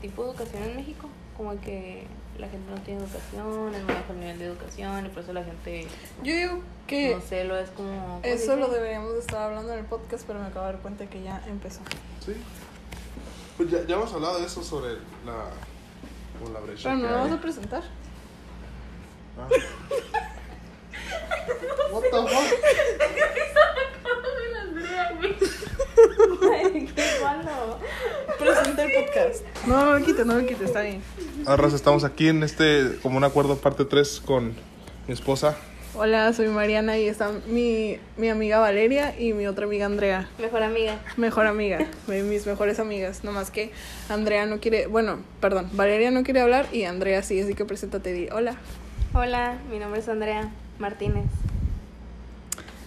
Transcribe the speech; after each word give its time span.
tipo 0.00 0.24
de 0.24 0.30
educación 0.30 0.62
en 0.62 0.76
México. 0.76 1.08
Como 1.36 1.60
que 1.60 2.06
la 2.38 2.48
gente 2.48 2.70
no 2.70 2.80
tiene 2.82 3.00
educación, 3.00 3.74
es 3.74 3.84
muy 3.84 3.94
bajo 3.94 4.12
el 4.12 4.20
nivel 4.20 4.38
de 4.38 4.46
educación 4.46 5.06
y 5.06 5.08
por 5.08 5.22
eso 5.22 5.32
la 5.32 5.44
gente, 5.44 5.86
Yo 6.22 6.34
digo 6.34 6.62
que 6.86 7.14
no 7.14 7.20
sé, 7.20 7.44
lo 7.44 7.56
es 7.56 7.70
como... 7.70 7.90
¿cómo 7.90 8.20
se 8.22 8.32
eso 8.32 8.56
lo 8.56 8.68
deberíamos 8.68 9.12
de 9.14 9.20
estar 9.20 9.42
hablando 9.42 9.72
en 9.72 9.80
el 9.80 9.84
podcast, 9.84 10.24
pero 10.26 10.40
me 10.40 10.46
acabo 10.46 10.66
de 10.66 10.72
dar 10.72 10.82
cuenta 10.82 11.06
que 11.06 11.22
ya 11.22 11.42
empezó. 11.48 11.80
Sí. 12.24 12.34
Pues 13.56 13.70
ya, 13.70 13.84
ya 13.86 13.96
hemos 13.96 14.12
hablado 14.12 14.38
de 14.38 14.46
eso 14.46 14.62
sobre 14.62 14.92
la. 15.26 15.50
Como 16.38 16.52
la 16.54 16.60
brecha. 16.60 16.90
Pero 16.90 16.96
no 16.96 17.10
lo 17.10 17.18
vas 17.18 17.32
a 17.32 17.40
presentar. 17.40 17.82
Ah. 19.36 19.48
What 21.90 22.02
the 22.02 22.10
fuck? 22.10 22.46
Ay, 26.52 26.86
qué 26.94 27.20
malo. 27.24 27.78
Presenta 28.38 28.84
el 28.84 28.87
podcast. 29.00 29.44
No, 29.66 29.84
no 29.84 29.98
lo 29.98 30.04
quites, 30.04 30.26
no 30.26 30.34
lo 30.34 30.46
quites, 30.46 30.62
está 30.62 30.82
bien. 30.82 31.02
Ahora 31.46 31.68
estamos 31.68 32.04
aquí 32.04 32.28
en 32.28 32.42
este, 32.42 32.98
como 33.02 33.16
un 33.16 33.24
acuerdo 33.24 33.56
parte 33.56 33.84
3 33.84 34.22
con 34.24 34.54
mi 35.06 35.14
esposa. 35.14 35.56
Hola, 35.94 36.32
soy 36.32 36.48
Mariana 36.48 36.98
y 36.98 37.08
está 37.08 37.32
mi, 37.48 37.98
mi 38.16 38.28
amiga 38.28 38.58
Valeria 38.58 39.18
y 39.18 39.32
mi 39.32 39.46
otra 39.46 39.64
amiga 39.64 39.86
Andrea. 39.86 40.28
Mejor 40.38 40.62
amiga. 40.62 41.00
Mejor 41.16 41.46
amiga, 41.46 41.86
mis 42.06 42.46
mejores 42.46 42.78
amigas. 42.78 43.24
Nomás 43.24 43.50
que 43.50 43.72
Andrea 44.08 44.46
no 44.46 44.60
quiere, 44.60 44.86
bueno, 44.86 45.18
perdón, 45.40 45.70
Valeria 45.72 46.10
no 46.10 46.22
quiere 46.22 46.40
hablar 46.40 46.66
y 46.72 46.84
Andrea 46.84 47.22
sí, 47.22 47.40
así 47.40 47.54
que 47.54 47.64
preséntate, 47.64 48.12
di 48.12 48.28
hola. 48.30 48.56
Hola, 49.14 49.58
mi 49.70 49.78
nombre 49.78 50.00
es 50.00 50.08
Andrea 50.08 50.50
Martínez. 50.78 51.24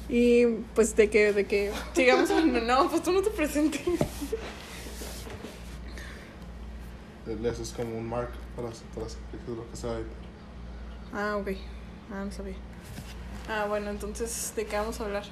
Y 0.07 0.45
pues 0.75 0.95
de 0.95 1.09
que, 1.09 1.33
de 1.33 1.45
que 1.45 1.71
sigamos. 1.93 2.29
No, 2.63 2.89
pues 2.89 3.01
tú 3.01 3.11
no 3.11 3.21
te 3.21 3.29
presentes. 3.29 3.81
Le 7.35 7.49
haces 7.49 7.73
como 7.75 7.97
un 7.97 8.07
mark 8.07 8.31
para, 8.55 8.69
para 8.93 9.07
lo 9.47 9.69
que 9.69 9.75
se 9.77 9.87
va 9.87 9.93
a 9.93 9.97
editar. 9.99 10.17
Ah, 11.13 11.37
ok. 11.37 11.49
Ah, 12.11 12.23
no 12.25 12.31
sabía. 12.31 12.55
Ah, 13.49 13.65
bueno, 13.67 13.89
entonces, 13.89 14.53
¿de 14.55 14.65
qué 14.65 14.75
vamos 14.77 14.99
a 15.01 15.05
hablar? 15.05 15.23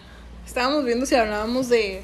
Estábamos 0.46 0.86
viendo 0.86 1.06
si 1.06 1.16
hablábamos 1.16 1.70
de, 1.70 2.04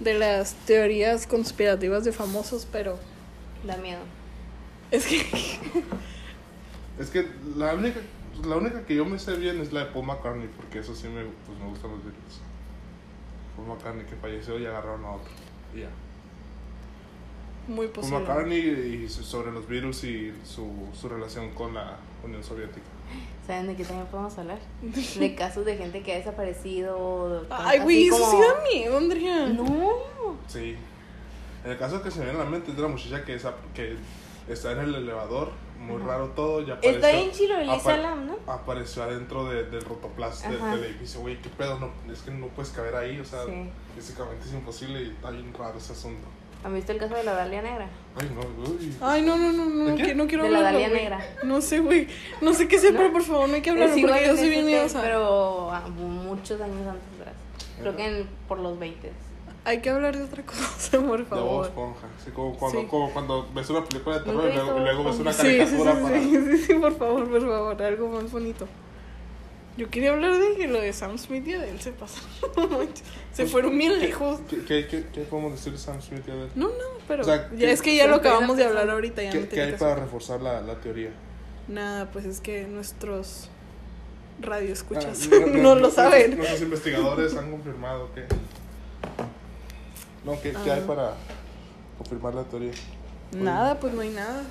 de 0.00 0.14
las 0.14 0.54
teorías 0.66 1.26
conspirativas 1.26 2.04
de 2.04 2.12
famosos, 2.12 2.66
pero 2.70 2.98
Da 3.64 3.76
miedo. 3.78 4.00
es 4.90 5.06
que... 5.06 5.18
Es 6.98 7.10
que 7.10 7.28
la 7.56 7.74
única, 7.74 8.00
la 8.42 8.56
única 8.56 8.86
que 8.86 8.94
yo 8.94 9.04
me 9.04 9.18
sé 9.18 9.36
bien 9.36 9.60
es 9.60 9.70
la 9.72 9.80
de 9.80 9.86
Paul 9.92 10.06
McCartney, 10.06 10.48
porque 10.48 10.78
eso 10.78 10.94
sí 10.94 11.08
me, 11.08 11.24
pues, 11.24 11.58
me 11.58 11.66
gustan 11.66 11.90
los 11.90 12.02
Beatles. 12.02 12.40
Paul 13.54 13.68
McCartney 13.68 14.06
que 14.06 14.16
falleció 14.16 14.58
y 14.58 14.64
agarraron 14.66 15.04
a 15.04 15.10
otro. 15.12 15.30
Y 15.74 15.80
ya. 15.80 15.90
Muy 17.68 17.88
posible. 17.88 18.20
McCartney 18.20 18.58
y 19.04 19.08
sobre 19.08 19.50
los 19.52 19.66
virus 19.68 20.04
y 20.04 20.32
su, 20.44 20.70
su 20.98 21.08
relación 21.08 21.50
con 21.50 21.74
la 21.74 21.96
Unión 22.24 22.42
Soviética. 22.44 22.86
¿Saben 23.46 23.68
de 23.68 23.76
qué 23.76 23.84
también 23.84 24.06
podemos 24.08 24.36
hablar? 24.38 24.58
De 25.18 25.34
casos 25.34 25.64
de 25.64 25.76
gente 25.76 26.02
que 26.02 26.12
ha 26.14 26.16
desaparecido. 26.18 27.44
Ay, 27.50 27.80
güey, 27.80 28.06
eso 28.08 28.18
como- 28.18 28.30
sí 28.32 28.38
da 28.38 28.62
miedo, 28.72 28.96
Andrea. 28.98 29.46
No. 29.48 29.92
Sí. 30.46 30.76
En 31.64 31.70
el 31.72 31.78
caso 31.78 32.02
que 32.02 32.10
se 32.10 32.20
me 32.20 32.26
viene 32.26 32.40
a 32.40 32.44
la 32.44 32.50
mente 32.50 32.70
es 32.70 32.76
de 32.76 32.82
la 32.82 32.88
muchacha 32.88 33.24
que, 33.24 33.34
esa- 33.34 33.54
que 33.74 33.96
está 34.48 34.72
en 34.72 34.78
el 34.80 34.94
elevador, 34.94 35.50
muy 35.80 35.96
Ajá. 36.00 36.06
raro 36.06 36.26
todo, 36.28 36.60
ya 36.64 36.74
Está 36.74 36.90
apareció, 37.08 37.20
en 37.24 37.30
Chirolí 37.32 37.68
apa- 37.70 37.80
Salam, 37.82 38.26
¿no? 38.26 38.36
apareció 38.46 39.02
adentro 39.02 39.44
de- 39.48 39.64
del 39.64 39.82
rotoplas 39.82 40.48
de- 40.48 40.56
Ajá. 40.56 40.76
del 40.76 40.84
edificio. 40.84 41.20
Güey, 41.20 41.40
¿qué 41.42 41.48
pedo? 41.48 41.78
No, 41.80 41.90
es 42.12 42.20
que 42.22 42.30
no 42.30 42.46
puedes 42.48 42.70
caber 42.70 42.94
ahí, 42.94 43.18
o 43.18 43.24
sea, 43.24 43.44
Sí. 43.44 43.70
físicamente 43.96 44.46
es 44.46 44.52
imposible 44.54 45.02
y 45.02 45.08
está 45.10 45.30
bien 45.30 45.52
raro 45.54 45.76
ese 45.78 45.92
asunto. 45.92 46.26
¿Han 46.66 46.74
visto 46.74 46.90
el 46.90 46.98
caso 46.98 47.14
de 47.14 47.22
la 47.22 47.32
Dalia 47.32 47.62
Negra? 47.62 47.88
Ay, 48.20 48.28
no, 48.34 48.40
uy. 48.68 48.92
Ay, 49.00 49.22
no, 49.22 49.36
no, 49.36 49.52
no, 49.52 49.66
no, 49.66 49.84
¿De 49.84 50.02
que 50.02 50.14
no 50.16 50.26
quiero 50.26 50.42
De 50.42 50.50
la 50.50 50.56
hablarlo, 50.58 50.80
Dalia 50.80 50.88
güey. 50.88 51.02
Negra. 51.02 51.26
No 51.44 51.60
sé, 51.60 51.78
güey. 51.78 52.08
No 52.40 52.52
sé 52.54 52.66
qué 52.66 52.80
sea, 52.80 52.90
¿No? 52.90 52.98
pero 52.98 53.12
por 53.12 53.22
favor 53.22 53.48
no 53.48 53.54
hay 53.54 53.62
que 53.62 53.70
hablarlo 53.70 53.94
Es 53.94 54.02
porque 54.04 54.26
yo 54.26 54.36
soy 54.36 54.48
bien 54.48 54.66
miedosa. 54.66 55.00
Pero 55.00 55.70
ah, 55.70 55.86
muchos 55.88 56.60
años 56.60 56.76
antes 56.88 57.04
atrás. 57.20 57.34
Creo 57.80 57.94
que 57.94 58.04
en- 58.04 58.28
por 58.48 58.58
los 58.58 58.76
20. 58.80 59.12
Hay 59.64 59.80
que 59.80 59.90
hablar 59.90 60.16
de 60.16 60.24
otra 60.24 60.42
cosa, 60.44 60.98
por 60.98 61.18
De 61.18 61.22
Bob 61.22 61.26
favor. 61.28 61.66
Esponja. 61.66 62.06
Así 62.20 62.30
como 62.32 62.56
cuando, 62.56 62.80
Sí. 62.80 62.86
como 62.86 63.10
cuando 63.12 63.48
ves 63.54 63.70
una 63.70 63.84
película 63.84 64.18
de 64.18 64.24
terror 64.24 64.42
y 64.50 64.54
luego, 64.54 64.64
visto 64.64 64.76
y 64.80 64.84
luego 64.84 65.04
ves 65.04 65.16
una 65.20 65.32
Sí, 65.32 65.42
sí, 65.42 65.48
sí, 65.52 65.56
caricatura 65.58 66.02
para. 66.02 66.20
sí, 66.20 66.30
sí, 66.50 66.58
sí, 66.66 66.74
por 66.74 66.98
favor, 66.98 67.30
por 67.30 67.40
favor, 67.42 67.82
algo 67.82 68.08
más 68.08 68.32
bonito. 68.32 68.66
Yo 69.76 69.90
quería 69.90 70.10
hablar 70.12 70.38
de 70.38 70.56
que 70.56 70.68
lo 70.68 70.80
de 70.80 70.92
Sam 70.92 71.18
Smith 71.18 71.46
y 71.46 71.52
Adele 71.52 71.78
se 71.80 71.92
pasaron. 71.92 72.30
se 73.32 73.42
Pues, 73.42 73.50
fueron 73.52 73.76
bien 73.76 73.98
lejos. 73.98 74.40
¿Qué, 74.48 74.64
qué, 74.64 74.86
qué, 74.86 75.04
qué 75.12 75.20
podemos 75.22 75.52
decir 75.52 75.72
de 75.72 75.78
Sam 75.78 76.00
Smith 76.00 76.22
y 76.26 76.30
Adele? 76.30 76.50
No, 76.54 76.68
no, 76.68 76.74
pero 77.06 77.22
O 77.22 77.26
sea, 77.26 77.50
ya 77.52 77.56
¿qué- 77.58 77.72
es 77.72 77.82
que 77.82 77.94
ya 77.94 78.06
lo 78.06 78.16
acabamos 78.16 78.56
de 78.56 78.64
hablar 78.64 78.88
ahorita, 78.88 79.22
ya 79.22 79.28
no 79.28 79.32
¿Qué, 79.34 79.40
qué 79.40 79.46
tiene 79.54 79.72
hay 79.72 79.78
para 79.78 79.96
reforzar 79.96 80.40
la, 80.40 80.62
la 80.62 80.76
teoría? 80.80 81.10
Nada, 81.68 82.10
pues 82.10 82.24
es 82.24 82.40
que 82.40 82.64
nuestros 82.66 83.50
radioescuchas 84.40 85.28
Ah, 85.30 85.36
no, 85.40 85.46
no- 85.46 85.62
no- 85.62 85.74
lo 85.74 85.90
saben. 85.90 86.36
Nuestros 86.38 86.62
investigadores 86.62 87.36
han 87.36 87.50
confirmado 87.50 88.12
que. 88.14 88.24
No, 90.24 90.40
¿qué, 90.40 90.52
qué 90.64 90.70
hay 90.70 90.80
Ah. 90.82 90.86
para 90.86 91.14
confirmar 91.98 92.34
la 92.34 92.44
teoría? 92.44 92.72
Nada, 93.32 93.78
pues 93.78 93.92
no 93.92 94.00
hay 94.00 94.10
nada. 94.10 94.42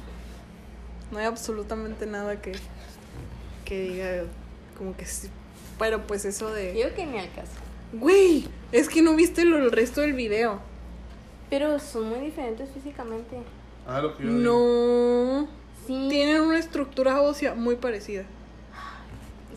No 1.11 1.17
hay 1.17 1.25
absolutamente 1.25 2.05
nada 2.05 2.41
que, 2.41 2.53
que 3.63 3.79
diga 3.81 4.23
como 4.77 4.95
que 4.95 5.05
sí. 5.05 5.29
Pero 5.79 6.05
pues 6.07 6.25
eso 6.25 6.51
de... 6.51 6.73
Digo 6.73 6.89
que 6.95 7.05
ni 7.05 7.19
al 7.19 7.31
caso. 7.33 7.51
Güey, 7.93 8.47
es 8.71 8.89
que 8.89 9.01
no 9.01 9.15
viste 9.15 9.45
lo, 9.45 9.57
el 9.57 9.71
resto 9.71 10.01
del 10.01 10.13
video. 10.13 10.59
Pero 11.49 11.79
son 11.79 12.09
muy 12.09 12.19
diferentes 12.19 12.69
físicamente. 12.71 13.37
Ah, 13.87 14.01
lo 14.01 14.17
que 14.17 14.23
yo 14.23 14.29
digo. 14.29 14.41
No. 14.41 15.47
Sí. 15.85 16.07
Tienen 16.09 16.41
una 16.41 16.57
estructura 16.57 17.21
ósea 17.21 17.53
muy 17.53 17.75
parecida. 17.75 18.23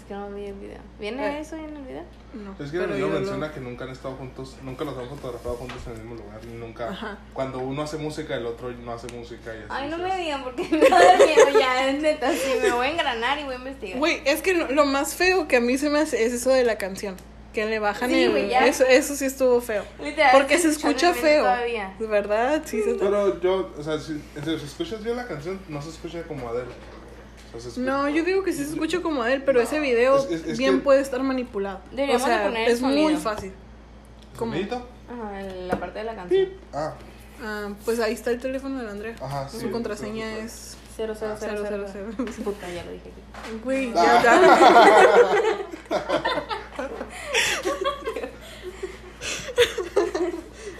Que 0.08 0.14
no 0.14 0.30
vi 0.30 0.46
el 0.46 0.54
video. 0.54 0.78
¿Viene 0.98 1.36
Eh. 1.36 1.40
eso 1.40 1.54
en 1.56 1.76
el 1.76 1.82
video? 1.84 2.02
No. 2.32 2.52
Es 2.64 2.70
que 2.70 2.78
el 2.78 2.86
video 2.86 2.96
yo 2.96 3.08
lo- 3.08 3.20
menciona 3.20 3.52
que 3.52 3.60
nunca 3.60 3.84
han 3.84 3.90
estado 3.90 4.14
juntos, 4.16 4.56
nunca 4.62 4.84
los 4.84 4.96
han 4.96 5.06
fotografiado 5.06 5.56
juntos 5.56 5.76
en 5.86 5.92
el 5.92 5.98
mismo 5.98 6.14
lugar, 6.14 6.40
ni 6.46 6.54
nunca. 6.54 6.88
Ajá. 6.88 7.18
Cuando 7.34 7.58
uno 7.58 7.82
hace 7.82 7.98
música, 7.98 8.34
el 8.34 8.46
otro 8.46 8.70
no 8.72 8.92
hace 8.92 9.06
música 9.12 9.54
y 9.54 9.58
así. 9.58 9.66
Ay, 9.68 9.90
no 9.90 9.96
o 9.96 9.98
me 9.98 10.16
digan 10.16 10.42
porque 10.44 10.62
me 10.70 10.88
da 10.88 11.16
miedo 11.18 11.58
ya, 11.60 11.90
es 11.90 12.00
neta. 12.00 12.32
Sí, 12.32 12.52
me 12.62 12.70
voy 12.72 12.86
a 12.86 12.90
engranar 12.90 13.38
y 13.38 13.44
voy 13.44 13.54
a 13.54 13.58
investigar. 13.58 13.98
Güey, 13.98 14.22
es 14.24 14.40
que 14.40 14.54
lo, 14.54 14.70
lo 14.72 14.86
más 14.86 15.14
feo 15.14 15.46
que 15.46 15.56
a 15.56 15.60
mí 15.60 15.76
se 15.76 15.90
me 15.90 15.98
hace 16.00 16.24
es 16.24 16.32
eso 16.32 16.50
de 16.50 16.64
la 16.64 16.78
canción. 16.78 17.14
Que 17.52 17.66
le 17.66 17.78
bajan 17.78 18.08
Sí, 18.10 18.22
el... 18.22 18.30
güey, 18.30 18.48
ya. 18.48 18.66
Eso, 18.66 18.84
eso 18.86 19.14
sí 19.16 19.24
estuvo 19.26 19.60
feo. 19.60 19.82
Literal, 20.02 20.30
Porque 20.32 20.58
se 20.58 20.68
escucha 20.68 21.12
feo. 21.12 21.42
Todavía. 21.42 21.94
¿De 21.98 22.06
verdad? 22.06 22.62
Sí, 22.64 22.82
se 22.82 22.94
Pero 22.94 23.40
yo, 23.40 23.74
o 23.76 23.82
sea, 23.82 23.98
si, 23.98 24.22
si 24.44 24.54
escuchas 24.54 25.02
bien 25.02 25.16
la 25.16 25.26
canción, 25.26 25.58
no 25.68 25.80
se 25.82 25.90
escucha 25.90 26.22
como 26.22 26.48
Adele. 26.48 26.70
O 27.56 27.60
sea, 27.60 27.72
No, 27.82 28.08
yo 28.08 28.24
digo 28.24 28.42
que 28.44 28.52
sí 28.52 28.64
se 28.64 28.70
escucha 28.72 29.00
como 29.00 29.22
Adele, 29.22 29.42
pero 29.44 29.60
ese 29.60 29.80
video 29.80 30.18
Es- 30.18 30.30
es- 30.30 30.46
es 30.46 30.58
bien 30.58 30.76
que- 30.78 30.84
puede 30.84 31.00
estar 31.00 31.22
manipulado. 31.22 31.80
Deberíamos 31.90 32.22
o 32.22 32.26
sea, 32.26 32.38
de 32.40 32.44
poner 32.44 32.68
el 32.68 32.74
es 32.74 32.80
muy 32.82 33.16
fácil. 33.16 33.52
¿Cómo? 34.38 34.54
Ajá, 34.54 35.42
la 35.66 35.76
parte 35.80 35.98
de 36.00 36.04
la 36.04 36.14
canción. 36.14 36.48
Ah, 36.72 36.94
Ah, 37.40 37.68
pues 37.84 38.00
ahí 38.00 38.14
está 38.14 38.30
el 38.32 38.40
teléfono 38.40 38.82
de 38.82 38.90
Andrea. 38.90 39.14
Ajá, 39.22 39.48
sí, 39.48 39.60
Su 39.60 39.70
contraseña 39.70 40.26
sí, 40.34 40.40
es 40.44 40.76
0, 40.96 41.14
0, 41.16 41.36
0, 41.38 41.62
0, 41.68 41.86
000. 42.16 42.32
Puta, 42.44 42.68
ya 42.68 42.84
lo 42.84 42.90
dije 42.90 43.10
aquí. 43.10 43.60
Güey, 43.62 43.92
Ah. 43.94 44.20
ya, 44.24 44.40
ya. 44.42 45.98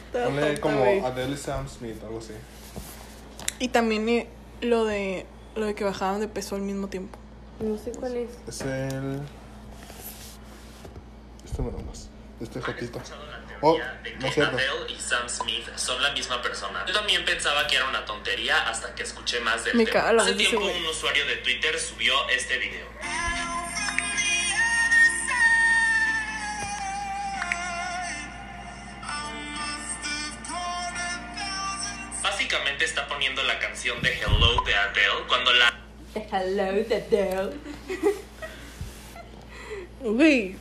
Está 0.07 0.25
ponle 0.25 0.61
como. 0.61 1.07
Adele 1.07 1.35
y 1.35 1.37
Sam 1.37 1.69
Smith, 1.69 2.03
algo 2.03 2.19
así. 2.19 2.33
Y 3.59 3.69
también 3.69 4.09
eh, 4.09 4.29
lo 4.61 4.85
de 4.85 5.27
lo 5.59 5.67
de 5.67 5.75
que 5.75 5.85
bajaban 5.85 6.21
de 6.21 6.29
peso 6.29 6.55
al 6.57 6.63
mismo 6.63 6.89
tiempo. 6.89 7.19
No 7.61 7.77
sé 7.77 7.93
cuál 7.93 8.17
es. 8.17 8.31
Es 8.47 8.61
el. 8.63 9.21
Este 11.45 11.63
me 11.63 11.73
lo 11.73 11.79
más. 11.81 12.09
Este 12.41 12.61
jotito. 12.61 13.01
Oh, 13.61 13.77
de 13.77 14.15
no 14.15 14.27
que 14.27 14.33
cierto. 14.33 14.57
Adele 14.57 14.93
y 14.93 15.01
Sam 15.01 15.29
Smith 15.29 15.67
son 15.75 16.01
la 16.01 16.13
misma 16.13 16.41
persona. 16.41 16.85
Yo 16.87 16.95
también 16.95 17.25
pensaba 17.25 17.67
que 17.67 17.75
era 17.75 17.89
una 17.89 18.05
tontería 18.05 18.69
hasta 18.69 18.95
que 18.95 19.03
escuché 19.03 19.41
más 19.41 19.65
del 19.65 19.77
Me 19.77 19.85
tema. 19.85 20.11
Hace 20.11 20.35
tiempo 20.35 20.61
un 20.65 20.87
usuario 20.87 21.27
de 21.27 21.37
Twitter 21.39 21.79
subió 21.79 22.15
este 22.29 22.59
video. 22.59 22.87
Básicamente 32.39 32.85
está 32.85 33.09
poniendo 33.09 33.43
la 33.43 33.59
canción 33.59 34.01
de 34.01 34.11
Hello 34.13 34.63
de 34.65 34.73
Adele 34.73 35.27
cuando 35.27 35.53
la 35.55 35.75
Hello, 36.15 36.85
the 36.87 36.95
Adele. 36.95 37.51
Güey, 40.05 40.55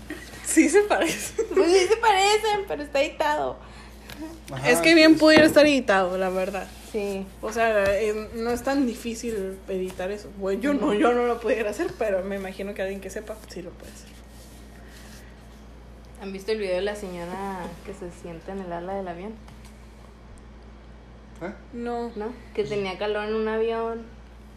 sí 0.43 0.69
se 0.69 0.81
parece. 0.81 1.43
Pues 1.43 1.71
sí 1.71 1.87
se 1.87 1.97
parecen, 1.97 2.65
pero 2.67 2.81
está 2.81 2.99
editado. 3.03 3.59
Ajá, 4.51 4.67
es 4.71 4.79
que 4.79 4.95
bien 4.95 5.13
es- 5.13 5.19
pudiera 5.19 5.45
estar 5.45 5.67
editado, 5.67 6.17
la 6.17 6.29
verdad. 6.29 6.67
Sí. 6.91 7.27
O 7.43 7.53
sea, 7.53 7.85
eh, 8.01 8.27
no 8.33 8.49
es 8.49 8.63
tan 8.63 8.87
difícil 8.87 9.59
editar 9.67 10.09
eso. 10.09 10.31
Güey, 10.39 10.59
yo 10.59 10.73
no, 10.73 10.95
yo 10.95 11.13
no 11.13 11.27
lo 11.27 11.39
pudiera 11.39 11.69
hacer, 11.69 11.93
pero 11.99 12.23
me 12.23 12.37
imagino 12.37 12.73
que 12.73 12.81
alguien 12.81 13.01
que 13.01 13.11
sepa 13.11 13.35
sí 13.49 13.61
lo 13.61 13.69
puede 13.69 13.91
hacer. 13.91 14.07
¿Han 16.23 16.33
visto 16.33 16.51
el 16.53 16.57
video 16.57 16.77
de 16.77 16.81
la 16.81 16.95
señora 16.95 17.67
que 17.85 17.93
se 17.93 18.09
sienta 18.19 18.53
en 18.53 18.61
el 18.61 18.73
ala 18.73 18.95
del 18.95 19.07
avión? 19.07 19.33
¿Eh? 21.41 21.51
No. 21.73 22.11
¿no? 22.15 22.33
Que 22.53 22.63
tenía 22.63 22.97
calor 22.97 23.27
en 23.27 23.35
un 23.35 23.47
avión. 23.47 24.03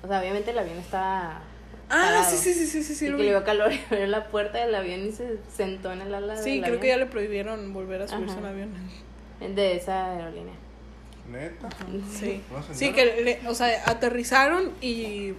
O 0.02 0.08
sea, 0.08 0.20
obviamente 0.20 0.50
el 0.52 0.58
avión 0.58 0.78
estaba. 0.78 1.42
Ah, 1.90 2.24
sí, 2.28 2.36
sí, 2.36 2.54
sí, 2.54 2.66
sí, 2.66 2.82
sí, 2.84 2.94
sí. 2.94 3.06
y 3.06 3.08
lo 3.08 3.16
que 3.16 3.22
vi. 3.24 3.28
le 3.30 3.34
dio 3.34 3.44
calor 3.44 3.72
y 3.72 3.80
abrió 3.90 4.06
la 4.06 4.28
puerta 4.28 4.58
del 4.64 4.74
avión 4.74 5.06
y 5.06 5.12
se 5.12 5.38
sentó 5.54 5.92
en 5.92 6.02
el 6.02 6.14
ala 6.14 6.36
Sí, 6.36 6.60
del 6.60 6.70
creo 6.70 6.80
que 6.80 6.86
ya 6.88 6.94
avión. 6.94 7.08
le 7.08 7.12
prohibieron 7.12 7.72
volver 7.72 8.02
a 8.02 8.08
subirse 8.08 8.38
en 8.38 8.44
avión. 8.46 8.70
De 9.40 9.76
esa 9.76 10.12
aerolínea. 10.12 10.54
Neta. 11.30 11.68
Sí. 12.12 12.42
Sí, 12.72 12.92
que, 12.92 13.04
le- 13.40 13.48
o 13.48 13.54
sea, 13.54 13.82
aterrizaron 13.86 14.72
y, 14.80 15.32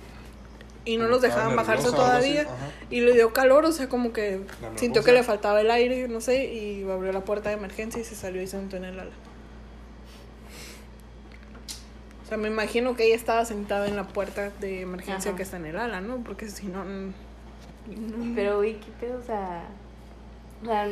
y 0.85 0.97
no 0.97 1.07
los 1.07 1.21
dejaban 1.21 1.55
bajarse 1.55 1.85
nerviosa 1.91 2.17
así, 2.17 2.33
todavía. 2.33 2.47
Y 2.89 3.01
le 3.01 3.13
dio 3.13 3.33
calor, 3.33 3.65
o 3.65 3.71
sea, 3.71 3.87
como 3.89 4.11
que 4.13 4.41
sintió 4.75 5.03
que 5.03 5.11
le 5.11 5.23
faltaba 5.23 5.61
el 5.61 5.69
aire, 5.71 6.07
no 6.07 6.21
sé, 6.21 6.45
y 6.53 6.83
abrió 6.89 7.11
la 7.13 7.21
puerta 7.25 7.49
de 7.49 7.55
emergencia 7.55 8.01
y 8.01 8.05
se 8.05 8.15
salió 8.15 8.41
y 8.41 8.47
se 8.47 8.57
sentó 8.57 8.77
en 8.77 8.85
el 8.85 8.99
ala. 8.99 9.11
O 9.11 9.13
sea, 12.31 12.37
me 12.37 12.47
imagino 12.47 12.95
que 12.95 13.05
ella 13.07 13.15
estaba 13.15 13.43
sentada 13.45 13.87
en 13.87 13.95
la 13.97 14.07
puerta 14.07 14.51
de 14.61 14.81
emergencia 14.81 15.31
Ajá. 15.31 15.37
que 15.37 15.43
está 15.43 15.57
en 15.57 15.65
el 15.65 15.77
ala, 15.77 15.99
¿no? 16.01 16.17
Porque 16.23 16.49
si 16.49 16.67
no... 16.67 16.83
no- 16.85 17.13
Pero, 18.35 18.57
güey, 18.57 18.79
¿qué 18.79 18.91
pedo? 18.99 19.19
O 19.19 19.23
sea. 19.23 19.63
O 20.61 20.65
sea, 20.65 20.87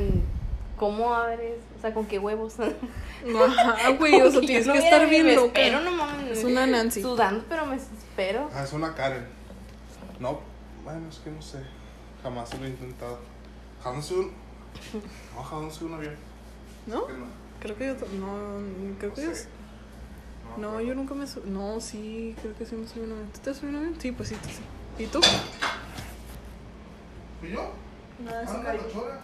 ¿cómo 0.77 1.13
abres? 1.13 1.59
O 1.77 1.81
sea, 1.81 1.93
¿con 1.93 2.05
qué 2.07 2.19
huevos? 2.19 2.55
Ajá, 2.59 3.89
güey, 3.91 4.19
o 4.21 4.29
sea, 4.31 4.41
tienes 4.41 4.67
que 4.67 4.77
estar 4.77 5.07
bien 5.09 5.25
me 5.25 5.35
loca. 5.35 5.47
espero, 5.61 5.81
no 5.81 5.91
mames. 5.91 6.39
Es 6.39 6.43
una 6.43 6.65
Nancy. 6.67 7.01
Sudando, 7.01 7.45
pero 7.47 7.65
me 7.65 7.75
espero. 7.75 8.49
Ah, 8.53 8.63
es 8.63 8.73
una 8.73 8.93
Karen. 8.95 9.25
No, 10.19 10.39
bueno, 10.83 11.07
es 11.09 11.19
que 11.19 11.29
no 11.31 11.41
sé. 11.41 11.59
Jamás 12.23 12.57
lo 12.59 12.65
he 12.65 12.69
intentado. 12.69 13.19
Jamás 13.83 14.11
un. 14.11 14.31
No, 15.35 15.43
jamás 15.43 15.81
un 15.81 15.93
avión. 15.93 16.15
¿No? 16.87 17.03
Creo 17.59 17.77
que 17.77 17.87
yo... 17.87 17.93
No, 17.93 18.97
creo 18.99 19.13
que 19.13 19.21
yo... 19.21 19.31
No, 20.57 20.81
yo 20.81 20.93
nunca 20.95 21.13
me 21.13 21.25
subí. 21.27 21.49
No, 21.49 21.79
sí, 21.79 22.35
creo 22.41 22.55
que 22.55 22.65
sí 22.65 22.75
me 22.75 22.87
subí 22.87 23.01
un 23.03 23.11
avión. 23.13 23.29
¿Tú 23.33 23.39
te 23.39 23.49
has 23.51 23.57
subido 23.57 23.77
un 23.77 23.85
avión? 23.85 24.01
Sí, 24.01 24.11
pues 24.11 24.29
sí, 24.29 24.35
tú 24.35 24.49
sí. 24.49 25.03
¿Y 25.03 25.07
tú? 25.07 25.19
¿Y 27.43 27.51
yo? 27.53 27.71
Nada, 28.25 28.59
una 28.59 28.73
lochora. 28.73 29.19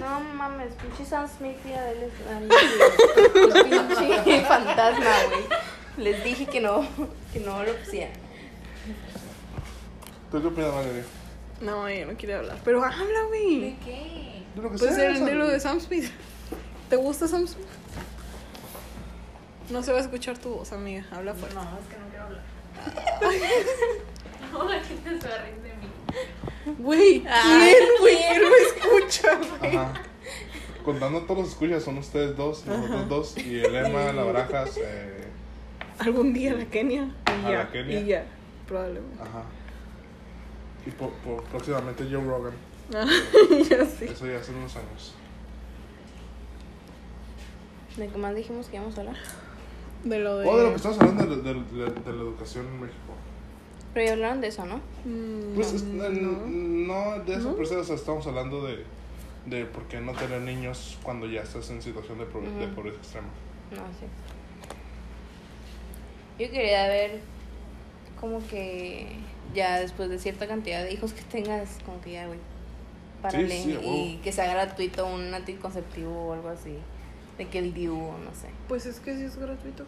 No 0.00 0.20
mames, 0.34 0.72
pinche 0.74 1.04
Sam 1.04 1.28
Smith 1.28 1.56
y 1.64 1.72
Adele 1.72 2.06
es- 2.06 2.12
pinche 3.64 4.40
fantasma, 4.48 5.04
güey. 5.28 5.44
Les 5.98 6.24
dije 6.24 6.46
que 6.46 6.60
no, 6.60 6.84
que 7.32 7.40
no 7.40 7.62
lo 7.62 7.74
pusieran. 7.76 8.12
¿Tú 10.30 10.40
qué 10.40 10.46
opinas, 10.48 10.72
Valeria? 10.74 11.04
No, 11.60 11.88
yo 11.90 12.06
no 12.06 12.12
quiero 12.16 12.38
hablar. 12.38 12.58
Pero 12.64 12.82
habla, 12.84 13.22
güey. 13.28 13.76
qué? 13.84 14.42
De 14.54 14.62
lo 14.62 14.70
que 14.70 14.78
Pues 14.78 14.94
sea, 14.94 15.14
sea, 15.14 15.24
de 15.24 15.34
lo 15.34 15.46
de 15.46 15.60
Sam 15.60 15.80
Smith. 15.80 16.10
¿Te 16.90 16.96
gusta 16.96 17.26
Sam 17.28 17.46
Smith? 17.46 17.66
No 19.70 19.82
se 19.82 19.92
va 19.92 19.98
a 19.98 20.00
escuchar 20.00 20.38
tu 20.38 20.50
voz, 20.54 20.72
amiga. 20.72 21.04
Habla 21.12 21.34
fuerte. 21.34 21.54
No, 21.56 21.62
es 21.62 21.86
que 21.88 21.98
no 21.98 22.08
quiero 22.08 22.24
hablar. 22.24 22.42
no, 24.52 24.64
la 24.68 24.80
gente 24.80 25.20
se 25.20 25.28
va 25.28 25.34
a 25.34 25.38
reír 25.38 25.56
de 25.62 25.68
mí. 25.74 26.74
Güey, 26.78 27.22
¿quién, 27.22 27.88
güey? 28.00 28.16
¿quién? 28.16 28.28
¿Quién 28.28 28.42
lo 28.42 28.56
escucha, 28.56 29.34
güey? 29.60 29.76
Ajá. 29.76 29.92
Contando 30.84 31.22
todos 31.22 31.40
los 31.40 31.48
escuchas, 31.50 31.82
son 31.82 31.98
ustedes 31.98 32.34
dos, 32.36 32.64
nosotros 32.64 33.08
dos, 33.08 33.36
y 33.38 33.60
el 33.60 33.74
Emma, 33.74 34.10
la 34.12 34.22
Barajas, 34.24 34.78
eh, 34.78 35.24
Algún 35.98 36.32
día 36.32 36.54
la 36.54 36.64
Kenia. 36.64 37.10
Y 37.26 37.30
A 37.30 37.42
ya. 37.42 37.50
la 37.58 37.70
Kenia. 37.70 38.00
Y 38.00 38.06
ya, 38.06 38.24
probablemente. 38.66 39.22
ajá. 39.22 39.42
Y 40.86 40.90
por, 40.92 41.10
por- 41.10 41.42
próximamente 41.44 42.04
Joe 42.10 42.24
Rogan. 42.24 42.54
ya 42.90 43.84
sí. 43.84 44.06
Eso 44.06 44.26
ya 44.26 44.38
hace 44.38 44.52
unos 44.52 44.74
años. 44.76 45.14
¿De 47.98 48.08
qué 48.08 48.16
más 48.16 48.34
dijimos 48.34 48.68
que 48.68 48.76
íbamos 48.76 48.96
a 48.96 49.00
hablar? 49.00 49.16
De 50.04 50.18
lo 50.20 50.38
de. 50.38 50.48
Oh, 50.48 50.56
de 50.56 50.64
lo 50.64 50.70
que 50.70 50.76
estamos 50.76 50.98
hablando 51.00 51.36
de, 51.36 51.42
de- 51.42 51.54
de- 51.54 51.90
de 52.00 52.12
la 52.12 52.22
educación 52.22 52.66
en 52.66 52.80
México. 52.80 52.98
Pero 53.94 54.06
ya 54.06 54.12
hablaron 54.12 54.40
de 54.40 54.48
eso, 54.48 54.64
¿no? 54.66 54.80
Pues 55.54 55.68
Pues, 55.70 55.72
es- 55.74 55.84
no. 55.84 56.08
no. 56.08 57.24
de 57.24 57.34
eso, 57.34 57.50
¿No? 57.50 57.56
pero 57.56 57.80
o 57.80 57.84
sea, 57.84 57.94
estamos 57.96 58.26
hablando 58.26 58.64
de, 58.66 58.84
de 59.46 59.64
por 59.64 59.84
qué 59.84 60.00
no 60.00 60.12
tener 60.12 60.40
niños 60.42 60.98
cuando 61.02 61.26
ya 61.26 61.42
estás 61.42 61.68
en 61.70 61.82
situación 61.82 62.18
de, 62.18 62.26
pro- 62.26 62.42
de 62.42 62.66
pobreza 62.68 62.98
extrema. 62.98 63.28
No, 63.72 63.78
sí. 63.98 64.06
Yo 66.38 66.50
quería 66.50 66.86
ver 66.88 67.20
como 68.20 68.38
que 68.46 69.08
ya 69.54 69.80
después 69.80 70.08
de 70.10 70.18
cierta 70.18 70.46
cantidad 70.46 70.84
de 70.84 70.92
hijos 70.92 71.12
que 71.12 71.22
tengas, 71.22 71.78
como 71.84 72.00
que 72.00 72.12
ya, 72.12 72.26
güey, 72.26 72.38
párale 73.22 73.62
sí, 73.62 73.76
y 73.82 74.20
que 74.22 74.30
sea 74.32 74.52
gratuito 74.52 75.06
un 75.06 75.32
anticonceptivo 75.34 76.28
o 76.28 76.32
algo 76.34 76.48
así. 76.50 76.76
De 77.38 77.46
que 77.48 77.58
el 77.60 77.72
DIU 77.72 77.94
o 77.94 78.18
no 78.18 78.34
sé. 78.34 78.48
Pues 78.68 78.84
es 78.86 79.00
que 79.00 79.16
sí 79.16 79.22
es 79.22 79.36
gratuito. 79.36 79.84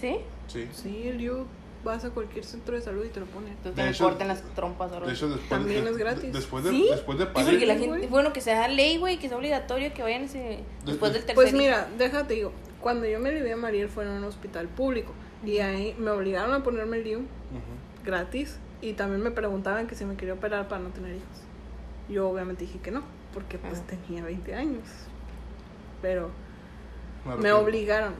¿Sí? 0.00 0.16
Sí. 0.48 0.68
Sí, 0.72 1.08
el 1.08 1.18
DIU 1.18 1.46
vas 1.84 2.04
a 2.04 2.10
cualquier 2.10 2.44
centro 2.44 2.74
de 2.74 2.80
salud 2.80 3.04
y 3.04 3.08
te 3.08 3.20
lo 3.20 3.26
pone. 3.26 3.50
Entonces 3.50 3.86
hecho- 3.90 4.04
corten 4.04 4.28
las 4.28 4.42
trompas 4.54 4.90
o 4.90 4.94
algo 4.94 5.06
De 5.06 5.12
hecho, 5.12 5.28
después, 5.28 5.48
También 5.50 5.84
de- 5.84 5.90
es 5.90 5.96
gratis. 5.98 6.22
de- 6.22 6.30
después, 6.32 6.64
de, 6.64 6.70
¿Sí? 6.70 6.86
después 6.90 7.18
de 7.18 7.24
Sí, 7.24 7.30
porque 7.34 7.44
parir, 7.52 7.66
la 7.68 7.76
gente, 7.76 8.06
bueno, 8.06 8.32
que 8.32 8.40
sea 8.40 8.68
ley, 8.68 8.96
güey, 8.98 9.18
que 9.18 9.28
sea 9.28 9.36
obligatorio 9.36 9.92
que 9.92 10.02
vayan 10.02 10.22
ese, 10.22 10.60
después 10.86 11.12
del 11.12 11.22
tercer 11.22 11.34
Pues 11.34 11.52
mira, 11.52 11.88
déjate 11.98 12.34
digo, 12.34 12.52
cuando 12.80 13.06
yo 13.06 13.18
me 13.20 13.30
viví 13.32 13.50
a 13.50 13.56
Mariel 13.56 13.88
fue 13.88 14.04
en 14.04 14.10
un 14.10 14.24
hospital 14.24 14.68
público 14.68 15.12
y 15.44 15.58
ahí 15.58 15.94
me 15.98 16.10
obligaron 16.10 16.54
a 16.54 16.62
ponerme 16.62 16.98
el 16.98 17.04
DIU 17.04 17.20
gratis 18.04 18.58
y 18.80 18.92
también 18.94 19.22
me 19.22 19.30
preguntaban 19.30 19.86
que 19.86 19.94
si 19.94 20.04
me 20.04 20.16
quería 20.16 20.34
operar 20.34 20.68
para 20.68 20.82
no 20.82 20.88
tener 20.90 21.16
hijos. 21.16 21.26
Yo 22.08 22.28
obviamente 22.28 22.64
dije 22.64 22.78
que 22.80 22.90
no, 22.90 23.02
porque 23.32 23.58
pues 23.58 23.74
Ajá. 23.80 23.84
tenía 24.06 24.22
20 24.24 24.54
años. 24.54 24.84
Pero 26.02 26.30
me 27.38 27.52
obligaron. 27.52 28.14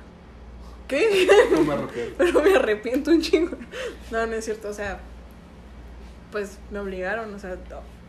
¿Qué? 0.88 1.28
Me 1.66 1.72
arrepiento. 1.72 2.14
Pero 2.18 2.42
me 2.42 2.54
arrepiento 2.54 3.10
un 3.10 3.20
chingo. 3.20 3.56
No, 4.10 4.26
no 4.26 4.32
es 4.34 4.44
cierto, 4.44 4.68
o 4.68 4.74
sea, 4.74 5.00
pues 6.30 6.58
me 6.70 6.78
obligaron, 6.78 7.32
o 7.32 7.38
sea, 7.38 7.56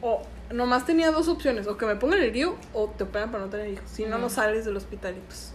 o 0.02 0.22
nomás 0.52 0.86
tenía 0.86 1.12
dos 1.12 1.28
opciones, 1.28 1.68
o 1.68 1.78
que 1.78 1.86
me 1.86 1.96
pongan 1.96 2.22
el 2.22 2.32
DIU 2.32 2.56
o 2.74 2.90
te 2.90 3.04
operan 3.04 3.32
para 3.32 3.46
no 3.46 3.50
tener 3.50 3.70
hijos. 3.70 3.90
Si 3.90 4.06
no, 4.06 4.18
no 4.18 4.30
sales 4.30 4.66
del 4.66 4.76
hospital 4.76 5.16
y 5.18 5.22
pues 5.22 5.54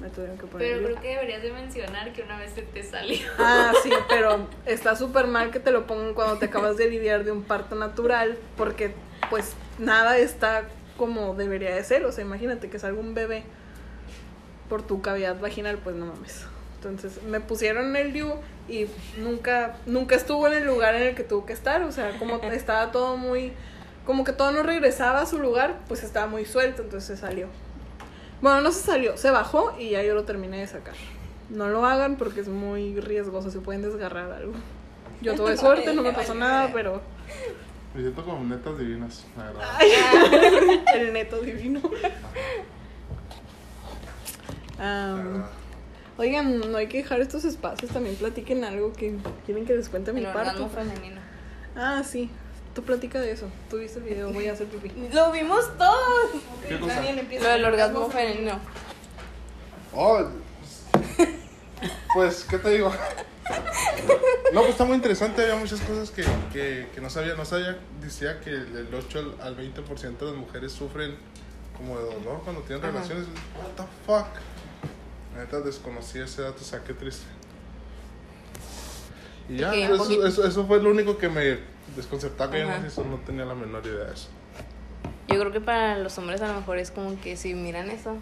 me 0.00 0.10
tuvieron 0.10 0.38
que 0.38 0.46
poner 0.46 0.68
Pero 0.68 0.86
creo 0.86 1.00
que 1.00 1.08
deberías 1.08 1.42
de 1.42 1.52
mencionar 1.52 2.12
que 2.12 2.22
una 2.22 2.38
vez 2.38 2.52
se 2.52 2.62
te 2.62 2.82
salió. 2.82 3.26
Ah, 3.38 3.72
sí, 3.82 3.90
pero 4.08 4.46
está 4.66 4.94
súper 4.96 5.26
mal 5.26 5.50
que 5.50 5.60
te 5.60 5.72
lo 5.72 5.86
pongan 5.86 6.14
cuando 6.14 6.38
te 6.38 6.46
acabas 6.46 6.76
de 6.76 6.88
lidiar 6.88 7.24
de 7.24 7.32
un 7.32 7.42
parto 7.42 7.74
natural, 7.74 8.38
porque 8.56 8.94
pues 9.30 9.54
nada 9.78 10.18
está 10.18 10.68
como 10.96 11.34
debería 11.34 11.74
de 11.74 11.82
ser. 11.82 12.04
O 12.04 12.12
sea, 12.12 12.24
imagínate 12.24 12.70
que 12.70 12.78
salga 12.78 13.00
un 13.00 13.14
bebé 13.14 13.44
por 14.68 14.82
tu 14.82 15.00
cavidad 15.00 15.40
vaginal, 15.40 15.78
pues 15.78 15.96
no 15.96 16.06
mames. 16.06 16.46
Entonces 16.76 17.22
me 17.24 17.40
pusieron 17.40 17.96
el 17.96 18.12
DIU 18.12 18.34
y 18.68 18.86
nunca, 19.18 19.76
nunca 19.86 20.14
estuvo 20.14 20.46
en 20.46 20.54
el 20.54 20.64
lugar 20.64 20.94
en 20.94 21.02
el 21.02 21.14
que 21.14 21.24
tuvo 21.24 21.44
que 21.44 21.52
estar. 21.52 21.82
O 21.82 21.92
sea, 21.92 22.16
como 22.18 22.36
estaba 22.52 22.92
todo 22.92 23.16
muy, 23.16 23.52
como 24.06 24.24
que 24.24 24.32
todo 24.32 24.52
no 24.52 24.62
regresaba 24.62 25.22
a 25.22 25.26
su 25.26 25.38
lugar, 25.38 25.80
pues 25.88 26.04
estaba 26.04 26.26
muy 26.26 26.44
suelto, 26.44 26.82
entonces 26.82 27.18
se 27.18 27.20
salió. 27.20 27.48
Bueno, 28.40 28.60
no 28.60 28.70
se 28.70 28.82
salió, 28.82 29.16
se 29.16 29.30
bajó 29.30 29.74
y 29.78 29.90
ya 29.90 30.02
yo 30.04 30.14
lo 30.14 30.24
terminé 30.24 30.58
de 30.60 30.66
sacar. 30.68 30.94
No 31.50 31.68
lo 31.68 31.84
hagan 31.84 32.16
porque 32.16 32.40
es 32.40 32.48
muy 32.48 33.00
riesgoso, 33.00 33.50
se 33.50 33.58
pueden 33.58 33.82
desgarrar 33.82 34.30
algo. 34.30 34.52
Yo 35.20 35.34
tuve 35.34 35.56
suerte, 35.56 35.92
no 35.94 36.02
me 36.02 36.12
pasó 36.12 36.34
nada, 36.34 36.70
pero 36.72 37.00
Me 37.94 38.02
siento 38.02 38.24
como 38.24 38.44
netas 38.44 38.78
divinas, 38.78 39.26
la 39.36 39.44
verdad. 39.44 39.64
el 40.94 41.12
neto 41.12 41.40
divino. 41.40 41.80
Am, 44.78 45.44
oigan, 46.16 46.58
no 46.70 46.76
hay 46.78 46.86
que 46.88 46.98
dejar 46.98 47.20
estos 47.20 47.44
espacios, 47.44 47.90
también 47.92 48.16
platiquen 48.16 48.64
algo 48.64 48.92
que 48.92 49.16
quieren 49.46 49.64
que 49.66 49.74
les 49.74 49.88
cuente 49.88 50.12
mi 50.12 50.20
El 50.20 50.26
orgasmo 50.26 50.68
parto. 50.68 50.90
femenino. 50.90 51.20
Ah, 51.76 52.02
sí, 52.04 52.30
tú 52.74 52.82
platica 52.82 53.20
de 53.20 53.32
eso. 53.32 53.46
Tú 53.70 53.78
viste 53.78 53.98
el 53.98 54.04
video, 54.04 54.32
voy 54.32 54.46
a 54.48 54.52
hacer 54.52 54.66
pipí. 54.68 54.90
Lo 55.12 55.30
vimos 55.32 55.64
todos. 55.76 56.42
¿Qué 56.68 56.78
cosa? 56.78 57.02
Lo 57.02 57.48
del 57.48 57.64
orgasmo 57.64 58.08
femenino. 58.10 58.58
Oh, 59.94 60.22
pues, 62.14 62.44
¿qué 62.44 62.58
te 62.58 62.70
digo? 62.70 62.92
No, 64.52 64.60
pues 64.60 64.70
está 64.70 64.84
muy 64.84 64.96
interesante. 64.96 65.42
Había 65.42 65.56
muchas 65.56 65.80
cosas 65.80 66.10
que, 66.10 66.24
que, 66.52 66.88
que 66.94 67.00
no 67.00 67.08
sabía. 67.10 67.34
No 67.34 67.44
sabía, 67.44 67.78
decía 68.00 68.40
que 68.40 68.50
el 68.50 68.88
8 68.94 69.18
al- 69.40 69.46
al 69.48 69.56
20% 69.56 70.18
de 70.18 70.26
las 70.26 70.34
mujeres 70.34 70.72
sufren 70.72 71.16
como 71.76 71.98
de 71.98 72.04
dolor 72.14 72.40
cuando 72.44 72.62
tienen 72.62 72.84
Ajá. 72.84 72.92
relaciones. 72.92 73.26
What 73.56 73.76
the 73.76 73.82
fuck? 74.06 74.26
Neta, 75.38 75.60
desconocí 75.60 76.18
ese 76.18 76.42
dato, 76.42 76.58
o 76.60 76.64
sea, 76.64 76.82
qué 76.82 76.92
triste. 76.94 77.24
Y 79.48 79.58
ya, 79.58 79.68
Ok, 79.68 79.74
un 79.74 79.82
eso, 79.82 79.96
poquito. 79.98 80.26
eso, 80.26 80.46
eso 80.46 80.66
fue 80.66 80.82
lo 80.82 80.90
único 80.90 81.16
que 81.16 81.28
me 81.28 81.58
desconcertaba, 81.94 82.50
que 82.50 82.64
no, 82.64 82.90
sé, 82.90 83.04
no 83.04 83.18
tenía 83.18 83.44
la 83.44 83.54
menor 83.54 83.86
idea 83.86 84.06
de 84.06 84.14
eso. 84.14 84.28
Yo 85.28 85.38
creo 85.38 85.52
que 85.52 85.60
para 85.60 85.96
los 85.98 86.18
hombres 86.18 86.40
a 86.42 86.48
lo 86.48 86.54
mejor 86.54 86.78
es 86.78 86.90
como 86.90 87.18
que 87.20 87.36
si 87.36 87.54
miran 87.54 87.88
eso, 87.88 88.16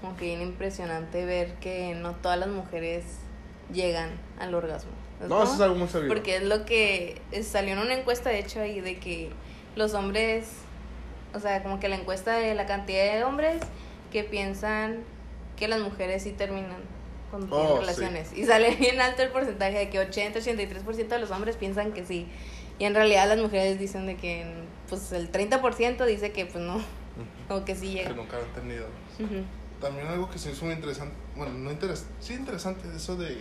como 0.00 0.16
que 0.16 0.24
bien 0.24 0.42
impresionante 0.42 1.24
ver 1.24 1.54
que 1.60 1.94
no 1.94 2.16
todas 2.16 2.38
las 2.38 2.48
mujeres 2.48 3.04
llegan 3.72 4.10
al 4.40 4.52
orgasmo. 4.54 4.90
¿sabes 5.18 5.30
No, 5.30 5.42
eso 5.44 5.54
es 5.54 5.60
algo 5.60 5.76
muy 5.76 5.88
sabido. 5.88 6.08
Porque 6.12 6.36
es 6.36 6.42
lo 6.42 6.66
que 6.66 7.22
salió 7.44 7.74
en 7.74 7.78
una 7.78 7.94
encuesta, 7.94 8.30
de 8.30 8.40
hecho, 8.40 8.60
ahí 8.60 8.80
de 8.80 8.98
que 8.98 9.30
los 9.76 9.94
hombres, 9.94 10.48
o 11.32 11.38
sea, 11.38 11.62
como 11.62 11.78
que 11.78 11.88
la 11.88 11.96
encuesta 11.96 12.34
de 12.36 12.54
la 12.56 12.66
cantidad 12.66 13.14
de 13.14 13.22
hombres 13.22 13.62
que 14.10 14.24
piensan 14.24 15.04
que 15.56 15.68
las 15.68 15.80
mujeres 15.80 16.22
sí 16.22 16.32
terminan 16.32 16.76
cuando 17.30 17.54
Oh, 17.56 17.58
tienen 17.60 17.74
sí. 17.76 17.80
relaciones. 17.80 18.32
Y 18.36 18.44
sale 18.44 18.74
bien 18.76 19.00
alto 19.00 19.22
el 19.22 19.30
porcentaje 19.30 19.78
de 19.78 19.90
que 19.90 19.98
80-83% 19.98 21.08
de 21.08 21.18
los 21.18 21.30
hombres 21.30 21.56
piensan 21.56 21.92
que 21.92 22.04
sí. 22.04 22.28
Y 22.78 22.84
en 22.84 22.94
realidad 22.94 23.26
las 23.28 23.38
mujeres 23.38 23.78
dicen 23.78 24.06
de 24.06 24.16
que 24.16 24.44
pues 24.88 25.10
el 25.12 25.32
30% 25.32 26.04
dice 26.06 26.30
que 26.32 26.46
pues 26.46 26.62
no, 26.62 26.80
o 27.48 27.64
que 27.64 27.74
sí 27.74 27.88
Que 27.88 28.02
llega. 28.02 28.10
nunca 28.10 28.36
lo 28.38 28.44
han 28.44 28.52
tenido. 28.52 28.86
Ujú. 29.18 29.42
También 29.80 30.06
algo 30.06 30.30
que 30.30 30.38
se 30.38 30.52
hizo 30.52 30.64
muy 30.66 30.74
interesante, 30.74 31.14
bueno, 31.34 31.52
no 31.54 31.70
interesante, 31.70 32.12
sí 32.20 32.34
interesante, 32.34 32.88
eso 32.94 33.16
de, 33.16 33.38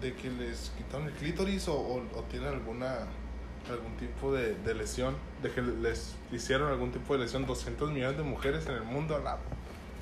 de 0.00 0.14
que 0.14 0.30
les 0.30 0.70
quitaron 0.76 1.06
el 1.08 1.12
clítoris 1.14 1.66
o, 1.68 1.74
o, 1.74 1.96
o 2.16 2.22
tienen 2.30 2.48
alguna 2.48 3.06
algún 3.70 3.96
tipo 3.96 4.32
de, 4.32 4.54
de 4.54 4.74
lesión, 4.74 5.16
de 5.42 5.50
que 5.50 5.60
les 5.62 6.14
hicieron 6.30 6.70
algún 6.70 6.92
tipo 6.92 7.14
de 7.14 7.24
lesión 7.24 7.46
200 7.46 7.90
millones 7.90 8.16
de 8.16 8.22
mujeres 8.22 8.64
en 8.66 8.74
el 8.74 8.84
mundo. 8.84 9.18
La, 9.18 9.38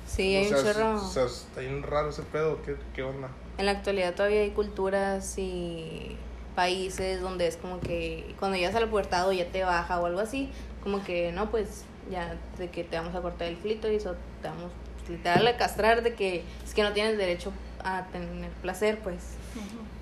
Sí, 0.05 0.35
o 0.35 0.39
hay 0.39 0.45
sea, 0.47 0.57
un 0.57 0.63
chorro. 0.63 0.95
O 0.95 1.09
sea, 1.09 1.25
está 1.25 1.61
bien 1.61 1.83
raro 1.83 2.09
ese 2.09 2.23
pedo, 2.23 2.61
¿qué, 2.63 2.75
qué 2.93 3.03
onda? 3.03 3.29
En 3.57 3.65
la 3.65 3.71
actualidad 3.73 4.13
todavía 4.13 4.41
hay 4.41 4.51
culturas 4.51 5.37
y 5.37 6.15
países 6.55 7.21
donde 7.21 7.47
es 7.47 7.57
como 7.57 7.79
que 7.79 8.33
cuando 8.39 8.57
llegas 8.57 8.75
a 8.75 8.79
la 8.79 8.87
pubertad 8.87 9.27
o 9.27 9.31
ya 9.31 9.45
te 9.51 9.63
baja 9.63 9.99
o 9.99 10.05
algo 10.05 10.19
así, 10.19 10.49
como 10.83 11.03
que 11.03 11.31
no, 11.31 11.51
pues 11.51 11.83
ya 12.09 12.35
de 12.57 12.69
que 12.69 12.83
te 12.83 12.97
vamos 12.97 13.15
a 13.15 13.21
cortar 13.21 13.47
el 13.47 13.57
clítoris 13.57 14.05
o 14.05 14.15
te 14.41 14.47
vamos 14.47 14.71
literal 15.09 15.45
a 15.47 15.57
castrar 15.57 16.03
de 16.03 16.13
que 16.13 16.43
es 16.63 16.73
que 16.73 16.83
no 16.83 16.93
tienes 16.93 17.17
derecho 17.17 17.51
a 17.83 18.05
tener 18.11 18.49
placer, 18.61 18.99
pues. 19.03 19.35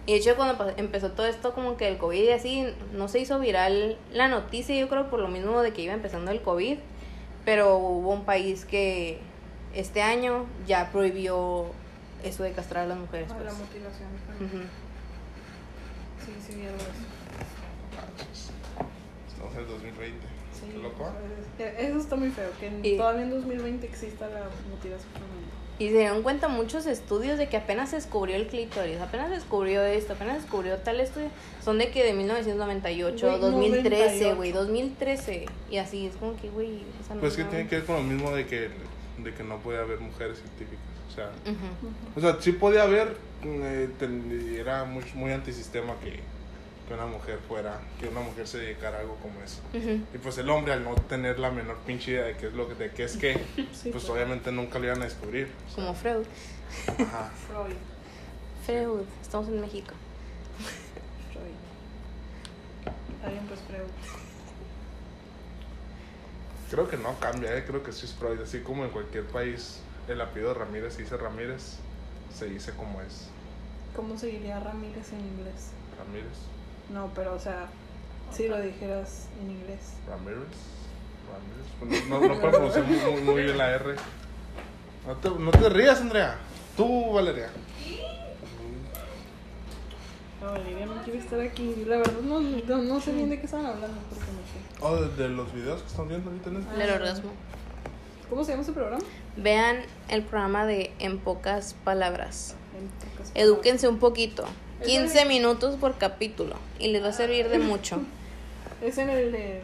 Y 0.05 0.13
de 0.13 0.17
hecho 0.17 0.35
cuando 0.35 0.73
empezó 0.77 1.11
todo 1.11 1.27
esto 1.27 1.53
como 1.53 1.77
que 1.77 1.87
el 1.87 1.97
COVID 1.97 2.23
y 2.23 2.31
así, 2.31 2.65
no 2.93 3.07
se 3.07 3.19
hizo 3.19 3.39
viral 3.39 3.97
la 4.11 4.27
noticia, 4.27 4.75
yo 4.75 4.89
creo 4.89 5.09
por 5.09 5.19
lo 5.19 5.27
mismo 5.27 5.61
de 5.61 5.73
que 5.73 5.81
iba 5.81 5.93
empezando 5.93 6.31
el 6.31 6.41
COVID, 6.41 6.77
pero 7.45 7.77
hubo 7.77 8.11
un 8.11 8.25
país 8.25 8.65
que 8.65 9.19
este 9.73 10.01
año 10.01 10.45
ya 10.67 10.91
prohibió 10.91 11.65
eso 12.23 12.43
de 12.43 12.51
castrar 12.51 12.85
a 12.85 12.87
las 12.87 12.97
mujeres. 12.97 13.27
Ah, 13.31 13.37
la 13.39 13.43
pues. 13.51 13.57
mutilación. 13.59 14.09
Ujú. 14.39 14.63
Sí, 16.25 16.31
sí, 16.47 16.55
vi 16.59 16.65
algo 16.67 16.77
de 16.77 16.83
eso. 16.83 18.51
Estamos 19.29 19.53
en 19.55 19.59
el 19.61 19.67
2020. 19.67 20.27
Sí, 20.53 20.61
¿Qué 20.71 20.77
loco? 20.77 21.03
eso 21.57 21.63
es- 21.69 21.79
Eso 21.89 21.97
está 21.99 22.15
muy 22.15 22.29
feo, 22.29 22.49
que 22.59 22.67
en- 22.67 22.85
Y- 22.85 22.97
todavía 22.97 23.23
en 23.23 23.31
2020 23.31 23.85
exista 23.85 24.27
la 24.29 24.43
mutilación 24.69 25.11
femenina. 25.11 25.51
Y 25.79 25.89
se 25.89 25.97
dieron 25.97 26.21
cuenta 26.21 26.47
muchos 26.47 26.85
estudios 26.85 27.37
de 27.39 27.49
que 27.49 27.57
apenas 27.57 27.89
se 27.89 27.95
descubrió 27.97 28.35
el 28.35 28.47
clítoris, 28.47 28.99
apenas 29.01 29.29
se 29.29 29.35
descubrió 29.35 29.83
esto, 29.83 30.13
apenas 30.13 30.35
se 30.35 30.41
descubrió 30.43 30.77
tal 30.77 30.99
estudio. 30.99 31.29
Son 31.65 31.79
de 31.79 31.89
que 31.89 32.03
de 32.03 32.13
1998, 32.13 33.27
Güey, 33.27 33.39
2013, 33.41 34.05
98. 34.05 34.35
güey, 34.35 34.51
2013. 34.51 35.45
Y 35.71 35.77
así 35.77 36.05
es 36.05 36.15
como 36.15 36.35
que, 36.39 36.49
güey, 36.49 36.83
sea, 37.05 37.15
no- 37.15 37.21
Pues 37.21 37.35
que 37.35 37.43
no- 37.43 37.49
tiene 37.49 37.67
que 37.67 37.77
ver 37.77 37.85
con 37.85 37.95
lo 37.95 38.03
mismo 38.03 38.31
de 38.35 38.45
que, 38.45 38.69
de 39.17 39.33
que 39.33 39.43
no 39.43 39.57
puede 39.59 39.79
haber 39.79 39.99
mujeres 39.99 40.37
científicas. 40.39 40.79
O 41.11 41.15
sea, 41.15 41.29
o 42.15 42.19
sea 42.19 42.41
sí 42.41 42.53
podía 42.53 42.83
haber, 42.83 43.15
eh, 43.43 43.89
ten- 43.99 44.55
era 44.59 44.83
muy, 44.85 45.03
muy 45.13 45.31
antisistema 45.31 45.93
que, 46.03 46.19
que 46.87 46.93
una 46.93 47.05
mujer 47.05 47.39
fuera, 47.47 47.79
que 47.99 48.07
una 48.07 48.21
mujer 48.21 48.47
se 48.47 48.57
dedicara 48.57 48.97
a 48.97 49.01
algo 49.01 49.15
como 49.17 49.39
eso. 49.41 49.61
Y 50.13 50.17
pues 50.17 50.37
el 50.39 50.49
hombre 50.49 50.73
al 50.73 50.83
no 50.83 50.95
tener 50.95 51.37
la 51.39 51.51
menor 51.51 51.77
pinche 51.85 52.11
idea 52.11 52.23
de 52.25 52.37
qué 52.37 52.47
es 52.47 52.53
lo 52.53 52.67
que, 52.67 52.75
de 52.75 52.89
qué 52.91 53.03
es 53.03 53.17
qué, 53.17 53.39
Sí, 53.73 53.89
pues 53.91 54.09
obviamente 54.09 54.51
nunca 54.51 54.79
lo 54.79 54.85
iban 54.85 55.01
a 55.01 55.05
descubrir. 55.05 55.49
O 55.71 55.75
sea, 55.75 55.83
Como 55.85 55.95
Freud. 55.95 56.25
ajá. 56.87 57.31
Freud. 57.47 57.75
Freud, 58.65 59.05
estamos 59.21 59.47
en 59.49 59.61
México. 59.61 59.93
Freud. 61.31 61.53
Está 63.17 63.29
bien, 63.29 63.45
pues 63.47 63.59
Freud. 63.67 63.89
Creo 66.73 66.87
que 66.89 66.97
no 66.97 67.13
cambia, 67.19 67.55
eh, 67.55 67.63
creo 67.67 67.83
que 67.83 67.91
sí 67.91 68.07
es 68.07 68.13
Freud, 68.15 68.41
así 68.41 68.61
como 68.61 68.83
en 68.83 68.89
cualquier 68.89 69.25
país 69.27 69.79
el 70.07 70.19
apellido 70.19 70.55
Ramírez 70.55 70.95
se 70.95 71.03
dice 71.03 71.17
Ramírez, 71.17 71.75
se 72.35 72.45
dice 72.47 72.71
como 72.71 72.99
es 73.01 73.27
¿Cómo 73.95 74.17
se 74.17 74.25
diría 74.25 74.59
Ramírez 74.59 75.13
en 75.13 75.19
inglés? 75.19 75.67
Ramírez, 75.99 76.33
No, 76.91 77.11
pero 77.13 77.35
o 77.35 77.39
sea, 77.39 77.67
si 78.35 78.47
lo 78.47 78.59
dijeras 78.59 79.27
en 79.39 79.51
inglés. 79.51 79.81
Ramírez, 80.09 80.47
Ramírez. 81.29 81.67
Pues 81.79 82.09
no, 82.09 82.19
no, 82.19 82.27
no 82.33 82.33
puedo 82.41 82.51
pronunciar 82.53 82.85
muy, 82.85 82.97
muy- 82.97 83.21
muy 83.21 83.43
bien 83.43 83.55
la 83.59 83.69
R. 83.75 83.93
No 85.05 85.15
te, 85.17 85.29
no 85.29 85.51
te 85.51 85.69
rías, 85.69 86.01
Andrea. 86.01 86.37
Tú, 86.75 87.13
Valeria. 87.13 87.49
No, 90.43 90.51
Valeria 90.51 90.85
no 90.85 91.01
quiere 91.03 91.19
estar 91.19 91.39
aquí. 91.39 91.83
La 91.87 91.97
verdad 91.97 92.19
no, 92.21 92.39
no, 92.41 92.77
no 92.77 92.99
sé 93.01 93.13
bien 93.13 93.29
de 93.29 93.39
qué 93.39 93.45
estaban 93.45 93.65
hablando 93.65 93.97
porque 94.09 94.25
no 94.25 94.41
sé. 94.41 94.85
Oh, 94.85 94.95
de, 95.01 95.23
de 95.23 95.29
los 95.29 95.53
videos 95.53 95.81
que 95.81 95.87
están 95.87 96.07
viendo 96.09 96.29
ahorita 96.29 96.49
en 96.49 96.57
este. 96.57 96.75
Del 96.75 96.89
orgasmo. 96.91 97.31
¿Cómo 98.29 98.43
se 98.43 98.51
llama 98.51 98.63
ese 98.63 98.73
programa? 98.73 99.01
Vean 99.37 99.77
el 100.09 100.23
programa 100.23 100.65
de 100.65 100.91
En 100.99 101.19
pocas 101.19 101.75
palabras. 101.83 102.55
En 102.77 102.87
pocas 103.11 103.31
Edúquense 103.35 103.87
un 103.87 103.99
poquito. 103.99 104.45
Es 104.81 104.87
15 104.87 105.21
el- 105.21 105.27
minutos 105.29 105.75
por 105.77 105.97
capítulo. 105.97 106.55
Y 106.79 106.89
les 106.89 107.03
va 107.03 107.09
a 107.09 107.13
servir 107.13 107.49
de 107.49 107.59
mucho. 107.59 107.97
palabras. 107.97 108.13
Es 108.83 108.97
en 108.97 109.09
el 109.09 109.31
de. 109.31 109.61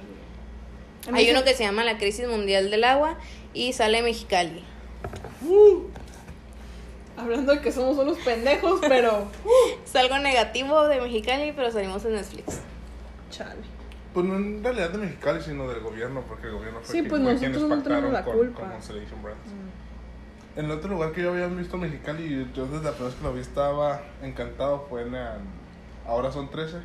en 1.09 1.15
Hay 1.15 1.29
uno 1.29 1.43
que 1.43 1.53
se 1.55 1.63
llama 1.63 1.83
La 1.83 1.97
Crisis 1.97 2.25
Mundial 2.27 2.71
del 2.71 2.85
Agua 2.85 3.17
y 3.53 3.73
sale 3.73 4.01
Mexicali. 4.01 4.63
Hablando 7.19 7.53
de 7.53 7.61
que 7.61 7.71
somos 7.71 7.97
unos 7.97 8.17
pendejos, 8.19 8.79
pero. 8.81 9.27
Es 9.85 9.95
algo 9.95 10.19
negativo 10.19 10.87
de 10.87 11.01
Mexicali, 11.01 11.51
pero 11.55 11.71
salimos 11.71 12.03
en 12.05 12.13
Netflix. 12.13 12.61
Chale. 13.31 13.61
Pues 14.13 14.25
no 14.25 14.35
en 14.37 14.63
realidad 14.63 14.89
de 14.91 14.97
Mexicali, 14.99 15.41
sino 15.41 15.67
del 15.67 15.81
gobierno, 15.81 16.23
porque 16.27 16.47
el 16.47 16.53
gobierno 16.53 16.79
fue 16.81 16.87
Sí, 16.87 16.99
quien- 16.99 17.09
pues 17.09 17.21
nosotros 17.21 17.39
quienes 17.41 17.61
no 17.61 17.67
tenemos 17.67 17.83
pactaron 17.83 18.13
la 18.13 18.23
con, 18.23 18.37
culpa. 18.37 18.59
con 18.61 18.69
Constellation 18.71 19.21
Brands. 19.23 19.51
En 20.55 20.65
el 20.65 20.71
otro 20.71 20.89
lugar 20.89 21.11
que 21.11 21.21
yo 21.21 21.31
había 21.31 21.47
visto 21.47 21.77
Mexicali, 21.77 22.47
yo 22.53 22.65
desde 22.65 22.83
la 22.83 22.91
primera 22.91 23.05
vez 23.05 23.15
que 23.15 23.23
lo 23.23 23.33
vi 23.33 23.41
estaba 23.41 24.01
encantado, 24.23 24.85
fue 24.89 25.03
en 25.03 25.15
el- 25.15 25.27
Ahora 26.07 26.31
son 26.31 26.49
13, 26.49 26.77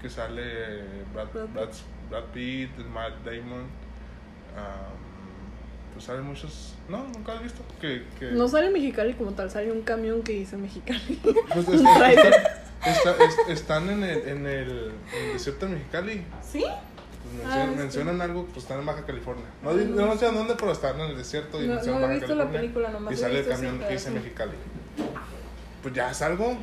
que 0.00 0.08
sale 0.08 0.82
Brad, 1.12 1.28
Brad 1.32 1.46
Brad, 1.48 1.68
Brad 2.08 2.24
Pitt, 2.32 2.70
Matt 2.92 3.12
Damon, 3.24 3.60
um, 4.56 4.99
pues 6.00 6.06
salen 6.06 6.24
muchos... 6.24 6.72
No, 6.88 7.06
nunca 7.08 7.34
has 7.34 7.42
visto. 7.42 7.60
Que, 7.78 8.04
que, 8.18 8.30
No 8.32 8.48
sale 8.48 8.70
Mexicali 8.70 9.12
como 9.12 9.32
tal, 9.32 9.50
sale 9.50 9.70
un 9.70 9.82
camión 9.82 10.22
que 10.22 10.32
dice 10.32 10.56
Mexicali. 10.56 11.20
pues, 11.54 11.68
un 11.68 11.86
está- 11.86 13.16
es- 13.22 13.48
están 13.50 13.90
en 13.90 14.02
el, 14.02 14.28
en, 14.28 14.46
el, 14.46 14.92
en 15.12 15.24
el 15.26 15.32
desierto 15.34 15.66
de 15.66 15.72
Mexicali. 15.74 16.24
¿Sí? 16.42 16.60
Pues 16.64 17.44
Ah, 17.44 17.48
mencionan, 17.66 17.76
mencionan 17.76 18.20
algo, 18.22 18.46
pues 18.46 18.58
están 18.64 18.80
en 18.80 18.86
Baja 18.86 19.04
California. 19.04 19.44
No, 19.62 19.72
no 19.74 20.16
sé 20.16 20.24
a 20.26 20.30
dónde, 20.32 20.54
pero 20.58 20.72
están 20.72 20.98
en 21.00 21.10
el 21.10 21.18
desierto 21.18 21.62
y 21.62 21.66
No- 21.68 21.74
mencionan 21.74 22.00
no 22.00 22.06
he 22.08 22.14
la 22.14 22.20
California. 22.26 22.60
película, 22.60 22.88
nomás 22.88 23.12
Y 23.12 23.14
he 23.14 23.18
sale 23.18 23.40
el 23.40 23.46
camión 23.46 23.78
que 23.78 23.88
dice. 23.92 24.10
Mexicali. 24.10 24.52
Pues 25.82 25.94
ya 25.94 26.10
es 26.10 26.22
algo. 26.22 26.56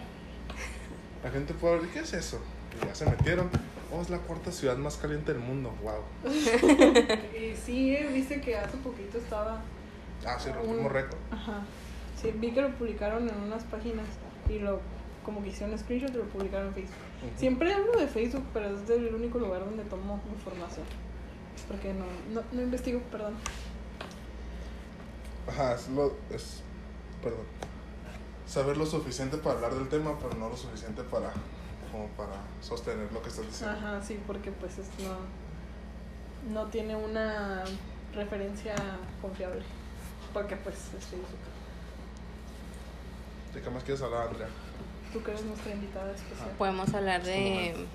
La 1.24 1.30
gente 1.30 1.54
puede 1.54 1.78
ver, 1.80 1.90
¿qué 1.90 2.00
es 2.00 2.12
eso? 2.14 2.42
Y 2.82 2.88
ya 2.88 2.96
se 2.96 3.06
metieron. 3.06 3.52
Oh, 3.94 4.02
es 4.02 4.10
la 4.10 4.18
cuarta 4.20 4.52
ciudad 4.52 4.76
más 4.78 4.98
caliente 4.98 5.34
del 5.34 5.42
mundo. 5.42 5.74
Wow. 5.82 6.32
Y 7.34 7.56
sí, 7.66 7.96
eh, 7.96 8.10
viste 8.14 8.42
que 8.42 8.58
hace 8.58 8.78
poquito 8.78 9.18
estaba. 9.18 9.62
Ah, 10.26 10.38
sí, 10.40 10.50
Un- 10.50 10.56
rompimos 10.56 10.92
récord. 10.92 11.18
Ajá. 11.32 11.62
Sí, 12.22 12.32
vi 12.36 12.52
que 12.52 12.62
lo 12.62 12.72
publicaron 12.76 13.30
en 13.30 13.36
unas 13.38 13.64
páginas 13.64 14.06
y 14.50 14.60
lo. 14.60 14.80
Como 15.24 15.44
que 15.44 15.50
hicieron 15.50 15.78
screenshot 15.78 16.10
y 16.12 16.18
lo 16.18 16.24
publicaron 16.26 16.68
en 16.68 16.74
Facebook. 16.74 16.96
Siempre 17.38 17.74
hablo 17.74 17.92
de 17.98 18.08
Facebook, 18.08 18.44
pero 18.54 18.68
es 18.76 18.90
el 18.90 19.14
único 19.14 19.40
lugar 19.40 19.64
donde 19.66 19.84
tomo 19.84 20.20
información. 20.34 20.86
Porque 21.68 21.94
no, 21.94 22.06
no, 22.34 22.42
no 22.52 22.62
investigo, 22.62 23.02
perdón. 23.12 23.34
Ajá, 25.48 25.76
es 25.76 25.88
lo. 25.90 26.14
Es, 26.30 26.62
perdón. 27.22 27.46
Saber 28.46 28.78
lo 28.78 28.86
suficiente 28.86 29.38
para 29.38 29.56
hablar 29.56 29.76
del 29.76 29.90
tema, 29.90 30.18
pero 30.20 30.34
no 30.36 30.50
lo 30.50 30.58
suficiente 30.58 31.04
para. 31.04 31.32
Como 31.92 32.08
para 32.10 32.34
sostener 32.62 33.12
lo 33.12 33.22
que 33.22 33.30
estás 33.30 33.46
diciendo. 33.46 33.78
Ajá, 33.78 34.02
sí, 34.02 34.20
porque 34.28 34.52
pues 34.52 34.78
es, 34.78 34.88
no, 35.00 35.18
no 36.54 36.70
tiene 36.70 36.96
una 36.96 37.64
referencia 38.14 38.76
confiable. 39.22 39.62
Porque 40.34 40.56
pues 40.58 40.76
es 40.98 41.06
Facebook. 41.06 41.40
¿De 43.54 43.62
qué 43.62 43.70
más 43.70 43.84
quieres 43.84 44.02
hablar, 44.04 44.28
Andrea? 44.28 44.50
Tú 45.14 45.24
que 45.24 45.32
eres 45.32 45.44
nuestra 45.44 45.74
invitada 45.74 46.14
especial. 46.14 46.50
Podemos 46.58 46.94
hablar 46.94 47.24
de 47.24 47.88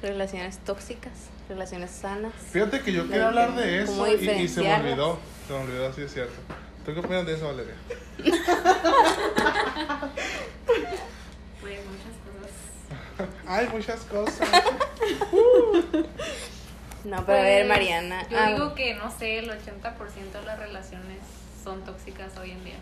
relaciones 0.00 0.58
tóxicas, 0.58 1.12
relaciones 1.48 1.90
sanas. 1.90 2.32
Fíjate 2.52 2.80
que 2.80 2.92
yo 2.92 3.08
quería 3.08 3.28
hablar 3.28 3.54
de 3.56 3.82
eso 3.82 4.06
y, 4.06 4.12
y 4.30 4.48
se 4.48 4.62
me 4.62 4.74
olvidó. 4.74 5.18
Se 5.46 5.52
me 5.52 5.60
olvidó, 5.60 5.92
sí 5.92 6.02
es 6.02 6.12
cierto. 6.12 6.34
¿Tú 6.86 6.94
qué 6.94 7.00
opinas 7.00 7.26
de 7.26 7.34
eso, 7.34 7.46
Valeria? 7.48 7.74
Pues 11.60 11.80
muchas 11.84 12.14
cosas. 12.24 13.28
Hay 13.48 13.66
muchas 13.68 14.00
cosas. 14.02 14.48
No, 17.04 17.24
pero 17.24 17.38
a 17.38 17.42
ver, 17.42 17.66
Pues, 17.66 17.78
Mariana. 17.78 18.28
Yo 18.28 18.36
ah, 18.38 18.48
digo 18.48 18.74
que, 18.74 18.94
no 18.94 19.10
sé, 19.10 19.38
el 19.38 19.48
80% 19.50 20.32
de 20.32 20.42
las 20.44 20.58
relaciones 20.58 21.18
son 21.62 21.82
tóxicas 21.84 22.36
hoy 22.36 22.50
en 22.50 22.64
día. 22.64 22.76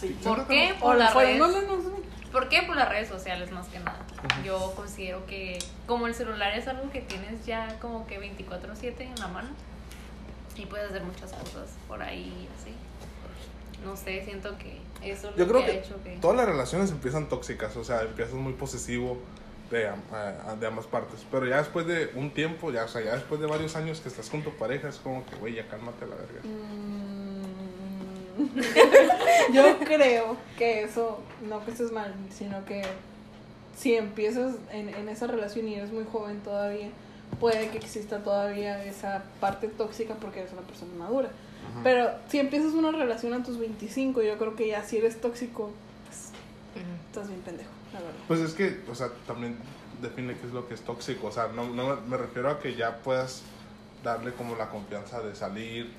Sí. 0.00 0.16
¿Por 0.22 0.46
qué? 0.46 0.74
Por 0.80 0.96
la 0.96 1.06
las 1.06 1.14
redes. 1.14 1.38
No, 1.38 1.48
no, 1.48 1.60
no. 1.62 1.76
no. 1.76 1.96
¿Por 2.32 2.48
qué? 2.48 2.62
Por 2.62 2.76
las 2.76 2.88
redes 2.88 3.08
sociales 3.08 3.50
más 3.50 3.66
que 3.68 3.78
nada. 3.80 3.98
Yo 4.44 4.72
considero 4.76 5.26
que 5.26 5.58
como 5.86 6.06
el 6.06 6.14
celular 6.14 6.56
es 6.56 6.68
algo 6.68 6.90
que 6.90 7.00
tienes 7.00 7.44
ya 7.44 7.78
como 7.80 8.06
que 8.06 8.20
24/7 8.20 9.00
en 9.00 9.14
la 9.16 9.28
mano 9.28 9.48
y 10.54 10.66
puedes 10.66 10.88
hacer 10.88 11.02
muchas 11.02 11.32
cosas 11.32 11.70
por 11.88 12.02
ahí 12.02 12.48
así. 12.58 12.72
No 13.84 13.96
sé, 13.96 14.24
siento 14.24 14.56
que 14.58 14.78
Eso 15.02 15.30
es 15.30 15.36
Yo 15.36 15.44
lo 15.44 15.52
creo 15.52 15.64
que, 15.64 15.72
que 15.72 15.78
ha 15.78 15.80
hecho 15.80 16.02
que... 16.02 16.16
todas 16.20 16.36
las 16.36 16.46
relaciones 16.46 16.90
empiezan 16.90 17.28
tóxicas, 17.28 17.76
o 17.76 17.84
sea, 17.84 18.02
empiezas 18.02 18.34
muy 18.34 18.54
posesivo 18.54 19.18
de, 19.70 19.88
am- 19.88 20.02
a- 20.12 20.54
de 20.56 20.66
ambas 20.66 20.86
partes. 20.86 21.24
Pero 21.30 21.46
ya 21.46 21.58
después 21.58 21.86
de 21.86 22.10
un 22.14 22.30
tiempo, 22.30 22.70
ya, 22.72 22.84
o 22.84 22.88
sea, 22.88 23.02
ya 23.02 23.14
después 23.14 23.40
de 23.40 23.46
varios 23.46 23.74
años 23.76 24.00
que 24.00 24.08
estás 24.08 24.28
con 24.30 24.42
tu 24.42 24.50
pareja, 24.50 24.88
es 24.88 24.96
como 24.96 25.24
que, 25.26 25.36
güey, 25.36 25.54
ya 25.54 25.66
cálmate 25.68 26.04
a 26.04 26.08
la 26.08 26.16
verga. 26.16 26.40
Mm. 26.44 27.36
Yo 29.52 29.78
creo 29.78 30.36
que 30.58 30.82
eso, 30.82 31.20
no 31.48 31.64
que 31.64 31.70
estés 31.70 31.92
mal, 31.92 32.14
sino 32.30 32.64
que 32.64 32.82
si 33.76 33.94
empiezas 33.94 34.54
en, 34.72 34.88
en 34.90 35.08
esa 35.08 35.26
relación 35.26 35.68
y 35.68 35.74
eres 35.74 35.92
muy 35.92 36.04
joven 36.04 36.40
todavía, 36.40 36.88
puede 37.40 37.68
que 37.70 37.78
exista 37.78 38.22
todavía 38.22 38.84
esa 38.84 39.24
parte 39.40 39.68
tóxica 39.68 40.14
porque 40.14 40.40
eres 40.40 40.52
una 40.52 40.62
persona 40.62 40.92
madura. 40.98 41.30
Pero 41.82 42.10
si 42.28 42.38
empiezas 42.38 42.72
una 42.72 42.90
relación 42.92 43.34
a 43.34 43.42
tus 43.42 43.58
25, 43.58 44.22
yo 44.22 44.38
creo 44.38 44.54
que 44.56 44.68
ya 44.68 44.82
si 44.84 44.96
eres 44.98 45.20
tóxico, 45.20 45.70
pues 46.06 46.30
estás 47.08 47.28
bien 47.28 47.40
pendejo, 47.42 47.68
la 48.00 48.06
verdad. 48.06 48.20
Pues 48.28 48.40
es 48.40 48.54
que, 48.54 48.80
o 48.90 48.94
sea, 48.94 49.08
también 49.26 49.56
define 50.02 50.34
qué 50.34 50.46
es 50.46 50.52
lo 50.52 50.68
que 50.68 50.74
es 50.74 50.80
tóxico. 50.82 51.28
O 51.28 51.32
sea, 51.32 51.48
no, 51.48 51.68
no 51.68 51.96
me 52.08 52.16
refiero 52.16 52.50
a 52.50 52.60
que 52.60 52.74
ya 52.74 52.98
puedas 52.98 53.42
darle 54.04 54.32
como 54.32 54.56
la 54.56 54.68
confianza 54.68 55.20
de 55.20 55.34
salir 55.34 55.90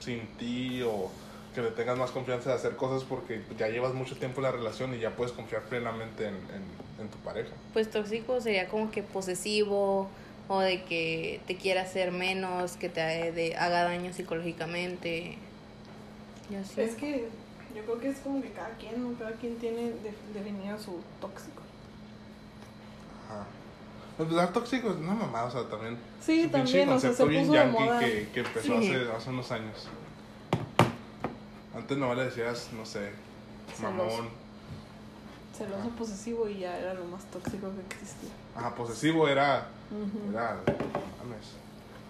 sin 0.00 0.26
ti 0.38 0.82
o 0.82 1.10
que 1.54 1.62
le 1.62 1.70
tengas 1.70 1.98
más 1.98 2.10
confianza 2.10 2.50
de 2.50 2.56
hacer 2.56 2.76
cosas 2.76 3.04
porque 3.04 3.42
ya 3.58 3.68
llevas 3.68 3.94
mucho 3.94 4.16
tiempo 4.16 4.38
en 4.40 4.44
la 4.44 4.52
relación 4.52 4.94
y 4.94 4.98
ya 4.98 5.10
puedes 5.16 5.32
confiar 5.32 5.62
plenamente 5.62 6.26
en, 6.28 6.34
en- 6.34 6.78
en 7.02 7.08
tu 7.08 7.16
pareja. 7.18 7.50
Pues 7.72 7.90
tóxico 7.90 8.40
sería 8.40 8.68
como 8.68 8.90
que 8.90 9.02
posesivo 9.02 10.08
o 10.48 10.60
de 10.60 10.82
que 10.84 11.40
te 11.46 11.56
quiera 11.56 11.82
hacer 11.82 12.12
menos, 12.12 12.72
que 12.76 12.88
te 12.88 13.00
ha- 13.00 13.32
de- 13.32 13.56
haga 13.56 13.84
daño 13.84 14.12
psicológicamente. 14.12 15.36
Y 16.50 16.54
así. 16.54 16.80
Es 16.80 16.94
que 16.94 17.28
yo 17.74 17.82
creo 17.84 17.98
que 18.00 18.08
es 18.10 18.18
como 18.18 18.40
que 18.42 18.50
cada 18.52 18.70
quien, 18.76 19.02
¿no? 19.02 19.18
Cada 19.18 19.32
quien 19.32 19.56
tiene 19.58 19.90
de- 19.90 20.14
definido 20.34 20.78
su 20.78 21.00
tóxico. 21.20 21.62
Ajá. 23.28 23.44
Pues 24.16 24.30
dar 24.30 24.52
tóxico 24.52 24.90
es 24.90 24.96
una 24.96 25.14
mamada, 25.14 25.44
o 25.46 25.50
sea, 25.50 25.68
también. 25.68 25.96
Sí, 26.20 26.48
también, 26.50 26.88
o 26.88 26.98
sea, 26.98 27.12
se 27.12 27.24
bien 27.26 27.42
puso 27.46 27.52
de 27.52 27.58
yankee 27.58 27.84
moda. 27.84 28.00
que, 28.00 28.28
que 28.32 28.40
empezó 28.40 28.80
Sí. 28.80 28.92
hace, 28.94 29.12
hace 29.12 29.30
unos 29.30 29.52
años. 29.52 29.88
Antes 31.74 31.96
no 31.98 32.14
le 32.14 32.24
decías, 32.24 32.70
no 32.72 32.84
sé, 32.84 33.10
Celoso. 33.76 33.94
mamón. 33.96 34.28
Celoso 35.56 35.88
posesivo 35.90 36.48
y 36.48 36.60
ya 36.60 36.76
era 36.78 36.94
lo 36.94 37.04
más 37.04 37.24
tóxico 37.26 37.70
que 37.88 37.94
existía. 37.94 38.30
Ajá, 38.56 38.74
posesivo 38.74 39.28
era. 39.28 39.68
Ujú. 39.90 40.30
era 40.32 40.56
mames. 41.18 41.46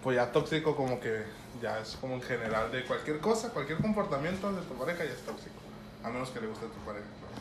Pues 0.03 0.17
ya 0.17 0.31
tóxico, 0.33 0.75
como 0.77 1.01
que 1.01 1.25
ya 1.61 1.79
es 1.81 1.97
como 2.01 2.15
en 2.15 2.23
general 2.23 2.71
de 2.73 2.85
cualquier 2.85 3.19
cosa, 3.21 3.51
cualquier 3.51 3.79
comportamiento 3.79 4.53
de 4.53 4.63
tu 4.63 4.75
pareja 4.75 5.05
ya 5.05 5.13
es 5.13 5.21
tóxico. 5.23 5.57
A 6.05 6.11
menos 6.11 6.31
que 6.31 6.41
le 6.41 6.47
guste 6.47 6.67
a 6.67 6.69
tu 6.69 6.79
pareja. 6.81 7.07
claro. 7.21 7.35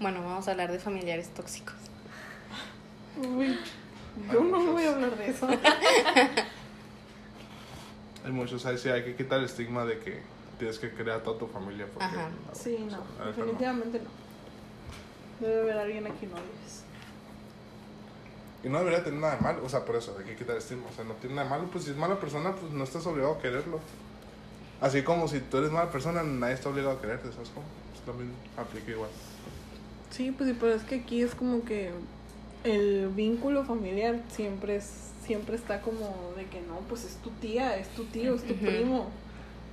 Bueno, 0.00 0.22
vamos 0.22 0.46
a 0.46 0.50
hablar 0.52 0.70
de 0.70 0.78
familiares 0.78 1.28
tóxicos. 1.30 1.74
Uy, 3.16 3.58
yo 4.32 4.44
no 4.44 4.72
voy 4.72 4.84
a 4.84 4.92
hablar 4.92 5.16
de 5.16 5.30
eso. 5.30 5.48
Hay 8.24 8.32
muchos, 8.32 8.66
ahí 8.66 8.76
sí 8.76 8.88
hay 8.88 9.04
que 9.04 9.14
quitar 9.14 9.38
el 9.38 9.44
estigma 9.44 9.84
de 9.84 10.00
que 10.00 10.20
tienes 10.58 10.80
que 10.80 10.90
crear 10.92 11.20
a 11.20 11.22
toda 11.22 11.38
tu 11.38 11.46
familia. 11.46 11.86
Porque, 11.86 12.04
Ajá. 12.06 12.28
Sí, 12.52 12.74
o 12.84 12.90
sea, 12.90 12.98
no, 12.98 13.04
no. 13.20 13.26
definitivamente 13.26 14.00
no. 14.00 15.46
Debe 15.46 15.60
haber 15.60 15.78
alguien 15.78 16.06
a 16.08 16.10
quien 16.10 16.32
odies. 16.32 16.82
Y 18.66 18.68
no 18.68 18.78
debería 18.80 19.04
tener 19.04 19.20
nada 19.20 19.36
de 19.36 19.42
malo, 19.42 19.64
o 19.64 19.68
sea, 19.68 19.84
por 19.84 19.94
eso, 19.94 20.16
hay 20.18 20.24
que 20.24 20.34
quitar 20.34 20.56
el 20.56 20.58
estigma. 20.58 20.88
O 20.90 20.92
sea, 20.92 21.04
no 21.04 21.14
tiene 21.14 21.36
nada 21.36 21.48
de 21.48 21.54
malo, 21.54 21.70
pues 21.70 21.84
si 21.84 21.92
es 21.92 21.96
mala 21.96 22.18
persona, 22.18 22.52
pues 22.52 22.72
no 22.72 22.82
estás 22.82 23.06
obligado 23.06 23.34
a 23.34 23.38
quererlo. 23.38 23.78
Así 24.80 25.02
como 25.02 25.28
si 25.28 25.38
tú 25.38 25.58
eres 25.58 25.70
mala 25.70 25.88
persona, 25.92 26.24
nadie 26.24 26.54
está 26.54 26.68
obligado 26.70 26.96
a 26.96 27.00
quererte, 27.00 27.30
¿sabes 27.32 27.50
cómo? 27.50 27.64
Pues 27.92 28.04
también 28.04 28.32
aplica 28.56 28.90
igual. 28.90 29.10
Sí, 30.10 30.32
pues 30.32 30.50
sí, 30.50 30.56
pero 30.58 30.74
es 30.74 30.82
que 30.82 30.96
aquí 30.96 31.22
es 31.22 31.36
como 31.36 31.64
que 31.64 31.92
el 32.64 33.08
vínculo 33.14 33.64
familiar 33.64 34.20
siempre 34.32 34.74
es 34.74 35.12
siempre 35.24 35.54
está 35.54 35.80
como 35.80 36.32
de 36.36 36.46
que 36.46 36.60
no, 36.62 36.80
pues 36.88 37.04
es 37.04 37.16
tu 37.16 37.30
tía, 37.30 37.76
es 37.76 37.88
tu 37.90 38.04
tío, 38.06 38.34
es 38.34 38.42
tu 38.42 38.54
primo. 38.54 39.06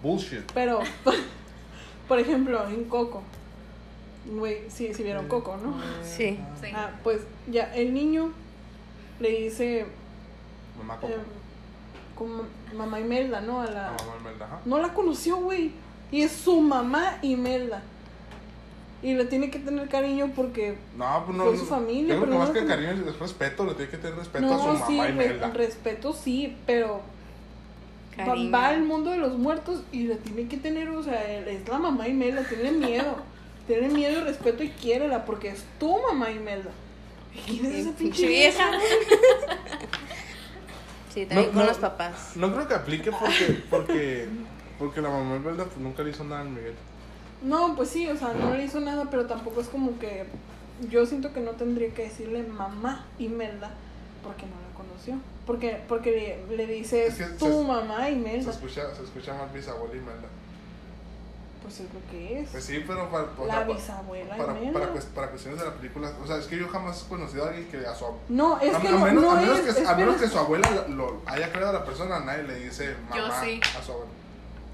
Bullshit. 0.03 0.51
Pero, 0.53 0.82
por 2.08 2.19
ejemplo, 2.19 2.67
en 2.69 2.84
Coco, 2.84 3.23
güey, 4.25 4.69
sí, 4.69 4.93
sí 4.93 5.01
vieron 5.01 5.27
Coco, 5.27 5.58
¿no? 5.58 5.82
Sí. 6.03 6.39
Sí. 6.62 6.67
Ah, 6.75 6.91
pues 7.03 7.21
ya 7.47 7.73
el 7.73 7.93
niño 7.93 8.34
le 9.19 9.30
dice 9.41 9.86
Mamá 10.78 10.97
como. 10.99 11.13
eh, 11.13 11.17
como 12.15 12.43
mamá 12.76 12.99
Imelda, 12.99 13.41
¿no? 13.41 13.62
A 13.62 13.65
la, 13.65 13.91
Mamá 13.99 14.17
Imelda, 14.21 14.45
ajá. 14.45 14.60
no 14.65 14.78
la 14.80 14.93
conoció, 14.93 15.38
güey. 15.38 15.71
Y 16.12 16.21
es 16.21 16.32
su 16.32 16.62
mamá 16.62 17.17
Imelda. 17.21 17.82
Y 19.02 19.15
le 19.15 19.26
tiene 19.26 19.49
que 19.49 19.60
tener 19.60 19.89
cariño 19.89 20.32
porque 20.36 20.78
No, 20.97 21.23
pues 21.26 21.38
no. 21.38 21.43
Fue 21.45 21.58
su 21.58 21.65
familia, 21.65 22.13
Yo 22.15 22.21
creo 22.21 22.21
pero 22.21 22.32
que 22.32 22.38
no 22.38 22.39
más 22.39 22.49
que 22.52 22.60
con- 22.60 22.67
cariño 22.67 22.91
es 23.10 23.19
respeto, 23.19 23.65
le 23.65 23.73
tiene 23.73 23.91
que 23.91 23.97
tener 23.97 24.15
respeto 24.17 24.54
a 24.54 24.58
su 24.60 24.65
mamá 24.67 24.88
sí, 24.88 25.02
re- 25.02 25.10
Imelda. 25.10 25.49
respeto 25.52 26.13
sí, 26.13 26.56
pero 26.65 27.02
va, 28.19 28.26
Cariño. 28.26 28.52
va 28.52 28.67
al 28.69 28.84
mundo 28.84 29.10
de 29.12 29.17
los 29.17 29.38
muertos 29.38 29.82
y 29.91 30.04
le 30.04 30.15
tiene 30.15 30.47
que 30.47 30.56
tener, 30.58 30.88
o 30.89 31.04
sea, 31.04 31.21
es 31.39 31.67
la 31.67 31.80
mamá 31.80 32.08
Imelda, 32.08 32.43
tiene 32.47 32.71
miedo. 32.71 33.17
tiene 33.67 33.89
miedo 33.89 34.19
y 34.21 34.23
respeto 34.23 34.63
y 34.63 34.69
quiérela 34.69 35.26
porque 35.26 35.49
es 35.49 35.63
tu 35.80 35.97
mamá 36.02 36.30
Imelda. 36.32 36.69
¿Quién 37.46 37.65
es 37.65 37.76
esa 37.86 37.91
pinche 37.98 38.28
vieja? 38.28 38.72
Sí, 41.13 41.26
también 41.26 41.48
No, 41.50 41.54
con 41.54 41.62
no. 41.63 41.67
los 41.67 41.78
papás. 41.78 42.32
No 42.36 42.54
creo 42.54 42.67
que 42.67 42.74
aplique 42.74 43.12
porque, 43.12 43.63
porque, 43.69 44.28
porque 44.80 45.02
la 45.02 45.10
mamá 45.10 45.36
Imelda 45.36 45.65
pues, 45.65 45.78
nunca 45.78 46.04
le 46.04 46.10
hizo 46.10 46.24
nada 46.24 46.41
a 46.41 46.46
Miguel. 46.46 46.74
No, 47.43 47.76
pues 47.76 47.89
sí, 47.89 48.08
o 48.08 48.17
sea, 48.17 48.34
no 48.34 48.54
le 48.56 48.63
hizo 48.65 48.80
nada, 48.80 49.06
pero 49.12 49.26
tampoco 49.28 49.62
es 49.62 49.67
como 49.67 50.00
que 50.00 50.26
yo 50.89 51.06
siento 51.06 51.32
que 51.34 51.39
no 51.41 51.52
tendría 51.52 51.93
que 51.93 52.04
decirle 52.04 52.43
mamá 52.43 53.06
Imelda 53.19 53.72
porque 54.24 54.43
no 54.46 54.52
la 54.52 54.76
conoció. 54.78 55.15
Porque, 55.46 55.82
porque 55.88 56.39
le, 56.50 56.58
le 56.58 56.65
dice 56.67 57.08
Es 57.08 57.15
que 57.15 57.26
tu 57.26 57.46
se- 57.46 57.67
mamá 57.67 58.06
Se 58.06 58.12
Imelda. 58.13 58.52
escucha, 58.52 58.96
se 58.96 59.04
escucha 59.04 59.34
más 59.34 59.54
bisabuela 59.54 59.93
Imelda. 59.93 60.28
Pues 61.63 61.80
es 61.80 61.93
lo 61.93 61.99
que 62.12 62.41
es. 62.41 62.49
Pues 62.49 62.63
sí, 62.65 62.84
pero 62.86 63.10
para, 63.10 63.26
o 63.38 63.45
la 63.47 63.63
bisabuela 63.63 64.36
para, 64.36 64.54
para, 64.54 64.93
cues- 64.93 65.06
para 65.15 65.30
cuestiones 65.30 65.60
de 65.60 65.65
la 65.65 65.73
película, 65.73 66.12
o 66.21 66.28
sea, 66.28 66.38
es 66.38 66.45
que 66.47 66.58
yo 66.58 66.67
jamás 66.67 67.04
he 67.06 67.10
conocido 67.10 67.45
a 67.45 67.47
alguien 67.49 67.67
que 67.69 67.78
a 67.88 67.95
su 67.95 68.06
No, 68.30 68.60
es 68.60 68.76
a, 68.76 68.80
que 68.82 68.88
a 68.89 68.91
no, 68.91 68.99
menos, 68.99 69.23
no 69.23 69.32
a 69.32 69.36
menos 69.36 69.60
es. 69.60 69.76
que, 69.78 69.88
a 69.88 69.95
menos 69.95 70.17
que 70.17 70.28
su 70.28 70.38
abuela 70.38 70.69
lo, 70.69 70.88
lo 70.95 71.21
haya 71.26 71.52
creado 71.52 71.69
a 71.69 71.73
la 71.80 71.86
persona, 71.86 72.19
nadie 72.19 72.43
le 72.43 72.56
dice 72.60 72.95
Yo 73.15 73.21
mamá 73.28 73.41
sí. 73.41 73.62
a 73.80 73.82
su 73.82 73.91
abuela. 73.93 74.12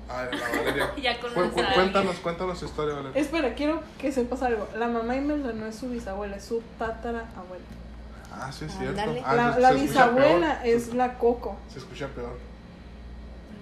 A 0.09 0.23
ver, 0.23 0.35
la 0.39 0.49
Valeria. 0.49 0.91
Ya 1.01 1.19
Cu- 1.21 1.27
cu- 1.27 1.61
cuéntanos, 1.75 2.15
cuéntanos 2.17 2.57
su 2.57 2.65
historia, 2.65 2.95
Valeria. 2.95 3.21
Espera, 3.21 3.53
quiero 3.53 3.81
que 3.99 4.11
sepas 4.11 4.41
algo. 4.41 4.67
La 4.75 4.87
mamá 4.87 5.15
Imelda 5.15 5.53
no 5.53 5.67
es 5.67 5.75
su 5.75 5.87
bisabuela, 5.89 6.37
es 6.37 6.45
su 6.45 6.63
tatarabuela. 6.79 7.63
Ah, 8.33 8.51
sí 8.51 8.65
es 8.65 8.71
cierto. 8.75 8.99
Ándale. 8.99 9.21
Ah, 9.23 9.55
la 9.59 9.71
bisabuela 9.73 10.61
peor. 10.63 10.75
es 10.75 10.93
la 10.95 11.17
Coco. 11.19 11.55
Se 11.71 11.77
escucha 11.79 12.07
peor. 12.07 12.35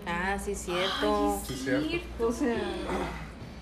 Ah, 0.08 0.38
sí, 0.40 0.56
cierto. 0.56 1.40
Sí, 1.46 1.54
es 1.54 1.60
cierto. 1.62 2.28
O 2.28 2.32
sea, 2.32 2.58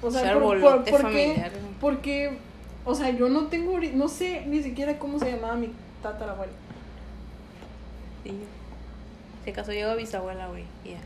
o 0.01 0.11
sea, 0.11 0.39
por, 0.39 0.83
qué? 1.11 1.51
Porque, 1.81 2.37
o 2.85 2.93
sea, 2.93 3.09
yo 3.09 3.29
no 3.29 3.47
tengo, 3.47 3.79
no 3.93 4.07
sé 4.07 4.45
ni 4.45 4.61
siquiera 4.61 4.99
cómo 4.99 5.17
se 5.17 5.31
llamaba 5.31 5.55
mi 5.55 5.71
tatarabuela. 6.03 6.53
Sí. 8.23 8.39
Se 9.43 9.53
casó 9.53 9.73
yo 9.73 9.91
a 9.91 9.95
bisabuela, 9.95 10.47
güey. 10.47 10.65
y 10.83 10.91
Ya. 10.91 10.99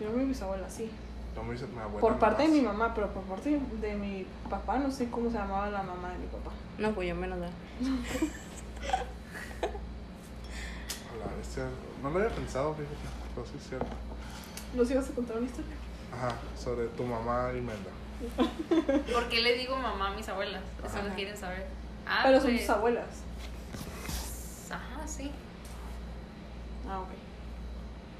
Yo 0.00 0.10
mi 0.16 0.24
bisabuela, 0.24 0.68
sí. 0.70 0.90
No 1.36 1.42
me 1.42 1.52
dice 1.52 1.66
mi 1.66 1.78
abuela. 1.78 2.00
Por 2.00 2.18
parte 2.18 2.44
de 2.44 2.48
mi 2.48 2.60
mamá, 2.60 2.94
pero 2.94 3.08
por 3.12 3.22
parte 3.24 3.60
de 3.80 3.94
mi 3.94 4.26
papá, 4.48 4.78
no 4.78 4.90
sé 4.90 5.10
cómo 5.10 5.30
se 5.30 5.36
llamaba 5.36 5.70
la 5.70 5.82
mamá 5.82 6.10
de 6.12 6.18
mi 6.18 6.26
papá. 6.26 6.50
No, 6.78 6.92
pues 6.92 7.08
yo 7.08 7.14
menos 7.14 7.40
da. 7.40 7.50
No 12.02 12.10
lo 12.10 12.18
había 12.18 12.34
pensado, 12.34 12.74
fíjate. 12.74 12.96
Pero 13.34 13.46
sí 13.46 13.52
es 13.58 13.68
cierto. 13.68 13.86
¿Nos 14.74 14.90
ibas 14.90 15.08
a 15.08 15.12
contar 15.12 15.36
una 15.36 15.46
historia? 15.46 15.72
Ajá, 16.14 16.34
sobre 16.58 16.86
tu 16.88 17.04
mamá 17.04 17.50
Imelda. 17.52 17.90
¿Por 19.12 19.28
qué 19.28 19.40
le 19.40 19.54
digo 19.54 19.76
mamá 19.76 20.08
a 20.08 20.14
mis 20.14 20.28
abuelas? 20.28 20.62
Eso 20.84 20.96
Ajá. 20.98 21.08
lo 21.08 21.14
quieren 21.14 21.36
saber. 21.36 21.66
Ah, 22.06 22.20
pero 22.24 22.40
son 22.40 22.50
pues, 22.50 22.60
tus 22.62 22.70
abuelas. 22.70 23.06
Ajá, 24.70 25.06
sí. 25.06 25.30
Ah, 26.88 27.00
ok. 27.00 27.08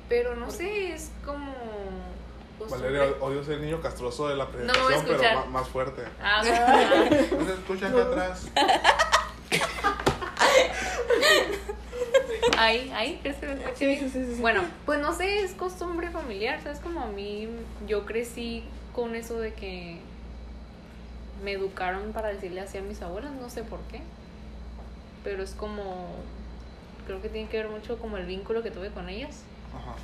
Pero 0.08 0.36
no 0.36 0.50
sé, 0.50 0.92
es 0.92 1.10
como. 1.24 1.52
costumbre. 2.58 2.90
Valeria, 2.92 3.16
odio 3.20 3.42
ser 3.44 3.54
el 3.54 3.62
niño 3.62 3.80
castroso 3.80 4.28
de 4.28 4.36
la 4.36 4.48
presentación, 4.48 4.86
pero 5.04 5.14
escuchar. 5.14 5.34
ma- 5.36 5.46
más 5.60 5.68
fuerte. 5.68 6.02
Ah, 6.22 6.42
ah, 6.44 7.04
No 7.38 7.44
se 7.46 7.52
escucha 7.54 7.88
acá 7.88 8.02
atrás. 8.02 8.46
ahí, 12.62 12.90
ahí, 12.94 13.18
¿crees 13.22 13.36
que 13.36 13.46
lo 13.46 13.52
escuché 13.52 13.98
Sí, 13.98 14.08
sí, 14.10 14.34
sí. 14.34 14.40
Bueno, 14.40 14.62
pues 14.86 15.00
no 15.00 15.12
sé, 15.14 15.40
es 15.40 15.52
costumbre 15.52 16.10
familiar, 16.10 16.60
¿sabes? 16.62 16.78
Como 16.80 17.00
a 17.00 17.06
mí, 17.06 17.48
yo 17.86 18.04
crecí 18.06 18.64
con 18.94 19.14
eso 19.14 19.38
de 19.38 19.54
que 19.54 19.98
me 21.44 21.52
educaron 21.52 22.12
para 22.12 22.28
decirle 22.28 22.60
así 22.60 22.78
a 22.78 22.82
mis 22.82 23.02
abuelas, 23.02 23.32
no 23.32 23.50
sé 23.50 23.62
por 23.62 23.80
qué. 23.90 24.00
Pero 25.24 25.42
es 25.42 25.52
como, 25.52 26.08
creo 27.06 27.20
que 27.22 27.28
tiene 27.28 27.48
que 27.48 27.58
ver 27.58 27.68
mucho 27.68 27.98
como 27.98 28.16
el 28.16 28.26
vínculo 28.26 28.62
que 28.62 28.70
tuve 28.70 28.90
con 28.90 29.08
ellas. 29.08 29.42
Ajá. 29.74 29.94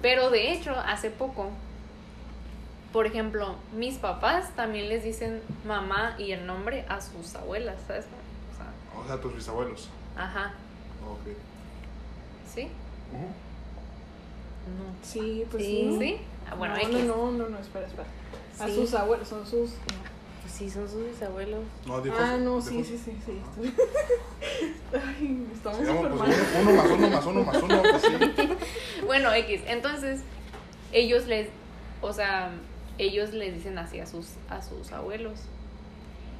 Pero 0.00 0.30
de 0.30 0.52
hecho, 0.52 0.72
hace 0.72 1.10
poco 1.10 1.50
por 2.92 3.06
ejemplo, 3.06 3.54
mis 3.76 3.96
papás 3.98 4.50
también 4.56 4.88
les 4.88 5.04
dicen 5.04 5.42
mamá 5.66 6.14
y 6.18 6.32
el 6.32 6.46
nombre 6.46 6.86
a 6.88 7.00
sus 7.00 7.34
abuelas, 7.34 7.76
¿sabes? 7.86 8.06
O 8.06 8.56
sea, 8.56 9.00
O 9.02 9.06
sea, 9.06 9.20
tus 9.20 9.34
bisabuelos. 9.34 9.88
ajá, 10.16 10.52
Ok. 11.06 11.36
¿Sí? 12.62 12.68
No. 14.68 14.94
Sí, 15.02 15.44
pues 15.50 15.64
Sí. 15.64 15.96
sí. 15.98 16.16
Ah, 16.50 16.54
bueno, 16.54 16.74
no, 16.74 16.80
X. 16.80 16.90
no, 17.04 17.16
no, 17.16 17.30
no, 17.32 17.48
no, 17.48 17.58
espera, 17.58 17.86
espera. 17.86 18.06
A 18.60 18.66
Sí. 18.66 18.74
sus 18.74 18.94
abuelos, 18.94 19.28
son 19.28 19.46
sus. 19.46 19.70
Pues 20.42 20.52
sí, 20.52 20.70
son 20.70 20.88
sus 20.88 21.04
bisabuelos. 21.06 21.60
No, 21.86 22.00
dijo. 22.00 22.16
ah, 22.18 22.36
no, 22.38 22.56
dijo- 22.60 22.68
sí, 22.70 22.84
sí, 22.84 22.98
sí, 22.98 23.16
sí. 23.24 23.40
Ay, 24.92 25.46
estamos 25.52 25.80
Digamos, 25.80 26.02
súper 26.04 26.18
pues, 26.18 26.30
mal. 26.30 26.62
uno, 26.62 26.70
uno 26.70 26.82
más 26.82 26.90
uno 26.90 27.08
más 27.08 27.26
uno 27.26 27.44
más 27.44 27.62
uno. 27.62 27.82
Pues 27.82 28.02
sí. 28.02 28.48
Bueno, 29.06 29.32
X. 29.32 29.62
Entonces, 29.66 30.20
ellos 30.92 31.26
les, 31.26 31.48
o 32.02 32.12
sea, 32.12 32.50
ellos 32.98 33.32
les 33.32 33.54
dicen 33.54 33.78
así 33.78 34.00
a 34.00 34.06
sus, 34.06 34.26
a 34.50 34.62
sus 34.62 34.92
abuelos. 34.92 35.40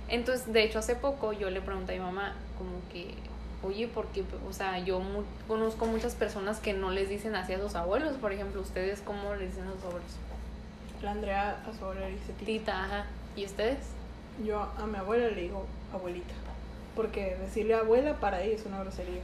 Entonces, 0.09 0.53
de 0.53 0.65
hecho, 0.65 0.79
hace 0.79 0.97
poco 0.97 1.33
yo 1.33 1.51
le 1.51 1.61
pregunté 1.61 1.93
a 1.93 1.97
mi 1.99 2.03
mamá, 2.03 2.35
como 2.57 2.71
que, 2.93 3.15
oye, 3.63 3.89
¿por 3.89 4.07
qué? 4.09 4.25
O 4.49 4.53
sea, 4.53 4.79
yo 4.79 5.01
mu- 5.01 5.25
conozco 5.47 5.87
muchas 5.87 6.15
personas 6.15 6.59
que 6.61 6.73
no 6.75 6.91
les 6.91 7.09
dicen 7.09 7.35
así 7.35 7.53
a 7.53 7.61
sus 7.61 7.75
abuelos. 7.75 8.17
Por 8.17 8.33
ejemplo, 8.33 8.61
¿ustedes 8.61 9.01
cómo 9.05 9.35
les 9.35 9.51
dicen 9.51 9.69
a 9.69 9.73
sus 9.75 9.85
abuelos? 9.85 10.11
La 11.03 11.13
Andrea 11.13 11.63
a 11.69 11.77
su 11.79 11.85
abuela 11.85 12.03
le 12.09 12.13
dice 12.13 12.33
tita. 12.39 12.45
Tita, 12.47 12.85
ajá. 12.85 13.07
¿Y 13.37 13.45
ustedes? 13.45 13.79
Yo 14.45 14.61
a 14.61 14.87
mi 14.87 14.97
abuela 14.97 15.29
le 15.29 15.43
digo 15.43 15.65
abuelita. 15.93 16.35
Porque 16.97 17.37
decirle 17.41 17.75
abuela 17.75 18.19
para 18.21 18.43
ella 18.43 18.57
es 18.57 18.67
una 18.67 18.81
grosería. 18.81 19.21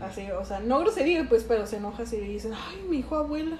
Así, 0.00 0.30
o 0.32 0.44
sea, 0.44 0.58
no 0.60 0.80
grosería, 0.80 1.28
pues, 1.28 1.44
pero 1.44 1.66
se 1.66 1.76
enoja 1.76 2.04
si 2.04 2.16
le 2.16 2.24
dicen, 2.28 2.52
ay, 2.54 2.84
mi 2.88 2.98
hijo 2.98 3.16
abuela. 3.16 3.56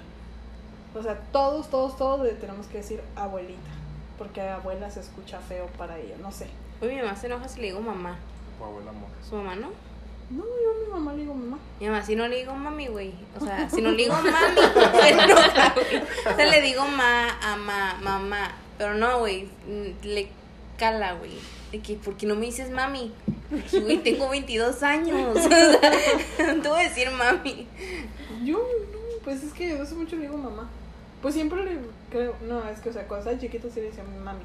O 0.93 1.01
sea, 1.01 1.15
todos, 1.31 1.69
todos, 1.69 1.97
todos 1.97 2.21
le 2.25 2.33
tenemos 2.33 2.67
que 2.67 2.77
decir 2.79 3.01
abuelita. 3.15 3.69
Porque 4.17 4.41
abuela 4.41 4.89
se 4.91 4.99
escucha 4.99 5.39
feo 5.39 5.67
para 5.77 5.97
ella, 5.97 6.15
no 6.21 6.31
sé. 6.31 6.47
Uy, 6.81 6.89
mi 6.89 7.01
mamá 7.01 7.15
se 7.15 7.27
enoja 7.27 7.47
si 7.47 7.59
le 7.61 7.67
digo 7.67 7.79
mamá. 7.81 8.17
Tu 8.57 8.63
abuela 8.63 8.89
amor. 8.91 9.09
¿Su 9.27 9.35
mamá 9.35 9.55
no? 9.55 9.69
No, 10.29 10.43
yo 10.43 10.71
a 10.71 10.85
mi 10.85 10.91
mamá 10.91 11.13
le 11.13 11.21
digo 11.21 11.33
mamá. 11.33 11.57
Mi 11.79 11.87
mamá, 11.87 12.03
si 12.03 12.15
no 12.15 12.27
le 12.27 12.37
digo 12.37 12.53
mami, 12.53 12.87
güey. 12.87 13.13
O 13.39 13.43
sea, 13.45 13.69
si 13.69 13.81
no 13.81 13.91
le 13.91 13.97
digo 14.03 14.13
mami, 14.15 14.29
se 15.01 15.09
enoja, 15.09 15.73
güey. 15.73 16.01
O 16.33 16.35
sea, 16.35 16.45
le 16.51 16.61
digo 16.61 16.85
ma, 16.85 17.37
ama, 17.41 17.97
mamá. 18.01 18.51
Pero 18.77 18.93
no, 18.95 19.19
güey. 19.19 19.45
mm, 19.67 20.03
Le 20.05 20.29
cala, 20.77 21.13
güey. 21.13 21.31
De 21.71 21.79
que, 21.79 21.95
¿por 21.95 22.17
qué 22.17 22.25
no 22.25 22.35
me 22.35 22.45
dices 22.47 22.69
mami? 22.71 23.13
Porque, 23.49 23.79
güey, 23.79 23.97
tengo 23.99 24.29
22 24.29 24.83
años. 24.83 25.17
O 25.37 25.39
sea, 25.39 26.53
no 26.55 26.61
te 26.61 26.67
voy 26.69 26.79
a 26.81 26.89
decir 26.89 27.09
mami. 27.11 27.67
Yo, 28.43 28.57
no, 28.57 28.99
pues 29.23 29.43
es 29.43 29.53
que 29.53 29.79
hace 29.79 29.95
mucho 29.95 30.15
le 30.17 30.23
digo 30.23 30.37
mamá. 30.37 30.69
Pues 31.21 31.33
siempre 31.33 31.63
le 31.63 31.79
creo, 32.11 32.35
no, 32.41 32.67
es 32.69 32.79
que, 32.79 32.89
o 32.89 32.93
sea, 32.93 33.07
cuando 33.07 33.23
estaba 33.29 33.41
chiquito 33.41 33.69
sí 33.73 33.79
le 33.79 33.87
decía 33.87 34.03
mi 34.03 34.17
mami. 34.17 34.43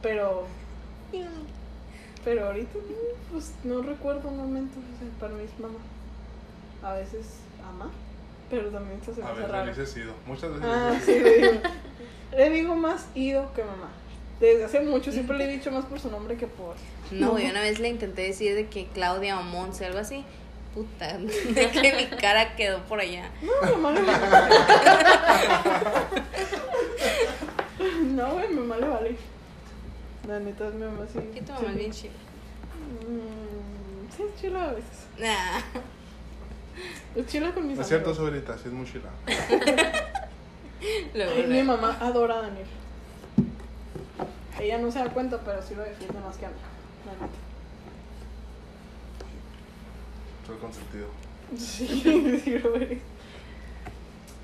Pero, 0.00 0.46
pero 2.24 2.46
ahorita, 2.46 2.74
no, 2.74 3.32
pues 3.32 3.52
no 3.64 3.82
recuerdo 3.82 4.28
un 4.28 4.36
momento, 4.38 4.78
o 4.78 4.98
sea, 4.98 5.08
para 5.20 5.34
mí 5.34 5.44
es 5.44 5.58
mamá. 5.60 5.78
A 6.82 6.94
veces 6.94 7.26
ama, 7.66 7.90
pero 8.50 8.68
también 8.68 9.00
se 9.04 9.12
me 9.12 9.22
A 9.26 9.30
hace 9.30 9.40
ver, 9.40 9.50
raro. 9.50 9.64
le 9.66 9.70
dices 9.74 9.96
ido. 9.96 10.12
Muchas 10.26 10.50
veces 10.50 10.64
Ah, 10.66 10.90
le 10.90 10.96
dices 10.98 11.14
sí, 11.14 11.20
le 11.20 11.38
digo. 11.38 11.60
Le 12.36 12.50
digo 12.50 12.74
más 12.76 13.06
ido 13.14 13.52
que 13.54 13.62
mamá. 13.64 13.88
Desde 14.40 14.64
hace 14.64 14.80
mucho 14.80 15.12
siempre 15.12 15.38
le 15.38 15.44
he 15.44 15.48
dicho 15.48 15.70
más 15.70 15.84
por 15.84 16.00
su 16.00 16.10
nombre 16.10 16.36
que 16.36 16.46
por. 16.46 16.74
No, 17.12 17.30
güey, 17.32 17.48
una 17.48 17.60
vez 17.60 17.78
le 17.78 17.88
intenté 17.88 18.22
decir 18.22 18.54
de 18.54 18.66
que 18.68 18.86
Claudia 18.88 19.38
o 19.38 19.42
Monse, 19.42 19.86
algo 19.86 19.98
así. 20.00 20.24
Puta, 20.74 21.16
de 21.18 21.70
que 21.70 21.94
mi 21.94 22.06
cara 22.18 22.56
quedó 22.56 22.80
por 22.84 22.98
allá. 23.00 23.30
No, 23.42 23.76
mamá 23.78 23.92
le 23.92 24.02
vale. 24.02 24.24
No, 28.02 28.32
güey, 28.34 28.48
mamá 28.48 28.76
le 28.76 28.88
vale. 28.88 29.16
La 30.26 30.40
neta 30.40 30.68
es 30.68 30.74
mi 30.74 30.84
mamá 30.84 31.06
sí. 31.12 31.18
Que 31.34 31.42
tu 31.42 31.52
mamá 31.52 31.70
es 31.70 31.76
bien 31.76 31.92
chida. 31.92 32.12
Mm, 33.08 34.16
sí, 34.16 34.22
es 34.22 34.40
chila 34.40 34.64
a 34.64 34.72
veces. 34.72 35.06
Nah. 35.18 35.60
Es 37.14 37.26
chila 37.28 37.54
con 37.54 37.68
mis 37.68 37.76
No 37.76 37.82
es 37.82 37.88
cierto, 37.88 38.10
amigos. 38.10 38.26
Sobrita, 38.26 38.58
sí 38.58 38.64
es 38.66 38.72
muy 38.72 38.84
chila. 38.84 39.08
Luego, 41.14 41.32
Ay, 41.36 41.42
mi 41.44 41.62
luego. 41.62 41.66
mamá 41.76 41.96
adora 42.00 42.38
a 42.38 42.42
Daniel. 42.42 42.66
Ella 44.58 44.78
no 44.78 44.90
se 44.90 44.98
da 44.98 45.08
cuenta, 45.10 45.38
pero 45.44 45.62
sí 45.62 45.76
lo 45.76 45.82
defiende 45.82 46.18
más 46.18 46.36
que 46.36 46.46
a 46.46 46.48
mí. 46.48 46.54
La 47.06 47.12
neta. 47.12 47.28
Soy 50.46 50.56
consentido. 50.58 51.06
Sí, 51.56 52.40
sí, 52.44 52.58
lo 52.58 52.74
eres. 52.74 52.98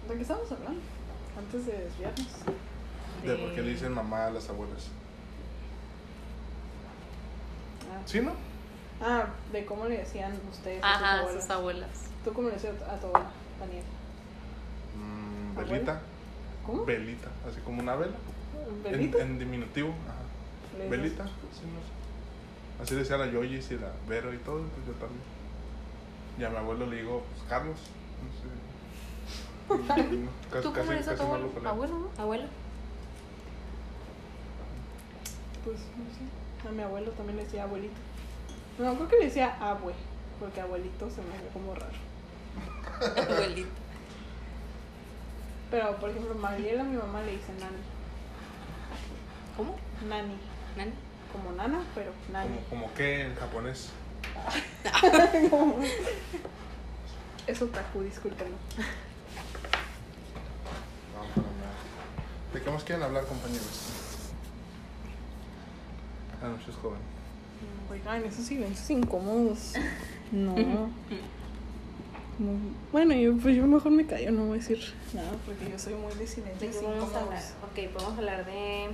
¿De 0.08 0.14
qué 0.14 0.22
estamos 0.22 0.52
hablando? 0.52 0.80
Antes 1.36 1.66
de 1.66 1.72
desviarnos. 1.72 2.28
De 3.24 3.34
por 3.34 3.54
qué 3.54 3.62
le 3.62 3.70
dicen 3.70 3.92
mamá 3.92 4.26
a 4.26 4.30
las 4.30 4.48
abuelas. 4.48 4.88
Ah, 7.92 7.99
¿Sí, 8.10 8.20
no? 8.20 8.32
Ah, 9.00 9.26
de 9.52 9.64
cómo 9.64 9.86
le 9.86 9.98
decían 9.98 10.32
ustedes 10.50 10.82
a 10.82 10.94
sus 10.94 10.96
Ajá, 11.02 11.18
abuelas. 11.20 11.42
sus 11.42 11.50
abuelas. 11.50 11.90
¿Tú 12.24 12.32
cómo 12.32 12.48
le 12.48 12.54
decías 12.54 12.74
a 12.82 12.96
tu 12.98 13.06
abuela, 13.06 13.30
Daniel? 13.60 13.84
Mm, 14.96 15.50
¿Abuela? 15.52 15.72
velita. 15.72 16.00
¿Cómo? 16.66 16.84
Velita, 16.84 17.28
así 17.48 17.60
como 17.60 17.80
una 17.80 17.94
vela. 17.94 18.16
¿Belita? 18.82 19.18
En, 19.22 19.30
en 19.30 19.38
diminutivo. 19.38 19.90
Ajá. 20.08 20.88
Velita, 20.88 21.24
sí, 21.24 21.62
no 21.66 21.80
sé. 21.80 22.82
Así 22.82 22.94
decía 22.96 23.16
la 23.16 23.26
Yoyis 23.26 23.70
y 23.70 23.78
la 23.78 23.92
Vero 24.08 24.34
y 24.34 24.38
todo, 24.38 24.58
pues 24.58 24.86
yo 24.88 24.92
también. 24.94 25.22
Y 26.36 26.42
a 26.44 26.50
mi 26.50 26.56
abuelo 26.56 26.86
le 26.86 26.96
digo, 26.96 27.22
pues 27.30 27.48
Carlos. 27.48 27.78
No 28.24 28.30
sé. 28.40 28.50
No, 29.70 29.86
casi, 30.50 30.66
¿Tú 30.66 30.74
cómo 30.74 30.90
le 30.90 30.98
dices 30.98 31.12
a 31.12 31.16
tu 31.16 31.22
no 31.22 31.34
abuelo? 31.34 31.68
Abuelo, 31.68 31.98
¿no? 32.16 32.22
Abuelo. 32.22 32.44
Pues 35.64 35.76
no 35.78 36.04
sé. 36.10 36.49
A 36.68 36.72
mi 36.72 36.82
abuelo 36.82 37.10
también 37.12 37.38
le 37.38 37.44
decía 37.44 37.64
abuelito. 37.64 37.94
No, 38.78 38.94
creo 38.94 39.08
que 39.08 39.16
le 39.16 39.24
decía 39.26 39.56
abue. 39.60 39.94
Porque 40.38 40.60
abuelito 40.60 41.10
se 41.10 41.22
me 41.22 41.28
ve 41.28 41.48
como 41.52 41.74
raro. 41.74 41.92
Abuelito. 43.32 43.70
Pero, 45.70 45.96
por 45.96 46.10
ejemplo, 46.10 46.34
Mariela, 46.34 46.82
mi 46.82 46.96
mamá 46.96 47.22
le 47.22 47.32
dice 47.32 47.52
nani. 47.60 47.76
¿Cómo? 49.56 49.76
Nani. 50.08 50.36
¿Nani? 50.76 50.92
Como 51.32 51.52
nana, 51.52 51.84
pero 51.94 52.12
nani. 52.32 52.58
Como, 52.68 52.82
como 52.82 52.94
que 52.94 53.22
en 53.22 53.34
japonés. 53.36 53.90
Eso 57.46 57.66
taku, 57.66 58.02
discúlpenlo. 58.02 58.56
No, 61.14 61.20
para 61.34 61.48
nada. 61.58 61.74
¿De 62.52 62.62
qué 62.62 62.70
más 62.70 62.84
quieren 62.84 63.04
hablar, 63.04 63.26
compañeros? 63.26 63.99
Buenas 66.40 66.58
noches, 66.60 66.74
joven. 66.80 66.98
Oigan, 67.90 68.24
esos 68.24 68.44
silencios 68.44 68.90
incómodos. 68.90 69.72
No. 70.32 70.54
No. 70.54 70.88
Bueno, 72.92 73.14
yo, 73.16 73.36
pues 73.36 73.56
yo 73.56 73.66
mejor 73.66 73.90
me 73.90 74.06
callo, 74.06 74.30
no 74.30 74.44
voy 74.44 74.58
a 74.58 74.60
decir 74.60 74.78
nada 75.12 75.32
porque 75.44 75.68
yo 75.68 75.76
soy 75.76 75.94
muy 75.94 76.12
de 76.12 76.20
¿De 76.20 76.26
silencios 76.28 76.76
qué 76.76 76.86
vamos 76.86 77.12
a 77.14 77.20
hablar? 77.20 77.42
incómodos. 77.42 77.88
Ok, 77.88 77.92
podemos 77.92 78.18
hablar 78.18 78.46
de. 78.46 78.86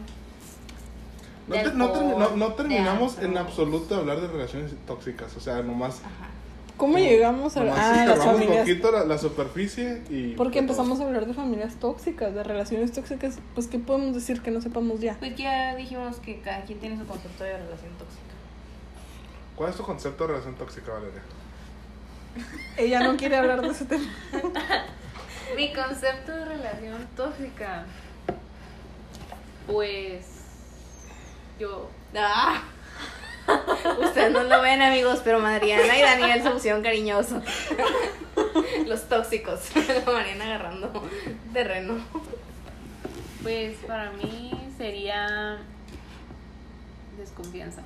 No, 1.46 1.54
de 1.54 1.62
te- 1.62 1.72
no, 1.76 1.92
termi- 1.94 2.08
no- 2.08 2.18
no 2.18 2.24
alcohol, 2.46 2.56
terminamos 2.56 3.16
de 3.18 3.26
en 3.26 3.36
absoluto 3.36 3.94
de 3.94 4.00
hablar 4.00 4.20
de 4.22 4.28
relaciones 4.28 4.72
tóxicas. 4.86 5.36
O 5.36 5.40
sea, 5.40 5.62
nomás. 5.62 6.00
Ajá. 6.00 6.30
¿Cómo 6.76 6.98
llegamos 6.98 7.56
a 7.56 7.64
nomás 7.64 7.78
ah, 7.80 8.04
las 8.04 8.24
familias? 8.24 8.68
poquito 8.68 8.92
la, 8.92 9.04
la 9.04 9.16
superficie 9.18 10.02
y. 10.10 10.34
Porque 10.34 10.58
fue 10.58 10.60
empezamos 10.60 11.00
a 11.00 11.04
hablar 11.04 11.26
de 11.26 11.32
familias 11.32 11.76
tóxicas, 11.76 12.34
de 12.34 12.42
relaciones 12.42 12.92
tóxicas. 12.92 13.38
Pues, 13.54 13.66
¿qué 13.66 13.78
podemos 13.78 14.14
decir 14.14 14.42
que 14.42 14.50
no 14.50 14.60
sepamos 14.60 15.00
ya? 15.00 15.16
Pues 15.18 15.34
ya 15.36 15.74
dijimos 15.74 16.16
que 16.18 16.40
cada 16.40 16.64
quien 16.64 16.78
tiene 16.78 16.98
su 16.98 17.06
concepto 17.06 17.44
de 17.44 17.52
relación 17.56 17.92
tóxica. 17.98 18.22
¿Cuál 19.54 19.70
es 19.70 19.76
tu 19.76 19.82
concepto 19.84 20.24
de 20.24 20.32
relación 20.34 20.54
tóxica, 20.56 20.92
Valeria? 20.92 21.22
Ella 22.76 23.00
no 23.00 23.16
quiere 23.16 23.36
hablar 23.36 23.62
de 23.62 23.68
ese 23.68 23.86
tema. 23.86 24.04
Mi 25.56 25.72
concepto 25.72 26.32
de 26.32 26.44
relación 26.44 27.06
tóxica. 27.16 27.86
Pues. 29.66 30.26
Yo. 31.58 31.88
¡Ah! 32.14 32.62
Ustedes 34.02 34.32
no 34.32 34.42
lo 34.44 34.60
ven, 34.60 34.82
amigos, 34.82 35.20
pero 35.22 35.38
Mariana 35.38 35.96
y 35.96 36.02
Daniel 36.02 36.42
se 36.42 36.50
pusieron 36.50 36.82
cariñosos. 36.82 37.42
Los 38.86 39.08
tóxicos. 39.08 39.60
La 39.74 40.12
Mariana 40.12 40.44
agarrando 40.44 41.02
terreno. 41.52 41.94
Pues 43.42 43.76
para 43.86 44.12
mí 44.12 44.52
sería. 44.76 45.58
Desconfianza. 47.18 47.82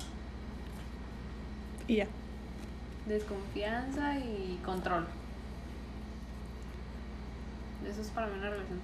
Y 1.87 1.97
ya. 1.97 2.07
Desconfianza 3.05 4.17
y 4.17 4.59
control. 4.63 5.07
Eso 7.89 8.01
es 8.01 8.07
para 8.09 8.27
mí 8.27 8.33
una 8.37 8.49
relación. 8.49 8.79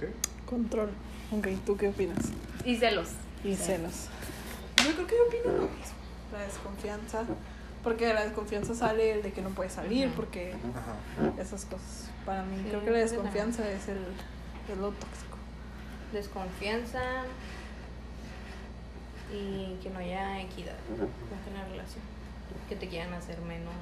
¿Qué? 0.00 0.10
Control. 0.44 0.90
Ok, 1.32 1.48
¿tú 1.64 1.76
qué 1.76 1.88
opinas? 1.88 2.18
Y 2.64 2.76
celos. 2.76 3.08
Y 3.44 3.54
celos. 3.54 4.08
Yo 4.84 4.92
creo 4.94 5.06
que 5.06 5.16
yo 5.16 5.22
opino 5.26 5.52
lo 5.58 5.68
mismo. 5.68 5.96
La 6.32 6.40
desconfianza. 6.42 7.24
Porque 7.82 8.06
de 8.06 8.14
la 8.14 8.24
desconfianza 8.24 8.74
sale 8.74 9.12
el 9.12 9.22
de 9.22 9.32
que 9.32 9.42
no 9.42 9.50
puede 9.50 9.70
salir, 9.70 10.10
porque 10.16 10.54
esas 11.38 11.64
cosas. 11.66 12.08
Para 12.24 12.42
mí, 12.42 12.56
Sí, 12.62 12.68
creo 12.70 12.84
que 12.84 12.90
la 12.90 12.98
desconfianza 12.98 13.68
es 13.70 13.88
el, 13.88 13.98
es 14.70 14.76
lo 14.78 14.88
tóxico. 14.90 15.36
desconfianza 16.12 17.00
y 19.32 19.76
que 19.82 19.90
no 19.90 19.98
haya 20.00 20.40
equidad 20.40 20.74
en 20.98 21.54
la 21.54 21.64
relación. 21.68 22.02
Que 22.68 22.74
te 22.76 22.88
quieran 22.88 23.12
hacer 23.14 23.40
menos. 23.42 23.72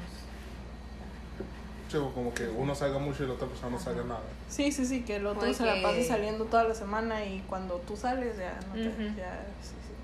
Sí, 1.91 1.99
como 2.15 2.35
que 2.35 2.49
uno 2.49 2.75
salga 2.75 2.99
mucho 2.99 3.25
y 3.25 3.27
la 3.29 3.35
otra 3.35 3.47
persona 3.49 3.71
no 3.71 3.79
salga 3.81 4.03
nada. 4.05 4.23
Sí, 4.51 4.71
sí, 4.73 4.85
sí, 4.85 5.03
que 5.03 5.17
el 5.17 5.27
otro 5.27 5.45
Oye, 5.45 5.55
se 5.55 5.65
la 5.65 5.81
pase 5.83 6.05
saliendo 6.05 6.45
toda 6.45 6.65
la 6.65 6.75
semana 6.75 7.25
y 7.25 7.41
cuando 7.49 7.77
tú 7.87 7.97
sales 7.97 8.37
ya 8.37 8.59
no 8.69 8.75
te. 8.75 8.85
Ya, 9.17 9.47
sí, 9.63 9.69
sí. 9.87 9.95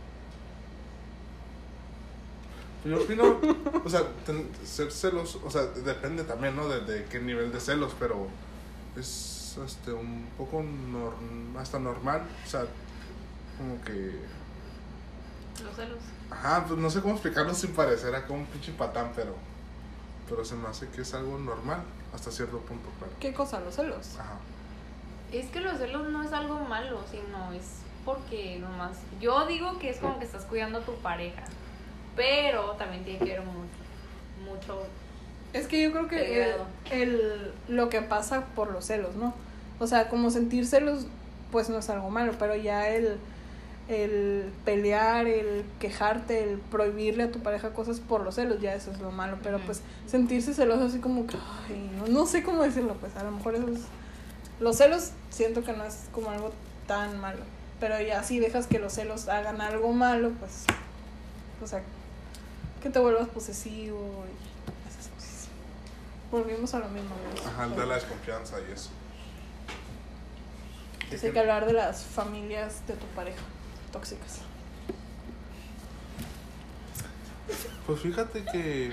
Yo 2.84 2.96
opino, 3.02 3.38
o 3.84 3.88
sea, 3.90 4.02
ten- 4.24 4.48
ser 4.64 4.90
celos, 4.90 5.38
o 5.44 5.50
sea, 5.50 5.62
depende 5.66 6.24
también, 6.24 6.56
¿no? 6.56 6.66
De, 6.68 6.80
de 6.80 7.04
qué 7.04 7.20
nivel 7.20 7.52
de 7.52 7.60
celos, 7.60 7.94
pero 7.98 8.26
es 8.96 9.58
este, 9.66 9.92
un 9.92 10.28
poco 10.38 10.62
norm- 10.62 11.56
hasta 11.58 11.78
normal, 11.78 12.22
o 12.44 12.48
sea, 12.48 12.64
como 13.58 13.80
que... 13.82 14.18
Los 15.62 15.76
celos. 15.76 15.98
Ajá, 16.30 16.64
pues 16.66 16.78
no 16.80 16.88
sé 16.88 17.00
cómo 17.02 17.14
explicarlo 17.14 17.52
sin 17.54 17.72
parecer 17.74 18.14
acá 18.14 18.32
un 18.32 18.46
pinche 18.46 18.72
patán, 18.72 19.12
pero, 19.14 19.34
pero 20.28 20.42
se 20.44 20.54
me 20.54 20.66
hace 20.68 20.88
que 20.88 21.02
es 21.02 21.12
algo 21.12 21.36
normal 21.38 21.82
hasta 22.14 22.30
cierto 22.30 22.60
punto, 22.60 22.88
claro. 22.98 23.12
¿Qué 23.20 23.34
cosa? 23.34 23.60
Los 23.60 23.74
celos. 23.76 24.16
Ajá. 24.18 24.36
Es 25.32 25.46
que 25.50 25.60
los 25.60 25.76
celos 25.78 26.08
no 26.08 26.22
es 26.22 26.32
algo 26.32 26.58
malo, 26.60 27.00
sino 27.10 27.52
es 27.52 27.64
porque 28.04 28.58
nomás. 28.58 28.96
Yo 29.20 29.46
digo 29.46 29.78
que 29.78 29.90
es 29.90 29.98
como 29.98 30.18
que 30.18 30.24
estás 30.24 30.44
cuidando 30.46 30.78
a 30.78 30.82
tu 30.82 30.94
pareja. 30.96 31.42
Pero 32.16 32.72
también 32.72 33.04
tiene 33.04 33.18
que 33.18 33.32
ver 33.32 33.42
mucho. 33.42 33.68
Mucho. 34.44 34.82
Es 35.52 35.66
que 35.66 35.82
yo 35.82 35.92
creo 35.92 36.08
que 36.08 36.54
el, 36.90 37.52
lo 37.68 37.88
que 37.88 38.02
pasa 38.02 38.44
por 38.54 38.70
los 38.70 38.84
celos, 38.84 39.16
¿no? 39.16 39.34
O 39.78 39.86
sea, 39.86 40.08
como 40.08 40.30
sentir 40.30 40.66
celos, 40.66 41.06
pues 41.50 41.68
no 41.68 41.78
es 41.78 41.90
algo 41.90 42.10
malo, 42.10 42.34
pero 42.38 42.54
ya 42.54 42.88
el, 42.88 43.18
el 43.88 44.52
pelear, 44.64 45.26
el 45.26 45.64
quejarte, 45.80 46.44
el 46.44 46.58
prohibirle 46.58 47.24
a 47.24 47.32
tu 47.32 47.40
pareja 47.40 47.72
cosas 47.72 47.98
por 47.98 48.22
los 48.22 48.36
celos, 48.36 48.60
ya 48.60 48.74
eso 48.74 48.92
es 48.92 49.00
lo 49.00 49.10
malo. 49.10 49.38
Pero 49.42 49.58
pues 49.60 49.82
sentirse 50.06 50.54
celoso 50.54 50.84
así 50.84 51.00
como 51.00 51.26
que, 51.26 51.36
ay, 51.68 51.90
no, 51.98 52.06
no 52.06 52.26
sé 52.26 52.42
cómo 52.42 52.62
decirlo, 52.62 52.94
pues 52.94 53.16
a 53.16 53.24
lo 53.24 53.32
mejor 53.32 53.56
eso 53.56 53.68
es... 53.68 53.80
Los 54.60 54.76
celos 54.76 55.12
siento 55.30 55.64
que 55.64 55.72
no 55.72 55.84
es 55.84 56.08
como 56.12 56.30
algo 56.30 56.52
tan 56.86 57.18
malo, 57.20 57.40
pero 57.80 58.00
ya 58.00 58.22
si 58.22 58.38
dejas 58.38 58.66
que 58.66 58.78
los 58.78 58.92
celos 58.92 59.28
hagan 59.28 59.60
algo 59.60 59.92
malo, 59.92 60.32
pues, 60.38 60.66
o 61.62 61.66
sea, 61.66 61.82
que 62.80 62.90
te 62.90 62.98
vuelvas 62.98 63.28
posesivo 63.28 64.24
y 64.26 64.88
esas 64.90 65.08
cosas. 65.08 65.48
Volvimos 66.30 66.74
a 66.74 66.78
lo 66.80 66.88
mismo. 66.88 67.10
¿no? 67.10 67.50
Ajá, 67.50 67.64
el 67.64 67.76
de 67.76 67.86
la 67.86 67.94
desconfianza 67.94 68.58
y 68.60 68.72
eso. 68.72 68.90
Entonces 70.94 71.24
hay 71.24 71.32
que 71.32 71.40
hablar 71.40 71.66
de 71.66 71.72
las 71.72 72.04
familias 72.04 72.86
de 72.86 72.94
tu 72.94 73.06
pareja 73.06 73.42
tóxicas. 73.92 74.40
Pues 77.86 78.00
fíjate 78.00 78.44
que. 78.44 78.92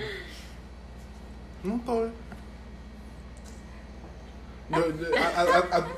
No 1.62 1.80
todo. 1.84 2.10
Yo, 4.70 4.84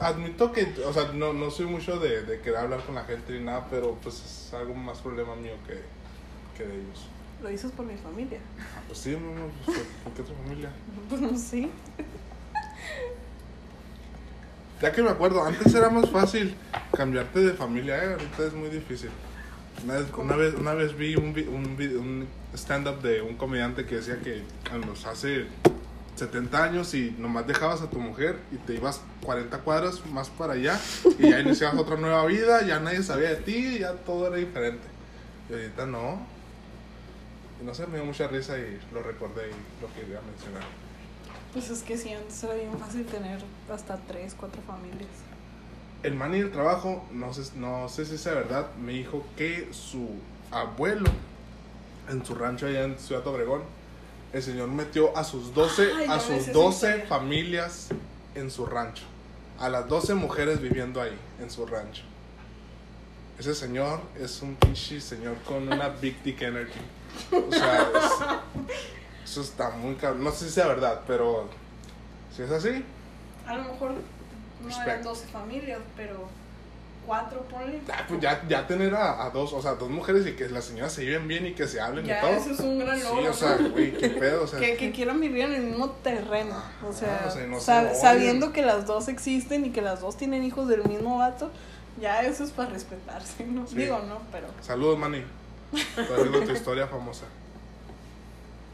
admito 0.01 0.53
que, 0.53 0.75
o 0.87 0.93
sea, 0.93 1.11
no, 1.13 1.33
no 1.33 1.51
soy 1.51 1.67
mucho 1.67 1.99
de, 1.99 2.23
de 2.23 2.41
querer 2.41 2.59
hablar 2.59 2.85
con 2.85 2.95
la 2.95 3.05
gente 3.05 3.33
ni 3.33 3.45
nada, 3.45 3.67
pero 3.69 3.97
pues 3.97 4.15
es 4.23 4.55
algo 4.55 4.75
más 4.75 4.99
problema 4.99 5.35
mío 5.35 5.55
que, 5.67 5.83
que 6.57 6.69
de 6.69 6.75
ellos. 6.75 7.09
Lo 7.43 7.49
dices 7.49 7.73
por 7.73 7.87
mi 7.87 7.97
familia. 7.97 8.39
Ah, 8.59 8.83
pues 8.87 8.99
sí, 8.99 9.11
no, 9.11 9.21
no, 9.21 9.51
pues, 9.65 9.79
¿por 10.05 10.13
qué 10.13 10.23
otra 10.23 10.35
familia? 10.45 10.71
Pues 11.09 11.21
no 11.21 11.37
sé. 11.37 11.69
Ya 14.81 14.93
que 14.93 15.03
me 15.03 15.11
acuerdo, 15.11 15.45
antes 15.45 15.75
era 15.75 15.91
más 15.91 16.09
fácil 16.09 16.55
cambiarte 16.97 17.41
de 17.41 17.53
familia, 17.53 18.03
¿eh? 18.03 18.13
ahorita 18.13 18.47
es 18.47 18.55
muy 18.55 18.69
difícil. 18.69 19.11
Una 19.85 19.95
vez, 19.95 20.07
una 20.17 20.37
vez, 20.37 20.55
una 20.55 20.75
vez 20.75 20.97
vi 20.97 21.17
un, 21.17 21.35
un, 21.49 21.77
un 21.99 22.27
stand-up 22.55 23.03
de 23.03 23.21
un 23.23 23.37
comediante 23.37 23.87
que 23.87 23.97
decía 23.97 24.19
que 24.21 24.43
a 24.71 24.77
los 24.79 25.07
hace 25.07 25.47
70 26.17 26.63
años 26.63 26.95
y 26.95 27.15
nomás 27.19 27.47
dejabas 27.47 27.81
a 27.81 27.89
tu 27.89 27.99
mujer 27.99 28.39
y 28.53 28.57
te 28.57 28.75
ibas 28.75 29.01
40 29.25 29.59
cuadras 29.59 30.05
más 30.07 30.29
para 30.29 30.55
allá 30.55 30.79
y 31.19 31.31
ya 31.31 31.41
iniciabas 31.41 31.79
otra 31.79 31.97
nueva 31.97 32.25
vida, 32.27 32.63
ya 32.67 32.79
nadie 32.81 33.03
sabía 33.03 33.31
de 33.31 33.37
ti, 33.37 33.79
ya 33.79 33.93
todo 33.93 34.27
era 34.29 34.37
diferente. 34.37 34.87
Y 35.49 35.55
ahorita 35.55 35.87
no. 35.87 36.40
No 37.65 37.75
sé, 37.75 37.87
me 37.87 37.97
dio 37.97 38.05
mucha 38.07 38.27
risa 38.29 38.59
y 38.59 38.81
lo 38.93 39.03
recordé 39.03 39.51
y 39.51 39.83
lo 39.83 39.93
quería 39.95 40.21
mencionar. 40.23 40.63
Pues 41.53 41.69
es 41.71 41.83
que 41.83 41.99
sí, 41.99 42.13
antes 42.13 42.43
era 42.45 42.55
bien 42.55 42.79
fácil 42.79 43.05
tener 43.07 43.41
hasta 43.73 43.97
tres, 44.09 44.35
cuatro 44.39 44.63
familias. 44.63 45.09
El 46.03 46.15
man 46.15 46.35
y 46.35 46.39
el 46.39 46.51
trabajo, 46.51 47.05
no 47.13 47.35
sé, 47.35 47.53
no 47.59 47.89
sé 47.89 48.07
si 48.07 48.17
sea 48.17 48.33
verdad, 48.35 48.73
me 48.77 48.93
dijo 48.93 49.25
que 49.37 49.69
su 49.73 50.09
abuelo 50.51 51.11
en 52.09 52.25
su 52.25 52.35
rancho 52.35 52.67
allá 52.67 52.85
en 52.85 52.99
Ciudad 52.99 53.27
Obregón, 53.27 53.63
el 54.33 54.43
señor 54.43 54.69
metió 54.69 55.17
a 55.17 55.25
sus 55.25 55.53
12, 55.55 55.91
Ay, 55.99 56.07
a 56.09 56.21
sus 56.21 56.31
esa 56.37 56.53
12 56.53 56.87
historia. 56.89 57.07
familias 57.07 57.89
en 58.35 58.51
su 58.51 58.65
rancho. 58.65 59.03
A 59.59 59.69
las 59.69 59.89
12 59.89 60.15
mujeres 60.15 60.61
viviendo 60.63 61.03
ahí, 61.03 61.17
en 61.41 61.51
su 61.51 61.67
rancho. 61.67 62.03
Ese 63.39 63.55
señor 63.55 64.01
es 64.19 64.41
un 64.43 64.55
pinche 64.55 65.01
señor 65.01 65.37
con 65.47 65.71
una 65.71 65.89
big 65.89 66.23
dick 66.23 66.41
energy. 66.43 66.79
O 67.33 67.53
sea, 67.53 67.83
es- 69.25 69.31
eso 69.31 69.43
está 69.43 69.71
muy 69.71 69.95
cabrón. 69.97 70.25
No 70.25 70.31
sé 70.33 70.47
si 70.47 70.51
sea 70.53 70.67
verdad, 70.67 71.01
pero 71.07 71.49
si 72.35 72.43
es 72.43 72.51
así, 72.51 72.85
A 73.47 73.55
lo 73.57 73.65
mejor 73.65 73.91
no 73.93 74.67
Respect. 74.67 74.89
eran 74.89 75.03
12 75.03 75.27
familias, 75.29 75.81
pero 75.97 76.29
cuatro, 77.07 77.41
ponle. 77.51 77.81
Ah, 77.93 78.05
pues 78.07 78.21
ya, 78.21 78.43
ya 78.49 78.67
tener 78.67 78.95
a, 78.95 79.25
a 79.25 79.31
dos, 79.31 79.53
o 79.53 79.61
sea, 79.63 79.75
dos 79.75 79.89
mujeres 79.91 80.25
y 80.27 80.33
que 80.33 80.49
las 80.49 80.65
señoras 80.67 80.93
se 80.93 81.05
lleven 81.05 81.27
bien 81.27 81.47
y 81.47 81.55
que 81.55 81.67
se 81.67 81.81
hablen 81.81 82.05
Ya, 82.05 82.19
y 82.19 82.21
todo. 82.21 82.31
eso 82.33 82.51
es 82.51 82.61
un 82.61 82.79
gran 82.79 82.97
sí, 82.99 83.05
logro. 83.05 83.31
o 83.31 83.33
sea, 83.33 83.57
güey, 83.57 83.93
qué 83.97 84.09
pedo, 84.21 84.45
o 84.45 84.47
sea. 84.47 84.61
Que, 84.61 84.77
que 84.77 84.93
quieran 84.93 85.21
vivir 85.21 85.47
en 85.47 85.53
el 85.55 85.63
mismo 85.63 85.91
terreno. 85.91 86.63
O 86.89 86.93
sea, 86.93 87.25
o 87.27 87.31
sea, 87.31 87.47
no 87.47 87.59
se 87.59 87.73
sab- 87.73 87.83
odian. 87.87 87.97
sabiendo 88.01 88.53
que 88.53 88.63
las 88.63 88.87
dos 88.87 89.09
existen 89.09 89.65
y 89.65 89.71
que 89.71 89.83
las 89.83 90.01
dos 90.01 90.17
tienen 90.17 90.45
hijos 90.45 90.69
del 90.69 90.85
mismo 90.85 91.19
vato, 91.19 91.51
ya 92.01 92.23
eso 92.23 92.45
es 92.45 92.51
para 92.51 92.71
respetarse. 92.71 93.45
¿no? 93.47 93.67
Sí. 93.67 93.77
Digo, 93.77 93.99
no, 94.09 94.21
pero. 94.31 94.47
Saludos, 94.61 94.99
Manny. 94.99 95.25
Te 95.73 96.23
digo 96.25 96.41
tu 96.45 96.51
historia 96.53 96.87
famosa. 96.87 97.25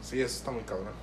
Sí, 0.01 0.21
eso 0.21 0.37
está 0.37 0.51
muy 0.51 0.63
cabrón. 0.63 0.93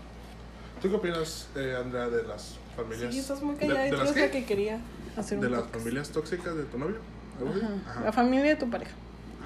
¿Tú 0.80 0.88
qué 0.90 0.96
opinas, 0.96 1.48
eh, 1.56 1.76
Andrea, 1.80 2.08
de 2.08 2.22
las 2.24 2.56
familias? 2.76 3.12
Sí, 3.14 3.20
estás 3.20 3.42
muy 3.42 3.54
de- 3.54 3.60
callada 3.60 3.80
de 3.84 3.90
tú 3.90 3.96
las 3.98 4.12
que 4.12 4.44
quería 4.44 4.80
hacer 5.16 5.38
¿De 5.40 5.46
un 5.46 5.52
las 5.52 5.62
podcast. 5.62 5.78
familias 5.78 6.08
tóxicas 6.10 6.56
de 6.56 6.64
tu 6.64 6.78
novio? 6.78 6.96
¿Algo 7.38 7.50
así? 7.50 7.60
Ajá. 7.64 7.90
Ajá. 7.90 8.00
La 8.04 8.12
familia 8.12 8.50
de 8.50 8.56
tu 8.56 8.70
pareja. 8.70 8.92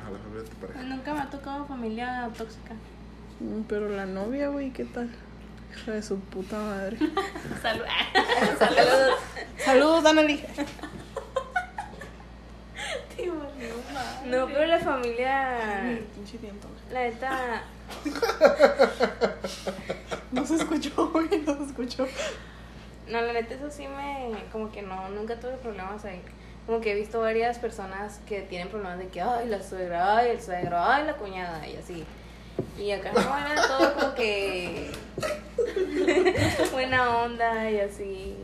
Ajá, 0.01 0.11
la 0.11 0.19
familia 0.19 0.43
de 0.43 0.49
tu 0.49 0.57
pareja. 0.57 0.83
Nunca 0.83 1.15
me 1.15 1.21
ha 1.21 1.31
tocado 1.31 1.67
familia 1.67 2.31
tóxica. 2.37 2.75
Mm, 3.41 3.63
Pero 3.69 3.89
la 3.89 4.07
novia, 4.07 4.49
güey, 4.49 4.73
¿qué 4.73 4.85
tal? 4.85 5.11
Hija 5.77 5.93
de 5.93 6.03
su 6.03 6.19
puta 6.19 6.59
madre. 6.59 6.99
Salud. 7.63 7.85
Saludos. 8.59 9.15
Saludos, 9.65 10.03
No, 14.27 14.47
pero 14.47 14.67
la 14.67 14.79
familia. 14.79 15.99
Pinche. 16.15 16.39
La 16.93 17.01
neta. 17.01 17.63
No 20.31 20.45
se 20.45 20.57
escuchó, 20.57 21.09
güey, 21.09 21.29
no 21.47 21.57
se 21.57 21.65
escuchó. 21.65 22.07
No, 23.09 23.21
la 23.21 23.33
neta, 23.33 23.55
eso 23.55 23.71
sí 23.71 23.87
me. 23.89 24.35
Como 24.53 24.71
que 24.71 24.83
no, 24.83 25.09
nunca 25.09 25.41
tuve 25.41 25.55
problemas 25.55 26.05
ahí. 26.05 26.21
Como 26.67 26.83
que 26.83 26.93
he 26.93 26.95
visto 26.95 27.21
varias 27.21 27.59
personas 27.59 28.21
que 28.27 28.43
tienen 28.43 28.69
problemas 28.69 28.99
de 28.99 29.09
que, 29.09 29.23
ay, 29.23 29.49
la 29.49 29.63
suegra, 29.63 30.19
ay, 30.19 30.33
el 30.33 30.43
suegro, 30.43 30.79
ay, 30.79 31.07
la 31.07 31.15
cuñada, 31.15 31.67
y 31.67 31.77
así. 31.77 32.05
Y 32.79 32.91
acá 32.91 33.13
no 33.13 33.21
era 33.21 33.67
todo 33.67 33.95
como 33.95 34.15
que. 34.15 34.91
buena 36.73 37.19
onda 37.19 37.71
y 37.71 37.81
así. 37.81 38.37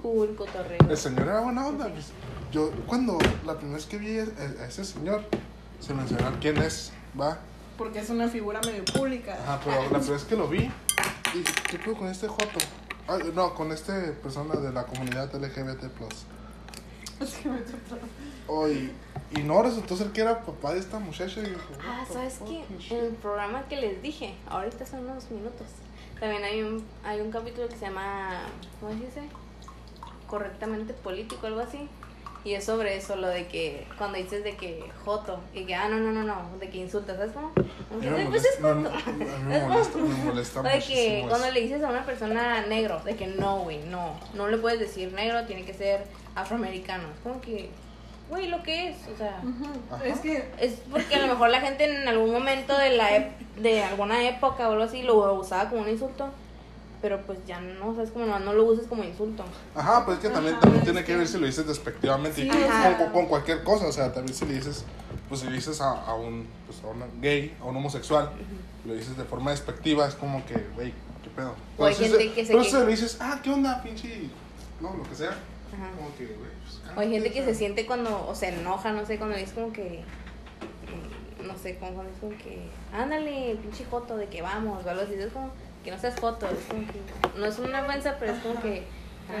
Cool, 0.00 0.36
cotorreo. 0.36 0.78
El 0.88 0.96
señor 0.96 1.26
era 1.26 1.40
buena 1.40 1.66
onda. 1.66 1.88
pues, 1.88 2.12
Yo, 2.52 2.70
cuando 2.86 3.18
la 3.44 3.54
primera 3.56 3.76
vez 3.76 3.86
que 3.86 3.98
vi 3.98 4.18
a, 4.18 4.22
a 4.62 4.66
ese 4.66 4.84
señor, 4.84 5.24
se 5.80 5.92
mencionar 5.94 6.38
quién 6.40 6.56
es, 6.58 6.92
va. 7.20 7.38
Porque 7.76 7.98
es 7.98 8.08
una 8.10 8.28
figura 8.28 8.60
medio 8.64 8.84
pública. 8.84 9.34
Ajá, 9.42 9.60
pero 9.64 9.82
la 9.82 9.88
primera 9.98 10.12
vez 10.12 10.24
que 10.24 10.36
lo 10.36 10.48
vi, 10.48 10.70
y 11.34 11.42
¿qué 11.70 11.78
pedo 11.78 11.96
con 11.96 12.08
este 12.08 12.28
Joto? 12.28 12.58
Ay, 13.08 13.30
no, 13.34 13.54
con 13.54 13.70
este 13.72 13.92
persona 14.22 14.54
de 14.56 14.72
la 14.72 14.84
comunidad 14.86 15.32
LGBT. 15.34 15.84
Es 17.20 17.34
que 17.34 17.48
me 17.48 17.58
trató- 17.60 17.98
Oh, 18.48 18.68
y, 18.68 18.92
y 19.34 19.42
no 19.42 19.62
resultó 19.62 19.96
ser 19.96 20.12
que 20.12 20.20
era 20.20 20.40
papá 20.44 20.72
de 20.74 20.80
esta 20.80 20.98
muchacha. 20.98 21.40
Y 21.40 21.46
yo, 21.50 21.58
Ah, 21.84 22.04
¿sabes 22.10 22.38
qué? 22.46 22.64
el 22.96 23.14
programa 23.14 23.64
que 23.68 23.76
les 23.76 24.00
dije, 24.02 24.34
ahorita 24.48 24.86
son 24.86 25.00
unos 25.08 25.30
minutos, 25.30 25.66
también 26.20 26.44
hay 26.44 26.62
un, 26.62 26.84
hay 27.04 27.20
un 27.20 27.30
capítulo 27.30 27.68
que 27.68 27.74
se 27.76 27.86
llama, 27.86 28.40
¿cómo 28.80 28.92
se 28.92 29.04
dice? 29.06 29.22
Correctamente 30.28 30.92
político, 30.94 31.46
algo 31.46 31.60
así. 31.60 31.88
Y 32.46 32.54
es 32.54 32.64
sobre 32.64 32.96
eso, 32.96 33.16
lo 33.16 33.26
de 33.26 33.46
que 33.48 33.84
cuando 33.98 34.18
dices 34.18 34.44
de 34.44 34.54
que 34.56 34.84
joto, 35.04 35.40
y 35.52 35.64
que, 35.64 35.74
ah, 35.74 35.88
no, 35.88 35.96
no, 35.98 36.12
no, 36.12 36.22
no, 36.22 36.56
de 36.60 36.70
que 36.70 36.78
insultas, 36.78 37.16
¿sabes 37.16 37.32
cómo? 37.32 37.50
Mí 38.00 38.06
me 38.08 38.18
Ay, 38.20 38.26
pues 38.30 38.44
es 38.44 38.60
molesta, 38.60 38.90
joto. 39.00 39.12
me- 39.48 39.60
molesta, 39.66 39.98
me 39.98 40.24
molesta 40.24 40.62
de 40.62 40.78
que 40.78 41.24
cuando 41.28 41.50
le 41.50 41.60
dices 41.60 41.82
a 41.82 41.88
una 41.88 42.06
persona 42.06 42.64
negro, 42.66 43.00
de 43.04 43.16
que 43.16 43.26
no, 43.26 43.58
güey, 43.60 43.78
no, 43.90 44.18
no 44.34 44.46
le 44.46 44.58
puedes 44.58 44.78
decir 44.78 45.12
negro, 45.12 45.44
tiene 45.46 45.64
que 45.64 45.74
ser 45.74 46.04
afroamericano. 46.36 47.08
Es 47.14 47.20
como 47.24 47.40
que, 47.40 47.68
güey, 48.30 48.46
lo 48.48 48.62
que 48.62 48.90
es. 48.90 48.96
O 49.12 49.16
sea. 49.16 49.38
Ajá. 49.90 50.04
Es 50.04 50.20
que 50.20 50.48
es 50.60 50.74
porque 50.90 51.16
a 51.16 51.22
lo 51.22 51.26
mejor 51.26 51.50
la 51.50 51.60
gente 51.60 51.84
en 51.84 52.06
algún 52.06 52.30
momento 52.32 52.78
de 52.78 52.90
la 52.90 53.10
ep- 53.16 53.38
de 53.56 53.82
alguna 53.82 54.28
época 54.28 54.68
o 54.68 54.72
algo 54.72 54.84
así 54.84 55.02
lo 55.02 55.34
usaba 55.34 55.68
como 55.68 55.82
un 55.82 55.88
insulto. 55.88 56.28
Pero 57.02 57.20
pues 57.26 57.38
ya 57.46 57.60
no, 57.60 57.90
o 57.90 57.94
sea, 57.94 58.04
es 58.04 58.10
como 58.10 58.24
no, 58.26 58.38
no 58.38 58.52
lo 58.54 58.64
uses 58.64 58.86
como 58.86 59.04
insulto. 59.04 59.44
Ajá, 59.74 60.04
pues 60.06 60.16
es 60.18 60.24
que 60.24 60.30
también, 60.30 60.54
Ajá, 60.54 60.62
también 60.62 60.84
tiene 60.84 61.04
que 61.04 61.14
ver 61.16 61.28
si 61.28 61.38
lo 61.38 61.46
dices 61.46 61.66
despectivamente 61.66 62.40
y 62.42 62.44
Sí, 62.44 62.50
sea- 62.50 62.96
con- 62.98 63.12
con 63.12 63.26
cualquier 63.26 63.62
cosa, 63.64 63.86
o 63.86 63.92
sea, 63.92 64.12
también 64.12 64.34
si 64.34 64.46
le 64.46 64.54
dices, 64.54 64.84
pues 65.28 65.40
si 65.42 65.46
le 65.46 65.52
dices 65.56 65.80
a, 65.80 65.90
a 65.92 66.14
un, 66.14 66.46
pues 66.66 66.82
a 66.82 66.86
una 66.88 67.06
gay, 67.20 67.54
a 67.60 67.64
un 67.64 67.76
homosexual, 67.76 68.30
lo 68.86 68.94
dices 68.94 69.16
de 69.16 69.24
forma 69.24 69.50
despectiva, 69.50 70.06
es 70.08 70.14
como 70.14 70.44
que, 70.46 70.54
güey, 70.74 70.92
qué 71.22 71.30
pedo. 71.36 71.54
O 71.76 71.84
hay 71.84 71.94
Pero 71.94 72.06
si 72.14 72.16
gente 72.18 72.34
que 72.34 72.46
se 72.46 72.52
Pero 72.52 72.64
que- 72.64 72.70
si 72.70 72.76
le 72.76 72.86
dices, 72.86 73.18
ah, 73.20 73.40
qué 73.42 73.50
onda, 73.50 73.82
pinche, 73.82 74.28
no, 74.80 74.94
lo 74.96 75.02
que 75.02 75.14
sea, 75.14 75.30
Ajá. 75.30 75.90
como 75.96 76.14
que, 76.16 76.24
güey, 76.26 76.50
pues, 76.62 76.96
O 76.96 77.00
hay 77.00 77.10
gente 77.10 77.30
que 77.30 77.44
se 77.44 77.54
siente 77.54 77.84
cuando, 77.84 78.26
o 78.26 78.34
se 78.34 78.48
enoja, 78.48 78.92
no 78.92 79.04
sé, 79.04 79.18
cuando 79.18 79.36
es 79.36 79.52
como 79.52 79.70
que, 79.72 80.02
mm, 81.42 81.46
no 81.46 81.56
sé, 81.58 81.76
como 81.78 81.92
cuando 81.92 82.12
es 82.12 82.18
como 82.20 82.32
que, 82.38 82.68
ándale, 82.92 83.56
pinche 83.62 83.84
joto, 83.84 84.16
de 84.16 84.26
que 84.28 84.40
vamos, 84.42 84.84
o 84.84 84.88
algo 84.90 85.02
así, 85.02 85.14
es 85.14 85.32
como 85.32 85.50
que 85.86 85.92
no 85.92 85.98
seas 86.00 86.18
joto, 86.18 86.46
es 86.50 86.64
como 86.68 86.82
que, 86.82 87.00
no 87.38 87.46
es 87.46 87.58
una 87.60 87.82
ofensa, 87.86 88.16
pero 88.18 88.32
es 88.32 88.38
como 88.40 88.54
Ajá. 88.54 88.62
que, 88.62 88.82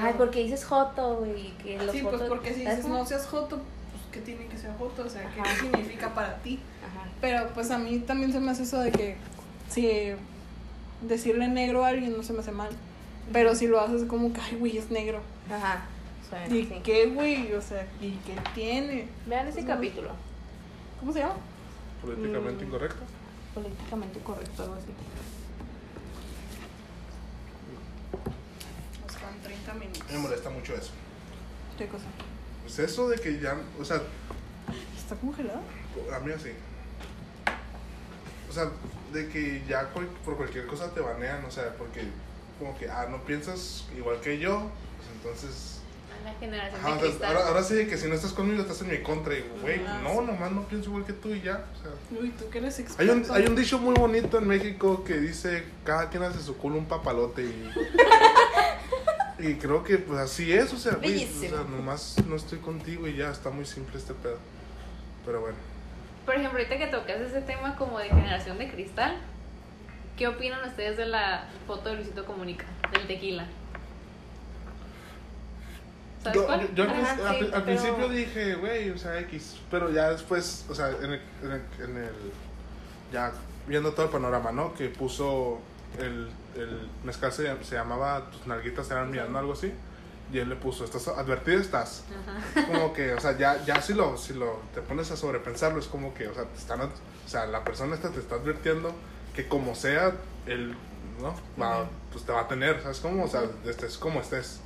ay, 0.00 0.14
porque 0.16 0.44
dices 0.44 0.64
joto, 0.64 1.16
güey, 1.16 1.50
que 1.58 1.76
los 1.78 1.90
sí, 1.90 2.00
jotos, 2.02 2.20
pues 2.20 2.28
porque 2.30 2.54
si 2.54 2.62
¿sabes 2.62 2.76
dices 2.78 2.90
no 2.90 3.04
seas 3.04 3.26
joto, 3.26 3.56
pues 3.56 4.02
¿qué 4.12 4.20
tiene 4.20 4.46
que 4.46 4.56
ser 4.56 4.70
joto? 4.78 5.02
O 5.04 5.08
sea, 5.08 5.28
¿qué 5.34 5.40
Ajá. 5.40 5.56
significa 5.56 6.14
para 6.14 6.36
ti? 6.36 6.60
Ajá. 6.80 7.08
Pero 7.20 7.48
pues 7.52 7.72
a 7.72 7.78
mí 7.78 7.98
también 7.98 8.32
se 8.32 8.38
me 8.38 8.52
hace 8.52 8.62
eso 8.62 8.78
de 8.78 8.92
que 8.92 9.16
si 9.68 10.12
decirle 11.02 11.48
negro 11.48 11.84
a 11.84 11.88
alguien 11.88 12.16
no 12.16 12.22
se 12.22 12.32
me 12.32 12.38
hace 12.40 12.52
mal. 12.52 12.70
Pero 13.32 13.56
si 13.56 13.66
lo 13.66 13.80
haces 13.80 14.04
como 14.04 14.32
que, 14.32 14.40
ay, 14.40 14.54
güey, 14.56 14.78
es 14.78 14.88
negro. 14.92 15.20
Ajá. 15.52 15.84
Sea, 16.30 16.46
¿Y 16.46 16.64
sí. 16.64 16.80
qué, 16.84 17.06
güey? 17.06 17.52
O 17.54 17.60
sea, 17.60 17.84
¿y 18.00 18.12
qué 18.24 18.34
tiene? 18.54 19.08
Vean 19.26 19.48
ese 19.48 19.62
Pues, 19.62 19.66
capítulo, 19.66 20.10
¿Cómo 21.00 21.12
se 21.12 21.18
llama? 21.18 21.34
Políticamente 22.02 22.64
Mm. 22.64 22.68
incorrecto. 22.68 23.02
políticamente 23.52 24.20
correcto, 24.20 24.62
algo 24.62 24.74
así. 24.74 24.86
Nos 29.06 29.16
quedan 29.16 29.34
30 29.66 29.74
minutos. 29.74 30.10
Me 30.12 30.18
molesta 30.18 30.50
mucho 30.50 30.74
eso. 30.74 30.90
¿Qué 31.78 31.86
cosa? 31.86 32.04
Pues 32.62 32.78
eso 32.78 33.08
de 33.08 33.18
que 33.18 33.38
ya, 33.40 33.56
o 33.80 33.84
sea, 33.84 34.00
¿Está 34.96 35.14
congelada? 35.16 35.60
a 36.14 36.18
mí 36.20 36.32
así. 36.32 36.50
O 38.50 38.52
sea, 38.52 38.70
de 39.12 39.28
que 39.28 39.62
ya 39.68 39.84
cual- 39.90 40.08
por 40.24 40.36
cualquier 40.36 40.66
cosa 40.66 40.90
te 40.92 41.00
banean, 41.00 41.44
o 41.44 41.50
sea, 41.50 41.74
porque 41.76 42.02
como 42.58 42.76
que, 42.78 42.88
ah, 42.90 43.06
no 43.10 43.22
piensas 43.24 43.84
igual 43.96 44.20
que 44.20 44.38
yo, 44.38 44.70
pues 44.96 45.08
entonces... 45.14 45.72
La 46.24 46.32
generación 46.40 46.80
Ajá, 46.80 46.96
de 47.00 47.08
o 47.08 47.18
sea, 47.18 47.28
ahora, 47.28 47.46
ahora 47.48 47.62
sí 47.62 47.74
de 47.74 47.86
que 47.86 47.96
si 47.96 48.08
no 48.08 48.14
estás 48.14 48.32
conmigo 48.32 48.60
estás 48.62 48.80
en 48.80 48.88
mi 48.88 49.00
contra 49.02 49.34
y, 49.34 49.44
güey, 49.62 49.80
Ah, 49.86 50.00
no, 50.02 50.10
sí. 50.20 50.26
nomás 50.26 50.50
no 50.50 50.62
pienso 50.66 50.88
igual 50.90 51.04
que 51.04 51.12
tú 51.12 51.28
y 51.28 51.40
ya, 51.42 51.64
o 51.72 51.82
sea... 51.82 52.20
Uy, 52.20 52.30
tú 52.30 52.48
que 52.50 52.58
eres 52.58 52.78
Hay 52.78 52.84
experto. 52.84 53.12
un, 53.12 53.30
hay 53.36 53.46
un 53.46 53.54
dicho 53.54 53.78
muy 53.78 53.94
bonito 53.94 54.38
en 54.38 54.48
México 54.48 55.04
que 55.04 55.18
dice, 55.20 55.64
cada 55.84 56.08
quien 56.10 56.24
hace 56.24 56.40
su 56.40 56.56
culo 56.56 56.78
un 56.78 56.86
papalote 56.86 57.42
y... 57.42 57.70
y 59.38 59.54
creo 59.54 59.82
que 59.84 59.98
pues 59.98 60.18
así 60.18 60.52
es, 60.52 60.72
o 60.72 60.78
sea, 60.78 60.94
güey, 60.94 61.24
o 61.24 61.28
sea, 61.40 61.62
nomás 61.68 62.16
no 62.26 62.36
estoy 62.36 62.58
contigo 62.58 63.06
y 63.06 63.16
ya, 63.16 63.30
está 63.30 63.50
muy 63.50 63.64
simple 63.66 63.98
este 63.98 64.14
pedo. 64.14 64.38
Pero 65.24 65.40
bueno. 65.40 65.56
Por 66.24 66.34
ejemplo, 66.34 66.58
ahorita 66.58 66.78
que 66.78 66.86
tocas 66.86 67.20
ese 67.20 67.40
tema 67.42 67.76
como 67.76 67.98
de 67.98 68.08
generación 68.08 68.58
de 68.58 68.70
cristal, 68.70 69.16
¿qué 70.16 70.26
opinan 70.28 70.66
ustedes 70.68 70.96
de 70.96 71.06
la 71.06 71.48
foto 71.66 71.88
de 71.90 71.96
Luisito 71.96 72.24
Comunica, 72.24 72.64
del 72.92 73.06
tequila? 73.06 73.46
¿Sabes 76.22 76.40
Yo, 76.40 76.46
cuál? 76.46 76.60
yo- 76.60 76.74
yo 76.74 76.82
al, 76.84 76.90
Ajá, 76.90 77.10
al 77.28 77.38
sí, 77.38 77.44
al 77.44 77.50
pero- 77.50 77.64
principio 77.64 78.08
dije, 78.08 78.54
güey, 78.56 78.90
o 78.90 78.98
sea, 78.98 79.18
X. 79.20 79.58
Pero 79.70 79.90
ya 79.92 80.10
después, 80.10 80.64
o 80.68 80.74
sea, 80.74 80.88
en 80.90 81.12
el, 81.12 81.20
en 81.42 81.50
el, 81.52 81.62
en 81.84 81.96
el- 81.98 82.32
Ya 83.12 83.32
viendo 83.68 83.92
todo 83.92 84.06
el 84.06 84.12
panorama, 84.12 84.50
¿no? 84.50 84.74
Que 84.74 84.88
puso 84.88 85.60
el, 86.00 86.28
el 86.56 86.88
mezcal 87.04 87.32
se, 87.32 87.64
se 87.64 87.74
llamaba 87.74 88.30
Tus 88.30 88.46
nalguitas 88.46 88.90
eran 88.90 89.12
¿no? 89.32 89.38
Algo 89.38 89.52
así. 89.52 89.72
Y 90.32 90.38
él 90.38 90.48
le 90.48 90.56
puso, 90.56 90.84
estás 90.84 91.06
advertido 91.08 91.60
estás. 91.60 92.04
Ajá. 92.54 92.66
Como 92.66 92.92
que, 92.92 93.14
o 93.14 93.20
sea, 93.20 93.38
ya, 93.38 93.64
ya 93.64 93.80
si 93.80 93.94
lo, 93.94 94.16
si 94.16 94.34
lo 94.34 94.60
te 94.74 94.82
pones 94.82 95.10
a 95.12 95.16
sobrepensarlo, 95.16 95.78
es 95.78 95.86
como 95.86 96.14
que, 96.14 96.26
o 96.26 96.34
sea, 96.34 96.44
te 96.44 96.58
están, 96.58 96.80
o 96.80 97.28
sea, 97.28 97.46
la 97.46 97.62
persona 97.62 97.94
esta 97.94 98.10
te 98.10 98.18
está 98.18 98.34
advirtiendo 98.34 98.92
que 99.36 99.46
como 99.46 99.74
sea, 99.74 100.14
él, 100.46 100.74
¿no? 101.20 101.34
Va, 101.62 101.88
pues 102.10 102.24
te 102.24 102.32
va 102.32 102.40
a 102.40 102.48
tener, 102.48 102.82
¿sabes 102.82 103.00
cómo? 103.00 103.24
O 103.24 103.28
sea, 103.28 103.42
estés 103.66 103.98
como 103.98 104.20
estés. 104.20 104.60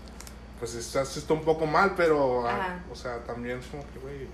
Pues 0.61 0.75
estás, 0.75 1.17
está 1.17 1.35
un 1.35 1.43
poco 1.43 1.67
mal, 1.67 1.95
pero, 1.97 2.47
ah, 2.47 2.79
o 2.91 2.95
sea, 2.95 3.19
también 3.25 3.59
es 3.59 3.67
como 3.67 3.83
que, 3.93 3.99
güey. 3.99 4.29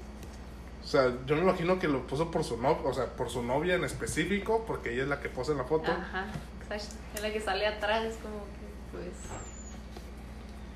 O 0.85 0.87
sea, 0.87 1.13
yo 1.27 1.35
me 1.35 1.43
imagino 1.43 1.79
que 1.79 1.89
lo 1.89 2.07
puso 2.07 2.31
por 2.31 2.45
su 2.45 2.57
novia, 2.59 2.83
o 2.85 2.93
sea, 2.93 3.07
por 3.07 3.31
su 3.31 3.43
novia 3.43 3.75
en 3.75 3.85
específico, 3.85 4.65
porque 4.67 4.93
ella 4.93 5.05
es 5.05 5.09
la 5.09 5.21
que 5.21 5.29
posa 5.29 5.53
en 5.53 5.59
la 5.59 5.65
foto. 5.65 5.91
Ajá, 5.91 6.27
exacto. 6.75 6.97
En 7.17 7.23
la 7.23 7.33
que 7.33 7.41
sale 7.41 7.67
atrás 7.67 8.05
es 8.05 8.17
como 8.17 8.41
que, 8.41 8.93
pues. 8.93 9.13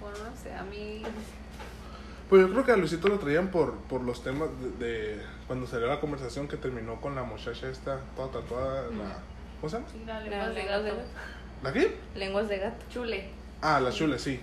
Bueno, 0.00 0.30
no 0.30 0.36
sé, 0.36 0.54
a 0.54 0.62
mí. 0.62 1.02
Pues 2.28 2.42
yo 2.42 2.50
creo 2.52 2.64
que 2.64 2.72
a 2.72 2.76
Luisito 2.76 3.08
lo 3.08 3.18
traían 3.18 3.50
por, 3.50 3.74
por 3.82 4.02
los 4.02 4.22
temas 4.22 4.48
de, 4.78 4.86
de 4.86 5.22
cuando 5.48 5.66
salió 5.66 5.88
la 5.88 6.00
conversación 6.00 6.46
que 6.46 6.56
terminó 6.56 7.00
con 7.00 7.14
la 7.16 7.24
muchacha 7.24 7.68
esta, 7.68 8.00
toda 8.14 8.30
tatuada, 8.40 8.82
la... 8.90 9.18
¿Cómo 9.60 9.68
se 9.68 9.76
llama? 9.76 9.88
Sí, 9.90 10.02
la 10.06 10.20
Las 10.20 10.24
lengua 10.24 10.48
de 10.48 10.54
lenguas 10.54 10.84
de 10.84 10.90
gato. 10.90 11.02
gato. 11.02 11.08
¿La 11.64 11.72
qué? 11.72 11.96
Lenguas 12.14 12.48
de 12.48 12.58
gato. 12.58 12.84
Chule. 12.88 13.28
Ah, 13.60 13.80
la 13.80 13.90
chule, 13.90 14.18
sí. 14.18 14.40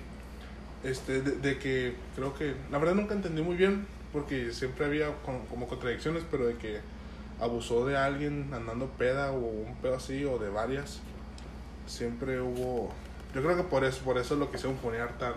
Este, 0.84 1.22
de, 1.22 1.32
de 1.38 1.58
que 1.58 1.96
creo 2.16 2.36
que, 2.36 2.56
la 2.70 2.78
verdad 2.78 2.94
nunca 2.96 3.16
entendí 3.16 3.42
muy 3.42 3.56
bien, 3.56 3.88
porque 4.14 4.52
siempre 4.52 4.86
había 4.86 5.16
como, 5.26 5.46
como 5.46 5.68
contradicciones, 5.68 6.24
pero 6.30 6.46
de 6.46 6.56
que 6.58 6.82
abusó 7.40 7.86
de 7.88 7.98
alguien 7.98 8.54
andando 8.54 8.88
peda 8.98 9.32
o 9.32 9.38
un 9.38 9.76
pedo 9.82 9.96
así, 9.96 10.26
o 10.26 10.38
de 10.38 10.50
varias. 10.50 11.00
Siempre 11.88 12.40
hubo, 12.42 12.92
yo 13.34 13.42
creo 13.42 13.58
que 13.58 13.64
por 13.64 13.84
eso, 13.84 14.04
por 14.04 14.18
eso 14.18 14.36
lo 14.36 14.52
quisieron 14.52 14.78
poner 14.78 15.18
tan, 15.18 15.34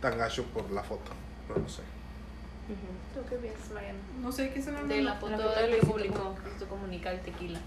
tan 0.00 0.16
gacho 0.16 0.44
por 0.44 0.70
la 0.70 0.82
foto, 0.82 1.10
pero 1.48 1.60
no 1.60 1.68
sé. 1.68 1.82
Ujú. 1.82 3.20
¿Tú 3.22 3.28
qué 3.28 3.36
piensas, 3.36 3.70
Mariana? 3.72 3.98
No 4.22 4.32
sé 4.32 4.50
qué 4.52 4.62
se 4.62 4.72
me 4.72 4.82
De 4.84 5.02
la 5.02 5.14
foto 5.14 5.32
La 5.32 5.36
foto 5.38 5.50
de 5.50 5.54
de 5.56 5.62
que 5.66 5.70
Luisito 5.86 5.92
publicó 5.92 6.34
Comunica 6.68 7.12
el 7.12 7.20
tequila. 7.20 7.60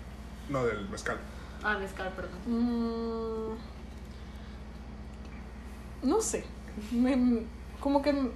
No, 0.50 0.66
del 0.66 0.90
mezcal. 0.90 1.18
Ah, 1.64 1.78
mezcal, 1.78 2.12
perdón. 2.16 2.40
Mm, 2.48 3.58
no 6.04 6.22
sé. 6.22 6.46
Me- 6.92 7.44
como 7.80 8.02
que. 8.02 8.32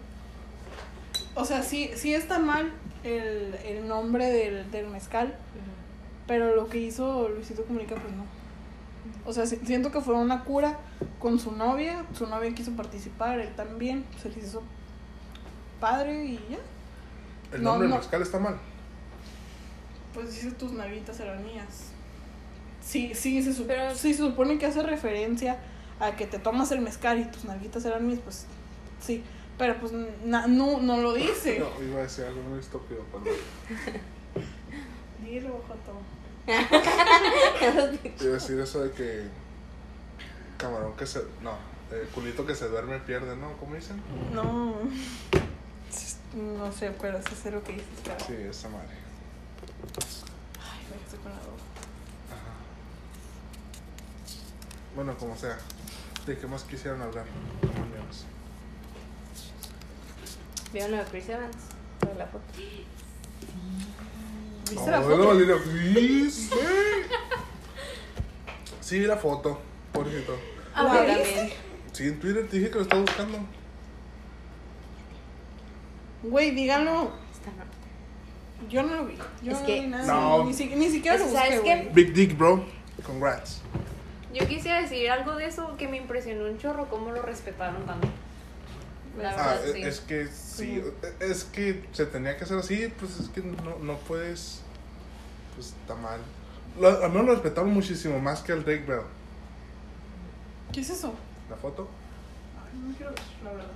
O 1.36 1.46
sea, 1.46 1.64
sí, 1.64 1.92
sí 1.96 2.14
está 2.14 2.40
mal 2.40 2.72
el, 3.04 3.56
el 3.66 3.88
nombre 3.88 4.26
del, 4.26 4.70
del 4.70 4.88
mezcal, 4.88 5.34
pero 6.28 6.56
lo 6.56 6.68
que 6.68 6.78
hizo 6.80 7.30
Luisito 7.30 7.64
Comunica, 7.64 7.96
pues 7.96 8.14
no. 8.14 8.26
O 9.26 9.34
sea, 9.34 9.46
si- 9.46 9.58
siento 9.58 9.92
que 9.92 10.02
fue 10.02 10.16
una 10.16 10.44
cura 10.44 10.80
con 11.20 11.40
su 11.40 11.52
novia. 11.52 12.06
Su 12.18 12.28
novia 12.28 12.54
quiso 12.54 12.72
participar, 12.72 13.40
él 13.40 13.54
también. 13.56 14.06
Se 14.22 14.30
les 14.30 14.46
hizo 14.46 14.64
padre 15.80 16.26
y 16.26 16.36
ya. 16.50 16.58
El 17.56 17.64
No, 17.64 17.72
nombre 17.72 17.88
no. 17.88 17.96
del 17.96 18.04
mezcal 18.04 18.22
está 18.22 18.40
mal. 18.40 18.58
Pues 20.14 20.34
dice 20.36 20.52
tus 20.52 20.72
navitas 20.74 21.20
eran 21.20 21.44
mías. 21.46 21.92
Sí, 22.84 23.14
sí, 23.14 23.42
se, 23.44 23.62
Pero- 23.64 23.96
sí, 23.96 24.14
se 24.14 24.24
supone 24.24 24.58
que 24.58 24.66
hace 24.66 24.82
referencia 24.84 25.60
a 26.00 26.16
que 26.16 26.26
te 26.26 26.40
tomas 26.40 26.72
el 26.72 26.82
mezcal 26.82 27.20
y 27.20 27.26
tus 27.26 27.46
nalguitas 27.46 27.86
eran 27.86 28.06
mías, 28.08 28.20
pues 28.24 28.46
sí. 29.00 29.24
Pero 29.58 29.80
pues 29.80 29.92
na- 30.26 30.48
no, 30.48 30.80
no 30.82 30.98
lo 30.98 31.14
dice. 31.14 31.60
No, 31.80 31.86
iba 31.86 32.00
a 32.00 32.04
decir 32.04 32.26
algo 32.26 32.42
muy 32.42 32.60
estúpido, 32.60 33.02
perdón. 33.12 33.28
Dilo, 35.24 35.50
Joto. 35.68 36.00
A 36.48 38.24
decir 38.24 38.60
eso 38.60 38.84
de 38.84 38.92
que 38.92 39.28
camarón 40.58 40.96
que 40.96 41.06
se... 41.06 41.24
No, 41.42 41.56
eh, 41.92 42.08
culito 42.14 42.46
que 42.46 42.56
se 42.56 42.68
duerme 42.68 43.00
pierde, 43.00 43.36
¿no? 43.36 43.58
¿Cómo 43.58 43.76
dicen? 43.76 44.02
No. 44.34 44.76
No 46.34 46.72
sé, 46.72 46.92
pero 47.02 47.20
sí 47.22 47.36
sé 47.36 47.52
lo 47.52 47.62
que 47.64 47.74
dices, 47.74 47.88
cara. 48.06 48.20
Sí, 48.20 48.34
esa 48.34 48.70
madre. 48.70 48.88
Ay, 50.60 50.80
me 50.90 51.04
estoy 51.04 51.20
con 51.20 51.32
la 51.32 51.38
boca. 51.40 51.64
Ajá. 52.30 52.54
Bueno, 54.96 55.18
como 55.18 55.36
sea. 55.36 55.58
¿De 56.26 56.38
qué 56.38 56.48
más 56.48 56.64
quisieran 56.64 57.02
hablar? 57.02 57.26
compañeros? 57.60 58.26
¿Vieron 60.72 60.92
lo 60.92 60.98
de 60.98 61.04
Chris 61.06 61.30
Evans? 61.30 61.58
Lo 62.04 62.10
de 62.10 62.16
la 62.16 62.28
foto. 62.28 62.46
¿Viste 64.72 64.86
No, 64.86 64.92
la 64.92 65.00
no, 65.00 65.06
foto? 65.10 65.28
Valeria, 65.28 65.56
please. 65.64 66.50
Sí, 68.80 69.00
vi 69.00 69.06
la 69.06 69.18
foto, 69.18 69.60
pobrecito. 69.92 70.38
Ah, 70.74 70.84
¿La 70.84 71.18
viste? 71.18 71.54
Sí, 71.92 72.08
en 72.08 72.20
Twitter 72.20 72.48
te 72.48 72.58
dije 72.58 72.70
que 72.70 72.76
lo 72.78 72.82
estaba 72.84 73.02
buscando. 73.02 73.40
Güey, 76.24 76.52
díganlo. 76.52 76.92
No. 76.94 77.12
Yo 78.70 78.84
no 78.84 78.96
lo 78.96 79.06
vi. 79.06 79.16
Yo 79.42 79.52
Es 79.54 79.60
no 79.60 79.66
que- 79.66 79.82
vi 79.82 79.88
nada. 79.88 80.06
No. 80.14 80.44
Ni, 80.46 80.54
si- 80.54 80.68
ni 80.76 80.90
siquiera 80.90 81.18
lo 81.18 81.24
busqué, 81.26 81.38
¿sabes 81.40 81.60
qué? 81.62 81.76
güey. 81.76 81.94
Big 81.94 82.14
Dick, 82.14 82.38
bro. 82.38 82.64
Congrats. 83.06 83.62
Yo 84.34 84.48
quisiera 84.48 84.82
decir 84.82 85.10
algo 85.10 85.36
de 85.36 85.48
eso 85.48 85.76
que 85.78 85.88
me 85.88 85.98
impresionó 85.98 86.46
un 86.46 86.58
chorro, 86.58 86.88
cómo 86.90 87.12
lo 87.12 87.22
respetaron 87.22 87.86
tanto. 87.86 88.08
La 89.18 89.32
Ah, 89.32 89.56
verdad, 89.56 89.68
es, 89.68 89.74
sí. 89.74 89.82
es 89.84 90.00
que 90.00 90.28
sí, 90.28 90.84
es 91.20 91.44
que 91.46 91.84
se 91.92 92.06
tenía 92.06 92.38
que 92.38 92.44
hacer 92.46 92.58
así, 92.58 92.92
pues 93.00 93.20
es 93.20 93.30
que 93.30 93.42
no, 93.42 93.78
no 93.80 93.98
puedes, 94.00 94.62
pues 95.56 95.68
está 95.68 95.96
mal. 95.96 96.20
Lo, 96.80 96.88
al 97.04 97.10
menos 97.12 97.26
lo 97.26 97.34
respetaron 97.34 97.72
muchísimo 97.74 98.20
más 98.20 98.42
que 98.42 98.54
al 98.54 98.64
Drake 98.64 98.86
Bell. 98.88 99.02
¿Qué 100.72 100.80
es 100.82 100.90
eso? 100.90 101.14
La 101.50 101.58
foto. 101.58 101.90
Ay, 102.64 102.80
no 102.88 102.96
quiero 102.96 103.12
ver, 103.12 103.22
la 103.44 103.52
verdad. 103.52 103.72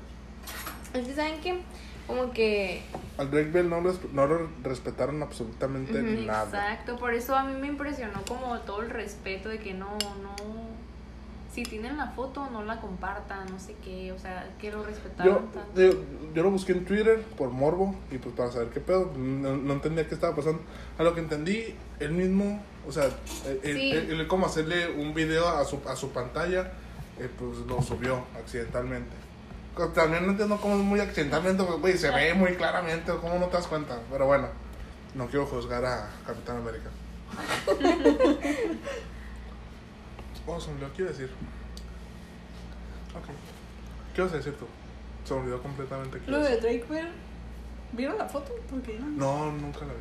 Es 0.93 1.07
que, 1.07 1.15
¿saben 1.15 1.41
qué? 1.41 1.61
Como 2.07 2.31
que 2.31 2.83
Al 3.17 3.31
Drake 3.31 3.49
Bell 3.49 3.67
no 3.69 3.81
lo, 3.81 3.93
no 4.13 4.27
lo 4.27 4.49
respetaron 4.63 5.21
absolutamente 5.23 6.01
nada. 6.01 6.45
Exacto, 6.45 6.97
por 6.97 7.13
eso 7.13 7.36
a 7.36 7.43
mí 7.43 7.59
me 7.59 7.67
impresionó 7.67 8.21
como 8.27 8.59
todo 8.59 8.81
el 8.81 8.91
respeto 8.91 9.49
de 9.49 9.57
que 9.59 9.73
no, 9.73 9.97
no, 10.21 10.36
si 11.56 11.64
tienen 11.64 11.95
la 11.95 12.08
foto 12.08 12.49
no 12.51 12.64
la 12.64 12.82
compartan, 12.82 13.45
no 13.49 13.58
sé 13.60 13.76
qué, 13.82 14.12
o 14.12 14.20
sea, 14.20 14.53
que 14.60 14.72
lo 14.72 14.84
Yo, 15.24 15.41
yo, 15.74 15.89
yo 16.34 16.43
lo 16.43 16.51
busqué 16.51 16.74
en 16.74 16.84
Twitter 16.84 17.22
por 17.38 17.49
morbo 17.49 17.95
y 18.12 18.18
pues 18.18 18.36
para 18.36 18.51
saber 18.51 18.68
qué 18.72 18.82
pedo. 18.82 19.14
No, 19.16 19.56
no 19.56 19.74
entendía 19.74 20.06
qué 20.06 20.16
estaba 20.16 20.36
pasando. 20.36 20.60
A 20.97 21.03
lo 21.03 21.14
que 21.16 21.22
entendí, 21.22 21.74
él 22.01 22.12
mismo, 22.12 22.62
o 22.86 22.91
sea, 22.91 23.06
él, 23.64 23.78
Sí. 23.78 23.91
él- 23.93 24.12
él 24.20 24.28
como 24.28 24.47
hacerle 24.47 24.91
un 24.91 25.14
video 25.14 25.47
a 25.47 25.64
su, 25.64 25.80
a 25.88 25.95
su 25.95 26.10
pantalla, 26.12 26.74
eh, 27.20 27.30
pues 27.39 27.60
lo 27.60 27.82
subió 27.82 28.26
accidentalmente. 28.38 29.16
Co- 29.76 29.88
También 29.89 30.26
no 30.26 30.32
entiendo 30.32 30.58
cómo 30.60 30.76
es 30.76 30.82
muy 30.82 30.99
accidentalmente, 30.99 31.64
pues, 31.64 31.80
güey, 31.80 31.97
se 31.97 32.10
ve 32.12 32.34
muy 32.34 32.56
claramente, 32.56 33.14
¿cómo 33.22 33.39
no 33.39 33.45
te 33.47 33.53
das 33.56 33.68
cuenta? 33.68 33.97
Pero 34.12 34.26
bueno, 34.26 34.49
no 35.14 35.28
quiero 35.28 35.45
juzgar 35.45 35.86
a 35.86 36.10
Capitán 36.28 36.58
América. 36.58 36.89
oh, 40.48 40.60
se 40.60 40.68
me 40.70 40.76
olvidó, 40.76 40.93
¿qué 40.93 41.02
iba 41.02 41.10
a 41.10 41.14
decir? 41.14 41.30
Ok. 43.16 43.26
¿Qué 44.14 44.22
vas 44.22 44.34
a 44.34 44.38
decir 44.38 44.56
tú? 44.58 44.66
Se 45.26 45.34
me 45.34 45.41
olvidó 45.41 45.62
completamente. 45.62 46.22
Lo 46.28 46.39
de. 46.39 46.58
Drake 46.58 46.86
Bell. 46.89 47.12
¿Vieron 47.93 48.18
la 48.18 48.26
foto? 48.26 48.54
Porque 48.70 48.98
no. 49.00 49.08
No, 49.08 49.52
nunca 49.52 49.80
la 49.82 49.93
vi. 49.93 50.00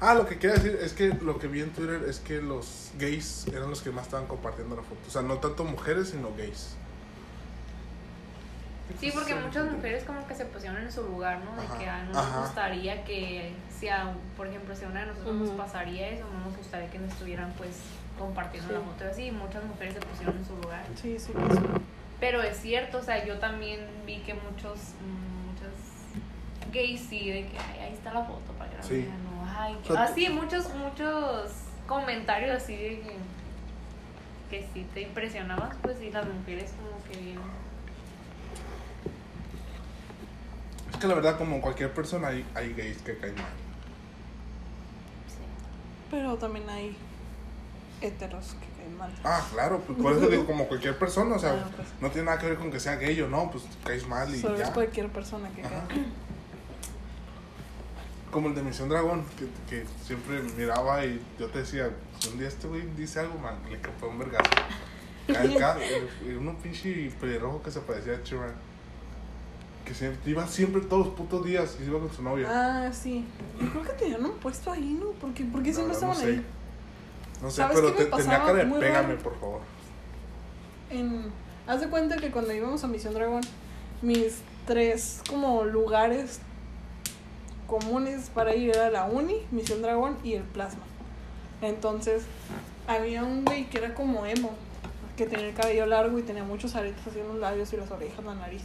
Ah, 0.00 0.14
lo 0.14 0.26
que 0.26 0.38
quería 0.38 0.56
decir 0.56 0.78
es 0.82 0.92
que 0.92 1.08
lo 1.08 1.38
que 1.38 1.48
vi 1.48 1.62
en 1.62 1.70
Twitter 1.70 2.04
es 2.06 2.20
que 2.20 2.42
los 2.42 2.90
gays 2.98 3.46
eran 3.48 3.70
los 3.70 3.80
que 3.80 3.90
más 3.90 4.04
estaban 4.04 4.26
compartiendo 4.26 4.76
la 4.76 4.82
foto. 4.82 5.00
O 5.06 5.10
sea, 5.10 5.22
no 5.22 5.38
tanto 5.38 5.64
mujeres, 5.64 6.10
sino 6.10 6.34
gays. 6.36 6.76
Sí, 9.00 9.10
porque 9.12 9.34
muchas 9.34 9.70
mujeres 9.70 10.04
como 10.04 10.26
que 10.26 10.34
se 10.34 10.44
pusieron 10.44 10.78
en 10.78 10.92
su 10.92 11.02
lugar, 11.02 11.40
¿no? 11.44 11.56
De 11.60 11.66
Ajá, 11.66 11.78
que 11.78 11.88
ah, 11.88 12.04
no 12.04 12.18
ajá. 12.18 12.30
nos 12.30 12.46
gustaría 12.46 13.04
que, 13.04 13.52
si 13.80 13.88
a, 13.88 14.14
por 14.36 14.46
ejemplo, 14.46 14.76
si 14.76 14.84
a 14.84 14.88
una 14.88 15.00
de 15.00 15.06
nosotros 15.06 15.34
nos 15.34 15.50
pasaría 15.50 16.08
eso, 16.10 16.24
no 16.32 16.44
nos 16.48 16.56
gustaría 16.56 16.90
que 16.90 16.98
nos 16.98 17.10
estuvieran 17.10 17.52
pues 17.58 17.76
compartiendo 18.18 18.72
la 18.72 18.80
Sí. 18.80 18.84
foto 18.86 19.04
y 19.04 19.08
así, 19.08 19.22
y 19.26 19.30
muchas 19.30 19.64
mujeres 19.64 19.94
se 19.94 20.00
pusieron 20.00 20.36
en 20.36 20.44
su 20.46 20.56
lugar. 20.56 20.84
Sí, 21.00 21.18
sí, 21.18 21.32
pues. 21.32 21.58
Pero 22.20 22.42
es 22.42 22.56
cierto, 22.58 22.98
o 22.98 23.02
sea, 23.02 23.24
yo 23.26 23.38
también 23.38 23.80
vi 24.06 24.18
que 24.20 24.34
muchos, 24.34 24.78
muchos 25.46 26.72
gays 26.72 27.00
sí, 27.00 27.28
de 27.30 27.46
que 27.48 27.58
"Ay, 27.58 27.80
ahí 27.80 27.92
está 27.92 28.12
la 28.14 28.24
foto 28.24 28.52
para 28.58 28.70
que 28.70 28.76
la 28.78 28.82
Sí. 28.82 28.94
vean", 29.02 29.24
¿no? 29.24 29.44
Ay, 29.58 29.76
que- 29.84 29.92
O 29.92 29.96
sea, 29.96 30.04
así, 30.04 30.28
muchos, 30.30 30.74
muchos 30.74 31.52
comentarios 31.86 32.50
así 32.62 32.74
de 32.74 33.00
que, 33.00 33.16
que 34.50 34.68
sí 34.72 34.86
te 34.94 35.02
impresionabas, 35.02 35.76
pues 35.82 35.98
sí, 35.98 36.10
las 36.10 36.26
mujeres 36.26 36.72
como 36.72 37.02
que 37.04 37.20
bien. 37.20 37.38
Es 40.90 40.96
que 40.98 41.06
la 41.08 41.14
verdad, 41.14 41.36
como 41.36 41.60
cualquier 41.60 41.92
persona, 41.92 42.28
hay, 42.28 42.44
hay 42.54 42.72
gays 42.72 42.98
que 43.02 43.18
caen 43.18 43.34
mal. 43.34 43.44
Sí. 45.28 45.42
Pero 46.10 46.36
también 46.36 46.68
hay 46.70 46.96
heteros 48.00 48.54
que 48.60 48.66
caen 48.78 48.96
mal. 48.98 49.12
Ah, 49.24 49.44
claro, 49.52 49.80
pues 49.86 49.98
por 49.98 50.12
eso 50.12 50.28
digo, 50.28 50.46
como 50.46 50.66
cualquier 50.68 50.98
persona, 50.98 51.36
o 51.36 51.38
sea, 51.38 51.52
Claro, 51.52 51.70
pues. 51.76 51.88
no 52.00 52.10
tiene 52.10 52.26
nada 52.26 52.38
que 52.38 52.46
ver 52.46 52.58
con 52.58 52.70
que 52.70 52.80
sea 52.80 52.96
gay 52.96 53.20
o 53.22 53.28
no, 53.28 53.50
pues 53.50 53.64
caes 53.84 54.06
mal 54.06 54.32
y 54.34 54.40
Solo 54.40 54.54
es 54.56 54.60
ya. 54.66 54.72
cualquier 54.72 55.08
persona 55.08 55.48
que 55.50 55.62
Ajá. 55.64 55.84
cae. 55.88 56.04
Como 58.30 58.48
el 58.48 58.54
de 58.54 58.62
Misión 58.62 58.88
Dragón, 58.88 59.24
que, 59.38 59.46
que 59.68 59.86
siempre 60.04 60.42
miraba 60.58 61.04
y 61.06 61.20
yo 61.38 61.46
te 61.48 61.60
decía, 61.60 61.90
si 62.18 62.28
un 62.28 62.38
día 62.38 62.48
este 62.48 62.66
güey 62.66 62.82
dice 62.96 63.20
algo, 63.20 63.38
man, 63.38 63.54
le 63.70 63.80
capé 63.80 64.04
un 64.06 64.18
vergazo. 64.18 64.50
Uno 66.38 66.54
pinche 66.62 67.10
pelirrojo 67.20 67.62
que 67.62 67.70
se 67.70 67.80
parecía 67.80 68.14
a 68.14 68.22
Chiran. 68.22 68.52
Que 69.84 69.94
siempre, 69.94 70.30
iba 70.30 70.46
siempre 70.48 70.82
todos 70.82 71.06
los 71.06 71.14
putos 71.16 71.44
días 71.44 71.76
y 71.80 71.84
iba 71.84 71.98
con 72.00 72.12
su 72.12 72.22
novia. 72.22 72.48
Ah, 72.50 72.92
sí. 72.92 73.24
Yo 73.60 73.70
creo 73.70 73.82
que 73.84 73.92
tenían 73.92 74.24
un 74.24 74.32
puesto 74.38 74.72
ahí, 74.72 74.98
¿no? 75.00 75.10
Porque, 75.20 75.44
porque 75.44 75.68
La 75.68 75.74
siempre 75.74 75.94
estaban 75.94 76.16
no 76.18 76.22
sé. 76.22 76.42
No 77.42 77.50
sé, 77.50 77.56
¿sabes 77.56 77.76
pero 77.76 77.94
qué 77.94 78.04
me 78.04 78.10
te, 78.10 78.64
muy 78.64 78.80
pégame, 78.80 79.08
raro? 79.08 79.22
por 79.22 79.38
favor. 79.38 79.60
En, 80.90 81.30
haz 81.66 81.80
de 81.80 81.88
cuenta 81.88 82.16
que 82.16 82.30
cuando 82.30 82.52
íbamos 82.52 82.82
a 82.84 82.88
Misión 82.88 83.14
Dragón, 83.14 83.42
mis 84.02 84.38
tres 84.66 85.20
como 85.28 85.64
lugares 85.64 86.40
comunes 87.66 88.30
para 88.30 88.54
ir 88.54 88.70
era 88.70 88.90
la 88.90 89.04
Uni, 89.04 89.42
Misión 89.50 89.82
Dragón 89.82 90.16
y 90.22 90.34
el 90.34 90.42
Plasma. 90.42 90.82
Entonces, 91.62 92.22
había 92.86 93.24
un 93.24 93.44
güey 93.44 93.68
que 93.68 93.78
era 93.78 93.94
como 93.94 94.26
emo, 94.26 94.52
que 95.16 95.26
tenía 95.26 95.48
el 95.48 95.54
cabello 95.54 95.86
largo 95.86 96.18
y 96.18 96.22
tenía 96.22 96.44
muchos 96.44 96.76
aretes 96.76 97.06
así 97.06 97.18
en 97.18 97.28
los 97.28 97.38
labios 97.38 97.72
y 97.72 97.76
las 97.76 97.90
orejas, 97.90 98.24
la 98.24 98.34
nariz. 98.34 98.62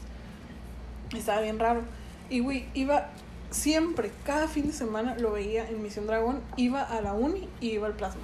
Estaba 1.15 1.41
bien 1.41 1.59
raro. 1.59 1.82
Y 2.30 2.39
güey, 2.39 2.67
iba 2.74 3.09
siempre, 3.49 4.11
cada 4.26 4.47
fin 4.47 4.67
de 4.67 4.74
semana 4.74 5.15
lo 5.17 5.32
veía 5.32 5.67
en 5.69 5.82
Misión 5.82 6.07
Dragón, 6.07 6.41
iba 6.55 6.82
a 6.82 7.01
la 7.01 7.13
Uni 7.13 7.49
y 7.59 7.72
iba 7.72 7.88
al 7.88 7.93
Plasma. 7.93 8.22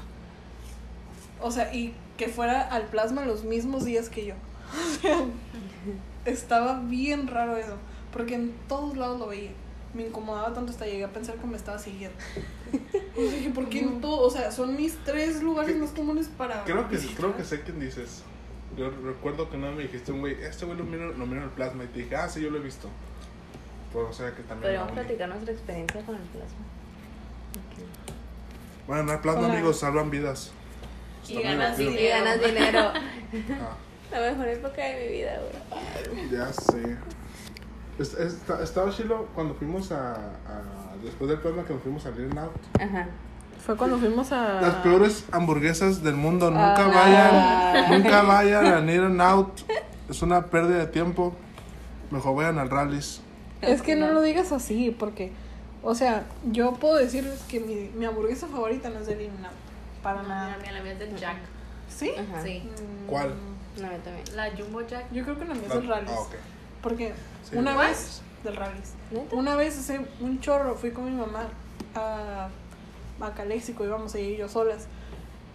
O 1.42 1.52
sea, 1.52 1.74
y 1.74 1.94
que 2.18 2.28
fuera 2.28 2.62
al 2.62 2.84
plasma 2.88 3.26
los 3.26 3.44
mismos 3.44 3.86
días 3.86 4.10
que 4.10 4.26
yo. 4.28 4.34
O 4.68 5.02
sea, 5.02 5.26
estaba 6.26 6.82
bien 6.82 7.28
raro 7.28 7.56
eso. 7.56 7.78
Porque 8.12 8.36
en 8.36 8.54
todos 8.68 8.98
lados 8.98 9.20
lo 9.20 9.28
veía. 9.28 9.52
Me 9.94 10.08
incomodaba 10.08 10.54
tanto 10.54 10.72
hasta 10.72 10.86
llegué 10.86 11.06
a 11.06 11.14
pensar 11.14 11.36
que 11.36 11.48
me 11.48 11.56
estaba 11.56 11.80
siguiendo. 11.80 12.18
O 13.16 13.22
sea, 13.22 13.32
dije, 13.32 13.50
¿por 13.52 13.70
qué 13.70 13.80
en 13.80 14.02
todo? 14.02 14.20
O 14.20 14.30
sea, 14.30 14.52
son 14.52 14.76
mis 14.76 14.96
tres 15.06 15.42
lugares 15.42 15.74
¿Qué? 15.74 15.80
más 15.80 15.92
comunes 15.92 16.28
para. 16.28 16.64
Creo 16.66 16.88
que, 16.90 16.96
visitar. 16.98 17.18
creo 17.18 17.38
que 17.38 17.44
sé 17.44 17.62
quién 17.62 17.80
dices. 17.80 18.24
Yo 18.78 18.90
recuerdo 18.90 19.50
que 19.50 19.58
no 19.58 19.72
me 19.72 19.84
dijiste 19.84 20.12
un 20.12 20.20
güey, 20.20 20.34
este 20.44 20.66
güey 20.66 20.78
lo 20.78 20.84
miro, 20.84 21.14
lo 21.14 21.26
miro 21.26 21.38
en 21.38 21.44
el 21.44 21.50
plasma 21.54 21.86
y 21.86 21.88
te 21.88 22.00
dije, 22.00 22.16
ah, 22.16 22.28
sí, 22.28 22.42
yo 22.42 22.50
lo 22.50 22.58
he 22.58 22.62
visto. 22.62 22.90
Pues 23.94 24.06
o 24.10 24.14
sea 24.14 24.36
que 24.36 24.44
también. 24.44 24.62
podríamos 24.62 24.88
la 24.90 24.94
uni. 24.94 25.02
platicar 25.04 25.30
nuestra 25.30 25.54
experiencia 25.54 26.02
con 26.06 26.16
el 26.16 26.22
plasma. 26.22 26.58
Bueno, 28.86 29.04
en 29.04 29.10
el 29.10 29.20
plasma, 29.20 29.46
Hola. 29.46 29.54
amigos, 29.54 29.80
salvan 29.80 30.10
vidas. 30.12 30.52
Y 31.30 31.42
ganas 31.42 31.78
divertido. 31.78 32.06
Y 32.06 32.10
ganas 32.10 32.42
dinero. 32.42 32.92
Ah. 33.62 33.76
La 34.12 34.20
mejor 34.32 34.48
época 34.48 34.82
de 34.82 35.06
mi 35.06 35.18
vida, 35.18 35.38
güey. 35.42 36.30
Ya 36.32 36.52
sé. 36.54 36.96
Es- 38.00 38.14
es- 38.14 38.38
Estaba 38.64 38.90
chilo 38.92 39.28
cuando 39.36 39.54
fuimos 39.56 39.92
a, 39.92 40.14
a- 40.14 40.96
Después 41.04 41.30
del 41.30 41.40
plasma 41.40 41.64
que 41.66 41.74
nos 41.74 41.84
fuimos 41.84 42.06
a 42.06 42.10
In 42.10 42.38
Out. 42.38 42.52
Ajá. 42.80 43.08
Fue 43.66 43.76
cuando 43.76 43.98
fuimos 44.00 44.32
a. 44.32 44.62
Las 44.62 44.76
peores 44.76 45.26
hamburguesas 45.32 46.02
del 46.04 46.16
mundo. 46.16 46.50
Nunca 46.50 46.86
Ah. 46.86 47.82
vayan. 47.84 47.92
Nunca 48.02 48.22
vayan 48.22 48.66
a 48.90 48.94
In 48.94 49.20
Out. 49.22 49.60
Es 50.10 50.22
una 50.22 50.46
pérdida 50.46 50.78
de 50.80 50.88
tiempo. 50.88 51.34
Mejor 52.10 52.36
vayan 52.38 52.60
al 52.60 52.70
Rallies. 52.70 53.20
Es 53.62 53.82
que 53.82 53.96
no 53.98 54.08
lo 54.14 54.22
digas 54.22 54.52
así, 54.54 54.96
porque. 54.98 55.32
O 55.84 55.94
sea, 55.96 56.26
yo 56.46 56.74
puedo 56.76 56.96
decirles 56.96 57.42
que 57.50 57.60
mi, 57.60 57.90
mi 57.96 58.06
hamburguesa 58.06 58.48
favorita 58.48 58.90
no 58.90 59.00
es 59.00 59.08
del 59.08 59.22
In-N-Out. 59.22 59.54
Para 60.08 60.22
No, 60.24 60.30
nada. 60.30 60.52
la 60.52 60.58
mía, 60.58 60.72
la 60.72 60.82
mía 60.82 60.92
es 60.94 61.00
del 61.00 61.16
Jack. 61.18 61.36
¿Sí? 61.90 62.12
Ajá. 62.18 62.42
Sí. 62.42 62.64
Mm, 62.64 63.08
¿Cuál? 63.08 63.34
No, 63.82 63.92
yo 63.92 63.98
también. 63.98 64.36
La 64.38 64.52
Jumbo 64.58 64.82
Jack. 64.88 65.12
Yo 65.12 65.24
creo 65.24 65.38
que 65.38 65.44
la 65.46 65.54
mía 65.54 65.64
es 65.68 65.74
del 65.74 65.88
Rallies. 65.88 66.12
Ah, 66.16 66.20
ok. 66.22 66.36
Porque 66.82 67.14
Sí, 67.44 67.56
una 67.58 67.74
¿Cuál? 67.76 67.88
vez. 67.90 68.22
Del. 68.44 68.54
¿Neta? 69.12 69.36
Una 69.36 69.56
vez 69.58 69.78
hace 69.78 70.00
un 70.22 70.40
chorro 70.40 70.76
fui 70.76 70.92
con 70.92 71.04
mi 71.06 71.12
mamá 71.12 71.50
a, 71.94 72.48
a 73.20 73.34
Caléxico, 73.34 73.84
íbamos 73.84 74.16
a 74.16 74.20
ir 74.20 74.38
yo 74.38 74.48
solas. 74.48 74.88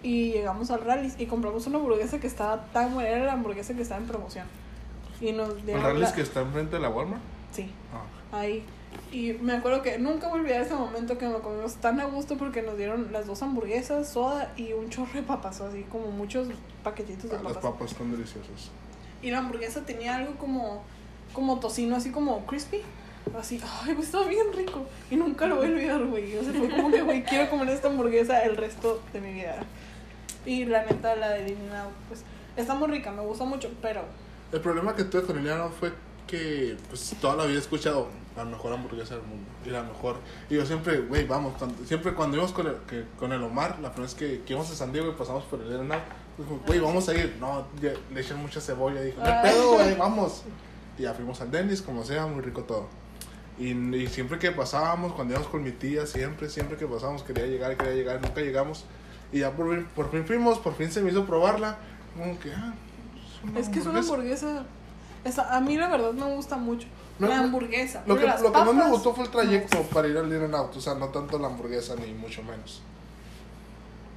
Y 0.02 0.32
llegamos 0.32 0.70
al 0.70 0.82
Rallies 0.84 1.14
y 1.18 1.24
compramos 1.26 1.66
una 1.66 1.78
hamburguesa 1.78 2.18
que 2.20 2.26
estaba 2.26 2.64
tan 2.74 2.92
buena, 2.92 3.08
era 3.08 3.24
la 3.24 3.32
hamburguesa 3.32 3.72
que 3.72 3.80
estaba 3.82 4.00
en 4.02 4.06
promoción. 4.08 4.46
Y 5.20 5.32
nos 5.32 5.50
¿El 5.66 5.80
Rallies 5.80 6.10
la- 6.10 6.14
que 6.14 6.20
está 6.22 6.40
enfrente 6.42 6.76
de 6.76 6.82
la 6.82 6.90
Walmart? 6.90 7.22
Sí, 7.52 7.70
Ah. 7.94 8.36
ahí. 8.38 8.64
Y 9.12 9.34
me 9.34 9.52
acuerdo 9.52 9.82
que 9.82 9.98
nunca 9.98 10.28
voy 10.28 10.38
a 10.38 10.42
olvidar 10.42 10.62
ese 10.62 10.74
momento 10.74 11.18
que 11.18 11.26
nos 11.26 11.42
comimos 11.42 11.74
tan 11.76 12.00
a 12.00 12.06
gusto 12.06 12.36
porque 12.38 12.62
nos 12.62 12.78
dieron 12.78 13.12
las 13.12 13.26
dos 13.26 13.42
hamburguesas, 13.42 14.08
soda 14.08 14.52
y 14.56 14.72
un 14.72 14.88
chorro 14.88 15.12
de 15.12 15.22
papas, 15.22 15.60
así 15.60 15.82
como 15.92 16.10
muchos 16.10 16.48
paquetitos 16.82 17.30
de 17.30 17.36
Ah, 17.36 17.40
las 17.42 17.52
papas. 17.52 17.72
papas 17.72 17.92
están 17.92 18.10
deliciosas. 18.10 18.70
Y 19.20 19.30
la 19.30 19.38
hamburguesa 19.38 19.82
tenía 19.84 20.16
algo 20.16 20.34
como, 20.36 20.82
como 21.34 21.60
tocino, 21.60 21.94
así 21.96 22.10
como 22.10 22.44
crispy. 22.46 22.80
Así, 23.38 23.60
ay, 23.84 23.94
pues 23.94 24.06
estaba 24.06 24.26
bien 24.26 24.46
rico. 24.54 24.84
Y 25.10 25.16
nunca 25.16 25.46
lo 25.46 25.56
voy 25.56 25.66
a 25.66 25.68
olvidar, 25.68 26.04
güey. 26.06 26.36
O 26.38 26.42
sea, 26.42 26.52
fue 26.54 26.68
como 26.70 26.90
que, 26.90 27.02
güey, 27.02 27.22
quiero 27.22 27.48
comer 27.50 27.68
esta 27.68 27.88
hamburguesa 27.88 28.42
el 28.42 28.56
resto 28.56 29.00
de 29.12 29.20
mi 29.20 29.32
vida. 29.34 29.62
Y 30.46 30.64
la 30.64 30.84
neta, 30.84 31.14
la 31.16 31.30
de 31.30 31.44
Divina, 31.44 31.84
pues, 32.08 32.24
está 32.56 32.74
muy 32.74 32.88
rica, 32.88 33.12
me 33.12 33.20
gusta 33.22 33.44
mucho, 33.44 33.70
pero 33.82 34.02
El 34.50 34.60
problema 34.60 34.96
que 34.96 35.04
tuve 35.04 35.22
con 35.22 35.38
Eliano 35.38 35.68
fue 35.70 35.92
que 36.26 36.76
pues 36.88 37.14
toda 37.20 37.36
la 37.36 37.44
vida 37.44 37.56
he 37.56 37.60
escuchado 37.60 38.08
la 38.36 38.44
mejor 38.44 38.72
hamburguesa 38.72 39.16
del 39.16 39.24
mundo 39.24 39.44
y 39.66 39.70
la 39.70 39.82
mejor. 39.82 40.16
Y 40.48 40.54
yo 40.54 40.64
siempre, 40.64 41.00
güey, 41.00 41.26
vamos, 41.26 41.54
cuando- 41.58 41.84
siempre 41.84 42.14
cuando 42.14 42.36
íbamos 42.36 42.52
con 42.54 42.66
el, 42.66 42.76
que, 42.88 43.04
con 43.18 43.32
el 43.32 43.42
Omar, 43.42 43.78
la 43.80 43.90
primera 43.92 44.02
vez 44.10 44.14
que, 44.14 44.42
que 44.42 44.52
íbamos 44.54 44.70
a 44.70 44.74
San 44.74 44.92
Diego 44.92 45.08
y 45.10 45.12
pasamos 45.12 45.44
por 45.44 45.60
el 45.60 45.66
Eliano, 45.66 45.94
pues, 46.36 46.48
güey, 46.66 46.80
vamos 46.80 47.08
a 47.08 47.14
ir. 47.14 47.36
No, 47.38 47.66
ya- 47.80 47.92
le 48.14 48.20
echan 48.20 48.38
mucha 48.38 48.60
cebolla. 48.60 49.02
Dijo, 49.02 49.18
Ah. 49.22 49.40
pedo, 49.42 49.72
güey, 49.74 49.94
vamos. 49.98 50.42
Y 50.98 51.02
ya 51.02 51.12
fuimos 51.14 51.40
al 51.42 51.50
Dennis, 51.50 51.82
como 51.82 52.04
sea, 52.04 52.26
muy 52.26 52.40
rico 52.42 52.62
todo. 52.64 52.86
Y, 53.58 53.72
y 53.94 54.06
siempre 54.06 54.38
que 54.38 54.50
pasábamos, 54.50 55.12
cuando 55.12 55.34
íbamos 55.34 55.50
con 55.50 55.62
mi 55.62 55.72
tía, 55.72 56.06
siempre, 56.06 56.48
siempre 56.48 56.78
que 56.78 56.86
pasábamos, 56.86 57.22
quería 57.22 57.46
llegar, 57.46 57.76
quería 57.76 57.92
llegar, 57.94 58.20
nunca 58.22 58.40
llegamos. 58.40 58.86
Y 59.30 59.40
ya 59.40 59.50
por 59.52 59.74
fin, 59.74 59.86
por 59.94 60.10
fin 60.10 60.24
fuimos, 60.24 60.58
por 60.58 60.74
fin 60.74 60.90
se 60.90 61.02
me 61.02 61.10
hizo 61.10 61.26
probarla. 61.26 61.76
Como 62.16 62.38
que, 62.38 62.50
ah, 62.54 62.72
Es 63.56 63.68
que 63.68 63.78
es 63.80 63.86
una 63.86 63.98
hamburguesa. 64.00 64.64
Esa- 65.24 65.54
a 65.56 65.60
mí 65.60 65.76
la 65.76 65.88
verdad 65.88 66.12
me 66.12 66.34
gusta 66.34 66.56
mucho. 66.56 66.86
No, 67.18 67.28
la 67.28 67.38
hamburguesa. 67.40 68.02
Lo 68.06 68.16
que, 68.16 68.26
lo 68.26 68.52
que 68.52 68.58
más 68.58 68.74
me 68.74 68.88
gustó 68.90 69.14
fue 69.14 69.24
el 69.24 69.30
trayecto 69.30 69.82
para 69.92 70.08
ir 70.08 70.16
al 70.16 70.26
In 70.26 70.42
and 70.42 70.54
Out, 70.54 70.76
o 70.76 70.80
sea, 70.80 70.94
no 70.94 71.08
tanto 71.08 71.38
la 71.38 71.46
hamburguesa 71.48 71.94
ni 71.96 72.12
mucho 72.14 72.42
menos. 72.42 72.80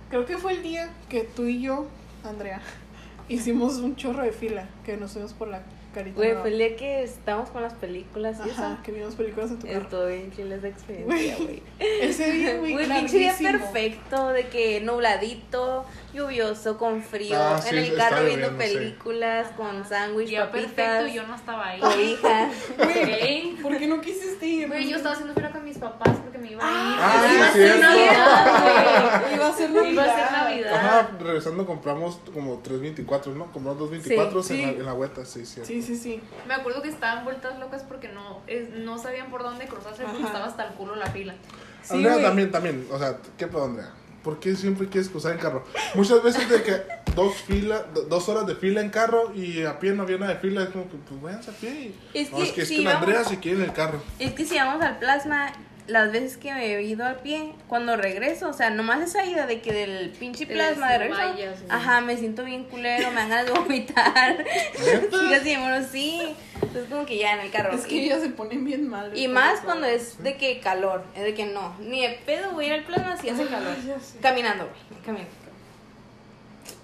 Creo 0.09 0.25
que 0.25 0.37
fue 0.37 0.53
el 0.53 0.63
día 0.63 0.89
que 1.09 1.21
tú 1.23 1.43
y 1.43 1.61
yo, 1.61 1.85
Andrea, 2.23 2.61
hicimos 3.29 3.75
un 3.77 3.95
chorro 3.95 4.23
de 4.23 4.31
fila. 4.31 4.67
Que 4.85 4.97
nos 4.97 5.11
fuimos 5.13 5.33
por 5.33 5.47
la 5.49 5.61
carita. 5.95 6.15
Güey, 6.15 6.33
fue 6.35 6.49
el 6.51 6.57
día 6.59 6.75
que 6.75 7.03
estábamos 7.03 7.49
con 7.49 7.63
las 7.63 7.73
películas 7.73 8.37
y 8.45 8.49
Ajá, 8.51 8.73
eso. 8.73 8.83
que 8.83 8.91
vimos 8.91 9.15
películas 9.15 9.49
en 9.51 9.59
tu 9.59 9.67
carro. 9.67 9.81
Estuvo 9.81 10.05
bien 10.05 10.31
chile 10.35 10.55
esa 10.55 10.67
experiencia, 10.67 11.35
güey. 11.39 11.63
Ese 11.79 12.31
día, 12.31 12.57
güey, 12.59 12.73
Güey, 12.73 12.87
pinche 12.87 13.17
día 13.17 13.35
perfecto, 13.41 14.27
de 14.29 14.47
que 14.47 14.81
nubladito, 14.81 15.85
lluvioso, 16.13 16.77
con 16.77 17.01
frío, 17.01 17.37
Ah, 17.39 17.59
sí, 17.61 17.69
en 17.69 17.77
el 17.83 17.95
carro 17.95 18.25
viendo 18.25 18.47
lloviendo, 18.51 18.65
sí. 18.65 18.77
películas, 18.77 19.47
con 19.57 19.85
sándwich, 19.87 20.35
papitas, 20.37 20.75
perfecto, 20.75 21.07
yo 21.15 21.27
no 21.27 21.35
estaba 21.35 21.67
ahí. 21.69 21.79
cobijas. 21.79 22.53
Güey, 22.77 23.55
¿Por 23.61 23.77
qué 23.77 23.87
no 23.87 24.01
quisiste 24.01 24.45
ir? 24.45 24.67
Güey, 24.67 24.89
yo 24.89 24.97
estaba 24.97 25.13
haciendo 25.13 25.33
fila 25.33 25.51
con 25.51 25.63
mis 25.63 25.77
papás 25.77 26.17
porque 26.21 26.37
me 26.37 26.51
iba 26.51 26.61
a 26.63 26.69
ir. 26.71 26.97
Ah, 26.99 27.27
Iba 27.35 27.47
a 27.47 27.51
sí, 27.51 27.57
ser 27.59 27.71
cierto. 27.71 27.87
Navidad, 27.87 29.21
güey. 29.23 29.35
Iba 29.35 29.47
a 29.47 29.53
ser 29.53 29.69
Iba 29.69 30.03
a 30.03 30.05
ser 30.15 30.31
Navidad. 30.31 30.45
Navidad. 30.45 30.75
Ajá, 30.75 31.09
regresando 31.19 31.65
compramos 31.65 32.19
como 32.33 32.59
324, 32.59 33.33
¿no? 33.35 33.45
Compramos 33.51 33.79
224 33.79 34.43
Sí, 34.43 34.53
en, 34.53 34.59
sí. 34.59 34.65
la, 34.65 34.71
en 34.79 34.85
la 34.85 34.93
vuelta, 34.93 35.25
sí, 35.25 35.45
cierto. 35.45 35.67
Sí, 35.67 35.81
sí, 35.85 35.95
sí. 35.97 36.21
Me 36.47 36.53
acuerdo 36.53 36.81
que 36.81 36.89
estaban 36.89 37.23
vueltas 37.23 37.57
locas 37.59 37.83
porque 37.83 38.09
no, 38.09 38.41
es- 38.47 38.69
no 38.71 38.97
sabían 38.97 39.29
por 39.29 39.43
dónde 39.43 39.67
cruzarse 39.67 40.03
porque 40.03 40.19
Ajá. 40.19 40.27
estaba 40.27 40.45
hasta 40.45 40.65
el 40.65 40.73
culo 40.73 40.95
la 40.95 41.07
fila. 41.07 41.35
Sí, 41.83 41.93
Andrea 41.95 42.13
güey. 42.13 42.25
también, 42.25 42.51
también, 42.51 42.87
o 42.91 42.97
sea, 42.99 43.17
¿qué 43.37 43.47
pedo, 43.47 43.65
Andrea? 43.65 43.91
¿Por 44.23 44.39
qué 44.39 44.55
siempre 44.55 44.87
quieres 44.89 45.07
cruzar 45.09 45.33
en 45.33 45.37
carro? 45.37 45.63
Muchas 45.93 46.23
veces 46.23 46.49
de 46.49 46.63
que 46.63 46.81
dos 47.13 47.35
fila, 47.43 47.83
do- 47.93 48.01
dos 48.05 48.27
horas 48.27 48.47
de 48.47 48.55
fila 48.55 48.81
en 48.81 48.89
carro 48.89 49.31
y 49.35 49.63
a 49.63 49.77
pie 49.79 49.93
no 49.93 50.01
había 50.01 50.17
nada 50.17 50.33
de 50.33 50.39
fila, 50.39 50.63
es 50.63 50.69
como 50.69 50.89
que 50.89 50.97
pues 51.07 51.21
váyanse 51.21 51.51
a 51.51 51.53
pie. 51.53 51.69
y- 51.71 52.17
Es 52.17 52.31
no, 52.31 52.37
que 52.37 52.43
es 52.43 52.51
que 52.53 52.61
es 52.63 52.67
si 52.67 52.77
que 52.79 52.85
vamos- 52.85 53.01
Andrea 53.03 53.23
si 53.23 53.37
quiere 53.37 53.59
en 53.59 53.63
el 53.65 53.73
carro. 53.73 54.01
Es 54.17 54.33
que 54.33 54.43
si 54.45 54.55
vamos 54.57 54.81
al 54.83 54.97
plasma, 54.97 55.53
las 55.87 56.11
veces 56.11 56.37
que 56.37 56.51
me 56.51 56.65
he 56.65 56.81
ido 56.81 57.05
al 57.05 57.17
pie, 57.17 57.53
cuando 57.67 57.95
regreso, 57.95 58.49
o 58.49 58.53
sea, 58.53 58.71
nomás 58.71 59.01
esa 59.01 59.23
ida 59.23 59.45
de 59.45 59.61
que 59.61 59.71
del 59.71 60.09
pinche 60.11 60.47
plasma 60.47 60.91
de 60.93 60.97
regreso, 60.97 61.63
ajá, 61.69 62.01
me 62.01 62.17
siento 62.17 62.43
bien 62.43 62.63
culero, 62.63 63.09
me 63.11 63.17
dan 63.17 63.29
ganas 63.29 63.45
de 63.45 63.51
vomitar. 63.51 64.37
Chicas, 64.73 65.45
y 65.45 65.55
bueno, 65.57 65.85
sí. 65.91 66.35
Entonces 66.55 66.85
como 66.89 67.05
que 67.05 67.17
ya 67.17 67.33
en 67.33 67.41
el 67.41 67.51
carro. 67.51 67.75
Es 67.75 67.85
que 67.85 67.95
y, 67.95 68.05
ellas 68.05 68.21
se 68.21 68.29
ponen 68.29 68.65
bien 68.65 68.87
mal. 68.87 69.15
y 69.15 69.27
más 69.27 69.59
cuando 69.61 69.85
es 69.85 70.23
de 70.23 70.37
que 70.37 70.59
calor, 70.59 71.03
es 71.15 71.23
de 71.23 71.33
que 71.35 71.45
no, 71.45 71.75
ni 71.79 72.01
de 72.01 72.19
pedo 72.25 72.51
voy 72.53 72.65
a 72.65 72.67
ir 72.69 72.73
al 72.73 72.83
plasma 72.83 73.17
si 73.17 73.29
hace 73.29 73.45
calor. 73.45 73.75
Caminando, 74.21 74.65
güey, 74.65 75.01
caminando. 75.03 75.31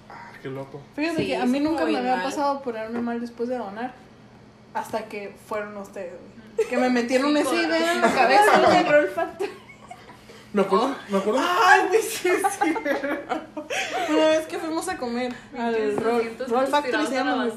Ah, 0.09 0.31
qué 0.41 0.49
loco. 0.49 0.81
Fíjate 0.95 1.21
Sí, 1.21 1.27
que 1.27 1.37
a 1.37 1.45
mí 1.45 1.59
nunca 1.59 1.85
me 1.85 1.97
había 1.97 2.17
mal. 2.17 2.23
pasado 2.25 2.61
ponerme 2.61 3.01
mal 3.01 3.19
después 3.19 3.49
de 3.49 3.57
donar. 3.57 3.93
Hasta 4.73 5.05
que 5.05 5.33
fueron 5.47 5.75
ustedes. 5.77 6.13
Que 6.69 6.77
me 6.77 6.89
metieron 6.89 7.35
esa 7.37 7.55
idea 7.55 7.93
en 7.93 8.01
la 8.01 8.13
cabeza. 8.13 8.79
el 8.79 8.87
rol 8.87 9.07
factor. 9.09 9.47
Me 10.53 10.61
acuerdo, 10.63 10.95
me 11.09 11.17
acuerdo. 11.17 11.39
Ay, 11.41 11.81
güey, 11.87 12.01
sí, 12.01 12.29
sí. 12.29 12.73
Una 14.09 14.27
vez 14.27 14.47
que 14.47 14.57
fuimos 14.59 14.87
a 14.89 14.97
comer 14.97 15.33
al 15.57 15.95
Roll, 15.97 16.67
Factory 16.67 17.07
se 17.07 17.13
llama. 17.15 17.47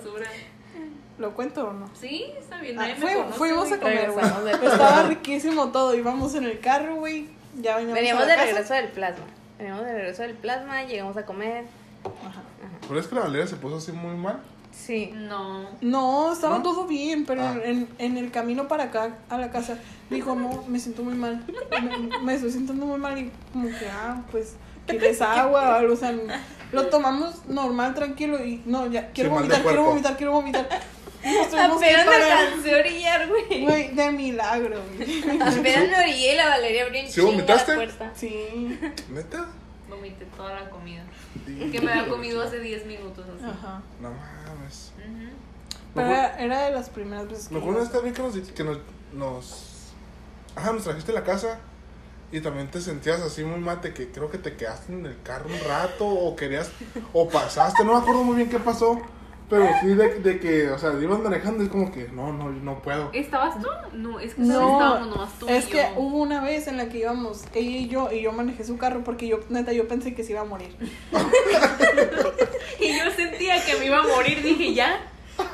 ¿Lo 1.19 1.33
cuento 1.35 1.69
o 1.69 1.73
no? 1.73 1.89
Sí, 2.01 2.25
está 2.39 2.61
bien. 2.61 2.79
Ah, 2.79 2.87
me 2.87 2.95
fui- 2.97 3.33
fuimos 3.33 3.71
a 3.73 3.79
comer, 3.79 4.11
güey. 4.11 4.25
Estaba 4.65 5.03
riquísimo 5.05 5.71
todo. 5.71 5.95
Íbamos 5.95 6.35
en 6.35 6.45
el 6.45 6.61
carro, 6.61 6.97
güey. 6.97 7.29
Ya 7.61 7.77
veníamos 7.77 7.95
Veníamos 7.95 8.27
de 8.27 8.35
casa. 8.35 8.45
regreso 8.47 8.75
del 8.75 8.89
plasma. 8.89 9.25
Veníamos 9.59 9.85
de 9.85 9.93
regreso 9.93 10.23
del 10.23 10.35
plasma, 10.35 10.83
llegamos 10.85 11.17
a 11.17 11.25
comer. 11.25 11.65
Ajá. 12.05 12.43
Pero 12.89 12.99
es 13.01 13.07
que 13.07 13.15
la 13.15 13.21
Valeria 13.23 13.47
se 13.47 13.57
puso 13.57 13.77
así 13.77 13.93
muy 13.93 14.17
mal. 14.17 14.41
Sí. 14.75 15.11
No. 15.15 15.69
No, 15.81 16.33
estaba 16.33 16.59
¿No? 16.59 16.63
todo 16.63 16.87
bien, 16.87 17.25
pero 17.27 17.43
Ah. 17.43 17.57
en, 17.65 17.89
en 17.99 18.17
el 18.19 18.31
camino 18.31 18.69
para 18.69 18.85
acá, 18.85 19.17
a 19.31 19.39
la 19.39 19.51
casa, 19.51 19.79
dijo, 20.11 20.35
no, 20.35 20.65
me 20.69 20.79
siento 20.79 21.03
muy 21.03 21.15
mal. 21.15 21.45
Me, 21.83 22.19
me 22.19 22.35
estoy 22.35 22.51
sintiendo 22.51 22.85
muy 22.87 22.99
mal 22.99 23.17
y 23.19 23.31
como 23.53 23.69
que, 23.69 23.89
ah, 23.91 24.23
pues, 24.31 24.57
¿quieres 24.87 25.23
agua 25.23 25.63
o 25.71 25.73
algo? 25.75 25.95
O 25.95 25.97
sea, 25.97 26.15
lo 26.73 26.87
tomamos 26.89 27.47
normal, 27.47 27.95
tranquilo 27.95 28.45
y 28.45 28.63
no, 28.67 28.87
ya, 28.91 29.11
quiero 29.13 29.31
Sí, 29.31 29.35
vomitar, 29.37 29.63
quiero 29.63 29.85
vomitar, 29.85 30.17
quiero 30.19 30.33
vomitar. 30.33 30.69
Apenas 31.25 31.81
me 31.81 31.89
alcancé 31.95 32.75
a 32.75 32.79
orillar, 32.81 33.29
güey. 33.29 33.63
Güey, 33.65 33.95
de 33.95 34.13
milagro, 34.13 34.77
güey. 34.97 35.23
Apenas 35.41 35.89
me 35.89 35.99
orillé 35.99 36.35
y 36.35 36.37
la 36.37 36.49
Valeria 36.49 36.85
abrió 36.85 37.01
¿Sí 37.07 37.13
chinga 37.13 37.25
la 37.27 37.31
vomitaste? 37.33 37.75
puerta. 37.75 38.13
Sí, 38.15 38.79
¿Neta? 39.11 39.47
Vomité 39.89 40.27
toda 40.37 40.53
la 40.61 40.69
comida. 40.69 41.03
Que 41.47 41.81
me 41.81 41.93
había 41.93 42.09
comido 42.09 42.43
hace 42.43 42.61
10 42.61 42.85
minutos 42.87 43.25
así. 43.37 43.45
ajá. 43.47 43.81
No 44.03 44.11
Pero 45.95 46.07
era, 46.09 46.39
era 46.39 46.63
de 46.67 46.73
las 46.73 46.89
primeras 46.91 47.29
veces 47.29 47.49
que 47.49 47.55
Me 47.55 47.61
acuerdo 47.61 47.83
esta 47.83 48.01
vez 48.01 48.13
que 48.15 48.23
nos, 48.23 48.35
que 48.37 48.65
nos, 48.65 48.79
nos- 49.13 49.71
Ajá, 50.57 50.73
nos 50.73 50.85
trajiste 50.85 51.13
a 51.13 51.15
la 51.15 51.25
casa 51.25 51.59
y 52.33 52.41
también 52.41 52.69
te 52.71 52.81
sentías 52.81 53.21
así 53.23 53.45
muy 53.45 53.61
mate 53.61 53.93
que 53.95 54.11
creo 54.11 54.31
que 54.31 54.39
te 54.39 54.57
quedaste 54.57 54.93
en 54.93 55.07
el 55.07 55.21
carro 55.23 55.47
un 55.49 55.69
rato 55.69 56.07
o 56.07 56.35
querías... 56.37 56.71
O 57.13 57.29
pasaste, 57.29 57.85
no 57.85 57.93
me 57.95 57.99
acuerdo 58.01 58.25
muy 58.25 58.37
bien 58.37 58.49
qué 58.49 58.59
pasó. 58.59 59.01
Pero 59.51 59.69
sí 59.83 59.89
de, 59.89 60.21
de 60.21 60.41
que, 60.41 60.71
o 60.71 60.79
sea, 60.79 60.95
ibas 61.01 61.21
manejando 61.21 61.63
es 61.63 61.69
como 61.69 61.93
que 61.93 62.09
no, 62.09 62.33
no, 62.33 62.49
no 62.51 62.81
puedo. 62.81 63.11
¿Estabas 63.13 63.61
tú? 63.61 63.69
No, 63.93 64.19
es 64.19 64.35
que 64.35 64.41
solo 64.47 64.73
estábamos 64.73 65.09
No, 65.09 65.15
nomás 65.17 65.39
tú 65.39 65.47
es 65.49 65.67
y 65.69 65.73
que 65.73 65.77
yo. 65.95 66.01
hubo 66.01 66.17
una 66.23 66.41
vez 66.43 66.67
en 66.67 66.79
la 66.79 66.89
que 66.89 66.99
íbamos 66.99 67.43
ella 67.53 67.77
y 67.77 67.89
yo 67.89 68.11
y 68.11 68.23
yo 68.23 68.33
manejé 68.33 68.65
su 68.65 68.79
carro 68.79 69.05
porque 69.05 69.29
yo 69.29 69.41
neta 69.51 69.73
yo 69.75 69.87
pensé 69.87 70.15
que 70.15 70.25
se 70.25 70.33
iba 70.33 70.41
a 70.41 70.45
morir. 70.45 70.75
Y 72.81 72.99
yo 72.99 73.11
sentía 73.17 73.65
que 73.65 73.77
me 73.77 73.87
iba 73.87 73.99
a 73.99 74.07
morir, 74.07 74.43
dije, 74.43 74.75
ya. 74.75 75.01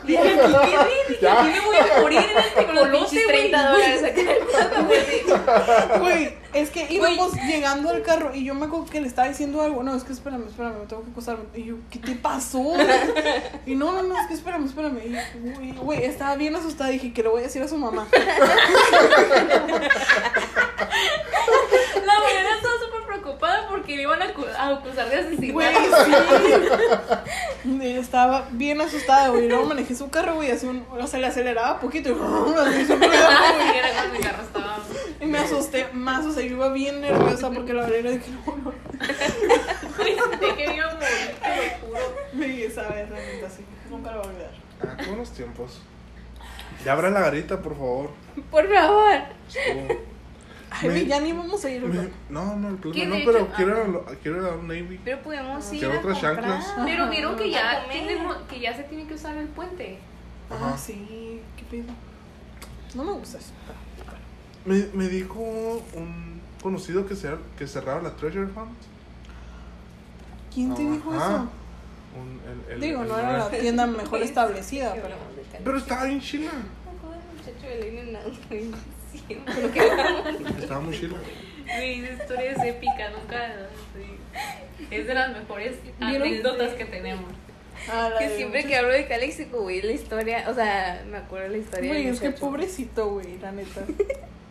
Dije, 0.04 0.18
aquí 0.18 0.72
dije, 1.08 1.28
aquí 1.28 1.48
me 1.48 1.60
voy 1.60 1.76
a 1.76 2.00
morir 2.00 2.20
Con 2.66 2.74
los 2.74 2.88
pinches 2.88 3.24
güey. 3.24 3.26
30 3.50 3.70
dólares 3.70 4.02
acá. 4.04 4.20
Güey, 6.00 6.34
es 6.52 6.70
que 6.70 6.86
íbamos 6.90 7.32
llegando 7.34 7.90
al 7.90 8.02
carro 8.02 8.34
y 8.34 8.44
yo 8.44 8.54
me 8.54 8.66
acuerdo 8.66 8.86
que 8.86 9.00
le 9.00 9.06
estaba 9.08 9.28
diciendo 9.28 9.60
algo. 9.62 9.82
No, 9.82 9.94
es 9.94 10.02
que 10.04 10.12
espérame, 10.12 10.46
espérame, 10.48 10.80
me 10.80 10.86
tengo 10.86 11.04
que 11.04 11.10
acostarme. 11.10 11.44
Y 11.54 11.64
yo, 11.64 11.76
¿qué 11.90 11.98
te 11.98 12.12
pasó? 12.16 12.62
Y 13.66 13.74
no, 13.76 13.92
no, 13.92 14.02
no, 14.02 14.18
es 14.20 14.26
que 14.26 14.34
espérame, 14.34 14.64
espérame. 14.66 14.98
Y 15.04 15.10
yo, 15.12 15.18
güey, 15.54 15.72
güey, 15.72 16.04
estaba 16.04 16.34
bien 16.36 16.56
asustada. 16.56 16.90
Dije 16.90 17.12
que 17.12 17.22
le 17.22 17.28
voy 17.28 17.40
a 17.40 17.44
decir 17.44 17.62
a 17.62 17.68
su 17.68 17.76
mamá. 17.76 18.06
La 22.06 22.18
mañana 22.18 22.56
estaba 22.56 22.74
súper 22.84 23.02
preocupada 23.06 23.68
porque 23.68 23.96
le 23.96 24.02
iban 24.02 24.20
a, 24.22 24.26
acu- 24.34 24.54
a 24.56 24.68
acusar 24.68 25.08
de 25.10 25.50
Güey, 25.52 25.66
asesinato. 25.68 26.38
sí. 27.62 27.70
Y 27.80 27.96
Estaba 27.98 28.48
bien 28.52 28.80
asustada, 28.80 29.28
güey. 29.28 29.48
Luego 29.48 29.66
manejé 29.66 29.89
su 29.94 30.10
carro, 30.10 30.34
güey, 30.36 30.50
así 30.50 30.66
un, 30.66 30.84
o 30.90 31.06
sea, 31.06 31.20
le 31.20 31.26
aceleraba 31.26 31.80
poquito 31.80 32.08
y 32.10 32.12
hizo 32.12 32.94
un 32.94 33.00
ruido, 33.00 33.26
sí, 33.30 33.76
era. 33.76 34.40
Y 35.20 35.26
me 35.26 35.38
asusté 35.38 35.86
más, 35.92 36.24
o 36.24 36.32
sea, 36.32 36.42
yo 36.42 36.56
iba 36.56 36.68
bien 36.72 37.00
nerviosa 37.02 37.50
porque 37.50 37.72
la 37.74 37.86
no, 38.46 38.56
no, 38.56 38.72
Güey, 39.96 40.16
sentí 40.18 40.46
que 40.56 40.66
me 40.68 40.76
iba 40.76 40.90
a 40.90 40.94
morir, 40.94 41.36
te 41.42 41.56
lo 41.56 41.88
juro. 41.88 42.00
me 42.32 42.62
esa 42.64 42.82
vez, 42.88 43.08
realmente 43.08 43.46
así, 43.46 43.64
nunca 43.90 44.12
lo 44.12 44.18
voy 44.18 44.26
a 44.26 44.30
olvidar. 44.30 44.50
Ah, 44.82 44.96
qué 44.98 45.06
buenos 45.06 45.30
tiempos. 45.32 45.82
Ya 46.84 46.92
abran 46.92 47.12
la 47.12 47.20
garita, 47.20 47.60
por 47.60 47.74
favor. 47.76 48.10
Por 48.50 48.66
favor. 48.72 49.14
Estuvo- 49.48 50.00
Ay, 50.70 50.88
Me- 50.88 51.06
ya 51.06 51.20
ni 51.20 51.32
vamos 51.32 51.64
a 51.64 51.70
ir, 51.70 51.82
me- 51.82 52.08
no, 52.28 52.56
no, 52.56 52.68
el 52.68 52.76
¿Qué 52.92 53.04
no, 53.06 53.16
pero 53.24 53.48
quiero, 53.56 53.74
Ah. 53.74 53.78
ir 53.80 53.84
a 53.84 53.88
lo- 53.88 54.04
quiero 54.22 54.38
ir 54.40 54.44
a 54.48 54.54
un 54.54 54.68
Navy. 54.68 55.00
Pero 55.04 55.20
podemos 55.22 55.72
ir 55.72 55.78
Quiero 55.80 55.94
a 55.94 55.98
otras 55.98 56.18
comprar. 56.18 56.36
chanclas. 56.36 56.74
Pero 56.84 57.10
vieron 57.10 57.36
que 57.36 57.50
ya, 57.50 57.86
tenemos, 57.90 58.36
que 58.48 58.60
ya 58.60 58.76
se 58.76 58.84
tiene 58.84 59.06
que 59.06 59.14
usar 59.14 59.36
el 59.36 59.48
puente. 59.48 59.98
Ah, 60.50 60.76
sí, 60.78 61.40
qué 61.56 61.64
pedo. 61.64 61.92
No 62.94 63.04
me 63.04 63.12
gusta 63.12 63.38
eso. 63.38 63.50
Me, 64.64 64.86
me 64.94 65.08
dijo 65.08 65.40
un 65.40 66.40
conocido 66.62 67.06
que, 67.06 67.14
cer- 67.14 67.38
que 67.58 67.66
cerraba 67.66 68.02
la 68.02 68.14
Treasure 68.16 68.44
Hunt. 68.44 68.78
¿Quién 70.54 70.74
te 70.74 70.82
dijo 70.82 71.12
Ajá. 71.12 71.26
eso? 71.26 71.48
Un- 72.20 72.40
el- 72.68 72.72
el- 72.74 72.80
Digo, 72.80 73.02
el- 73.02 73.08
no 73.08 73.18
era 73.18 73.38
la 73.38 73.50
tienda 73.50 73.86
mejor 73.86 74.20
establecida, 74.22 74.92
pero. 74.94 75.16
Pero 75.64 75.78
estaba 75.78 76.04
bien 76.04 76.20
chila. 76.20 76.50
Lo 79.60 79.72
que. 79.72 79.80
Estaba 80.60 80.80
muy 80.80 80.98
chila. 80.98 81.16
Güey, 81.66 82.04
esa 82.04 82.22
historia 82.22 82.50
es 82.52 82.62
épica, 82.64 83.10
nunca. 83.10 83.52
sí. 83.94 84.86
Es 84.90 85.06
de 85.06 85.14
las 85.14 85.32
mejores 85.32 85.76
anécdotas 86.00 86.72
que 86.74 86.84
tenemos. 86.86 87.30
Ah, 87.90 88.10
Que 88.18 88.28
siempre 88.36 88.64
que 88.64 88.76
hablo 88.76 88.90
de 88.92 89.06
Calexico, 89.06 89.62
güey, 89.62 89.80
la 89.82 89.92
historia, 89.92 90.44
o 90.48 90.54
sea, 90.54 91.02
me 91.10 91.16
acuerdo 91.18 91.46
de 91.48 91.52
la 91.52 91.58
historia. 91.58 91.88
Güey, 91.90 92.06
es 92.08 92.20
que 92.20 92.30
pobrecito, 92.30 93.10
güey, 93.10 93.38
la 93.38 93.52
neta. 93.52 93.82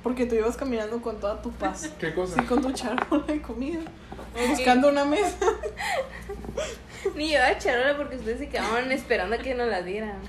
Porque 0.03 0.25
tú 0.25 0.35
ibas 0.35 0.55
caminando 0.55 1.01
con 1.01 1.19
toda 1.19 1.41
tu 1.41 1.51
paz. 1.51 1.91
¿Qué 1.99 2.13
cosa? 2.13 2.35
Sí, 2.35 2.41
con 2.47 2.61
tu 2.61 2.71
charola 2.71 3.23
de 3.27 3.41
comida. 3.41 3.81
Buscando 4.49 4.89
una 4.89 5.03
mesa. 5.05 5.35
Ni 7.15 7.29
llevaba 7.29 7.57
charola 7.57 7.97
porque 7.97 8.15
ustedes 8.15 8.39
se 8.39 8.49
quedaban 8.49 8.91
esperando 8.91 9.35
a 9.35 9.39
que 9.39 9.53
nos 9.55 9.67
la 9.67 9.81
dieran. 9.81 10.19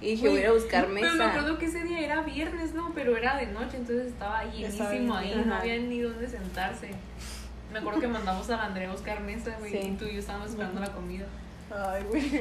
Y 0.00 0.10
dije, 0.12 0.28
Güey, 0.28 0.42
voy 0.42 0.48
a 0.48 0.52
buscar 0.52 0.82
Pero 0.86 0.94
me 0.94 1.02
mesa. 1.02 1.28
acuerdo 1.30 1.58
que 1.58 1.66
ese 1.66 1.82
día 1.84 2.00
era 2.00 2.22
viernes, 2.22 2.72
¿no? 2.74 2.92
Pero 2.94 3.16
era 3.16 3.36
de 3.36 3.46
noche, 3.46 3.76
entonces 3.78 4.06
estaba 4.06 4.44
llenísimo 4.44 5.14
ahí, 5.14 5.42
no 5.44 5.54
había 5.54 5.76
ni 5.78 6.00
dónde 6.00 6.28
sentarse. 6.28 6.90
Me 7.72 7.80
acuerdo 7.80 8.00
que 8.00 8.08
mandamos 8.08 8.48
a 8.50 8.56
la 8.56 8.64
Andrea 8.66 8.88
a 8.88 8.92
buscar 8.92 9.20
mesa, 9.20 9.56
güey, 9.58 9.72
Sí. 9.72 9.78
y 9.88 9.90
tú 9.96 10.04
y 10.06 10.14
yo 10.14 10.20
estábamos 10.20 10.50
esperando 10.50 10.80
la 10.80 10.92
comida. 10.92 11.26
Ay, 11.74 12.02
güey. 12.04 12.40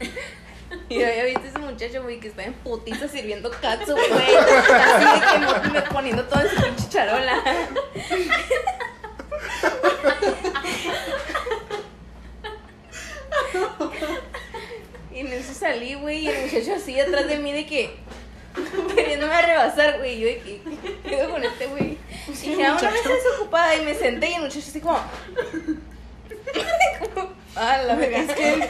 Y 0.88 1.02
había 1.02 1.24
visto 1.26 1.42
ese 1.46 1.58
muchacho, 1.58 2.02
güey, 2.02 2.18
que 2.18 2.28
estaba 2.28 2.48
en 2.48 2.54
putiza 2.54 3.06
sirviendo 3.06 3.50
katsu, 3.60 3.92
güey. 3.92 4.36
Así 4.36 5.20
de 5.20 5.60
que 5.62 5.68
me 5.70 5.82
poniendo 5.82 6.24
todo 6.24 6.40
en 6.40 6.48
su 6.48 6.56
pinche 6.62 6.88
charola. 6.88 7.36
Y 15.14 15.20
en 15.20 15.32
eso 15.32 15.54
salí, 15.54 15.94
güey, 15.94 16.24
y 16.24 16.28
el 16.28 16.42
muchacho 16.42 16.74
así 16.74 16.98
atrás 16.98 17.28
de 17.28 17.38
mí 17.38 17.52
de 17.52 17.66
que 17.66 17.90
queriéndome 18.94 19.42
rebasar, 19.42 19.98
güey. 19.98 20.14
y 20.16 20.20
Yo 20.20 20.26
de 20.26 20.38
que 20.38 20.60
¿qué 20.60 20.90
pedo 21.08 21.30
con 21.30 21.44
este 21.44 21.66
güey. 21.66 21.98
Y 22.28 22.32
dije, 22.32 22.64
ah, 22.64 22.76
una 22.80 22.90
mesa 22.90 23.08
desocupada. 23.08 23.76
Y 23.76 23.84
me 23.84 23.94
senté 23.94 24.30
y 24.30 24.34
el 24.34 24.42
muchacho 24.42 24.66
así 24.66 24.80
como. 24.80 24.98
como, 27.14 27.30
ah, 27.56 27.82
la 27.86 27.94
verga. 27.94 28.18
Es 28.20 28.32
que 28.32 28.54
él, 28.54 28.64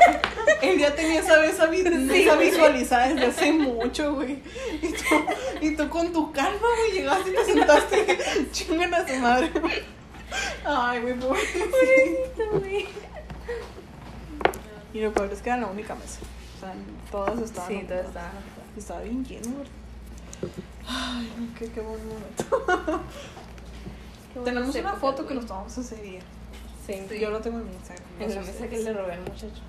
él 0.62 0.78
ya 0.78 0.94
tenía 0.94 1.20
esa 1.20 1.40
mesa 1.40 1.66
visualizada 1.66 3.08
desde 3.08 3.26
hace 3.26 3.52
mucho, 3.52 4.14
güey. 4.14 4.42
Y 4.82 4.92
tú, 4.92 5.26
y 5.60 5.76
tú 5.76 5.88
con 5.88 6.12
tu 6.12 6.32
calma, 6.32 6.58
güey, 6.58 6.92
llegaste 6.92 7.30
y 7.30 7.34
te 7.34 7.44
sentaste. 7.44 8.18
Chingan 8.52 8.94
a 8.94 9.06
tu 9.06 9.14
madre. 9.14 9.50
Ay, 10.64 11.00
güey, 11.00 11.14
pobrecito. 11.14 12.50
güey. 12.52 12.86
Y 14.92 15.00
lo 15.00 15.12
peor 15.12 15.32
es 15.32 15.42
que 15.42 15.50
era 15.50 15.58
la 15.58 15.66
única 15.66 15.94
mesa. 15.94 16.20
Sea, 16.64 16.74
todas 17.10 17.38
estaban. 17.40 17.68
Sí, 17.68 17.84
todo 17.86 17.98
ocupadas. 18.00 18.34
estaba. 18.76 19.00
Bien 19.02 19.24
lleno, 19.24 19.58
¿verdad? 19.58 19.72
Ay, 20.86 21.52
qué, 21.58 21.70
qué 21.70 21.80
buen 21.80 22.00
momento. 22.08 23.02
Tenemos 24.44 24.74
una 24.74 24.94
foto 24.94 25.26
que 25.26 25.34
nos 25.34 25.46
tomamos 25.46 25.76
ese 25.76 25.96
día. 25.96 26.20
Sí, 26.86 27.18
Yo 27.18 27.30
lo 27.30 27.40
tengo 27.40 27.58
en 27.60 27.66
mi 27.68 27.74
Instagram. 27.74 28.06
En 28.20 28.34
la 28.34 28.40
mesa 28.42 28.68
que 28.68 28.78
le 28.78 28.92
robé 28.92 29.12
al 29.12 29.20
muchacho. 29.20 29.62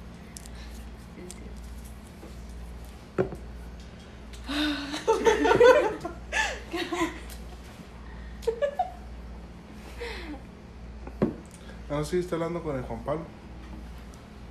No, 11.90 12.04
sí, 12.04 12.20
está 12.20 12.36
hablando 12.36 12.64
con 12.64 12.76
el 12.76 12.84
Juan 12.84 13.04
Pablo. 13.04 13.26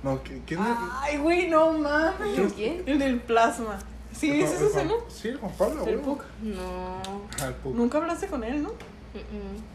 No, 0.05 0.23
¿qui- 0.23 0.41
¿quién 0.45 0.61
es? 0.61 0.67
Ay, 1.01 1.17
güey, 1.17 1.49
no 1.49 1.73
mames. 1.73 2.53
¿Quién? 2.53 2.83
El 2.85 2.99
del 2.99 3.19
plasma. 3.19 3.79
Sí, 4.13 4.29
El 4.31 4.41
ese 4.43 4.53
es 4.55 4.61
el 4.61 4.67
ese, 4.67 4.73
Juan- 4.75 4.87
¿no? 4.87 4.95
Sí, 5.09 5.27
el 5.29 5.37
Juan 5.37 5.51
Pablo, 5.57 5.85
El 5.87 5.97
güey. 5.97 6.05
Puc. 6.05 6.23
No. 6.43 7.01
Ah, 7.41 7.47
el 7.47 7.53
Puc. 7.55 7.75
Nunca 7.75 7.97
hablaste 7.97 8.27
con 8.27 8.43
él, 8.43 8.61
¿no? 8.63 8.71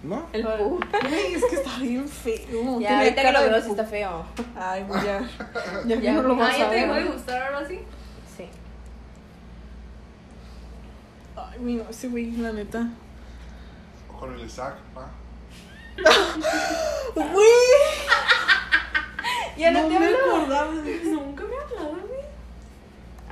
¿No? 0.05 0.27
El 0.35 0.43
pu. 0.43 0.79
Güey, 1.09 1.33
es 1.35 1.45
que 1.47 1.57
está 1.57 1.79
bien 1.79 2.07
feo. 2.09 2.79
Ya, 2.79 2.99
ahorita 3.01 3.23
que 3.23 3.33
lo 3.33 3.41
veo 3.41 3.57
sí 3.61 3.69
Puc. 3.69 3.79
está 3.79 3.85
feo. 3.91 4.25
Ay, 4.57 4.85
güey, 4.87 5.03
ya. 5.05 5.29
Ya, 5.87 5.97
Ya. 5.97 6.13
no 6.13 6.23
lo 6.23 6.37
vas 6.37 6.51
Ah, 6.53 6.55
a 6.55 6.59
¿ya 6.59 6.71
te 6.71 6.77
ver. 6.77 6.89
dejó 6.89 6.95
de 7.01 7.05
gustar 7.17 7.43
ahora 7.43 7.67
sí? 7.67 7.81
Sí. 8.37 8.45
Ay, 11.37 11.59
güey, 11.59 11.75
no, 11.77 11.85
ese 11.91 12.09
güey, 12.09 12.31
la 12.33 12.53
neta. 12.53 12.87
Con 14.19 14.35
el 14.35 14.47
Isaac, 14.47 14.75
pa. 14.95 15.11
Güey, 17.15 17.49
Ya 19.57 19.71
no, 19.71 19.83
no 19.83 19.89
te 19.89 19.99
me 20.01 20.07
hablo. 20.07 20.37
acordaba 20.37 20.73
de 20.75 20.95
eso. 20.97 21.11
Nunca 21.11 21.45
me 21.45 21.57
ha 21.57 21.63
hablado, 21.63 21.91
güey. 22.07 22.21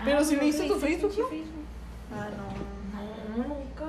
Pero 0.05 0.19
Ah, 0.19 0.25
si 0.25 0.35
¿no 0.37 0.41
le 0.43 0.47
hice 0.49 0.63
le 0.63 0.69
tu 0.69 0.75
Facebook, 0.79 1.09
pinche 1.11 1.23
¿no? 1.23 1.29
Facebook? 1.29 1.65
Ah, 2.15 2.29
no. 2.37 3.37
No, 3.43 3.49
nunca. 3.49 3.85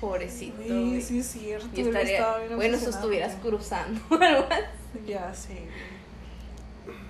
Pobrecito. 0.00 0.56
Güey. 0.62 1.00
sí 1.00 1.18
es 1.20 1.26
cierto. 1.26 1.66
Estaba 1.74 1.88
estaría. 2.00 2.38
bien 2.46 2.56
Bueno, 2.56 2.78
si 2.78 2.84
estuvieras 2.86 3.34
cruzando 3.42 4.00
o 4.10 4.14
algo 4.22 4.46
así. 4.50 5.06
Ya 5.06 5.32
sé. 5.34 5.66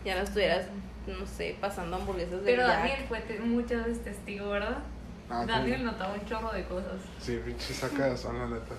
Ya 0.05 0.15
no 0.17 0.23
estuvieras, 0.23 0.67
no 1.07 1.27
sé, 1.27 1.57
pasando 1.61 1.97
hamburguesas 1.97 2.41
de 2.41 2.45
Pero 2.45 2.63
Jack. 2.67 2.79
Daniel 2.79 3.05
fue 3.09 3.21
te- 3.21 3.41
muchas 3.41 3.85
veces 3.87 4.05
testigo, 4.05 4.51
¿verdad? 4.51 4.79
Ah, 5.29 5.41
sí. 5.43 5.49
Daniel 5.49 5.85
notaba 5.85 6.15
un 6.15 6.25
chorro 6.25 6.53
de 6.53 6.65
cosas. 6.67 6.93
Sí, 7.21 7.41
pinche 7.45 7.75
saca 7.75 8.07
de 8.07 8.17
la 8.39 8.47
neta. 8.47 8.75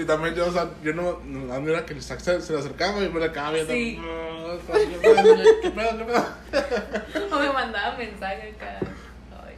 Y 0.00 0.04
también 0.06 0.34
yo, 0.34 0.46
o 0.48 0.52
sea, 0.52 0.70
yo 0.82 0.94
no, 0.94 1.18
no 1.26 1.52
a 1.52 1.60
mí 1.60 1.70
era 1.70 1.84
que 1.84 1.92
el 1.92 1.98
Isaac 1.98 2.20
se, 2.20 2.40
se 2.40 2.52
le 2.52 2.58
acercaba 2.60 3.02
y 3.02 3.08
me 3.10 3.20
le 3.20 3.26
acababa 3.26 3.52
viendo. 3.54 3.72
Sí. 3.72 3.98
"No, 4.00 4.56
¿Qué 4.72 4.98
pedo? 4.98 5.36
¿Qué 5.62 5.70
pedo? 5.70 5.98
¿Qué 5.98 6.04
pedo? 6.04 7.36
O 7.36 7.40
me 7.40 7.52
mandaba 7.52 7.96
mensajes 7.98 8.56
cada. 8.58 8.78
Ay. 8.78 9.54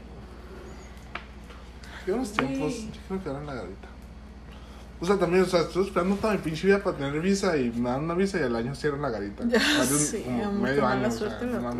Yo 2.07 2.15
unos 2.17 2.33
tiempos, 2.33 2.75
yo 2.75 3.01
creo 3.09 3.23
que 3.23 3.31
eran 3.31 3.47
la 3.47 3.55
garita. 3.55 3.89
O 5.01 5.05
sea, 5.07 5.19
también, 5.19 5.43
o 5.43 5.47
sea, 5.47 5.61
estoy 5.63 5.85
esperando 5.87 6.15
toda 6.17 6.33
mi 6.35 6.39
pinche 6.39 6.67
vida 6.67 6.83
para 6.83 6.97
tener 6.97 7.21
visa 7.21 7.57
y 7.57 7.71
me 7.71 7.91
dan 7.91 8.05
una 8.05 8.15
visa 8.15 8.39
y 8.41 8.43
al 8.45 8.55
año 8.57 8.75
cierran 8.75 9.03
la 9.03 9.11
garita. 9.11 9.45
Ya 9.47 9.59
de 9.59 9.81
un- 9.95 9.99
sé, 10.01 10.23
como 10.23 10.45
amor, 10.45 10.61
medio 10.69 10.87
año, 10.87 11.09
o 11.09 11.11
sea, 11.11 11.19
suerte 11.19 11.47
no 11.47 11.61
la. 11.61 11.75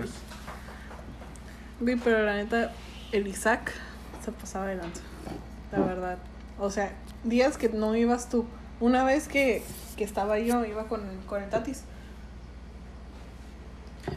Güey, 1.81 1.97
pero 1.97 2.23
la 2.25 2.35
neta, 2.37 2.73
el 3.13 3.27
Isaac 3.27 3.73
se 4.25 4.31
pasaba 4.33 4.67
de 4.67 4.77
lanza. 4.77 5.03
La 5.73 5.79
verdad. 5.81 6.19
O 6.63 6.71
sea, 6.71 6.93
días 7.25 7.59
que 7.59 7.69
no 7.69 7.97
ibas 7.97 8.29
tú. 8.29 8.47
Una 8.79 9.03
vez 9.05 9.27
que, 9.29 9.63
que 9.97 10.05
estaba 10.05 10.39
yo, 10.39 10.65
iba 10.65 10.87
con, 10.87 11.03
con 11.27 11.43
el 11.43 11.51
Tatis. 11.51 11.83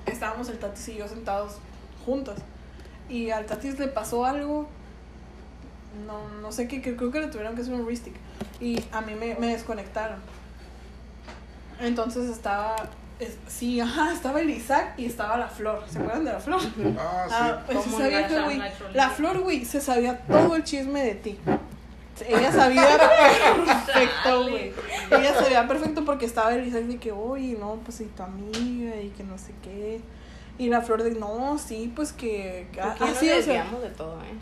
Estábamos 0.05 0.49
el 0.49 0.57
Tatis 0.59 0.87
y 0.89 0.95
yo 0.97 1.07
sentados 1.07 1.57
juntos. 2.05 2.35
Y 3.09 3.29
al 3.31 3.45
Tatis 3.45 3.79
le 3.79 3.87
pasó 3.87 4.25
algo. 4.25 4.67
No, 6.05 6.27
no 6.41 6.51
sé 6.51 6.67
qué, 6.67 6.81
que 6.81 6.95
creo 6.95 7.11
que 7.11 7.19
le 7.21 7.27
tuvieron 7.27 7.55
que 7.55 7.61
hacer 7.61 7.73
un 7.73 7.87
restick. 7.87 8.15
Y 8.59 8.83
a 8.91 9.01
mí 9.01 9.13
me, 9.15 9.35
me 9.35 9.47
desconectaron. 9.47 10.19
Entonces 11.79 12.29
estaba. 12.29 12.75
es- 13.19 13.37
sí, 13.47 13.79
ajá, 13.81 14.13
estaba 14.13 14.39
el 14.41 14.49
Isaac 14.49 14.93
y 14.97 15.05
estaba 15.05 15.37
la 15.37 15.47
flor. 15.47 15.83
¿Se 15.89 15.97
acuerdan 15.99 16.25
de 16.25 16.33
la 16.33 16.39
flor? 16.39 16.61
Ah, 16.99 17.27
Ah, 17.29 17.57
sí. 17.57 17.63
pues 17.73 17.77
Como 17.85 17.97
se 17.97 18.03
sabía 18.03 18.19
una 18.19 18.27
que, 18.27 18.41
güey, 18.43 18.57
charla 18.57 18.91
la 18.93 19.09
flor, 19.09 19.39
güey, 19.41 19.65
se 19.65 19.81
sabía 19.81 20.19
todo 20.27 20.55
el 20.55 20.63
chisme 20.63 21.03
de 21.03 21.15
ti. 21.15 21.39
Ella 22.27 22.51
sabía 22.51 22.87
perfecto, 23.65 24.43
güey. 24.49 24.71
Ella 25.11 25.33
sabía 25.33 25.67
perfecto 25.67 26.05
porque 26.05 26.25
estaba 26.25 26.53
el 26.53 26.65
Isaac 26.67 26.83
de 26.83 26.97
que, 26.97 27.11
oye, 27.11 27.57
no, 27.59 27.75
pues 27.83 27.99
y 28.01 28.05
tu 28.05 28.23
amiga 28.23 28.95
y 29.01 29.09
que 29.09 29.23
no 29.23 29.37
sé 29.37 29.51
qué. 29.63 29.99
Y 30.57 30.69
la 30.69 30.81
flor 30.81 31.03
de, 31.03 31.11
no, 31.11 31.57
sí, 31.57 31.91
pues 31.95 32.13
que... 32.13 32.67
que- 32.71 32.77
ya 32.77 32.95
nos 32.99 33.09
sí, 33.17 33.25
o 33.25 33.29
sea, 33.29 33.35
desviamos 33.35 33.81
de 33.81 33.89
todo, 33.89 34.21
¿eh? 34.21 34.33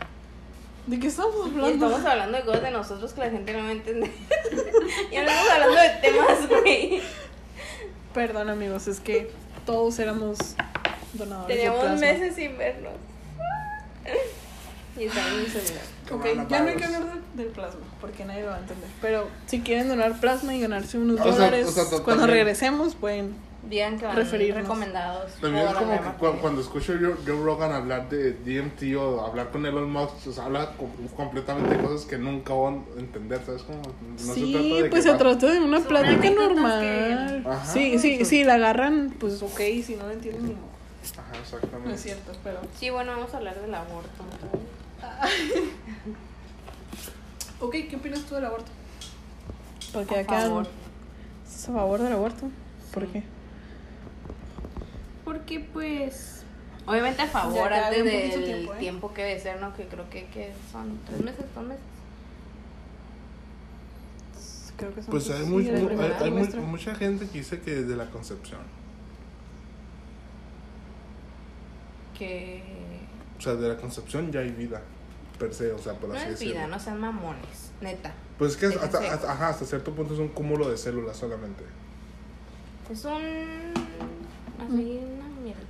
¿de 0.86 1.00
qué 1.00 1.06
estamos 1.08 1.34
Y 1.46 1.50
hablando? 1.50 1.86
estamos 1.86 2.04
hablando 2.06 2.38
de 2.38 2.44
cosas 2.44 2.62
de 2.62 2.70
nosotros 2.70 3.12
que 3.14 3.20
la 3.20 3.30
gente 3.30 3.52
no 3.52 3.58
va 3.64 3.68
a 3.68 3.72
entender. 3.72 4.10
y 5.10 5.16
estamos 5.16 5.50
hablando 5.50 5.80
de 5.80 5.88
temas, 6.02 6.48
güey. 6.48 7.02
Perdón, 8.12 8.50
amigos, 8.50 8.86
es 8.86 9.00
que 9.00 9.32
todos 9.66 9.98
éramos 9.98 10.38
donadores 11.14 11.56
Teníamos 11.56 11.98
meses 11.98 12.36
sin 12.36 12.56
vernos. 12.56 12.92
y 14.96 15.04
está 15.04 15.26
en 15.28 15.40
mi 15.42 15.46
celular. 15.48 15.93
Ok, 16.10 16.24
ya 16.48 16.60
no 16.62 16.68
hay 16.68 16.76
que 16.76 16.84
hablar 16.84 17.02
de- 17.04 17.42
del 17.44 17.52
plasma, 17.52 17.80
porque 18.00 18.24
nadie 18.24 18.42
lo 18.42 18.48
va 18.50 18.56
a 18.56 18.60
entender. 18.60 18.88
Pero 19.00 19.26
si 19.46 19.60
quieren 19.60 19.88
donar 19.88 20.20
plasma 20.20 20.54
y 20.54 20.60
ganarse 20.60 20.98
unos 20.98 21.18
O 21.20 21.22
sea, 21.24 21.32
dólares, 21.32 21.66
o 21.68 21.70
sea, 21.72 21.84
to- 21.84 22.02
cuando 22.04 22.22
también- 22.24 22.44
regresemos 22.44 22.94
pueden 22.94 23.34
Digan 23.68 23.98
que 23.98 24.04
van 24.04 24.14
Referirnos. 24.16 24.64
recomendados. 24.64 25.32
También 25.40 25.66
es 25.66 25.72
como 25.72 25.92
que 25.92 26.08
cu- 26.18 26.38
cuando 26.42 26.60
escucho 26.60 26.96
yo 27.00 27.14
Joe 27.26 27.42
Rogan 27.42 27.72
hablar 27.72 28.10
de 28.10 28.32
DMT 28.34 28.94
o 28.94 29.24
hablar 29.24 29.48
con 29.50 29.64
Elon 29.64 29.90
Musk, 29.90 30.26
o 30.28 30.32
sea, 30.32 30.44
habla 30.44 30.72
com- 30.76 30.90
completamente 31.16 31.74
de 31.74 31.82
cosas 31.82 32.04
que 32.04 32.18
nunca 32.18 32.52
van 32.52 32.84
a 32.94 33.00
entender, 33.00 33.40
¿sabes? 33.46 33.62
Como, 33.62 33.78
no 33.80 34.18
se 34.18 34.34
sí, 34.34 34.52
trata 34.52 34.66
de 34.66 34.80
pues 34.90 34.90
que 34.90 35.02
se 35.02 35.10
va- 35.12 35.16
trata 35.18 35.50
de 35.50 35.60
una 35.60 35.78
Son 35.78 35.88
plática 35.88 36.14
anécdotas 36.14 36.52
normal. 36.54 36.80
que- 37.42 37.48
Ajá, 37.48 37.64
sí, 37.72 37.98
sí, 37.98 38.16
pues- 38.18 38.28
sí, 38.28 38.44
la 38.44 38.54
agarran, 38.56 39.14
pues 39.18 39.40
ok, 39.42 39.58
si 39.82 39.96
no 39.98 40.08
la 40.08 40.12
entienden, 40.12 40.42
ni 40.46 40.50
modo. 40.56 40.64
Ajá, 41.16 41.32
No 41.32 41.38
exactamente. 41.40 41.94
es 41.94 42.02
cierto, 42.02 42.32
pero. 42.44 42.58
Sí, 42.78 42.90
bueno, 42.90 43.12
vamos 43.12 43.32
a 43.32 43.38
hablar 43.38 43.58
del 43.62 43.74
aborto. 43.74 44.24
Ok, 47.64 47.72
¿qué 47.88 47.96
opinas 47.96 48.20
tú 48.26 48.34
del 48.34 48.44
aborto? 48.44 48.70
Porque 49.92 50.16
A 50.16 50.20
acá. 50.20 50.40
favor. 50.42 50.66
¿Estás 51.46 51.68
a 51.68 51.72
favor 51.72 52.00
del 52.02 52.12
aborto? 52.12 52.50
¿Por 52.92 53.04
Sí. 53.06 53.08
qué? 53.12 53.22
Porque, 55.24 55.60
pues. 55.60 56.42
Obviamente 56.86 57.22
a 57.22 57.26
favor, 57.26 57.70
Ya, 57.70 57.86
antes 57.88 58.04
del 58.04 58.30
poquito 58.30 58.44
tiempo, 58.44 58.72
tiempo, 58.74 59.08
¿eh? 59.10 59.12
que 59.14 59.22
debe 59.22 59.40
ser, 59.40 59.60
¿no? 59.60 59.74
Que 59.74 59.86
creo 59.86 60.10
que, 60.10 60.26
que 60.26 60.52
son 60.70 60.98
tres 61.06 61.22
meses, 61.22 61.44
dos 61.54 61.64
meses. 61.64 61.82
Creo 64.76 64.94
que 64.94 65.00
son 65.02 65.10
Pues 65.10 65.30
hay, 65.30 65.44
muy- 65.46 65.66
hay- 65.70 66.12
hay 66.20 66.30
muy- 66.30 66.46
mucha 66.66 66.94
gente 66.94 67.26
que 67.26 67.38
dice 67.38 67.60
que 67.62 67.74
desde 67.76 67.96
la 67.96 68.10
concepción. 68.10 68.60
Que. 72.18 72.62
O 73.38 73.40
sea, 73.40 73.54
de 73.54 73.68
la 73.68 73.76
concepción 73.78 74.30
ya 74.30 74.40
hay 74.40 74.50
vida, 74.50 74.82
per 75.38 75.52
se, 75.54 75.72
o 75.72 75.78
sea, 75.78 75.94
por 75.94 76.10
No 76.10 76.14
así 76.16 76.28
es 76.30 76.40
vida, 76.40 76.66
no 76.66 76.78
sean 76.78 77.00
mamones, 77.00 77.70
neta. 77.80 78.12
Pues 78.38 78.52
es 78.52 78.56
que 78.56 78.66
Es 78.66 78.76
hasta, 78.76 78.98
ajá, 79.32 79.48
hasta 79.48 79.64
cierto 79.64 79.92
punto 79.92 80.14
es 80.14 80.20
un 80.20 80.28
cúmulo 80.28 80.68
de 80.68 80.76
células 80.76 81.16
solamente. 81.16 81.64
Es 82.90 83.04
un. 83.04 83.12
Así, 84.58 85.00
una 85.02 85.28
mierda. 85.42 85.60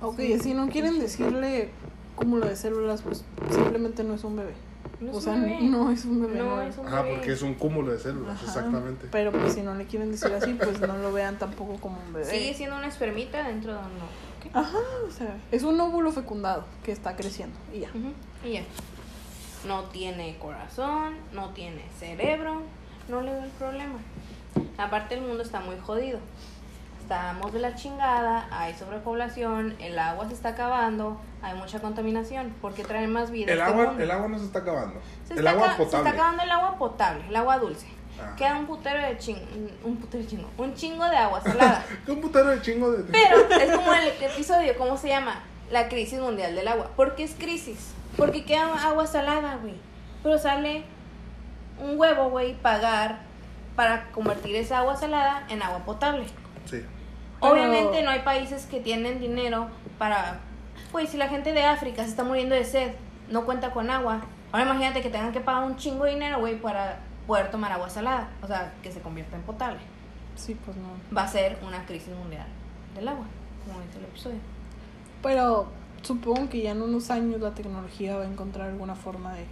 Ok, 0.00 0.20
si 0.42 0.54
no 0.54 0.68
quieren 0.68 0.98
decirle 0.98 1.70
cúmulo 2.16 2.46
de 2.46 2.56
células, 2.56 3.02
pues 3.02 3.24
simplemente 3.50 4.04
no 4.04 4.14
es 4.14 4.24
un 4.24 4.36
bebé. 4.36 4.52
No 5.00 5.12
o 5.12 5.20
sea, 5.20 5.34
bebé. 5.34 5.58
no 5.62 5.90
es 5.90 6.04
un 6.04 6.20
bebé. 6.22 6.38
No, 6.38 6.56
no 6.56 6.62
es 6.62 6.78
un 6.78 6.86
Ajá, 6.86 7.02
bebé. 7.02 7.16
porque 7.16 7.32
es 7.32 7.42
un 7.42 7.54
cúmulo 7.54 7.92
de 7.92 7.98
células, 7.98 8.36
Ajá, 8.36 8.46
exactamente. 8.46 9.08
Pero 9.10 9.32
pues 9.32 9.54
si 9.54 9.62
no 9.62 9.74
le 9.74 9.86
quieren 9.86 10.10
decir 10.12 10.32
así, 10.32 10.54
pues 10.54 10.80
no 10.80 10.96
lo 10.98 11.12
vean 11.12 11.38
tampoco 11.38 11.76
como 11.80 11.98
un 12.06 12.12
bebé. 12.12 12.26
Sigue 12.30 12.54
siendo 12.54 12.76
una 12.76 12.86
espermita 12.86 13.46
dentro 13.48 13.72
de 13.72 13.78
un 13.78 13.84
óvulo. 13.84 14.24
Ajá, 14.52 14.78
o 15.08 15.10
sea, 15.10 15.36
es 15.50 15.62
un 15.62 15.80
óvulo 15.80 16.12
fecundado 16.12 16.64
que 16.84 16.92
está 16.92 17.16
creciendo 17.16 17.56
y 17.72 17.80
ya. 17.80 17.88
Ujú, 17.90 18.12
Y 18.46 18.52
ya. 18.52 18.62
No 19.66 19.84
tiene 19.84 20.36
corazón, 20.38 21.16
no 21.32 21.50
tiene 21.50 21.82
cerebro, 21.98 22.62
no 23.08 23.20
le 23.22 23.32
veo 23.32 23.44
el 23.44 23.50
problema. 23.50 23.98
Aparte 24.78 25.14
el 25.14 25.22
mundo 25.22 25.42
está 25.42 25.60
muy 25.60 25.76
jodido. 25.78 26.18
Estamos 27.00 27.52
de 27.52 27.58
la 27.60 27.74
chingada, 27.74 28.46
hay 28.50 28.74
sobrepoblación, 28.74 29.76
el 29.78 29.98
agua 29.98 30.26
se 30.28 30.34
está 30.34 30.50
acabando, 30.50 31.20
hay 31.42 31.54
mucha 31.54 31.80
contaminación. 31.80 32.50
¿Por 32.62 32.72
qué 32.74 32.82
traen 32.82 33.12
más 33.12 33.30
vida? 33.30 33.52
El 33.52 33.58
este 33.58 33.70
agua, 33.70 33.84
mundo? 33.86 34.02
el 34.02 34.10
agua 34.10 34.28
no 34.28 34.38
se 34.38 34.44
está 34.46 34.60
acabando. 34.60 35.00
Se 35.26 35.32
el 35.34 35.38
está 35.40 35.50
agua 35.50 35.66
aca- 35.66 35.76
Se 35.76 35.84
potable. 35.84 36.08
está 36.08 36.10
acabando 36.22 36.42
el 36.42 36.50
agua 36.50 36.78
potable, 36.78 37.28
el 37.28 37.36
agua 37.36 37.58
dulce. 37.58 37.86
Ajá. 38.22 38.36
Queda 38.36 38.56
un 38.58 38.66
putero 38.66 39.02
de 39.06 39.18
ching, 39.18 39.36
un 39.82 39.96
putero 39.96 40.22
de 40.22 40.28
chingo, 40.30 40.48
un 40.56 40.74
chingo 40.74 41.04
de 41.04 41.16
agua 41.16 41.40
salada. 41.42 41.84
¿Qué 42.06 42.12
un 42.12 42.20
putero 42.20 42.46
de 42.50 42.62
chingo 42.62 42.90
de... 42.92 43.02
Pero 43.12 43.48
es 43.60 43.76
como 43.76 43.92
el 43.92 44.08
episodio, 44.08 44.76
¿cómo 44.78 44.96
se 44.96 45.08
llama? 45.08 45.40
La 45.70 45.88
crisis 45.88 46.20
mundial 46.20 46.54
del 46.54 46.68
agua. 46.68 46.90
¿Por 46.96 47.16
qué 47.16 47.24
es 47.24 47.34
crisis? 47.34 47.92
Porque 48.16 48.44
queda 48.44 48.86
agua 48.86 49.06
salada, 49.06 49.56
güey. 49.56 49.74
Pero 50.22 50.38
sale 50.38 50.84
un 51.80 51.98
huevo, 51.98 52.30
güey, 52.30 52.54
pagar 52.54 53.20
para 53.76 54.10
convertir 54.12 54.54
esa 54.56 54.78
agua 54.78 54.96
salada 54.96 55.44
en 55.48 55.62
agua 55.62 55.80
potable. 55.80 56.24
Sí. 56.64 56.84
Pero- 57.40 57.52
Obviamente 57.52 58.02
no 58.02 58.10
hay 58.10 58.20
países 58.20 58.66
que 58.66 58.80
tienen 58.80 59.20
dinero 59.20 59.68
para... 59.98 60.38
Pues 60.92 61.10
si 61.10 61.16
la 61.16 61.28
gente 61.28 61.52
de 61.52 61.64
África 61.64 62.04
se 62.04 62.10
está 62.10 62.22
muriendo 62.22 62.54
de 62.54 62.64
sed, 62.64 62.92
no 63.28 63.44
cuenta 63.44 63.70
con 63.72 63.90
agua. 63.90 64.20
Ahora 64.52 64.64
imagínate 64.66 65.02
que 65.02 65.10
tengan 65.10 65.32
que 65.32 65.40
pagar 65.40 65.64
un 65.64 65.76
chingo 65.76 66.04
de 66.04 66.12
dinero, 66.12 66.38
güey, 66.38 66.60
para 66.60 66.98
poder 67.26 67.50
tomar 67.50 67.72
agua 67.72 67.90
salada. 67.90 68.28
O 68.42 68.46
sea, 68.46 68.72
que 68.82 68.92
se 68.92 69.00
convierta 69.00 69.34
en 69.36 69.42
potable. 69.42 69.80
Sí, 70.36 70.56
pues 70.64 70.76
no. 70.76 70.88
Va 71.14 71.24
a 71.24 71.28
ser 71.28 71.58
una 71.66 71.84
crisis 71.84 72.14
mundial 72.14 72.46
del 72.94 73.08
agua, 73.08 73.24
como 73.66 73.80
dice 73.80 73.98
el 73.98 74.04
episodio. 74.04 74.38
Pero 75.22 75.66
supongo 76.04 76.48
que 76.48 76.62
ya 76.62 76.72
en 76.72 76.82
unos 76.82 77.10
años 77.10 77.40
la 77.40 77.54
tecnología 77.54 78.16
va 78.16 78.22
a 78.24 78.26
encontrar 78.26 78.68
alguna 78.68 78.94
forma 78.94 79.34
de 79.34 79.46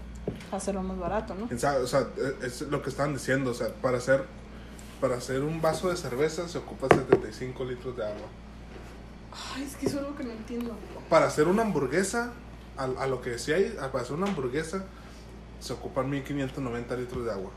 hacerlo 0.52 0.82
más 0.82 0.98
barato, 0.98 1.34
¿no? 1.34 1.48
O 1.52 1.58
sea, 1.86 2.06
es 2.42 2.62
lo 2.62 2.82
que 2.82 2.90
estaban 2.90 3.14
diciendo. 3.14 3.50
O 3.50 3.54
sea, 3.54 3.68
para 3.74 3.98
hacer, 3.98 4.24
para 5.00 5.16
hacer 5.16 5.42
un 5.42 5.60
vaso 5.60 5.88
de 5.90 5.96
cerveza 5.96 6.48
se 6.48 6.58
ocupa 6.58 6.88
75 6.88 7.64
litros 7.64 7.96
de 7.96 8.04
agua. 8.04 8.28
Ay, 9.56 9.64
es 9.64 9.76
que 9.76 9.86
eso 9.86 9.96
es 9.96 10.02
lo 10.02 10.14
que 10.14 10.24
no 10.24 10.32
entiendo. 10.32 10.76
Para 11.08 11.26
hacer 11.26 11.48
una 11.48 11.62
hamburguesa, 11.62 12.32
a, 12.76 12.84
a 12.84 13.06
lo 13.06 13.20
que 13.20 13.30
decía 13.30 13.56
para 13.90 14.04
hacer 14.04 14.16
una 14.16 14.26
hamburguesa 14.26 14.84
se 15.60 15.72
ocupan 15.72 16.10
1590 16.10 16.96
litros 16.96 17.24
de 17.24 17.32
agua. 17.32 17.50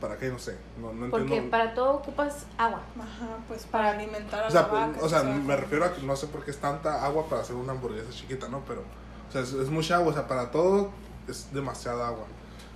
¿Para 0.00 0.16
qué? 0.16 0.28
No 0.28 0.38
sé. 0.38 0.56
No, 0.80 0.92
no 0.92 1.10
Porque 1.10 1.24
entiendo. 1.24 1.50
para 1.50 1.74
todo 1.74 1.94
ocupas 1.94 2.46
agua. 2.56 2.82
Ajá, 2.96 3.26
pues 3.48 3.64
para 3.66 3.90
alimentar 3.90 4.44
a 4.44 4.46
O 4.46 4.50
sea, 4.50 4.62
la 4.62 4.68
vaca. 4.68 4.98
o 5.02 5.08
sea, 5.08 5.22
me 5.24 5.56
refiero 5.56 5.84
a 5.84 5.92
que 5.92 6.02
no 6.02 6.14
sé 6.14 6.28
por 6.28 6.44
qué 6.44 6.52
es 6.52 6.58
tanta 6.58 7.04
agua 7.04 7.26
para 7.28 7.42
hacer 7.42 7.56
una 7.56 7.72
hamburguesa 7.72 8.10
chiquita, 8.10 8.48
¿no? 8.48 8.62
Pero, 8.68 8.82
o 9.28 9.32
sea, 9.32 9.40
es, 9.42 9.52
es 9.52 9.68
mucha 9.70 9.96
agua, 9.96 10.10
o 10.10 10.14
sea, 10.14 10.28
para 10.28 10.50
todo 10.52 10.90
es 11.26 11.52
demasiada 11.52 12.06
agua. 12.08 12.26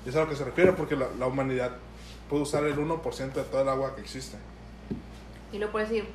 Y 0.05 0.09
eso 0.09 0.19
es 0.19 0.23
a 0.23 0.25
lo 0.25 0.31
que 0.31 0.37
se 0.37 0.45
refiere, 0.45 0.73
porque 0.73 0.97
la, 0.97 1.07
la 1.19 1.27
humanidad 1.29 1.71
puede 2.29 2.43
usar 2.43 2.65
el 2.65 2.77
1% 2.77 3.33
de 3.33 3.43
toda 3.45 3.63
el 3.63 3.69
agua 3.69 3.95
que 3.95 4.01
existe. 4.01 4.37
Y 5.53 5.59
lo 5.59 5.71
puedes 5.71 5.91
decir, 5.91 6.09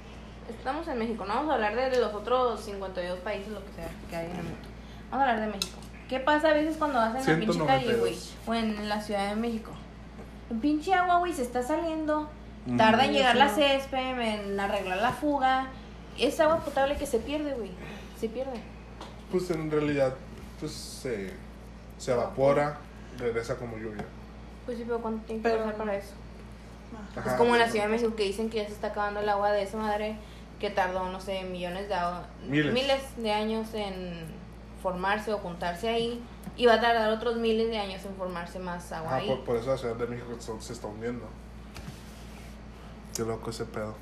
estamos 0.50 0.86
en 0.90 0.98
México, 1.00 1.24
no 1.26 1.36
vamos 1.36 1.52
a 1.52 1.54
hablar 1.56 1.74
de 1.76 2.02
los 2.02 2.14
otros 2.14 2.60
52 2.66 3.20
países, 3.20 3.48
lo 3.54 3.64
que 3.64 3.72
sea, 3.74 3.90
que 4.10 4.16
hay 4.18 4.26
en 4.26 4.36
el 4.36 4.44
mundo. 4.44 4.60
Vamos 5.10 5.26
a 5.26 5.30
hablar 5.32 5.46
de 5.48 5.54
México. 5.56 5.78
¿Qué 6.10 6.20
pasa 6.20 6.50
a 6.50 6.54
veces 6.54 6.76
cuando 6.78 7.00
vas 7.00 7.16
en 7.28 7.34
la 7.34 7.40
pinche 7.40 7.66
calle, 7.66 7.96
güey? 7.96 8.14
192. 8.16 8.34
O 8.48 8.54
en 8.54 8.90
la 8.90 9.02
Ciudad 9.02 9.30
de 9.30 9.36
México. 9.36 9.72
El 10.50 10.58
pinche 10.58 10.94
agua, 10.94 11.20
güey, 11.20 11.34
se 11.34 11.42
está 11.44 11.62
saliendo. 11.64 12.30
Tarda 12.78 13.06
en 13.06 13.14
llegar 13.14 13.34
sí. 13.34 13.38
la 13.40 13.50
césped, 13.50 14.20
en 14.20 14.60
arreglar 14.60 14.98
la 14.98 15.12
fuga. 15.14 15.68
Es 16.18 16.40
agua 16.40 16.60
potable 16.60 16.98
que 16.98 17.06
se 17.06 17.20
pierde, 17.20 17.54
güey. 17.54 17.72
Se 18.20 18.28
pierde. 18.28 18.60
Pues 19.32 19.50
en 19.52 19.72
realidad, 19.72 20.14
pues 20.60 20.72
se, 20.74 21.32
se 21.98 22.12
evapora, 22.12 22.78
regresa 23.18 23.56
como 23.56 23.78
lluvia. 23.78 24.04
Pues 24.66 24.78
sí, 24.78 24.84
pero 24.86 25.00
¿cuánto 25.00 25.26
tiempo 25.26 25.44
que 25.44 25.50
Pero- 25.50 25.64
pasar 25.64 25.78
para 25.78 25.96
eso? 25.96 26.14
ajá. 27.18 27.32
Es 27.32 27.36
como 27.38 27.56
en 27.56 27.62
la 27.62 27.70
Ciudad 27.70 27.86
de 27.86 27.92
México 27.92 28.16
que 28.16 28.24
dicen 28.24 28.50
que 28.50 28.58
ya 28.58 28.66
se 28.66 28.74
está 28.74 28.88
acabando 28.88 29.20
el 29.22 29.30
agua 29.30 29.52
de 29.52 29.64
esa 29.64 29.78
madre 29.78 30.18
que 30.60 30.70
tardó, 30.70 31.10
no 31.10 31.22
sé, 31.22 31.44
millones 31.44 31.88
de 31.88 31.94
agua- 31.94 32.28
Miles. 32.50 33.02
de 33.18 33.32
años 33.32 33.74
en 33.74 34.26
formarse 34.82 35.32
o 35.34 35.38
juntarse 35.38 35.88
ahí 35.90 36.22
y 36.58 36.66
va 36.66 36.74
a 36.76 36.82
tardar 36.82 37.10
otros 37.10 37.38
miles 37.38 37.70
de 37.70 37.78
años 37.78 38.04
en 38.06 38.16
formarse 38.16 38.60
más 38.60 38.92
agua 38.92 39.10
Ajá, 39.10 39.18
ahí. 39.18 39.28
por, 39.28 39.44
por 39.46 39.56
eso 39.58 39.70
la 39.72 39.78
Ciudad 39.78 39.96
de 39.96 40.08
México 40.08 40.28
se, 40.40 40.52
se 40.62 40.74
está 40.74 40.88
hundiendo. 40.88 41.26
Qué 43.16 43.24
loco 43.24 43.50
ese 43.50 43.66
pedo. 43.66 43.96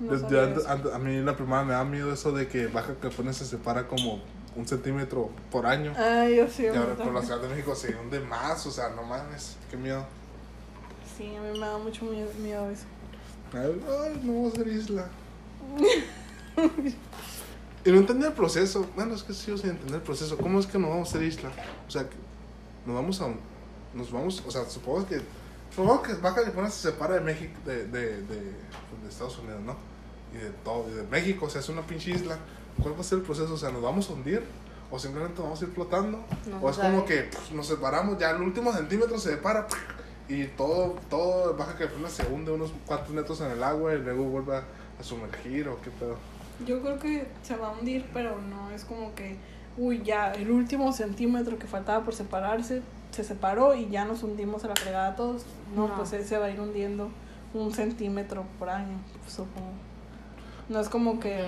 No 0.00 0.12
Desde 0.12 0.40
antes- 0.40 0.66
a 0.66 0.98
mí 0.98 1.20
la 1.22 1.36
primera 1.36 1.64
me 1.64 1.72
da 1.72 1.84
miedo 1.84 2.12
eso 2.12 2.30
de 2.32 2.46
que 2.48 2.66
Baja 2.68 2.94
California 3.00 3.32
se 3.32 3.44
separa 3.44 3.88
como 3.88 4.20
un 4.54 4.66
centímetro 4.66 5.30
por 5.50 5.66
año. 5.66 5.92
Ay, 5.96 6.36
yo 6.36 6.48
sí. 6.48 6.64
Y 6.64 6.66
ahora 6.68 6.94
por 6.94 7.12
la. 7.12 7.22
Ciudad 7.22 7.40
de 7.40 7.48
México 7.48 7.74
se 7.74 7.94
hunde 7.96 8.20
más, 8.20 8.64
o 8.66 8.70
sea, 8.70 8.90
no 8.90 9.02
mames, 9.02 9.56
qué 9.70 9.76
miedo. 9.76 10.04
Sí, 11.16 11.34
a 11.34 11.40
mí 11.40 11.58
me 11.58 11.66
da 11.66 11.78
mucho 11.78 12.04
miedo, 12.04 12.30
miedo 12.40 12.70
eso. 12.70 12.84
Ay, 13.52 14.20
no 14.22 14.32
vamos 14.34 14.52
a 14.52 14.56
ser 14.56 14.68
isla. 14.68 15.06
y 17.84 17.90
no 17.90 17.98
entender 17.98 18.28
el 18.28 18.34
proceso. 18.34 18.86
Bueno, 18.96 19.14
es 19.14 19.22
que 19.22 19.32
sigo 19.32 19.56
sin 19.56 19.70
entender 19.70 19.96
el 19.96 20.02
proceso. 20.02 20.36
¿Cómo 20.36 20.58
es 20.60 20.66
que 20.66 20.78
no 20.78 20.88
vamos 20.88 21.08
a 21.08 21.12
ser 21.12 21.22
isla? 21.22 21.50
O 21.86 21.90
sea, 21.90 22.02
que 22.08 22.16
nos 22.86 22.94
vamos 22.94 23.20
a. 23.20 23.28
Nos 23.94 24.12
vamos, 24.12 24.42
o 24.46 24.50
sea, 24.50 24.68
supongo 24.68 25.06
que. 25.06 25.20
Supongo 25.74 26.02
que 26.02 26.14
Baja 26.14 26.36
California 26.36 26.70
se 26.70 26.90
separa 26.90 27.14
de 27.14 27.20
México, 27.20 27.52
de, 27.64 27.86
de, 27.86 28.22
de, 28.22 28.52
pues, 28.90 29.02
de 29.02 29.08
Estados 29.08 29.38
Unidos, 29.38 29.60
¿no? 29.62 29.76
Y 30.34 30.38
de 30.38 30.50
todo, 30.64 30.86
y 30.90 30.94
de 30.94 31.02
México, 31.04 31.46
o 31.46 31.50
sea, 31.50 31.60
es 31.60 31.68
una 31.68 31.82
pinche 31.82 32.10
isla. 32.10 32.38
¿Cuál 32.82 32.94
va 32.94 33.00
a 33.00 33.04
ser 33.04 33.18
el 33.18 33.24
proceso? 33.24 33.52
O 33.52 33.56
sea, 33.56 33.70
¿nos 33.70 33.82
vamos 33.82 34.08
a 34.08 34.12
hundir? 34.14 34.42
¿O 34.90 34.98
simplemente 34.98 35.42
vamos 35.42 35.60
a 35.60 35.64
ir 35.64 35.70
flotando? 35.72 36.24
No 36.48 36.60
¿O 36.60 36.70
es 36.70 36.78
como 36.78 37.04
que 37.04 37.28
pues, 37.30 37.52
nos 37.52 37.66
separamos, 37.66 38.18
ya 38.18 38.30
el 38.30 38.40
último 38.40 38.72
centímetro 38.72 39.18
se 39.18 39.30
separa 39.30 39.66
y 40.28 40.44
todo, 40.44 40.96
todo 41.10 41.54
Baja 41.56 41.74
California 41.76 42.08
se 42.08 42.26
hunde 42.26 42.50
unos 42.52 42.72
cuantos 42.86 43.10
metros 43.10 43.40
en 43.42 43.50
el 43.50 43.62
agua 43.62 43.94
y 43.94 43.98
luego 43.98 44.24
vuelve 44.24 44.56
a, 44.56 44.64
a 44.98 45.02
sumergir 45.02 45.68
o 45.68 45.80
qué 45.82 45.90
pedo? 45.90 46.16
Yo 46.66 46.80
creo 46.82 46.98
que 46.98 47.26
se 47.42 47.56
va 47.56 47.68
a 47.68 47.70
hundir, 47.72 48.04
pero 48.12 48.38
no 48.40 48.70
es 48.70 48.84
como 48.84 49.14
que, 49.14 49.36
uy, 49.76 50.02
ya, 50.04 50.32
el 50.32 50.50
último 50.50 50.92
centímetro 50.92 51.58
que 51.58 51.66
faltaba 51.66 52.04
por 52.04 52.14
separarse 52.14 52.82
se 53.10 53.24
separó 53.24 53.74
y 53.74 53.88
ya 53.88 54.04
nos 54.04 54.22
hundimos 54.22 54.64
a 54.64 54.68
la 54.68 54.76
fregada 54.76 55.16
todos. 55.16 55.44
No, 55.74 55.88
No. 55.88 55.96
pues 55.96 56.12
él 56.12 56.24
se 56.24 56.36
va 56.38 56.46
a 56.46 56.50
ir 56.50 56.60
hundiendo 56.60 57.10
un 57.54 57.72
centímetro 57.72 58.44
por 58.58 58.68
año, 58.70 58.98
supongo. 59.26 59.70
No 60.68 60.80
es 60.80 60.88
como 60.88 61.18
que, 61.20 61.46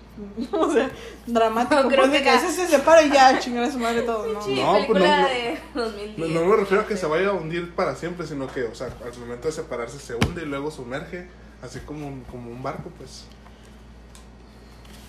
o 0.52 0.70
sea, 0.70 0.90
dramático, 1.26 1.82
No, 1.82 1.88
creo 1.88 2.00
pues, 2.02 2.12
de 2.12 2.18
que 2.18 2.24
que 2.24 2.30
a 2.30 2.34
veces 2.34 2.54
se 2.54 2.66
separa 2.68 3.02
y 3.02 3.10
ya, 3.10 3.38
chingar 3.38 3.64
a 3.64 3.70
su 3.72 3.78
madre 3.78 4.02
todo, 4.02 4.32
¿no? 4.32 4.42
Sí, 4.42 4.54
No, 4.54 4.76
pues, 4.86 5.02
no, 5.02 5.16
no. 5.16 5.28
de 5.28 5.58
No, 5.74 5.82
2010. 5.82 6.30
no 6.30 6.44
me 6.44 6.56
refiero 6.56 6.82
a 6.82 6.86
que 6.86 6.96
se 6.96 7.06
vaya 7.06 7.28
a 7.30 7.32
hundir 7.32 7.74
para 7.74 7.96
siempre, 7.96 8.26
sino 8.26 8.46
que, 8.46 8.64
o 8.64 8.74
sea, 8.74 8.88
al 9.04 9.18
momento 9.18 9.48
de 9.48 9.52
separarse 9.52 9.98
se 9.98 10.14
hunde 10.14 10.42
y 10.42 10.46
luego 10.46 10.70
sumerge, 10.70 11.26
así 11.62 11.80
como 11.80 12.06
un, 12.06 12.20
como 12.24 12.50
un 12.50 12.62
barco, 12.62 12.90
pues. 12.98 13.24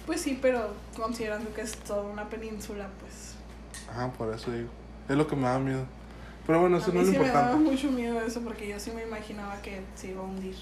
Pues 0.05 0.21
sí, 0.21 0.37
pero 0.41 0.73
considerando 0.95 1.53
que 1.53 1.61
es 1.61 1.75
toda 1.77 2.01
una 2.03 2.27
península, 2.29 2.89
pues... 2.99 3.35
Ajá, 3.89 4.11
por 4.13 4.33
eso 4.33 4.51
digo. 4.51 4.69
Es 5.07 5.15
lo 5.15 5.27
que 5.27 5.35
me 5.35 5.43
da 5.43 5.59
miedo. 5.59 5.85
Pero 6.47 6.59
bueno, 6.61 6.77
eso 6.77 6.91
a 6.91 6.93
no 6.93 7.01
mí 7.01 7.05
es 7.05 7.11
sí 7.11 7.17
lo 7.17 7.21
me 7.23 7.27
daba 7.29 7.51
importante. 7.53 7.71
mucho 7.71 7.91
miedo 7.91 8.21
eso 8.21 8.41
porque 8.41 8.67
yo 8.67 8.79
sí 8.79 8.91
me 8.91 9.03
imaginaba 9.03 9.61
que 9.61 9.81
se 9.95 10.09
iba 10.09 10.21
a 10.21 10.25
hundir. 10.25 10.55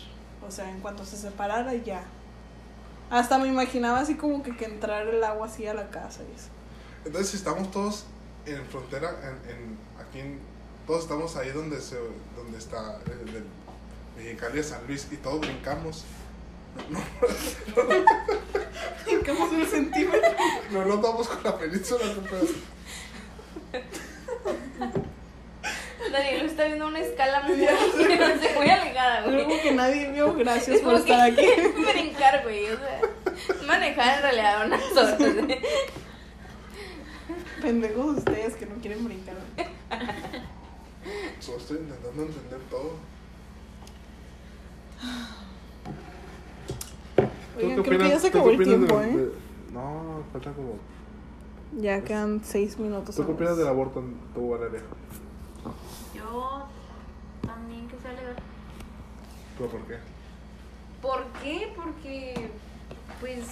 O 0.48 0.52
sea, 0.52 0.70
en 0.70 0.80
cuanto 0.82 1.06
se 1.06 1.18
separara 1.18 1.74
ya. 1.76 2.04
Hasta 3.10 3.38
me 3.38 3.48
imaginaba 3.48 4.00
así 4.00 4.16
como 4.16 4.44
que, 4.44 4.56
que 4.56 4.66
entrar 4.66 5.08
el 5.08 5.24
agua 5.24 5.48
así 5.48 5.66
a 5.68 5.74
la 5.74 5.90
casa 5.90 6.22
y 6.24 6.36
eso. 6.36 6.50
Entonces, 7.06 7.32
si 7.32 7.38
estamos 7.38 7.72
todos 7.72 8.06
en 8.46 8.64
frontera, 8.66 9.10
en, 9.24 9.50
en- 9.52 9.78
aquí, 10.00 10.20
en- 10.20 10.40
todos 10.86 11.04
estamos 11.04 11.36
ahí 11.38 11.50
donde, 11.52 11.80
se, 11.82 11.98
donde 12.36 12.58
está 12.58 13.00
el, 13.06 13.36
el 13.36 13.44
Mexicali 14.18 14.58
de 14.58 14.64
San 14.64 14.86
Luis 14.86 15.08
y 15.12 15.18
todos 15.18 15.40
brincamos. 15.42 16.04
Brincamos 19.06 19.52
un 19.52 19.66
centímetro. 19.66 20.22
No 20.72 20.86
nos 20.86 21.02
vamos 21.02 21.28
con 21.28 21.44
la 21.44 21.58
península, 21.58 22.06
pedo. 22.30 22.48
Daniel 26.12 26.46
está 26.46 26.66
viendo 26.66 26.88
una 26.88 27.00
escala 27.00 27.42
muy, 27.42 27.58
muy 27.58 28.70
alejada, 28.70 29.22
güey. 29.24 29.42
Algo 29.42 29.62
que 29.62 29.72
nadie 29.72 30.12
vio, 30.12 30.34
gracias 30.34 30.78
Es 30.78 30.82
por 30.82 30.96
estar 30.96 31.20
aquí. 31.22 31.46
brincar, 31.94 32.44
güey. 32.44 32.66
O 32.66 32.78
sea, 32.78 33.02
manejar 33.68 34.18
en 34.18 34.22
realidad 34.24 34.66
unas 34.66 34.92
horas. 34.98 35.22
¿eh? 35.22 35.62
Pendejos 37.62 38.18
ustedes 38.18 38.56
que 38.56 38.66
no 38.66 38.76
quieren 38.76 39.06
brincar. 39.06 39.36
Solo 41.40 41.58
estoy 41.58 41.78
intentando 41.78 42.24
entender 42.24 42.60
todo. 42.70 42.94
¿Tú 47.58 47.66
Oigan, 47.66 47.76
qué 47.84 47.90
creo 47.90 48.00
que 48.00 48.10
ya 48.10 48.16
opinas- 48.16 48.22
se 48.22 48.32
tú 48.32 48.38
acabó 48.38 48.50
qué 48.50 48.56
el 48.56 48.62
opinas 48.62 48.78
tiempo, 48.88 49.00
de- 49.00 49.10
¿eh? 49.10 49.18
de- 49.18 49.74
No, 49.74 50.24
falta 50.32 50.52
como. 50.54 50.76
Ya 51.78 52.02
quedan 52.04 52.42
seis 52.44 52.78
minutos. 52.80 53.16
¿Tú 53.16 53.26
qué 53.26 53.32
opinas 53.32 53.58
del 53.58 53.68
aborto, 53.68 54.04
tú, 54.34 54.50
Valeria? 54.50 54.82
Yo 56.16 56.66
también 57.46 57.88
que 57.88 57.98
sea 58.00 58.12
legal. 58.14 58.36
¿Tú 59.58 59.68
por 59.68 59.82
qué? 59.86 59.98
¿Por 61.02 61.24
qué? 61.44 61.74
Porque, 61.76 62.50
pues, 63.20 63.46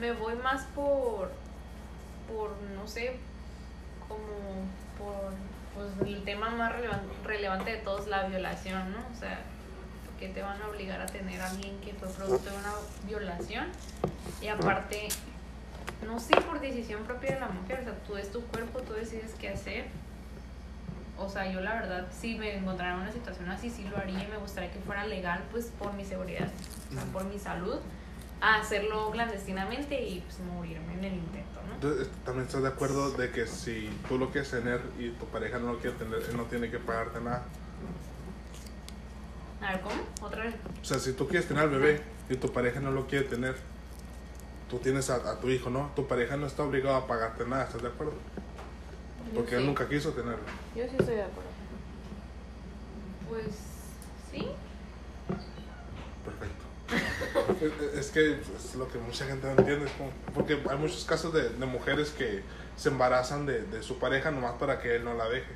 me 0.00 0.12
voy 0.12 0.34
más 0.36 0.64
por, 0.74 1.30
por, 2.28 2.50
no 2.74 2.86
sé, 2.88 3.16
como 4.08 4.18
por, 4.98 5.32
pues, 5.74 6.08
el 6.08 6.24
tema 6.24 6.50
más 6.50 6.72
relevan- 6.72 7.02
relevante 7.24 7.70
de 7.72 7.76
todos, 7.78 8.06
la 8.08 8.26
violación, 8.28 8.92
¿no? 8.92 8.98
O 9.12 9.18
sea, 9.18 9.40
que 10.18 10.28
te 10.28 10.42
van 10.42 10.60
a 10.62 10.68
obligar 10.68 11.00
a 11.00 11.06
tener 11.06 11.40
a 11.40 11.50
alguien 11.50 11.78
que 11.80 11.92
fue 11.94 12.08
producto 12.08 12.50
de 12.50 12.56
una 12.56 12.72
violación 13.06 13.66
y 14.40 14.48
aparte, 14.48 15.08
no 16.06 16.18
sé, 16.18 16.36
por 16.42 16.60
decisión 16.60 17.04
propia 17.04 17.34
de 17.34 17.40
la 17.40 17.48
mujer, 17.48 17.80
o 17.80 17.84
sea, 17.84 17.94
tú 18.06 18.16
es 18.16 18.30
tu 18.30 18.42
cuerpo, 18.46 18.80
tú 18.82 18.92
decides 18.94 19.34
qué 19.38 19.50
hacer 19.50 19.86
o 21.16 21.28
sea, 21.28 21.50
yo 21.50 21.60
la 21.60 21.74
verdad, 21.74 22.06
si 22.12 22.36
me 22.36 22.56
encontrara 22.56 22.94
en 22.94 23.00
una 23.00 23.12
situación 23.12 23.48
así, 23.48 23.70
sí 23.70 23.84
lo 23.88 23.96
haría 23.96 24.24
y 24.24 24.26
me 24.26 24.36
gustaría 24.36 24.72
que 24.72 24.80
fuera 24.80 25.06
legal, 25.06 25.42
pues 25.52 25.66
por 25.78 25.92
mi 25.92 26.04
seguridad, 26.04 26.48
o 26.90 26.94
sea, 26.94 27.04
por 27.12 27.24
mi 27.24 27.38
salud, 27.38 27.78
a 28.40 28.56
hacerlo 28.56 29.10
clandestinamente 29.12 30.02
y 30.02 30.20
pues 30.20 30.40
morirme 30.40 30.94
en 30.94 31.04
el 31.04 31.14
intento, 31.14 31.60
¿no? 31.68 31.74
Entonces, 31.74 32.08
¿también 32.24 32.46
estás 32.46 32.62
de 32.62 32.68
acuerdo 32.68 33.12
de 33.12 33.30
que 33.30 33.46
si 33.46 33.88
tú 34.08 34.18
lo 34.18 34.30
quieres 34.30 34.50
tener 34.50 34.80
y 34.98 35.10
tu 35.10 35.26
pareja 35.26 35.58
no 35.58 35.74
lo 35.74 35.78
quiere 35.78 35.96
tener, 35.96 36.20
él 36.28 36.36
no 36.36 36.44
tiene 36.44 36.70
que 36.70 36.78
pagarte 36.78 37.20
nada? 37.20 37.44
A 39.64 39.72
ver, 39.72 39.80
¿cómo? 39.80 39.94
Otra 40.22 40.44
vez. 40.44 40.54
O 40.82 40.84
sea, 40.84 40.98
si 40.98 41.12
tú 41.14 41.26
quieres 41.26 41.48
tener 41.48 41.62
al 41.64 41.70
bebé 41.70 42.02
y 42.28 42.36
tu 42.36 42.52
pareja 42.52 42.80
no 42.80 42.90
lo 42.90 43.06
quiere 43.06 43.24
tener, 43.26 43.56
tú 44.68 44.78
tienes 44.78 45.08
a, 45.10 45.16
a 45.16 45.40
tu 45.40 45.48
hijo, 45.48 45.70
¿no? 45.70 45.90
Tu 45.96 46.06
pareja 46.06 46.36
no 46.36 46.46
está 46.46 46.62
obligada 46.62 46.98
a 46.98 47.06
pagarte 47.06 47.44
nada, 47.46 47.64
¿estás 47.64 47.82
de 47.82 47.88
acuerdo? 47.88 48.12
Porque 49.34 49.56
él 49.56 49.66
nunca 49.66 49.88
quiso 49.88 50.10
tenerlo. 50.12 50.44
Yo 50.76 50.84
sí 50.84 50.96
estoy 50.98 51.16
de 51.16 51.22
acuerdo. 51.22 51.50
Pues 53.28 53.46
sí. 54.30 54.46
Perfecto. 56.24 56.64
Es- 57.94 57.98
es 57.98 58.10
que 58.10 58.32
es 58.32 58.74
lo 58.76 58.86
que 58.88 58.98
mucha 58.98 59.24
gente 59.26 59.46
no 59.46 59.52
entiende. 59.58 59.86
es 59.86 59.92
como- 59.92 60.10
porque 60.34 60.60
hay 60.70 60.76
muchos 60.78 61.04
casos 61.04 61.32
de, 61.32 61.48
de 61.48 61.66
mujeres 61.66 62.10
que 62.10 62.42
se 62.76 62.90
embarazan 62.90 63.46
de, 63.46 63.62
de 63.62 63.82
su 63.82 63.98
pareja 63.98 64.30
nomás 64.30 64.52
para 64.54 64.78
que 64.80 64.96
él 64.96 65.04
no 65.04 65.14
la 65.14 65.28
deje. 65.28 65.50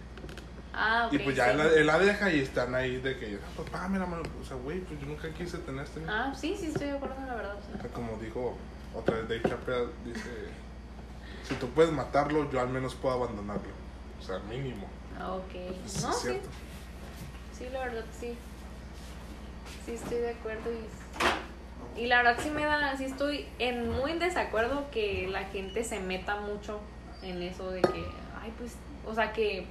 Ah, 0.81 1.07
ok. 1.09 1.13
y 1.15 1.19
pues 1.19 1.35
ya 1.37 1.47
sí. 1.47 1.51
él, 1.51 1.59
la- 1.59 1.65
él 1.75 1.87
la 1.87 1.99
deja 1.99 2.31
y 2.33 2.39
están 2.41 2.75
ahí 2.75 2.99
de 2.99 3.19
que, 3.19 3.39
"Ah, 3.43 3.49
pues 3.57 3.69
págame 3.71 3.99
la 3.99 4.07
mano. 4.07 4.23
O 4.41 4.45
sea, 4.45 4.57
güey, 4.57 4.79
pues 4.81 5.01
yo 5.01 5.07
nunca 5.07 5.29
quise 5.31 5.59
tener 5.59 5.85
este 5.85 5.99
niño. 6.01 6.13
Ah, 6.13 6.33
sí, 6.35 6.57
sí 6.59 6.67
estoy 6.67 6.87
de 6.89 6.93
acuerdo, 6.97 7.17
la 7.27 7.35
verdad. 7.35 7.57
o 7.57 7.81
sea. 7.83 7.91
Como 7.91 8.17
dijo 8.19 8.57
otra 8.95 9.17
vez 9.17 9.29
Dave 9.29 9.43
Chappelle, 9.43 9.89
dice, 10.05 10.31
si 11.49 11.55
tú 11.57 11.69
puedes 11.71 11.91
matarlo, 11.93 12.49
yo 12.51 12.61
al 12.61 12.69
menos 12.69 12.95
puedo 12.95 13.15
abandonarlo. 13.17 13.73
O 14.21 14.23
sea, 14.23 14.39
mínimo. 14.41 14.87
Ah, 15.19 15.33
Ok. 15.33 15.55
Es 15.85 16.03
No, 16.03 16.13
sí. 16.13 16.29
cierto. 16.29 16.49
Sí, 17.59 17.67
la 17.73 17.81
verdad, 17.81 18.05
sí. 18.21 18.37
Sí 19.85 19.93
estoy 19.95 20.19
de 20.19 20.31
acuerdo 20.31 20.71
y... 20.73 22.01
Y 22.01 22.07
la 22.07 22.19
verdad 22.23 22.37
sí 22.41 22.51
me 22.51 22.65
da, 22.65 22.97
sí 22.97 23.05
estoy 23.07 23.49
en 23.59 23.91
muy 23.91 24.13
desacuerdo 24.13 24.89
que 24.93 25.27
la 25.29 25.45
gente 25.47 25.83
se 25.83 25.99
meta 25.99 26.37
mucho 26.37 26.79
en 27.23 27.43
eso 27.43 27.73
de 27.73 27.81
que, 27.83 28.05
ay, 28.41 28.53
pues, 28.57 28.75
o 29.05 29.15
sea, 29.15 29.33
que 29.33 29.67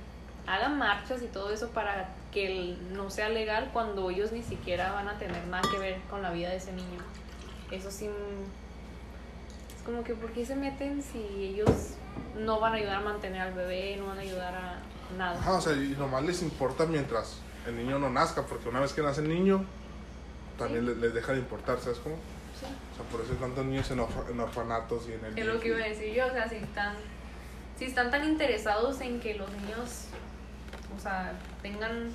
hagan 0.47 0.77
marchas 0.77 1.21
y 1.21 1.27
todo 1.27 1.51
eso 1.51 1.69
para 1.69 2.09
que 2.31 2.77
no 2.93 3.09
sea 3.09 3.29
legal 3.29 3.69
cuando 3.73 4.09
ellos 4.09 4.31
ni 4.31 4.43
siquiera 4.43 4.91
van 4.93 5.07
a 5.09 5.17
tener 5.19 5.45
nada 5.47 5.67
que 5.69 5.77
ver 5.77 5.99
con 6.09 6.21
la 6.21 6.31
vida 6.31 6.49
de 6.49 6.57
ese 6.57 6.71
niño. 6.73 6.99
Eso 7.71 7.91
sí, 7.91 8.07
mm, 8.07 9.75
es 9.77 9.83
como 9.83 10.03
que, 10.03 10.13
¿por 10.15 10.31
qué 10.31 10.45
se 10.45 10.55
meten 10.55 11.01
si 11.03 11.19
ellos 11.19 11.69
no 12.39 12.59
van 12.59 12.73
a 12.73 12.75
ayudar 12.77 12.95
a 12.97 13.01
mantener 13.01 13.41
al 13.41 13.53
bebé, 13.53 13.97
no 13.97 14.07
van 14.07 14.19
a 14.19 14.21
ayudar 14.21 14.55
a 14.55 14.79
nada? 15.17 15.37
Ajá, 15.39 15.53
o 15.53 15.61
sea, 15.61 15.73
y 15.73 15.95
nomás 15.97 16.23
les 16.23 16.41
importa 16.41 16.85
mientras 16.85 17.39
el 17.65 17.75
niño 17.75 17.99
no 17.99 18.09
nazca, 18.09 18.43
porque 18.45 18.69
una 18.69 18.79
vez 18.79 18.93
que 18.93 19.01
nace 19.01 19.21
el 19.21 19.29
niño, 19.29 19.65
también 20.57 20.85
Sí. 20.85 20.91
le- 20.93 20.95
les 21.01 21.13
deja 21.13 21.33
de 21.33 21.39
importar, 21.39 21.79
¿sabes 21.79 21.99
cómo? 21.99 22.15
Sí. 22.59 22.65
O 22.65 22.95
sea, 22.95 23.05
por 23.11 23.21
eso 23.21 23.33
hay 23.33 23.37
tantos 23.39 23.65
niños 23.65 23.91
en, 23.91 23.99
orfa- 23.99 24.29
en 24.31 24.39
orfanatos 24.39 25.07
y 25.09 25.13
en 25.13 25.25
el... 25.25 25.37
Es 25.37 25.45
lo 25.45 25.59
que 25.59 25.67
iba 25.67 25.77
a 25.77 25.87
decir 25.87 26.13
yo, 26.13 26.25
o 26.27 26.31
sea, 26.31 26.47
si 26.47 26.55
están, 26.55 26.95
si 27.77 27.85
están 27.85 28.09
tan 28.09 28.23
interesados 28.23 28.99
en 29.01 29.19
que 29.19 29.35
los 29.35 29.49
niños, 29.51 30.05
o 30.95 30.99
sea, 30.99 31.33
tengan, 31.61 32.09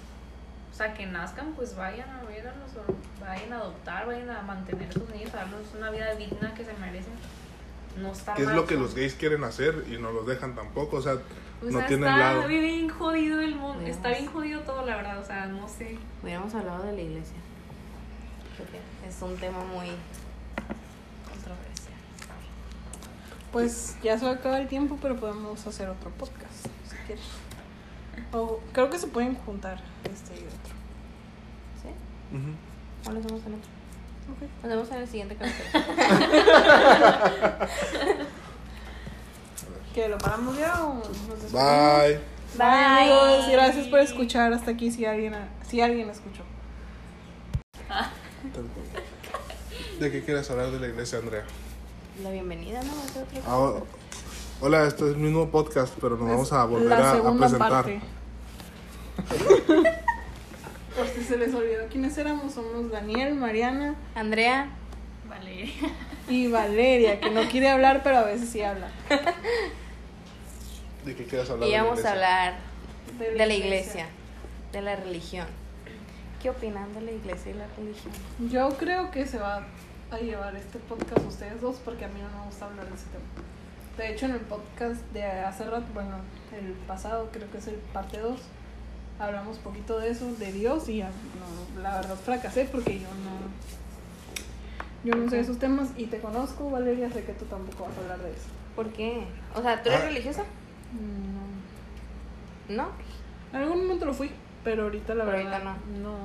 o 0.72 0.74
sea, 0.74 0.94
que 0.94 1.06
nazcan, 1.06 1.52
pues 1.54 1.76
vayan 1.76 2.08
a 2.10 2.22
verlos, 2.24 2.54
o 2.76 3.20
vayan 3.20 3.52
a 3.52 3.56
adoptar, 3.56 4.06
vayan 4.06 4.30
a 4.30 4.42
mantener 4.42 4.88
a 4.88 4.92
sus 4.92 5.08
niños, 5.10 5.32
a 5.34 5.38
darles 5.38 5.68
una 5.76 5.90
vida 5.90 6.14
digna 6.14 6.54
que 6.54 6.64
se 6.64 6.72
merecen. 6.74 7.12
No 7.98 8.10
estar 8.12 8.34
Que 8.36 8.42
es 8.44 8.48
lo 8.48 8.66
que 8.66 8.74
los 8.76 8.94
gays 8.94 9.14
quieren 9.14 9.44
hacer 9.44 9.84
y 9.90 9.98
no 9.98 10.12
los 10.12 10.26
dejan 10.26 10.54
tampoco, 10.54 10.96
o 10.96 11.02
sea, 11.02 11.12
O 11.62 11.66
no 11.66 11.78
sea, 11.78 11.86
tienen 11.88 12.08
está 12.08 12.16
lado. 12.18 12.48
bien 12.48 12.88
jodido 12.88 13.40
el 13.42 13.54
mundo, 13.54 13.80
Dios. 13.84 13.96
está 13.96 14.08
bien 14.08 14.26
jodido 14.26 14.60
todo, 14.62 14.86
la 14.86 14.96
verdad, 14.96 15.18
o 15.18 15.24
sea, 15.24 15.44
no 15.46 15.68
sé. 15.68 15.98
Hubiéramos 16.22 16.54
hablado 16.54 16.84
de 16.84 16.92
la 16.94 17.00
iglesia. 17.02 17.36
Es 19.06 19.20
un 19.20 19.36
tema 19.36 19.58
muy 19.58 19.88
controversial. 21.28 21.94
Pues 23.52 23.96
ya 24.02 24.18
se 24.18 24.24
va 24.24 24.30
a 24.32 24.34
acabar 24.34 24.60
el 24.62 24.68
tiempo, 24.68 24.98
pero 25.02 25.16
podemos 25.16 25.66
hacer 25.66 25.88
otro 25.90 26.10
podcast, 26.10 26.66
si 26.88 26.96
quieres. 27.06 27.24
O 28.33 28.61
creo 28.72 28.89
que 28.91 28.99
se 28.99 29.07
pueden 29.09 29.35
juntar 29.37 29.78
este 30.05 30.35
y 30.35 30.45
otro. 30.47 30.74
¿Sí? 31.83 31.89
Ujú. 32.37 32.55
¿O 33.09 33.12
lo 33.12 33.18
hacemos 33.20 33.43
en 33.47 33.55
otro? 33.55 33.70
Ok. 34.33 34.43
Nos 34.62 34.70
vemos 34.70 34.91
en 34.91 34.97
el 34.99 35.09
siguiente 35.09 35.37
capítulo. 35.37 35.85
¿Que 39.95 40.09
lo 40.09 40.16
paramos 40.18 40.57
ya 40.59 40.83
o 40.85 40.95
nos 40.95 41.09
despedimos? 41.43 41.53
Bye. 41.53 42.20
Bye, 42.57 42.66
amigos. 42.66 43.49
Gracias 43.51 43.87
por 43.89 43.99
escuchar 43.99 44.53
hasta 44.53 44.70
aquí 44.70 44.91
si 44.91 45.05
alguien, 45.05 45.35
si 45.68 45.80
alguien 45.80 46.09
escuchó. 46.09 46.43
¿De 50.01 50.11
qué 50.11 50.24
quieres 50.24 50.51
hablar 50.51 50.70
de 50.70 50.80
la 50.80 50.89
iglesia, 50.89 51.18
Andrea? 51.18 51.45
La 52.22 52.30
bienvenida, 52.30 52.80
¿no? 52.83 52.93
Ah, 53.47 53.57
ho- 53.59 53.87
hola, 54.61 54.85
este 54.87 55.05
es 55.05 55.11
el 55.14 55.18
mismo 55.18 55.49
podcast, 55.51 55.95
pero 56.01 56.16
nos 56.16 56.28
vamos 56.28 56.53
a 56.53 56.64
volver 56.64 56.89
la 56.89 56.97
a, 56.99 57.11
a 57.12 57.14
segunda 57.16 57.41
presentar. 57.49 57.70
parte. 57.70 58.01
Por 60.96 61.06
si 61.08 61.22
se 61.24 61.38
les 61.38 61.54
olvidó 61.54 61.86
quiénes 61.90 62.16
éramos, 62.18 62.52
somos 62.52 62.90
Daniel, 62.90 63.34
Mariana 63.34 63.94
Andrea, 64.14 64.68
Vale. 65.28 65.72
y 66.28 66.48
Valeria, 66.48 67.18
que 67.20 67.30
no 67.30 67.42
quiere 67.48 67.70
hablar, 67.70 68.02
pero 68.02 68.18
a 68.18 68.22
veces 68.24 68.48
sí 68.50 68.62
habla. 68.62 68.88
¿De 71.04 71.16
qué 71.16 71.24
quieres 71.24 71.48
hablar? 71.50 71.68
y 71.68 71.72
vamos 71.72 71.98
a 71.98 72.00
iglesia? 72.00 72.12
hablar 72.12 72.54
de 73.18 73.46
la 73.46 73.54
iglesia, 73.54 74.06
de 74.72 74.82
la 74.82 74.96
religión. 74.96 75.46
¿Qué 76.42 76.50
opinan 76.50 76.92
de 76.94 77.00
la 77.02 77.12
iglesia 77.12 77.52
y 77.52 77.54
la 77.54 77.66
religión? 77.76 78.12
Yo 78.50 78.68
creo 78.76 79.10
que 79.10 79.26
se 79.26 79.38
va 79.38 79.64
a 80.10 80.18
llevar 80.18 80.54
este 80.56 80.78
podcast 80.78 81.26
ustedes 81.26 81.60
dos 81.60 81.76
porque 81.84 82.04
a 82.04 82.08
mí 82.08 82.20
no 82.20 82.38
me 82.38 82.44
gusta 82.46 82.66
hablar 82.66 82.86
de 82.86 82.94
ese 82.94 83.06
tema. 83.06 83.24
De 83.96 84.12
hecho, 84.12 84.26
en 84.26 84.32
el 84.32 84.40
podcast 84.40 85.00
de 85.12 85.24
hace 85.24 85.64
rato, 85.64 85.86
bueno, 85.94 86.16
el 86.52 86.72
pasado, 86.86 87.28
creo 87.32 87.50
que 87.50 87.58
es 87.58 87.66
el 87.68 87.74
parte 87.76 88.18
2, 88.18 88.40
hablamos 89.18 89.58
poquito 89.58 89.98
de 89.98 90.10
eso, 90.10 90.32
de 90.34 90.52
Dios, 90.52 90.88
y 90.88 91.00
no, 91.02 91.82
la 91.82 91.96
verdad 91.96 92.16
fracasé 92.16 92.64
porque 92.70 92.94
yo 93.00 93.08
no. 93.08 93.52
Yo 95.04 95.16
no 95.16 95.28
sé 95.28 95.40
esos 95.40 95.58
temas 95.58 95.90
y 95.96 96.06
te 96.06 96.20
conozco, 96.20 96.70
Valeria, 96.70 97.10
sé 97.10 97.24
que 97.24 97.32
tú 97.32 97.44
tampoco 97.46 97.84
vas 97.84 97.96
a 97.98 98.00
hablar 98.02 98.18
de 98.20 98.30
eso. 98.30 98.46
¿Por 98.76 98.90
qué? 98.90 99.24
O 99.54 99.60
sea, 99.60 99.82
¿tú 99.82 99.88
eres 99.88 100.02
Ah. 100.02 100.06
religiosa? 100.06 100.44
No. 102.68 102.76
¿No? 102.76 102.88
En 103.52 103.56
algún 103.62 103.78
momento 103.82 104.06
lo 104.06 104.14
fui, 104.14 104.30
pero 104.62 104.84
ahorita 104.84 105.14
la 105.16 105.24
Pero 105.24 105.36
verdad 105.38 105.52
ahorita 105.54 105.76
no. 106.00 106.16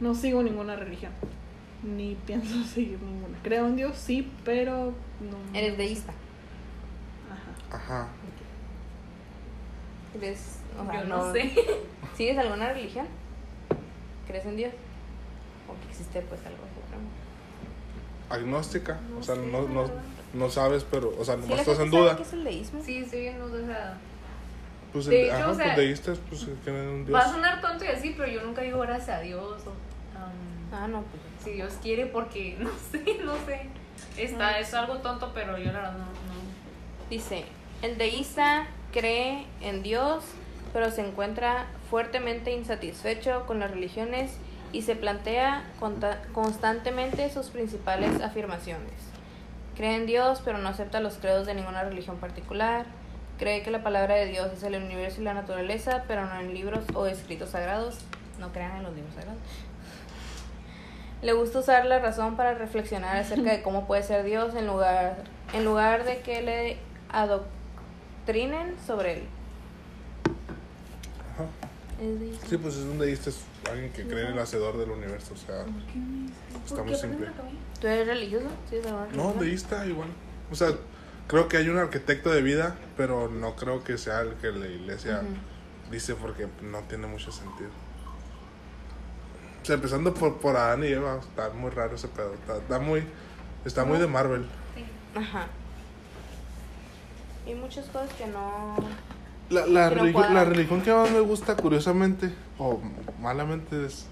no. 0.00 0.14
sigo 0.14 0.42
ninguna 0.42 0.76
religión. 0.76 1.12
Ni 1.82 2.14
pienso 2.26 2.64
seguir 2.74 2.98
ninguna. 3.02 3.36
Creo 3.42 3.66
en 3.66 3.76
Dios, 3.76 3.96
sí, 3.98 4.32
pero 4.44 4.94
no. 5.20 5.58
Eres 5.58 5.76
deísta. 5.76 6.12
Ajá. 7.70 7.76
Ajá. 7.76 8.08
¿Crees? 10.18 10.58
O 10.80 10.84
sea, 10.90 11.02
Yo 11.02 11.08
no 11.08 11.32
sé. 11.32 11.54
¿Sigues 12.16 12.38
alguna 12.38 12.72
religión? 12.72 13.06
¿Crees 14.26 14.44
en 14.46 14.56
Dios? 14.56 14.72
¿O 15.68 15.72
que 15.80 15.90
existe 15.90 16.20
pues 16.22 16.40
algo 16.46 16.58
supremo? 16.74 17.08
Agnóstica, 18.28 18.98
No 19.10 19.18
o 19.18 19.22
sea, 19.22 19.34
sé, 19.36 19.40
no, 19.46 19.68
no, 19.68 19.88
no 20.34 20.50
sabes, 20.50 20.84
pero, 20.90 21.14
o 21.18 21.24
sea, 21.24 21.34
¿Sí 21.36 21.40
nomás 21.42 21.56
la 21.58 21.62
estás 21.62 21.78
en 21.80 21.90
duda. 21.90 22.16
qué 22.16 22.22
es 22.22 22.32
el 22.32 22.44
deísmo? 22.44 22.80
Sí, 22.84 22.98
estoy 22.98 23.20
bien, 23.20 23.40
o 23.40 23.48
sea, 23.48 23.98
Pues, 24.92 25.06
De 25.06 25.20
el, 25.22 25.26
hecho, 25.26 25.34
ajá, 25.36 25.50
o 25.50 25.54
sea, 25.54 25.64
pues 25.66 25.76
deístas, 25.76 26.18
pues 26.28 26.46
que 26.64 26.70
en 26.70 26.88
un 26.88 27.06
Dios. 27.06 27.14
va 27.14 27.24
a 27.24 27.30
sonar 27.32 27.60
tonto 27.60 27.84
y 27.84 27.88
así, 27.88 28.14
pero 28.16 28.30
yo 28.32 28.42
nunca 28.42 28.62
digo 28.62 28.80
gracias 28.80 29.10
a 29.10 29.20
Dios 29.20 29.62
o 29.66 29.70
um, 29.70 30.72
Ah, 30.74 30.88
no, 30.88 31.02
pues. 31.02 31.22
si 31.44 31.50
Dios 31.52 31.74
quiere 31.82 32.06
porque 32.06 32.56
no 32.60 32.70
sé, 32.90 33.18
no 33.24 33.34
sé. 33.46 33.68
Está, 34.16 34.48
Ah. 34.48 34.60
es 34.60 34.74
algo 34.74 34.96
tonto, 34.98 35.30
pero 35.34 35.56
yo 35.58 35.66
la 35.66 35.72
verdad 35.72 35.92
no, 35.92 35.98
no. 35.98 37.06
Dice, 37.10 37.44
el 37.82 37.96
deísta 37.98 38.66
cree 38.92 39.46
en 39.60 39.82
Dios, 39.84 40.24
pero 40.72 40.90
se 40.90 41.06
encuentra 41.06 41.66
fuertemente 41.90 42.52
insatisfecho 42.52 43.44
con 43.46 43.60
las 43.60 43.70
religiones 43.70 44.36
y 44.72 44.82
se 44.82 44.96
plantea 44.96 45.64
constantemente 46.32 47.30
sus 47.30 47.48
principales 47.48 48.20
afirmaciones. 48.20 48.92
Cree 49.76 49.96
en 49.96 50.06
Dios, 50.06 50.42
pero 50.44 50.58
no 50.58 50.68
acepta 50.68 51.00
los 51.00 51.14
credos 51.14 51.46
de 51.46 51.54
ninguna 51.54 51.82
religión 51.82 52.16
particular. 52.16 52.86
Cree 53.38 53.62
que 53.62 53.70
la 53.70 53.82
palabra 53.82 54.14
de 54.14 54.26
Dios 54.26 54.52
es 54.52 54.62
el 54.62 54.74
universo 54.82 55.20
y 55.20 55.24
la 55.24 55.34
naturaleza, 55.34 56.04
pero 56.08 56.24
no 56.24 56.40
en 56.40 56.54
libros 56.54 56.84
o 56.94 57.06
escritos 57.06 57.50
sagrados. 57.50 57.98
No 58.38 58.52
crean 58.52 58.76
en 58.78 58.82
los 58.82 58.94
libros 58.94 59.14
sagrados. 59.14 59.38
Le 61.22 61.32
gusta 61.32 61.60
usar 61.60 61.86
la 61.86 61.98
razón 61.98 62.36
para 62.36 62.54
reflexionar 62.54 63.16
acerca 63.16 63.50
de 63.50 63.62
cómo 63.62 63.86
puede 63.86 64.02
ser 64.02 64.24
Dios 64.24 64.54
en 64.54 64.66
lugar, 64.66 65.16
en 65.52 65.64
lugar 65.64 66.04
de 66.04 66.20
que 66.20 66.42
le 66.42 66.76
adoctrinen 67.10 68.76
sobre 68.86 69.14
él. 69.14 69.28
Ajá. 71.36 71.48
Es 72.02 72.20
deísta. 72.20 72.46
Sí, 72.46 72.56
pues 72.58 72.74
es 72.76 72.84
un 72.84 72.98
deísta, 72.98 73.30
es 73.30 73.40
alguien 73.70 73.92
que 73.92 74.06
cree 74.06 74.26
en 74.26 74.32
el 74.32 74.38
hacedor 74.38 74.76
del 74.76 74.90
universo, 74.90 75.32
o 75.34 75.36
sea, 75.36 75.64
está 76.66 76.82
muy 76.82 76.94
simple. 76.94 77.28
¿Tú 77.80 77.86
eres 77.86 78.06
religioso? 78.06 78.46
Sí, 78.68 78.76
No, 79.14 79.32
deísta 79.34 79.86
igual. 79.86 80.08
O 80.50 80.54
sea, 80.54 80.72
creo 81.26 81.48
que 81.48 81.56
hay 81.56 81.68
un 81.68 81.78
arquitecto 81.78 82.30
de 82.30 82.42
vida, 82.42 82.76
pero 82.96 83.28
no 83.28 83.56
creo 83.56 83.82
que 83.82 83.96
sea 83.96 84.20
el 84.20 84.34
que 84.34 84.52
la 84.52 84.66
iglesia 84.66 85.22
Ujú. 85.22 85.90
dice 85.90 86.14
porque 86.14 86.48
no 86.62 86.80
tiene 86.80 87.06
mucho 87.06 87.32
sentido. 87.32 87.70
O 89.62 89.64
sea, 89.64 89.76
empezando 89.76 90.12
por, 90.14 90.38
por 90.38 90.56
Adán 90.56 90.84
y 90.84 90.88
Eva, 90.88 91.18
está 91.18 91.48
muy 91.50 91.70
raro 91.70 91.96
ese 91.96 92.08
pedo. 92.08 92.34
Está, 92.34 92.58
está 92.58 92.78
muy, 92.78 93.04
está 93.64 93.84
muy 93.84 93.98
de 93.98 94.06
Marvel. 94.06 94.46
Ajá. 95.14 95.46
Y 97.46 97.54
muchas 97.54 97.86
cosas 97.86 98.12
que 98.14 98.26
no... 98.26 98.76
La, 99.50 99.66
la, 99.66 99.90
no 99.90 100.02
religi- 100.02 100.12
la 100.34 100.44
religión 100.44 100.80
que 100.82 100.92
más 100.92 101.10
me 101.10 101.20
gusta, 101.20 101.56
curiosamente, 101.56 102.32
o 102.58 102.80
malamente, 103.20 103.86
es 103.86 104.06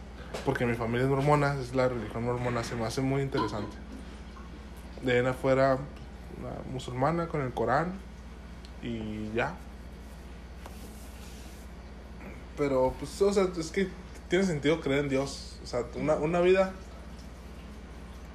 porque 0.45 0.65
mi 0.67 0.75
familia 0.75 1.05
es 1.05 1.09
mormona, 1.11 1.55
es 1.61 1.75
la 1.75 1.89
religión 1.89 2.25
mormona, 2.25 2.63
se 2.65 2.77
me 2.77 2.85
hace 2.85 3.01
muy 3.01 3.23
interesante. 3.23 3.77
De 5.03 5.13
ahí 5.13 5.19
en 5.19 5.27
afuera, 5.27 5.79
la 6.43 6.73
musulmana 6.73 7.27
con 7.29 7.41
el 7.43 7.53
Corán 7.53 7.93
y 8.83 9.31
ya. 9.35 9.55
Pero, 12.57 12.95
pues, 12.99 13.21
o 13.23 13.33
sea, 13.33 13.49
es 13.59 13.71
que 13.71 13.89
tiene 14.29 14.45
sentido 14.45 14.81
creer 14.81 15.01
en 15.01 15.09
Dios. 15.09 15.59
O 15.63 15.67
sea, 15.67 15.85
una, 15.97 16.15
una 16.15 16.41
vida. 16.41 16.73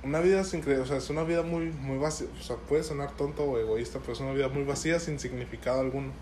Una 0.02 0.22
vida 0.22 0.46
sin 0.46 0.62
creer, 0.62 0.80
o 0.80 0.86
sea, 0.86 0.98
es 0.98 1.10
una 1.10 1.24
vida 1.24 1.44
muy, 1.44 1.72
muy 1.72 1.98
vacía. 1.98 2.28
O 2.40 2.44
sea, 2.44 2.56
puede 2.56 2.84
sonar 2.84 3.12
tonto 3.18 3.44
o 3.44 3.58
egoísta, 3.60 4.00
pero 4.00 4.14
es 4.14 4.20
una 4.22 4.32
vida 4.32 4.48
muy 4.48 4.64
vacía 4.64 5.00
sin 5.00 5.20
significado 5.20 5.82
alguno. 5.82 6.14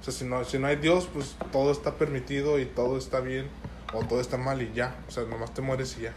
O 0.00 0.04
sea, 0.04 0.12
si 0.12 0.24
no, 0.24 0.44
si 0.44 0.58
no 0.58 0.68
hay 0.68 0.76
Dios, 0.76 1.08
pues 1.12 1.36
todo 1.50 1.72
está 1.72 1.94
permitido 1.94 2.60
y 2.60 2.66
todo 2.66 2.96
está 2.96 3.20
bien 3.20 3.48
o 3.92 4.04
todo 4.04 4.20
está 4.20 4.36
mal 4.36 4.62
y 4.62 4.72
ya. 4.72 4.96
O 5.08 5.10
sea, 5.10 5.24
nomás 5.24 5.52
te 5.52 5.62
mueres 5.62 5.96
y 5.98 6.02
ya. 6.02 6.14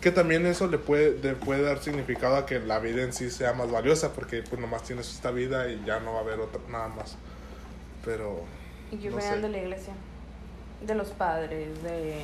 Que 0.00 0.10
también 0.10 0.44
eso 0.44 0.66
le 0.66 0.76
puede, 0.76 1.18
le 1.18 1.34
puede 1.34 1.62
dar 1.62 1.78
significado 1.78 2.36
a 2.36 2.44
que 2.44 2.58
la 2.58 2.78
vida 2.78 3.02
en 3.02 3.14
sí 3.14 3.30
sea 3.30 3.54
más 3.54 3.70
valiosa 3.70 4.12
porque 4.12 4.42
pues 4.42 4.60
nomás 4.60 4.82
tienes 4.82 5.10
esta 5.10 5.30
vida 5.30 5.70
y 5.70 5.82
ya 5.86 6.00
no 6.00 6.12
va 6.12 6.18
a 6.18 6.22
haber 6.22 6.40
otra, 6.40 6.60
nada 6.70 6.88
más. 6.88 7.16
Pero... 8.04 8.42
Y 8.90 8.98
que 8.98 9.08
No 9.08 9.18
sé. 9.18 9.40
de 9.40 9.48
la 9.48 9.58
iglesia. 9.58 9.94
De 10.86 10.94
los 10.94 11.08
padres, 11.10 11.82
de... 11.82 12.22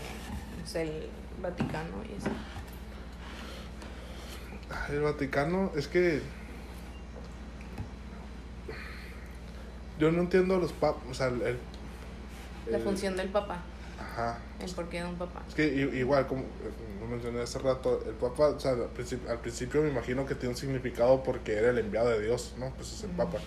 no 0.61 0.67
sé, 0.67 0.83
el 0.83 1.09
Vaticano 1.41 2.05
y 2.07 2.19
eso. 2.19 2.29
El 4.91 5.01
Vaticano, 5.01 5.73
es 5.77 5.89
que... 5.89 6.21
Yo 9.99 10.11
no 10.13 10.21
entiendo 10.23 10.55
a 10.55 10.59
los 10.59 10.73
papas, 10.73 11.03
o 11.11 11.15
sea, 11.15 11.27
el... 11.29 11.43
el- 11.43 11.59
La 12.71 12.79
función 12.79 13.17
del 13.17 13.29
papá. 13.29 13.59
Ajá. 14.01 14.39
El 14.61 14.71
porqué 14.73 15.03
de 15.03 15.07
un 15.09 15.17
papá. 15.17 15.43
Es 15.49 15.55
que 15.55 15.67
igual, 15.67 16.27
como 16.27 16.41
eh, 16.43 17.07
mencioné 17.11 17.43
hace 17.43 17.59
rato, 17.59 18.03
el 18.07 18.15
Papa, 18.15 18.49
o 18.49 18.59
sea, 18.61 18.73
al 18.73 18.89
principio, 18.95 19.31
al 19.31 19.39
principio 19.41 19.83
me 19.83 19.91
imagino 19.91 20.25
que 20.25 20.35
tiene 20.35 20.55
un 20.55 20.57
significado 20.57 21.23
porque 21.23 21.55
era 21.55 21.71
el 21.71 21.79
enviado 21.79 22.09
de 22.09 22.21
Dios, 22.23 22.55
¿no? 22.59 22.71
Pues 22.77 22.93
es 22.93 23.05
el. 23.05 23.11
Papa. 23.11 23.39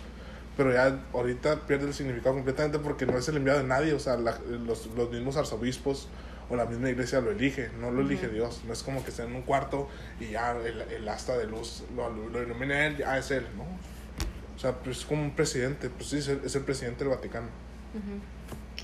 Pero 0.56 0.72
ya 0.72 1.00
ahorita 1.14 1.62
pierde 1.62 1.88
el 1.88 1.94
significado 1.96 2.36
completamente 2.36 2.78
porque 2.78 3.06
no 3.08 3.18
es 3.18 3.28
el 3.30 3.38
enviado 3.38 3.60
de 3.60 3.66
nadie, 3.68 3.94
o 3.94 4.00
sea, 4.00 4.16
la- 4.18 4.38
los, 4.66 4.86
los 4.96 5.10
mismos 5.10 5.38
arzobispos 5.38 6.08
o 6.54 6.56
la 6.56 6.66
misma 6.66 6.90
iglesia 6.90 7.20
lo 7.20 7.32
elige, 7.32 7.70
no 7.80 7.92
lo 7.92 8.02
elige. 8.02 8.28
Dios, 8.30 8.62
no 8.66 8.74
es 8.74 8.84
como 8.84 9.04
que 9.04 9.10
esté 9.10 9.24
en 9.24 9.36
un 9.36 9.42
cuarto 9.42 9.90
y 10.20 10.30
ya 10.32 10.52
el, 10.52 10.82
el 10.82 11.10
asta 11.10 11.38
de 11.38 11.48
luz 11.48 11.84
lo, 11.96 12.10
lo 12.10 12.42
ilumina 12.42 12.86
él, 12.86 12.98
ya 12.98 13.18
es 13.18 13.32
él, 13.32 13.46
¿no? 13.58 13.64
O 14.56 14.60
sea, 14.60 14.74
pues 14.74 15.00
es 15.00 15.06
como 15.06 15.24
un 15.24 15.36
presidente, 15.36 15.90
pues 15.90 16.10
sí, 16.10 16.18
es 16.20 16.28
el, 16.28 16.42
es 16.46 16.56
el 16.56 16.64
presidente 16.64 17.04
del 17.04 17.16
Vaticano. 17.16 17.48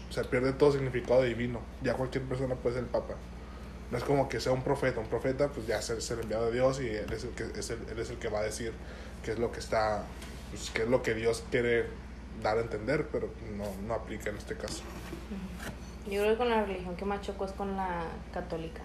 O 0.09 0.11
sea, 0.11 0.23
pierde 0.23 0.53
todo 0.53 0.71
significado 0.71 1.23
divino. 1.23 1.61
Ya 1.83 1.93
cualquier 1.93 2.23
persona 2.23 2.55
puede 2.55 2.75
ser 2.75 2.83
el 2.83 2.89
papa. 2.89 3.15
No 3.91 3.97
es 3.97 4.03
como 4.03 4.27
que 4.29 4.39
sea 4.39 4.51
un 4.51 4.63
profeta. 4.63 4.99
Un 4.99 5.07
profeta, 5.07 5.49
pues 5.49 5.67
ya 5.67 5.79
es 5.79 5.89
el, 5.91 5.99
es 5.99 6.11
el 6.11 6.21
enviado 6.21 6.47
de 6.47 6.53
Dios 6.53 6.81
y 6.81 6.87
él 6.87 7.11
es 7.13 7.23
el 7.23 7.29
que, 7.31 7.43
es 7.59 7.69
el, 7.69 7.79
él 7.91 7.99
es 7.99 8.09
el 8.09 8.17
que 8.17 8.29
va 8.29 8.39
a 8.39 8.43
decir 8.43 8.73
qué 9.23 9.31
es 9.31 9.39
lo 9.39 9.51
que 9.51 9.59
está, 9.59 10.03
pues, 10.49 10.71
qué 10.71 10.83
es 10.83 10.89
lo 10.89 11.03
que 11.03 11.13
Dios 11.13 11.43
quiere 11.51 11.85
dar 12.41 12.57
a 12.57 12.61
entender, 12.61 13.07
pero 13.11 13.29
no, 13.55 13.65
no 13.87 13.93
aplica 13.93 14.31
en 14.31 14.37
este 14.37 14.55
caso. 14.55 14.83
Yo 16.09 16.21
creo 16.21 16.33
que 16.33 16.37
con 16.37 16.49
la 16.49 16.63
religión 16.63 16.95
que 16.95 17.05
más 17.05 17.21
chocó 17.21 17.45
es 17.45 17.51
con 17.51 17.75
la 17.75 18.03
católica. 18.33 18.81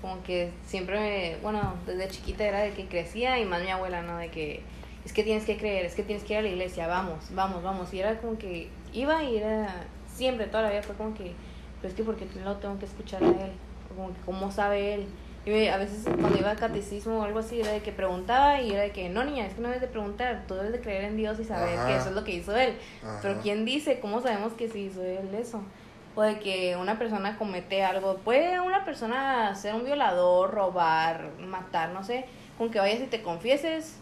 Como 0.00 0.22
que 0.22 0.50
siempre, 0.66 0.98
me- 1.00 1.36
bueno, 1.42 1.74
desde 1.86 2.08
chiquita 2.08 2.44
era 2.44 2.60
de 2.60 2.72
que 2.72 2.86
crecía 2.86 3.38
y 3.38 3.44
más 3.44 3.62
mi 3.62 3.70
abuela, 3.70 4.02
¿no? 4.02 4.18
De 4.18 4.30
que 4.30 4.62
es 5.04 5.12
que 5.12 5.22
tienes 5.22 5.44
que 5.44 5.56
creer, 5.56 5.84
es 5.86 5.94
que 5.94 6.02
tienes 6.02 6.24
que 6.24 6.34
ir 6.34 6.38
a 6.40 6.42
la 6.42 6.48
iglesia, 6.48 6.86
vamos, 6.86 7.18
vamos, 7.34 7.62
vamos. 7.62 7.92
Y 7.94 8.00
era 8.00 8.18
como 8.18 8.36
que 8.38 8.68
iba 8.92 9.22
y 9.24 9.36
era 9.38 9.84
siempre, 10.12 10.46
toda 10.46 10.64
la 10.64 10.70
vida 10.70 10.82
fue 10.82 10.94
como 10.96 11.14
que, 11.14 11.32
pero 11.80 11.90
es 11.90 11.94
que 11.94 12.04
porque 12.04 12.26
lo 12.44 12.56
tengo 12.56 12.78
que 12.78 12.84
escuchar 12.86 13.22
a 13.22 13.26
él, 13.28 13.52
como 13.88 14.08
que 14.08 14.20
cómo 14.26 14.50
sabe 14.50 14.94
él. 14.94 15.06
Y 15.46 15.50
me- 15.50 15.70
a 15.70 15.76
veces 15.76 16.04
cuando 16.04 16.38
iba 16.38 16.50
a 16.50 16.56
catecismo 16.56 17.18
o 17.18 17.22
algo 17.22 17.38
así, 17.40 17.60
era 17.60 17.72
de 17.72 17.80
que 17.80 17.92
preguntaba 17.92 18.60
y 18.62 18.72
era 18.72 18.82
de 18.82 18.92
que, 18.92 19.10
no 19.10 19.24
niña, 19.24 19.46
es 19.46 19.52
que 19.54 19.60
no 19.60 19.68
debes 19.68 19.82
de 19.82 19.88
preguntar, 19.88 20.44
tú 20.48 20.54
debes 20.54 20.72
de 20.72 20.80
creer 20.80 21.04
en 21.04 21.16
Dios 21.18 21.38
y 21.38 21.44
saber 21.44 21.78
Ajá. 21.78 21.86
que 21.86 21.96
eso 21.96 22.08
es 22.08 22.14
lo 22.14 22.24
que 22.24 22.32
hizo 22.32 22.56
él. 22.56 22.74
Pero 23.20 23.34
Ajá. 23.34 23.42
¿quién 23.42 23.64
dice? 23.66 24.00
¿Cómo 24.00 24.22
sabemos 24.22 24.54
que 24.54 24.68
sí 24.70 24.84
hizo 24.86 25.02
él 25.04 25.34
eso? 25.34 25.62
O 26.16 26.22
de 26.22 26.38
que 26.38 26.76
una 26.76 26.98
persona 26.98 27.36
comete 27.38 27.82
algo. 27.82 28.16
Puede 28.18 28.60
una 28.60 28.84
persona 28.84 29.54
ser 29.56 29.74
un 29.74 29.84
violador, 29.84 30.52
robar, 30.52 31.30
matar, 31.40 31.90
no 31.90 32.04
sé. 32.04 32.26
Con 32.56 32.70
que 32.70 32.78
vayas 32.78 33.00
y 33.00 33.06
te 33.06 33.22
confieses. 33.22 33.94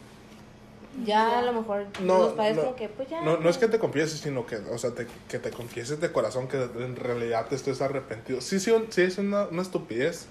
Ya 1.06 1.38
a 1.38 1.42
lo 1.42 1.54
mejor 1.54 1.86
No, 2.00 2.18
los 2.18 2.32
padres 2.34 2.56
no, 2.56 2.62
como 2.64 2.76
que 2.76 2.88
pues 2.90 3.08
ya. 3.08 3.22
No, 3.22 3.38
no 3.38 3.48
es 3.48 3.56
que 3.56 3.66
te 3.66 3.78
confieses, 3.78 4.20
sino 4.20 4.44
que, 4.44 4.56
o 4.56 4.76
sea, 4.76 4.90
te- 4.90 5.06
que 5.26 5.38
te 5.38 5.50
confieses 5.50 6.00
de 6.02 6.12
corazón 6.12 6.48
que 6.48 6.58
en 6.62 6.96
realidad 6.96 7.46
te 7.48 7.54
estés 7.54 7.80
arrepentido. 7.80 8.42
Sí, 8.42 8.60
sí, 8.60 8.70
un- 8.70 8.92
sí 8.92 9.00
es 9.00 9.16
una, 9.16 9.44
una 9.44 9.62
estupidez, 9.62 10.26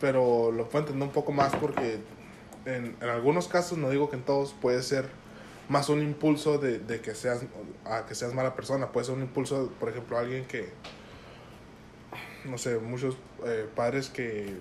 pero 0.00 0.52
lo 0.52 0.68
puedo 0.68 0.84
entender 0.84 1.08
un 1.08 1.12
poco 1.12 1.32
más 1.32 1.52
porque 1.56 1.98
en, 2.64 2.96
en 3.00 3.08
algunos 3.08 3.48
casos, 3.48 3.76
no 3.76 3.90
digo 3.90 4.08
que 4.08 4.14
en 4.16 4.22
todos, 4.22 4.54
puede 4.60 4.82
ser 4.84 5.08
más 5.68 5.88
un 5.88 6.00
impulso 6.00 6.58
de, 6.58 6.78
de 6.78 7.00
que 7.00 7.16
seas 7.16 7.40
a 7.84 8.06
que 8.06 8.14
seas 8.14 8.32
mala 8.34 8.54
persona. 8.54 8.92
Puede 8.92 9.06
ser 9.06 9.16
un 9.16 9.22
impulso, 9.22 9.72
por 9.80 9.88
ejemplo, 9.88 10.16
alguien 10.16 10.44
que, 10.44 10.68
no 12.48 12.58
sé, 12.58 12.78
muchos 12.78 13.16
eh, 13.44 13.66
padres 13.74 14.08
que 14.08 14.56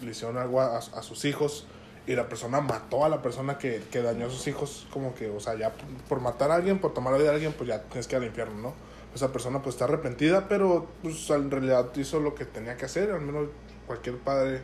le 0.00 0.10
hicieron 0.10 0.36
algo 0.38 0.60
a, 0.60 0.78
a 0.78 1.02
sus 1.02 1.24
hijos 1.24 1.66
y 2.08 2.16
la 2.16 2.26
persona 2.26 2.62
mató 2.62 3.04
a 3.04 3.10
la 3.10 3.20
persona 3.20 3.58
que, 3.58 3.82
que 3.90 4.00
dañó 4.00 4.26
a 4.26 4.30
sus 4.30 4.46
hijos, 4.48 4.86
como 4.90 5.14
que, 5.14 5.28
o 5.28 5.40
sea, 5.40 5.56
ya 5.56 5.74
por, 6.08 6.20
matar 6.22 6.50
a 6.50 6.54
alguien, 6.54 6.78
por 6.78 6.94
tomar 6.94 7.12
la 7.12 7.18
vida 7.18 7.28
de 7.28 7.34
alguien, 7.34 7.52
pues 7.52 7.68
ya 7.68 7.82
tienes 7.82 8.08
que 8.08 8.16
ir 8.16 8.22
al 8.22 8.26
infierno, 8.26 8.54
¿no? 8.58 8.74
Esa 9.14 9.30
persona 9.30 9.60
pues 9.60 9.74
está 9.74 9.84
arrepentida, 9.84 10.48
pero 10.48 10.86
pues 11.02 11.28
en 11.28 11.50
realidad 11.50 11.94
hizo 11.96 12.18
lo 12.18 12.34
que 12.34 12.46
tenía 12.46 12.78
que 12.78 12.86
hacer, 12.86 13.10
al 13.10 13.20
menos 13.20 13.48
cualquier 13.86 14.16
padre 14.16 14.62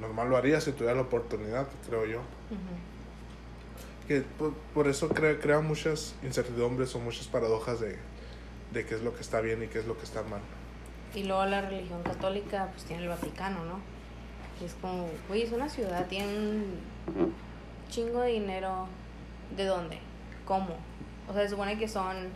normal 0.00 0.30
lo 0.30 0.36
haría 0.36 0.60
si 0.60 0.72
tuviera 0.72 0.96
la 0.96 1.02
oportunidad, 1.02 1.68
creo 1.86 2.06
yo. 2.06 2.20
Que 4.08 4.22
por, 4.22 4.52
por 4.74 4.88
eso 4.88 5.08
crea, 5.10 5.38
crea 5.38 5.60
muchas 5.60 6.16
incertidumbres 6.24 6.92
o 6.96 6.98
muchas 6.98 7.28
paradojas 7.28 7.78
de, 7.78 7.98
de 8.72 8.84
qué 8.84 8.96
es 8.96 9.02
lo 9.02 9.14
que 9.14 9.20
está 9.20 9.40
bien 9.40 9.62
y 9.62 9.68
qué 9.68 9.78
es 9.78 9.86
lo 9.86 9.96
que 9.96 10.04
está 10.04 10.24
mal. 10.24 10.40
Y 11.14 11.24
luego 11.24 11.44
la 11.46 11.62
religión 11.62 12.02
católica 12.02 12.68
pues 12.72 12.84
tiene 12.84 13.02
el 13.02 13.08
Vaticano, 13.08 13.64
¿no? 13.64 13.80
Y 14.60 14.64
es 14.66 14.74
como, 14.74 15.08
güey, 15.28 15.42
es 15.42 15.52
una 15.52 15.68
ciudad, 15.68 16.06
tiene 16.06 16.26
un 16.26 17.34
chingo 17.88 18.20
de 18.20 18.32
dinero. 18.32 18.86
¿De 19.56 19.64
dónde? 19.64 19.98
¿Cómo? 20.44 20.76
O 21.28 21.32
sea, 21.32 21.42
se 21.42 21.48
supone 21.50 21.78
que 21.78 21.88
son 21.88 22.28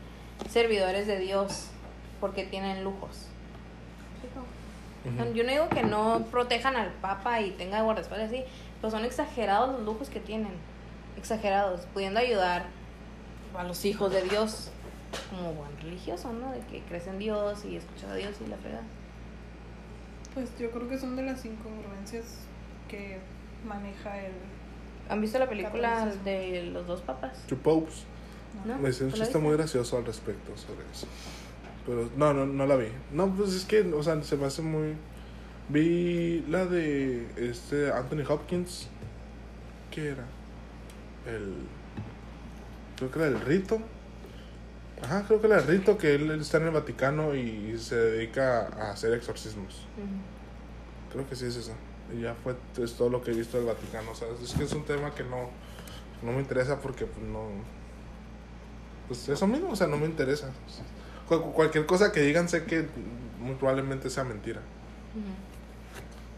servidores 0.49 1.07
de 1.07 1.18
Dios 1.18 1.68
porque 2.20 2.45
tienen 2.45 2.85
lujos. 2.85 3.29
Yo 5.35 5.45
no 5.45 5.51
digo 5.51 5.68
que 5.68 5.83
no 5.83 6.27
protejan 6.31 6.77
al 6.77 6.93
Papa 6.93 7.41
y 7.41 7.51
tenga 7.51 7.83
guardaespaldas 7.83 8.29
así, 8.29 8.45
pero 8.81 8.91
son 8.91 9.05
exagerados 9.05 9.73
los 9.73 9.83
lujos 9.83 10.09
que 10.09 10.20
tienen. 10.20 10.53
Exagerados, 11.18 11.83
pudiendo 11.93 12.20
ayudar 12.20 12.64
a 13.57 13.64
los 13.64 13.85
hijos 13.85 14.12
de 14.12 14.23
Dios 14.23 14.72
como 15.31 15.53
buen 15.55 15.77
religioso, 15.79 16.33
¿no? 16.33 16.53
De 16.53 16.61
que 16.61 16.83
crees 16.83 17.07
en 17.07 17.19
Dios 17.19 17.65
y 17.65 17.77
escuchas 17.77 18.11
a 18.11 18.15
Dios 18.15 18.35
y 18.45 18.49
la 18.49 18.57
fregada. 18.57 18.85
Pues 20.35 20.51
yo 20.59 20.71
creo 20.71 20.89
que 20.89 20.99
son 20.99 21.17
de 21.17 21.23
las 21.23 21.45
incongruencias 21.45 22.25
que 22.89 23.19
maneja 23.67 24.19
el... 24.25 24.33
¿Han 25.09 25.21
visto 25.21 25.39
la 25.39 25.49
película 25.49 25.91
Catolicismo. 25.91 26.25
de 26.25 26.63
los 26.73 26.87
dos 26.87 27.01
papas? 27.03 27.47
Two 27.47 27.59
Popes. 27.59 28.05
¿No? 28.65 28.79
Me 28.79 28.91
hice 28.91 29.05
un 29.05 29.11
¿Tú 29.11 29.17
la 29.17 29.25
chiste 29.25 29.39
muy 29.39 29.57
gracioso 29.57 29.97
al 29.97 30.05
respecto 30.05 30.57
sobre 30.57 30.83
eso. 30.91 31.07
Pero 31.87 32.11
no, 32.17 32.33
no, 32.33 32.47
no 32.47 32.67
la 32.67 32.77
vi. 32.77 32.89
No, 33.13 33.29
pues 33.35 33.55
es 33.55 33.65
que, 33.65 33.81
o 33.81 34.03
sea, 34.03 34.23
se 34.23 34.37
me 34.37 34.47
hace 34.47 34.63
muy, 34.63 34.95
Vi 35.69 36.45
la 36.49 36.67
de 36.67 37.27
este 37.37 37.93
Anthony 37.93 38.25
Hopkins. 38.29 38.89
¿Qué 39.91 40.09
era? 40.09 40.25
El. 41.27 41.55
Creo 42.97 43.11
que 43.11 43.19
era 43.19 43.29
el 43.29 43.41
rito. 43.41 43.81
Ajá, 45.03 45.24
creo 45.26 45.40
que 45.40 45.46
el 45.48 45.64
rito 45.66 45.98
que 45.98 46.14
él 46.14 46.30
está 46.40 46.59
en 46.59 46.64
el 46.66 46.70
Vaticano 46.70 47.34
y 47.34 47.76
se 47.78 47.96
dedica 47.96 48.68
a 48.78 48.92
hacer 48.92 49.12
exorcismos. 49.14 49.82
Creo 51.12 51.28
que 51.28 51.34
sí 51.36 51.46
es 51.46 51.57
eso. 51.57 51.72
Y 52.16 52.22
ya 52.22 52.34
fue 52.42 52.55
es 52.82 52.94
todo 52.94 53.09
lo 53.11 53.22
que 53.22 53.32
he 53.32 53.34
visto 53.34 53.57
del 53.57 53.66
Vaticano. 53.66 54.12
O 54.12 54.14
sea, 54.14 54.28
es 54.42 54.53
que 54.55 54.64
es 54.64 54.72
un 54.72 54.84
tema 54.84 55.14
que 55.14 55.24
no, 55.24 55.50
no 56.22 56.32
me 56.32 56.38
interesa 56.40 56.80
porque 56.80 57.07
pues, 57.07 57.26
no. 57.26 57.48
Pues 59.09 59.28
eso 59.28 59.46
mismo, 59.46 59.70
o 59.72 59.76
sea, 59.76 59.86
no 59.88 59.96
me 59.96 60.07
interesa. 60.07 60.50
Cu- 61.28 61.53
cualquier 61.53 61.84
cosa 61.86 62.12
que 62.12 62.20
digan 62.20 62.48
sé 62.48 62.64
que 62.64 62.86
muy 63.40 63.55
probablemente 63.57 64.09
sea 64.09 64.24
mentira. 64.24 64.61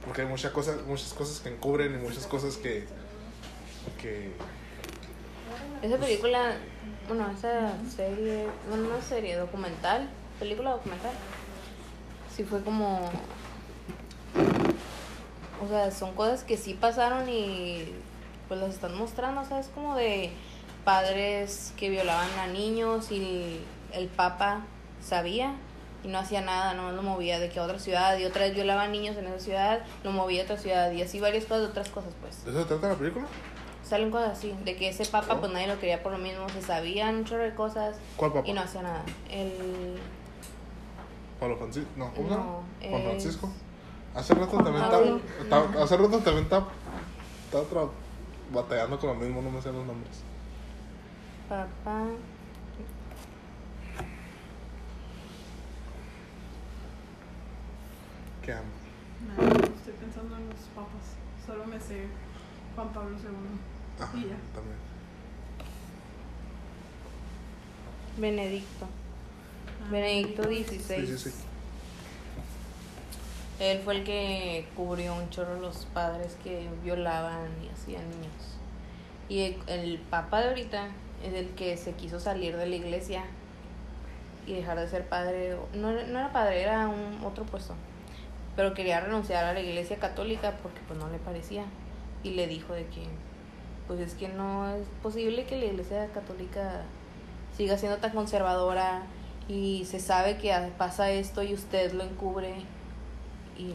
Porque 0.05 0.23
hay 0.23 0.27
muchas 0.29 0.53
cosas, 0.53 0.79
muchas 0.87 1.13
cosas 1.15 1.41
que 1.41 1.51
encubren 1.51 1.95
y 1.95 1.99
muchas 1.99 2.27
cosas 2.27 2.57
que. 2.57 2.85
que 4.01 4.33
Esa 5.83 5.97
película, 5.99 6.57
bueno, 7.09 7.31
esa 7.31 7.73
serie, 7.95 8.47
bueno, 8.69 8.89
no 8.89 9.03
serie, 9.03 9.37
documental, 9.37 10.09
película 10.39 10.71
documental, 10.73 11.13
sí 12.35 12.45
fue 12.45 12.63
como, 12.63 13.11
o 15.63 15.69
sea, 15.69 15.91
son 15.91 16.15
cosas 16.15 16.45
que 16.45 16.57
sí 16.57 16.75
pasaron 16.75 17.29
y 17.29 17.93
pues 18.49 18.61
las 18.61 18.71
están 18.71 18.97
mostrando, 18.97 19.41
o 19.41 19.45
sea, 19.45 19.61
es 19.61 19.69
como 19.69 19.95
de 19.95 20.31
padres 20.85 21.73
que 21.77 21.89
violaban 21.91 22.29
a 22.39 22.47
niños 22.47 23.11
y 23.11 23.61
el 23.93 24.09
papa 24.09 24.61
sabía 25.03 25.55
y 26.03 26.09
no 26.09 26.19
hacía 26.19 26.43
nada, 26.43 26.75
no 26.75 26.93
lo 26.93 27.03
movía 27.03 27.39
de 27.41 27.49
que 27.49 27.59
a 27.59 27.63
otra 27.63 27.79
ciudad 27.79 28.19
y 28.19 28.25
otra 28.25 28.43
vez 28.43 28.55
violaba 28.55 28.83
a 28.83 28.89
niños 28.89 29.17
en 29.17 29.27
esa 29.27 29.39
ciudad, 29.39 29.81
lo 30.03 30.13
movía 30.13 30.43
a 30.43 30.45
otra 30.45 30.59
ciudad 30.59 30.93
y 30.93 31.03
así 31.03 31.21
varias 31.21 31.45
cosas 31.45 31.71
otras 31.71 31.89
cosas 31.89 32.13
pues. 32.21 32.45
¿De 32.45 32.51
eso 32.51 32.67
trata 32.67 32.89
la 32.89 32.95
película? 32.95 33.27
Salen 33.95 34.11
cosas 34.11 34.37
así, 34.39 34.53
de 34.65 34.75
que 34.75 34.89
ese 34.89 35.05
papa 35.05 35.39
pues 35.39 35.53
nadie 35.53 35.69
lo 35.69 35.79
quería 35.79 36.03
por 36.03 36.11
lo 36.11 36.19
mismo, 36.19 36.49
se 36.49 36.61
sabían 36.61 37.15
un 37.15 37.25
chorro 37.25 37.45
de 37.45 37.55
cosas 37.55 37.95
¿Cuál 38.17 38.33
papá? 38.33 38.49
y 38.49 38.53
no 38.53 38.61
hacía 38.63 38.83
nada. 38.83 39.05
El... 39.31 40.01
Pablo 41.39 41.57
Francisco. 41.59 41.91
No, 41.95 42.13
¿cómo? 42.13 42.29
No, 42.29 42.63
Juan 42.81 43.01
es- 43.03 43.07
Francisco. 43.07 43.53
Hace 44.13 44.35
rato 44.35 44.47
Juan 44.49 44.65
también 44.65 44.85
Pablo. 44.85 45.21
estaba, 45.41 45.63
estaba- 45.67 45.85
Hace 45.85 45.97
rato 45.97 46.19
también 46.19 46.43
estaba. 46.43 46.67
Estaba 47.45 47.65
tra- 47.71 47.91
batallando 48.53 48.99
con 48.99 49.11
lo 49.11 49.15
mismo, 49.15 49.43
no 49.43 49.51
me 49.53 49.63
sé 49.63 49.71
los 49.71 49.87
nombres. 49.87 50.23
Papá... 51.49 52.03
¿Qué 58.43 58.53
amo? 58.53 58.65
No, 59.37 59.43
estoy 59.45 59.95
pensando 60.01 60.37
en 60.37 60.49
los 60.51 60.59
papas. 60.75 61.17
Solo 61.47 61.65
me 61.67 61.79
sé 61.81 62.07
Juan 62.75 62.89
Pablo 62.93 63.17
II. 63.17 63.74
Ajá, 64.01 64.17
Y 64.17 64.23
ya. 64.23 64.37
también. 64.55 64.77
Benedicto. 68.17 68.87
Ah, 68.87 69.89
Benedicto 69.91 70.43
XVI. 70.45 70.79
Sí, 70.79 71.07
sí, 71.07 71.19
sí. 71.19 71.31
Él 73.61 73.81
fue 73.85 73.99
el 73.99 74.05
que 74.05 74.67
cubrió 74.77 75.15
un 75.15 75.31
chorro 75.31 75.61
los 75.61 75.87
padres 75.87 76.37
que 76.43 76.69
violaban 76.83 77.49
y 77.65 77.69
hacían 77.69 78.03
niños. 78.11 78.33
Y 79.29 79.41
el, 79.41 79.57
el 79.69 79.99
papa 79.99 80.41
de 80.41 80.49
ahorita 80.49 80.89
es 81.25 81.35
el 81.35 81.49
que 81.51 81.77
se 81.77 81.93
quiso 81.93 82.21
salir 82.21 82.57
de 82.57 82.67
la 82.67 82.75
iglesia 82.77 83.25
y 84.47 84.55
dejar 84.55 84.79
de 84.79 84.89
ser 84.89 85.09
padre. 85.09 85.57
No, 85.75 85.91
era- 85.91 86.07
no 86.07 86.19
era 86.19 86.33
padre, 86.33 86.63
era 86.63 86.89
un 86.89 87.25
otro 87.25 87.45
puesto. 87.45 87.75
Pero 88.57 88.75
quería 88.75 89.01
renunciar 89.01 89.45
a 89.45 89.53
la 89.53 89.61
iglesia 89.61 89.99
católica 89.99 90.53
porque 90.63 90.81
pues 90.87 90.99
no 90.99 91.09
le 91.11 91.19
parecía. 91.19 91.65
Y 92.23 92.31
le 92.33 92.47
dijo 92.47 92.73
de 92.75 92.87
que 92.87 93.03
pues 93.87 94.01
es 94.01 94.15
que 94.15 94.29
no 94.29 94.69
es 94.75 94.87
posible 95.03 95.45
que 95.45 95.57
la 95.59 95.67
iglesia 95.67 96.09
católica 96.15 96.83
siga 97.57 97.77
siendo 97.79 97.99
tan 97.99 98.13
conservadora 98.13 99.03
y 99.49 99.85
se 99.85 100.01
sabe 100.01 100.39
que 100.39 100.53
pasa 100.79 101.11
esto 101.11 101.43
y 101.43 101.53
usted 101.55 101.93
lo 101.93 102.03
encubre 102.05 102.55
y 103.59 103.73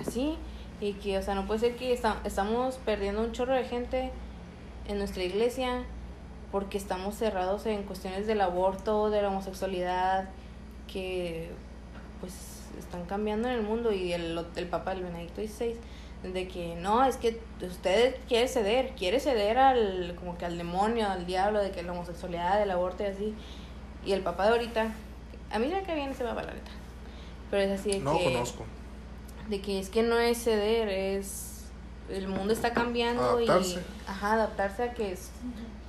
así. 0.00 0.36
Y 0.80 0.94
que 0.94 1.18
o 1.18 1.22
sea 1.22 1.34
no 1.34 1.46
puede 1.46 1.60
ser 1.60 1.76
que 1.76 1.92
esta- 1.92 2.20
estamos 2.24 2.76
perdiendo 2.84 3.22
un 3.22 3.32
chorro 3.32 3.54
de 3.54 3.64
gente 3.64 4.10
en 4.88 4.98
nuestra 4.98 5.22
iglesia 5.22 5.84
porque 6.50 6.78
estamos 6.78 7.14
cerrados 7.14 7.66
en 7.66 7.84
cuestiones 7.84 8.26
del 8.26 8.40
aborto 8.40 9.10
de 9.10 9.22
la 9.22 9.28
homosexualidad 9.28 10.28
que 10.92 11.50
pues 12.20 12.32
están 12.78 13.04
cambiando 13.06 13.48
en 13.48 13.54
el 13.54 13.62
mundo 13.62 13.92
y 13.92 14.12
el, 14.12 14.44
el 14.56 14.66
papa 14.66 14.92
el 14.92 15.02
Benedicto 15.04 15.40
XVI 15.42 15.76
de 16.22 16.48
que 16.48 16.74
no 16.76 17.04
es 17.04 17.16
que 17.16 17.40
usted 17.62 18.16
quiere 18.28 18.46
ceder 18.46 18.90
quiere 18.98 19.20
ceder 19.20 19.56
al 19.58 20.14
como 20.18 20.36
que 20.36 20.44
al 20.44 20.58
demonio 20.58 21.08
al 21.08 21.24
diablo 21.26 21.60
de 21.60 21.70
que 21.70 21.82
la 21.82 21.92
homosexualidad 21.92 22.62
el 22.62 22.70
aborto 22.70 23.02
y 23.02 23.06
así 23.06 23.34
y 24.04 24.12
el 24.12 24.20
papá 24.22 24.44
de 24.44 24.50
ahorita 24.50 24.92
a 25.50 25.58
mí 25.58 25.66
me 25.68 25.82
cae 25.82 25.94
bien 25.94 26.10
ese 26.10 26.24
papá 26.24 26.42
la 26.42 26.52
neta 26.52 26.70
pero 27.50 27.62
es 27.62 27.80
así 27.80 27.92
de 27.92 27.98
No 28.00 28.18
que 28.18 28.24
conozco. 28.24 28.64
de 29.48 29.60
que 29.62 29.78
es 29.80 29.88
que 29.88 30.02
no 30.02 30.18
es 30.18 30.44
ceder, 30.44 30.88
es 30.88 31.64
el 32.10 32.28
mundo 32.28 32.52
está 32.52 32.72
cambiando 32.72 33.22
Adaptarse. 33.22 33.74
y 33.80 34.10
ajá, 34.10 34.32
adaptarse 34.34 34.82
a 34.84 34.92
que 34.94 35.12
es, 35.12 35.30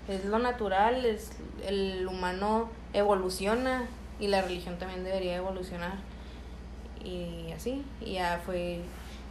es 0.07 0.25
lo 0.25 0.39
natural, 0.39 1.05
es 1.05 1.31
el 1.65 2.07
humano 2.07 2.69
evoluciona 2.93 3.83
y 4.19 4.27
la 4.27 4.41
religión 4.41 4.77
también 4.79 5.03
debería 5.03 5.35
evolucionar. 5.35 5.93
Y 7.03 7.51
así, 7.51 7.83
y 8.01 8.13
ya 8.13 8.39
fue 8.45 8.81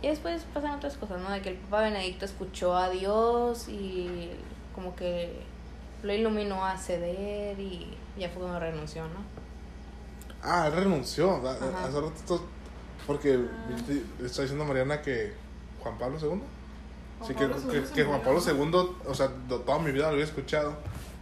y 0.02 0.08
después 0.08 0.42
pasan 0.54 0.72
otras 0.72 0.96
cosas, 0.96 1.20
¿no? 1.20 1.30
De 1.30 1.42
que 1.42 1.50
el 1.50 1.56
Papa 1.56 1.82
Benedicto 1.82 2.24
escuchó 2.24 2.74
a 2.76 2.88
Dios 2.90 3.68
y 3.68 4.30
como 4.74 4.94
que 4.96 5.42
lo 6.02 6.12
iluminó 6.14 6.64
a 6.64 6.76
ceder 6.78 7.58
y 7.60 7.96
ya 8.18 8.28
fue 8.30 8.40
cuando 8.42 8.58
renunció, 8.60 9.02
¿no? 9.04 9.20
Ah, 10.42 10.66
él 10.68 10.72
renunció. 10.72 11.40
da- 11.40 11.52
Ajá. 11.52 11.84
Hace 11.86 12.00
rato 12.00 12.12
esto- 12.16 12.46
Porque 13.06 13.38
viste, 13.68 14.02
está 14.24 14.42
diciendo 14.42 14.64
Mariana 14.64 15.02
que 15.02 15.32
Juan 15.82 15.98
Pablo 15.98 16.18
II. 16.20 16.28
Juan 16.28 16.42
Sí, 17.26 17.34
que, 17.34 17.46
Pablo 17.48 17.68
que, 17.72 17.82
que 17.92 18.04
Juan 18.04 18.20
Pablo. 18.22 18.40
II, 18.46 18.96
o 19.06 19.14
sea, 19.14 19.28
toda 19.48 19.78
mi 19.80 19.90
vida 19.90 20.04
lo 20.06 20.12
había 20.12 20.24
escuchado. 20.24 20.74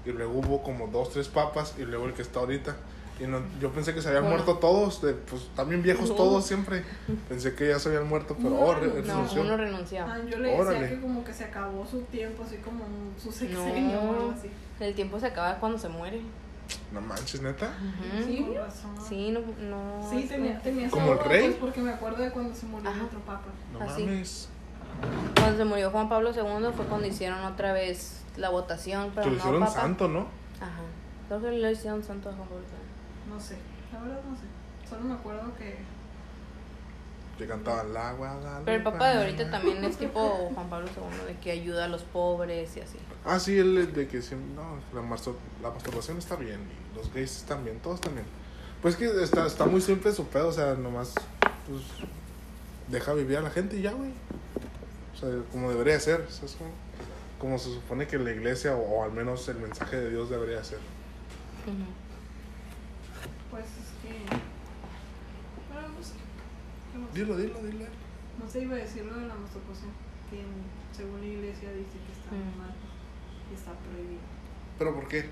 Y 0.04 0.10
luego 0.10 0.32
hubo 0.38 0.62
como 0.62 0.86
dos, 0.88 1.10
tres 1.10 1.28
papas 1.28 1.74
y 1.78 1.82
luego 1.82 2.06
el 2.06 2.14
que 2.14 2.22
está 2.22 2.40
ahorita. 2.40 2.76
Y 3.20 3.24
no, 3.26 3.40
yo 3.60 3.70
pensé 3.72 3.94
que 3.94 4.00
se 4.00 4.08
habían 4.08 4.24
Bueno. 4.24 4.36
muerto 4.44 4.58
todos, 4.60 5.02
de, 5.02 5.12
pues 5.14 5.48
también 5.56 5.82
viejos 5.82 6.10
No. 6.10 6.14
todos 6.14 6.46
siempre. 6.46 6.84
Pensé 7.28 7.54
que 7.54 7.68
ya 7.68 7.78
se 7.80 7.88
habían 7.88 8.08
muerto, 8.08 8.36
pero 8.36 8.50
No, 8.50 8.60
oh, 8.60 8.74
re- 8.74 8.86
no, 8.86 8.94
No, 8.94 9.02
renunció. 9.02 9.42
uno 9.42 9.56
renunció. 9.56 10.04
Ah, 10.06 10.18
yo 10.28 10.38
le 10.38 10.48
decía 10.50 10.60
Órale. 10.62 10.88
que 10.88 11.00
como 11.00 11.24
que 11.24 11.32
se 11.34 11.44
acabó 11.44 11.84
su 11.84 12.02
tiempo, 12.02 12.44
así 12.44 12.56
como 12.58 12.84
su 13.20 13.32
sexenio 13.32 13.98
o 14.00 14.10
algo 14.12 14.34
así. 14.38 14.50
el 14.80 14.94
tiempo 14.94 15.18
se 15.18 15.26
acaba 15.26 15.56
cuando 15.56 15.76
se 15.78 15.88
muere. 15.88 16.20
No 16.92 17.00
manches, 17.00 17.40
neta. 17.42 17.66
Ujú. 17.66 18.24
Sí, 18.26 18.42
con 18.44 18.54
razón. 18.54 18.90
Sí, 19.08 19.30
no, 19.30 19.40
no. 19.68 20.08
Sí, 20.10 20.26
tenía, 20.28 20.50
como- 20.52 20.62
tenía 20.62 20.90
¿Como 20.90 21.12
el 21.14 21.18
rey? 21.20 21.42
pues, 21.48 21.56
porque 21.56 21.80
me 21.80 21.90
acuerdo 21.92 22.22
de 22.22 22.30
cuando 22.30 22.54
se 22.54 22.66
murió 22.66 22.90
el 22.90 22.96
Ajá. 22.96 23.06
otro 23.06 23.20
papa. 23.20 23.46
No 23.72 23.80
Así. 23.82 24.04
mames. 24.04 24.48
Cuando 25.34 25.56
se 25.56 25.64
murió 25.64 25.90
Juan 25.90 26.08
Pablo 26.08 26.30
II 26.32 26.70
fue 26.76 26.84
cuando 26.86 27.06
hicieron 27.06 27.40
otra 27.44 27.72
vez 27.72 28.22
la 28.36 28.50
votación, 28.50 29.10
pero 29.14 29.24
que 29.24 29.30
lo 29.30 29.34
no 29.36 29.38
hicieron 29.40 29.60
papa. 29.60 29.72
santo, 29.72 30.08
¿no? 30.08 30.20
Ajá. 30.60 30.82
Creo 31.28 31.40
que 31.40 31.52
lo 31.58 31.70
hicieron 31.70 32.02
santo 32.04 32.28
a 32.30 32.32
Juan 32.34 32.48
Pablo 32.48 32.62
II. 32.64 32.87
No 33.38 33.44
sé, 33.44 33.56
la 33.92 34.00
verdad 34.00 34.20
no 34.28 34.36
sé. 34.36 34.42
Solo 34.90 35.04
me 35.04 35.14
acuerdo 35.14 35.54
que 35.56 35.76
Que 37.38 37.46
cantaban 37.46 37.92
la 37.94 38.12
Guadalupe. 38.14 38.62
Pero 38.64 38.76
el 38.78 38.82
papa 38.82 39.10
de 39.10 39.18
ahorita 39.18 39.48
también 39.50 39.84
es 39.84 39.96
tipo 39.96 40.50
Juan 40.52 40.68
Pablo 40.68 40.88
II, 40.88 41.26
de 41.34 41.36
que 41.38 41.52
ayuda 41.52 41.84
a 41.84 41.88
los 41.88 42.02
pobres 42.02 42.76
y 42.76 42.80
así. 42.80 42.98
Ah, 43.24 43.38
sí, 43.38 43.56
él 43.56 43.92
de 43.94 44.08
que 44.08 44.20
siempre, 44.22 44.52
no, 44.56 44.78
la, 44.92 45.06
mastur- 45.08 45.36
la 45.62 45.70
masturbación 45.70 46.18
está 46.18 46.34
bien, 46.34 46.58
y 46.62 46.96
los 46.96 47.12
gays 47.14 47.36
están 47.36 47.62
bien, 47.64 47.78
todos 47.78 47.96
están 48.00 48.14
bien. 48.14 48.26
Pues 48.82 48.96
que 48.96 49.06
está, 49.22 49.46
está 49.46 49.66
muy 49.66 49.80
simple 49.80 50.10
su 50.12 50.26
pedo, 50.26 50.48
o 50.48 50.52
sea, 50.52 50.74
nomás, 50.74 51.14
pues, 51.68 51.82
deja 52.88 53.12
vivir 53.12 53.36
a 53.36 53.42
la 53.42 53.50
gente 53.50 53.76
y 53.76 53.82
ya, 53.82 53.92
güey. 53.92 54.10
O 55.14 55.16
sea, 55.16 55.28
como 55.52 55.70
debería 55.70 56.00
ser, 56.00 56.22
o 56.22 56.30
sea, 56.30 56.46
es 56.46 56.56
como, 56.56 56.70
como 57.38 57.56
se 57.58 57.72
supone 57.72 58.08
que 58.08 58.18
la 58.18 58.32
iglesia, 58.32 58.74
o, 58.74 58.80
o 58.80 59.04
al 59.04 59.12
menos 59.12 59.48
el 59.48 59.58
mensaje 59.58 59.94
de 59.96 60.10
Dios 60.10 60.28
debería 60.28 60.64
ser. 60.64 60.78
Ujú. 61.66 61.84
Pues 63.50 63.64
es 63.64 63.70
que. 64.02 64.14
Bueno, 65.72 65.88
no 65.88 66.02
sé. 66.04 66.12
¿Qué 66.92 66.97
más? 66.97 66.97
Dilo, 67.14 67.36
dilo, 67.36 67.58
dilo. 67.62 67.84
No 68.40 68.48
sé, 68.48 68.62
iba 68.62 68.74
a 68.74 68.78
decir 68.78 69.04
lo 69.04 69.14
de 69.14 69.26
la 69.26 69.34
masturbación. 69.34 69.90
Que 70.30 70.42
según 70.96 71.20
la 71.20 71.26
iglesia 71.26 71.72
dice 71.72 71.98
que 72.06 72.12
está 72.12 72.30
Mm. 72.32 72.58
mal 72.58 72.74
y 73.50 73.54
está 73.54 73.72
prohibido. 73.72 74.20
¿Pero 74.78 74.94
por 74.94 75.08
qué? 75.08 75.22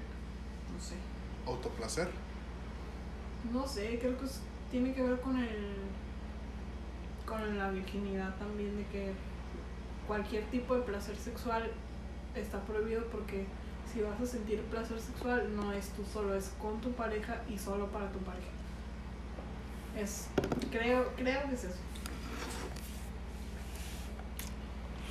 No 0.72 0.80
sé. 0.80 0.94
¿Autoplacer? 1.46 2.08
No 3.52 3.66
sé, 3.66 3.98
creo 4.00 4.18
que 4.18 4.24
es- 4.24 4.40
tiene 4.70 4.92
que 4.94 5.02
ver 5.02 5.20
con 5.20 5.36
el. 5.38 5.74
con 7.26 7.58
la 7.58 7.70
virginidad 7.72 8.36
también, 8.36 8.76
de 8.76 8.86
que 8.86 9.12
cualquier 10.06 10.44
tipo 10.44 10.76
de 10.76 10.82
placer 10.82 11.16
sexual 11.16 11.68
está 12.36 12.60
prohibido 12.64 13.04
porque 13.10 13.46
si 13.92 14.00
vas 14.00 14.20
a 14.20 14.24
sentir 14.26 14.60
placer 14.70 15.00
sexual 15.00 15.56
no 15.56 15.72
es 15.72 15.88
tú 15.88 16.04
solo, 16.04 16.36
es 16.36 16.50
con 16.62 16.80
tu 16.80 16.92
pareja 16.92 17.42
y 17.48 17.58
solo 17.58 17.88
para 17.88 18.12
tu 18.12 18.20
pareja. 18.20 18.46
Es. 19.96 20.26
creo, 20.70 21.12
creo 21.16 21.48
que 21.48 21.54
es 21.54 21.64
eso. 21.64 21.74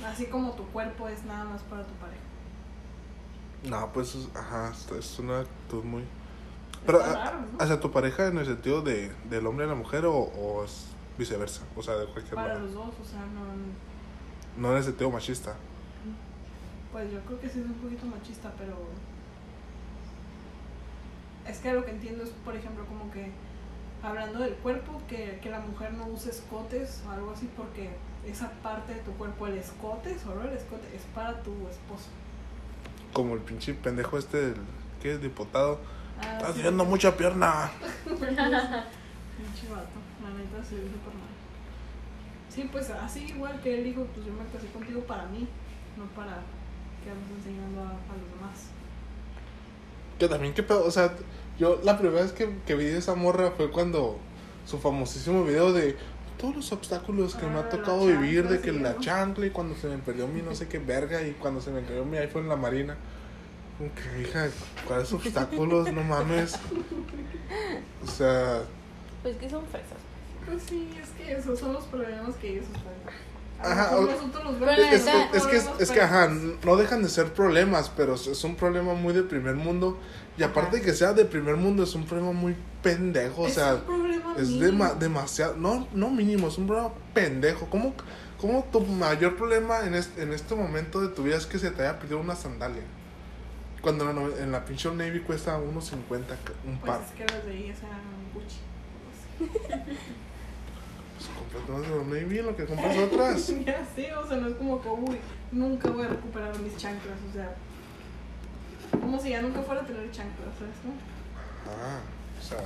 Así 0.06 0.26
como 0.26 0.52
tu 0.52 0.64
cuerpo 0.68 1.08
es 1.08 1.24
nada 1.24 1.44
más 1.44 1.62
para 1.62 1.82
tu 1.84 1.92
pareja. 1.94 2.20
No, 3.64 3.92
pues, 3.92 4.14
es- 4.14 4.28
ajá, 4.36 4.72
es- 4.98 5.18
una 5.18 5.40
actitud 5.40 5.82
muy... 5.82 6.04
Pero, 6.84 7.00
Está 7.00 7.10
a- 7.10 7.30
raro, 7.32 7.40
¿no? 7.52 7.58
¿hacia 7.62 7.80
tu 7.80 7.90
pareja 7.90 8.28
en 8.28 8.38
el 8.38 8.46
sentido 8.46 8.82
de, 8.82 9.12
del 9.28 9.46
hombre 9.46 9.64
a 9.64 9.68
la 9.68 9.74
mujer 9.74 10.04
o, 10.06 10.14
o 10.16 10.64
es 10.64 10.86
viceversa? 11.18 11.62
O 11.74 11.82
sea, 11.82 11.94
de 11.96 12.06
cualquier 12.06 12.34
Para 12.36 12.58
los 12.58 12.74
dos, 12.74 12.94
o 13.00 13.04
sea, 13.04 13.20
no. 13.20 14.60
No 14.62 14.70
en 14.72 14.76
el 14.78 14.84
sentido 14.84 15.10
machista. 15.10 15.56
Pues 16.92 17.10
yo 17.12 17.18
creo 17.22 17.40
que 17.40 17.48
sí 17.48 17.58
es 17.58 17.66
un 17.66 17.74
poquito 17.74 18.06
machista, 18.06 18.52
pero. 18.56 18.76
Es 21.46 21.58
que 21.58 21.72
lo 21.72 21.84
que 21.84 21.90
entiendo 21.90 22.22
es, 22.22 22.30
por 22.44 22.54
ejemplo, 22.54 22.86
como 22.86 23.10
que. 23.10 23.32
Hablando 24.06 24.38
del 24.38 24.54
cuerpo, 24.54 25.02
que, 25.08 25.40
que 25.42 25.50
la 25.50 25.58
mujer 25.58 25.92
no 25.94 26.06
use 26.06 26.30
escotes 26.30 27.02
o 27.06 27.10
algo 27.10 27.32
así, 27.32 27.50
porque 27.56 27.90
esa 28.24 28.50
parte 28.62 28.94
de 28.94 29.00
tu 29.00 29.10
cuerpo, 29.12 29.48
el 29.48 29.58
escote, 29.58 30.16
solo 30.16 30.42
el 30.42 30.56
escote, 30.56 30.86
es 30.94 31.02
para 31.12 31.42
tu 31.42 31.50
esposo. 31.68 32.06
Como 33.12 33.34
el 33.34 33.40
pinche 33.40 33.74
pendejo 33.74 34.16
este, 34.16 34.36
del, 34.52 34.56
¿qué 35.02 35.14
es? 35.14 35.20
Diputado. 35.20 35.80
Ah, 36.20 36.36
Estás 36.36 36.54
sí, 36.54 36.62
viendo 36.62 36.84
mucha 36.84 37.16
pierna. 37.16 37.72
Pinche 38.04 39.68
vato, 39.68 39.98
la 40.22 40.30
neta 40.30 40.64
se 40.64 40.76
ve 40.76 40.82
súper 40.82 41.12
mal. 41.14 41.34
Sí, 42.48 42.68
pues 42.70 42.88
así 42.90 43.24
igual 43.24 43.60
que 43.60 43.78
él 43.78 43.84
dijo, 43.84 44.06
pues 44.14 44.24
yo 44.24 44.32
me 44.32 44.44
casé 44.50 44.68
contigo 44.68 45.00
para 45.00 45.26
mí, 45.26 45.48
no 45.96 46.04
para 46.14 46.42
que 47.02 47.10
andes 47.10 47.38
enseñando 47.38 47.80
a, 47.82 47.90
a 47.90 48.16
los 48.16 48.30
demás. 48.34 48.70
Que 50.18 50.28
también, 50.28 50.54
qué 50.54 50.62
pedo. 50.62 50.86
O 50.86 50.90
sea, 50.90 51.12
yo 51.58 51.80
la 51.84 51.98
primera 51.98 52.22
vez 52.22 52.32
que, 52.32 52.48
que 52.66 52.74
vi 52.74 52.86
esa 52.86 53.14
morra 53.14 53.52
fue 53.56 53.70
cuando 53.70 54.18
su 54.66 54.78
famosísimo 54.78 55.44
video 55.44 55.72
de 55.72 55.96
todos 56.38 56.54
los 56.56 56.72
obstáculos 56.72 57.34
que 57.34 57.46
me 57.46 57.54
Ah, 57.56 57.60
ha 57.60 57.62
la 57.62 57.68
tocado 57.70 58.06
vivir, 58.06 58.46
de 58.48 58.60
que 58.60 58.72
sí, 58.72 58.78
la 58.78 58.98
chancla 58.98 59.46
y 59.46 59.50
cuando 59.50 59.74
se 59.74 59.88
me 59.88 59.98
perdió 59.98 60.26
mi 60.28 60.42
no 60.42 60.54
sé 60.54 60.68
qué 60.68 60.78
verga 60.78 61.22
y 61.22 61.32
cuando 61.32 61.60
se 61.60 61.70
me 61.70 61.82
cayó 61.82 62.04
mi 62.04 62.18
iPhone 62.18 62.42
en 62.44 62.48
la 62.50 62.56
marina. 62.56 62.96
Como 63.78 63.90
que, 63.94 64.22
hija, 64.22 64.48
¿cuáles 64.86 65.12
obstáculos? 65.12 65.92
No 65.92 66.02
mames. 66.02 66.58
O 68.02 68.06
sea, 68.10 68.62
Pues 69.22 69.36
que 69.36 69.48
son 69.50 69.64
fresas. 69.66 69.98
Pues 70.46 70.62
sí, 70.68 70.90
es 71.02 71.08
que 71.10 71.32
esos 71.32 71.58
son 71.58 71.72
los 71.72 71.84
problemas 71.84 72.34
que 72.36 72.52
ellos 72.52 72.64
están. 72.66 72.92
Ajá, 73.58 73.96
o- 73.96 74.02
nosotros 74.02 74.44
los 74.60 74.68
es, 74.78 75.04
que, 75.04 75.56
es, 75.56 75.66
que, 75.66 75.82
es 75.82 75.90
ajá, 76.02 76.28
no 76.64 76.76
dejan 76.76 77.02
de 77.02 77.08
ser 77.08 77.32
problemas, 77.32 77.90
pero 77.96 78.14
es 78.14 78.44
un 78.44 78.54
problema 78.56 78.94
muy 78.94 79.12
de 79.14 79.22
primer 79.22 79.54
mundo. 79.54 79.98
Y 80.38 80.42
aparte 80.42 80.76
de 80.78 80.82
que 80.82 80.92
sea 80.92 81.12
de 81.12 81.24
primer 81.24 81.56
mundo, 81.56 81.82
es 81.82 81.94
un 81.94 82.04
problema 82.04 82.32
muy 82.32 82.54
pendejo. 82.82 83.42
O 83.42 83.46
es 83.46 83.54
sea, 83.54 83.74
un 83.76 83.80
problema 83.82 84.34
Es 84.38 84.50
dema- 84.60 84.94
demasiado, 84.94 85.56
no, 85.56 85.88
no 85.94 86.10
mínimo, 86.10 86.48
es 86.48 86.58
un 86.58 86.66
problema 86.66 86.90
pendejo. 87.14 87.66
¿Cómo, 87.70 87.94
cómo 88.38 88.64
tu 88.70 88.80
mayor 88.82 89.36
problema 89.36 89.80
en 89.86 89.94
este, 89.94 90.22
en 90.22 90.32
este 90.32 90.54
momento 90.54 91.00
de 91.00 91.08
tu 91.08 91.22
vida 91.22 91.36
es 91.36 91.46
que 91.46 91.58
se 91.58 91.70
te 91.70 91.82
haya 91.82 91.98
pedido 91.98 92.20
una 92.20 92.36
sandalia? 92.36 92.82
Cuando 93.80 94.10
en 94.10 94.16
la, 94.16 94.36
en 94.42 94.52
la 94.52 94.64
pinche 94.64 94.90
Navy 94.90 95.20
cuesta 95.20 95.58
1.50 95.58 96.00
ca- 96.26 96.52
un 96.66 96.76
Pues 96.78 96.90
par. 96.92 97.00
es 97.02 97.10
que 97.12 97.24
las 97.32 97.44
de 97.46 97.56
ellas 97.56 97.78
eran 97.78 98.00
Gucci. 98.34 98.56
Pues 101.16 101.28
cómprate 101.38 101.72
unas 101.72 102.08
de 102.10 102.20
Navy 102.20 102.42
lo 102.42 102.56
que 102.56 102.64
compras 102.66 102.96
otras. 102.98 103.46
ya 103.64 103.86
sé, 103.94 104.14
o 104.14 104.26
sea, 104.28 104.36
no 104.36 104.48
es 104.48 104.54
como 104.56 104.82
que, 104.82 104.88
uy, 104.88 105.16
nunca 105.52 105.88
voy 105.90 106.04
a 106.04 106.08
recuperar 106.08 106.58
mis 106.58 106.76
chanclas, 106.76 107.16
o 107.30 107.32
sea. 107.32 107.54
Como 109.00 109.20
si 109.20 109.30
ya 109.30 109.42
nunca 109.42 109.62
fuera 109.62 109.82
a 109.82 109.86
tener 109.86 110.10
chanclas, 110.10 110.48
¿sabes? 110.58 110.74
No? 110.84 110.92
Ah, 111.70 112.00
o 112.40 112.42
sea, 112.42 112.58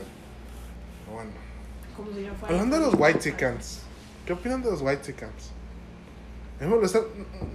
bueno. 1.12 1.30
Como 1.96 2.12
si 2.12 2.22
ya 2.22 2.32
fuera. 2.34 2.54
Hablando 2.54 2.78
de 2.78 2.86
los 2.86 2.94
White 2.98 3.18
Chickens, 3.20 3.80
¿qué 4.26 4.32
opinan 4.32 4.62
de 4.62 4.70
los 4.70 4.82
White 4.82 5.02
Chickens? 5.02 5.50
Me 6.60 6.66
molestan, 6.66 7.02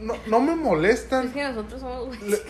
no, 0.02 0.16
no 0.26 0.40
me 0.40 0.54
Es 0.54 0.58
molestan. 0.58 1.32
que 1.32 1.44
nosotros 1.44 1.80
somos. 1.82 2.20
le- 2.22 2.42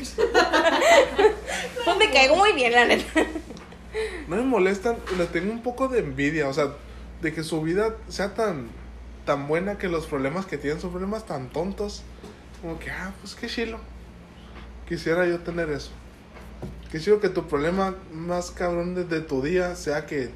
Me 1.99 2.11
caigo 2.13 2.35
muy 2.37 2.53
bien, 2.53 2.71
la 2.71 2.85
neta. 2.85 3.25
No 4.27 4.37
me 4.37 4.43
molestan, 4.43 4.97
le 5.17 5.25
tengo 5.25 5.51
un 5.51 5.61
poco 5.61 5.87
de 5.89 5.99
envidia, 5.99 6.47
o 6.47 6.53
sea, 6.53 6.69
de 7.21 7.33
que 7.33 7.43
su 7.43 7.61
vida 7.61 7.95
sea 8.07 8.33
tan, 8.33 8.67
tan 9.25 9.47
buena 9.47 9.77
que 9.77 9.87
los 9.89 10.05
problemas 10.05 10.45
que 10.45 10.57
tienen 10.57 10.79
son 10.79 10.91
problemas 10.91 11.25
tan 11.25 11.49
tontos. 11.49 12.03
Como 12.61 12.79
que, 12.79 12.89
ah, 12.89 13.11
pues 13.21 13.35
qué 13.35 13.47
chilo. 13.47 13.79
Quisiera 14.87 15.25
yo 15.27 15.39
tener 15.39 15.69
eso. 15.69 15.91
Qué 16.91 16.99
chido 16.99 17.19
que 17.19 17.29
tu 17.29 17.47
problema 17.47 17.95
más 18.13 18.51
cabrón 18.51 18.95
de, 18.95 19.03
de 19.05 19.21
tu 19.21 19.41
día 19.41 19.75
sea 19.75 20.05
que 20.05 20.29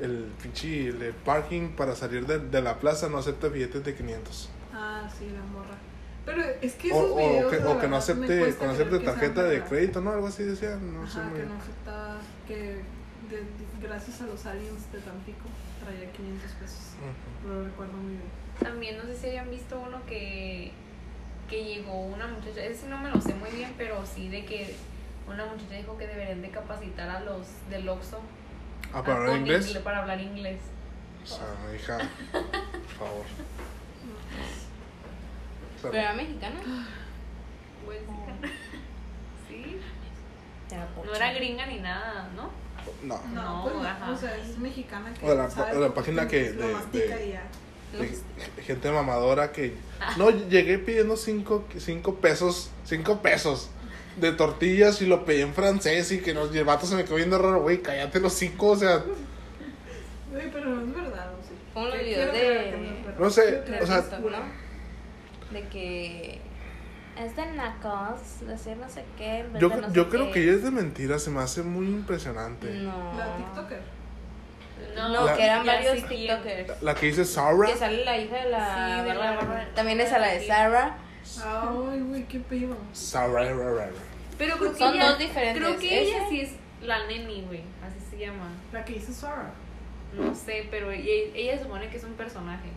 el 0.00 0.26
pinche 0.42 0.88
el 0.88 1.12
parking 1.24 1.70
para 1.70 1.94
salir 1.96 2.26
de, 2.26 2.38
de 2.38 2.62
la 2.62 2.78
plaza 2.78 3.08
no 3.08 3.18
acepte 3.18 3.48
billetes 3.48 3.84
de 3.84 3.94
500. 3.94 4.48
Ah, 4.72 5.08
sí, 5.18 5.26
la 5.34 5.42
morra. 5.52 5.76
Pero 6.24 6.42
es 6.62 6.74
que 6.74 6.92
O, 6.92 6.96
esos 6.96 7.10
o 7.12 7.16
videos. 7.16 7.50
que, 7.52 7.58
la 7.60 7.68
o 7.70 7.78
que 7.80 7.88
no 7.88 7.96
acepte, 7.96 8.26
que 8.54 8.64
no 8.66 8.70
acepte 8.72 8.98
que 8.98 9.04
tarjeta 9.04 9.42
de 9.44 9.62
crédito, 9.62 10.00
¿no? 10.00 10.12
Algo 10.12 10.26
así 10.28 10.44
decía, 10.44 10.76
no 10.76 11.06
sé 11.08 11.18
Ajá, 11.20 11.28
muy 11.30 11.40
que 11.40 11.46
no 11.46 11.54
aceptaba 11.56 12.16
que 12.46 12.54
de- 13.30 13.86
gracias 13.86 14.20
a 14.20 14.26
los 14.26 14.44
aliens 14.46 14.92
de 14.92 14.98
Tampico 15.00 15.48
traía 15.84 16.10
500 16.12 16.50
pesos. 16.52 16.78
Ujú. 17.42 17.48
Lo 17.54 17.64
recuerdo 17.64 17.92
muy 17.94 18.12
bien. 18.12 18.22
También 18.60 18.98
no 18.98 19.04
sé 19.04 19.16
si 19.16 19.26
hayan 19.28 19.50
visto 19.50 19.80
uno 19.80 20.04
que, 20.06 20.72
que 21.48 21.64
llegó 21.64 22.02
una 22.06 22.26
muchacha, 22.28 22.64
ese 22.64 22.82
sí 22.82 22.86
no 22.88 22.98
me 22.98 23.10
lo 23.10 23.20
sé 23.20 23.34
muy 23.34 23.50
bien, 23.50 23.72
pero 23.76 24.04
sí 24.06 24.28
de 24.28 24.44
que 24.44 24.74
una 25.28 25.46
muchacha 25.46 25.74
dijo 25.74 25.96
que 25.98 26.06
deberían 26.06 26.42
de 26.42 26.50
capacitar 26.50 27.08
a 27.10 27.20
los 27.20 27.46
del 27.70 27.88
Oxxo 27.88 28.18
Ah, 28.92 29.02
para 29.02 29.16
hablar 29.18 29.36
inglés. 29.38 29.78
para 29.84 29.98
hablar 30.00 30.20
inglés. 30.20 30.60
O 31.22 31.26
sea, 31.26 31.46
hija, 31.76 31.98
por 32.32 32.86
favor. 32.98 33.24
Pero 35.82 35.94
era 35.94 36.12
mexicana. 36.14 36.60
Pues, 37.84 37.98
sí, 39.48 39.78
Era 40.70 40.88
no 41.04 41.14
era 41.14 41.32
gringa 41.32 41.66
ni 41.66 41.78
nada, 41.80 42.28
¿no? 42.34 42.50
No. 43.02 43.22
No, 43.34 43.42
No, 43.64 43.70
pues 43.72 43.86
ajá. 43.86 44.10
o 44.10 44.16
sea, 44.16 44.36
es 44.36 44.58
mexicana 44.58 45.12
que 45.12 45.26
O 45.26 45.34
la- 45.34 45.50
sabe 45.50 45.72
o 45.76 45.80
la 45.80 45.88
lo 45.88 45.94
página 45.94 46.26
que 46.26 46.52
de- 46.52 46.76
gente 48.64 48.90
mamadora 48.90 49.50
que 49.52 49.74
no 50.18 50.30
llegué 50.30 50.78
pidiendo 50.78 51.16
cinco, 51.16 51.64
cinco 51.78 52.16
pesos 52.16 52.70
cinco 52.84 53.20
pesos 53.22 53.70
de 54.20 54.32
tortillas 54.32 55.00
y 55.02 55.06
lo 55.06 55.24
pedí 55.24 55.42
en 55.42 55.54
francés 55.54 56.10
y 56.12 56.20
que 56.20 56.34
nos 56.34 56.54
y 56.54 56.58
el 56.58 56.64
vato 56.64 56.86
se 56.86 56.94
me 56.96 57.04
quedó 57.04 57.16
viendo 57.16 57.38
raro 57.38 57.60
güey 57.62 57.80
cállate 57.82 58.20
los 58.20 58.32
cinco 58.34 58.68
o 58.68 58.76
sea 58.76 59.02
Güey, 60.30 60.50
pero 60.52 60.66
no 60.66 60.82
es 60.82 60.94
verdad, 60.94 61.30
o 61.32 61.42
sí. 61.42 61.54
Como 61.72 61.86
los 61.86 61.94
Que 61.96 62.04
videos 62.04 62.32
de- 62.32 62.76
no 62.76 63.10
es. 63.10 63.18
No 63.18 63.30
sé, 63.30 63.62
o 63.82 63.86
sea- 63.86 63.98
es. 64.00 64.10
De 65.52 65.68
que. 65.68 66.40
Es 67.18 67.34
de 67.34 67.46
nacos, 67.52 68.20
decir 68.46 68.76
no 68.76 68.88
sé 68.88 69.04
qué. 69.16 69.38
en 69.38 69.52
vez 69.54 69.60
yo, 69.62 69.68
de 69.70 69.76
no 69.80 69.92
yo 69.92 70.04
sé 70.04 70.10
creo 70.10 70.26
qué. 70.26 70.32
que 70.32 70.42
ella 70.44 70.52
es 70.52 70.62
de 70.64 70.70
mentira 70.70 71.18
se 71.18 71.30
me 71.30 71.40
hace 71.40 71.62
muy 71.62 71.86
impresionante 71.86 72.70
No. 72.74 73.14
La 73.16 73.36
TikToker. 73.38 73.80
No, 74.94 75.24
La- 75.24 75.34
que 75.34 75.44
eran 75.44 75.66
varios 75.66 75.98
sé 76.00 76.06
quién. 76.06 76.38
TikTokers. 76.38 76.82
la 76.82 76.94
que 76.94 77.06
dice 77.06 77.24
Sarah 77.24 77.66
Que 77.66 77.76
sale 77.76 78.04
la 78.04 78.18
hija 78.18 78.36
de 78.36 78.50
la. 78.50 78.98
Sí, 79.02 79.08
de 79.08 79.14
la. 79.14 79.68
También 79.74 80.00
esa, 80.02 80.18
la 80.18 80.28
de 80.28 80.46
Sarah. 80.46 80.98
Ay, 81.42 82.00
güey, 82.00 82.24
qué 82.28 82.38
pedo. 82.40 82.76
Sarah 82.92 83.44
ra, 83.44 83.54
ra, 83.54 83.72
ra. 83.74 83.90
Pero 84.38 84.56
creo 84.56 84.72
que 84.72 84.78
Son 84.78 84.94
ella, 84.94 85.10
dos 85.10 85.18
diferentes. 85.18 85.62
Creo 85.62 85.78
que 85.78 86.00
ella 86.00 86.28
sí 86.28 86.40
es 86.40 86.52
la 86.82 87.06
neni, 87.06 87.42
güey, 87.42 87.62
así 87.82 87.98
se 88.10 88.18
llama. 88.18 88.52
La 88.72 88.84
que 88.84 88.94
dice 88.94 89.12
Sarah. 89.12 89.52
No 90.16 90.34
sé, 90.34 90.66
pero 90.70 90.90
ella, 90.90 91.32
ella 91.34 91.62
supone 91.62 91.88
que 91.90 91.96
es 91.98 92.04
un 92.04 92.14
personaje. 92.14 92.68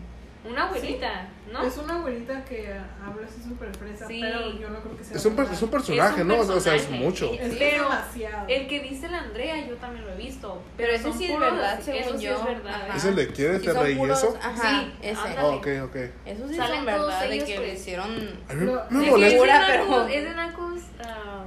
Una 0.44 0.64
abuelita, 0.66 1.28
¿no? 1.52 1.62
Es 1.62 1.76
una 1.78 1.94
abuelita 1.96 2.44
que 2.44 2.66
habla 2.72 3.26
así 3.28 3.40
súper 3.48 3.72
fresa, 3.76 4.08
Sí. 4.08 4.18
pero 4.20 4.50
yo 4.58 4.70
no 4.70 4.80
creo 4.80 4.96
que 4.96 5.04
sea 5.04 5.16
es 5.16 5.24
un, 5.24 5.36
verdad. 5.36 5.52
es 5.52 5.62
un 5.62 5.70
personaje 5.70 6.14
Es 6.16 6.20
un 6.22 6.28
no 6.28 6.34
o 6.40 6.44
sea 6.44 6.56
es 6.74 6.82
personaje. 6.82 7.04
mucho 7.04 7.32
Es 7.32 7.38
Pero 7.38 7.52
es 7.52 7.58
demasiado. 7.82 8.48
El 8.48 8.66
que 8.66 8.80
dice 8.80 9.08
la 9.08 9.18
Andrea, 9.20 9.64
yo 9.68 9.76
también 9.76 10.04
lo 10.04 10.12
he 10.12 10.16
visto. 10.16 10.60
Pero 10.76 10.92
ese 10.92 11.12
sí 11.12 11.24
es 11.26 11.38
verdad, 11.38 11.80
según 11.80 12.00
eso 12.02 12.18
sí 12.18 12.24
yo. 12.24 12.34
es 12.38 12.44
verdad. 12.44 12.96
Es 12.96 13.04
el 13.04 13.14
de 13.14 13.22
Y 13.22 13.64
son 13.74 13.84
reí 13.84 13.94
puros- 13.96 14.18
eso 14.18 14.36
Ajá, 14.42 14.70
Sí, 14.80 14.92
ese. 15.02 15.20
Oh, 15.40 15.54
ok 15.54 15.66
ok 15.84 15.96
Esos 16.26 16.50
sí 16.50 16.56
Salen 16.56 16.76
son 16.76 16.86
todos 16.86 17.06
verdad 17.06 17.20
de 17.28 17.34
ellos, 17.36 17.48
que 17.48 17.54
pues. 17.56 17.72
hicieron. 17.80 18.10
a 18.48 18.54
mí 18.54 18.66
Lo- 18.66 18.84
me 18.90 18.98
de 18.98 19.04
Es, 19.06 19.10
molesta 19.38 19.66
pero- 19.68 20.06
es 20.08 20.24
de 20.24 20.34
nacos, 20.34 20.80
ah, 21.06 21.44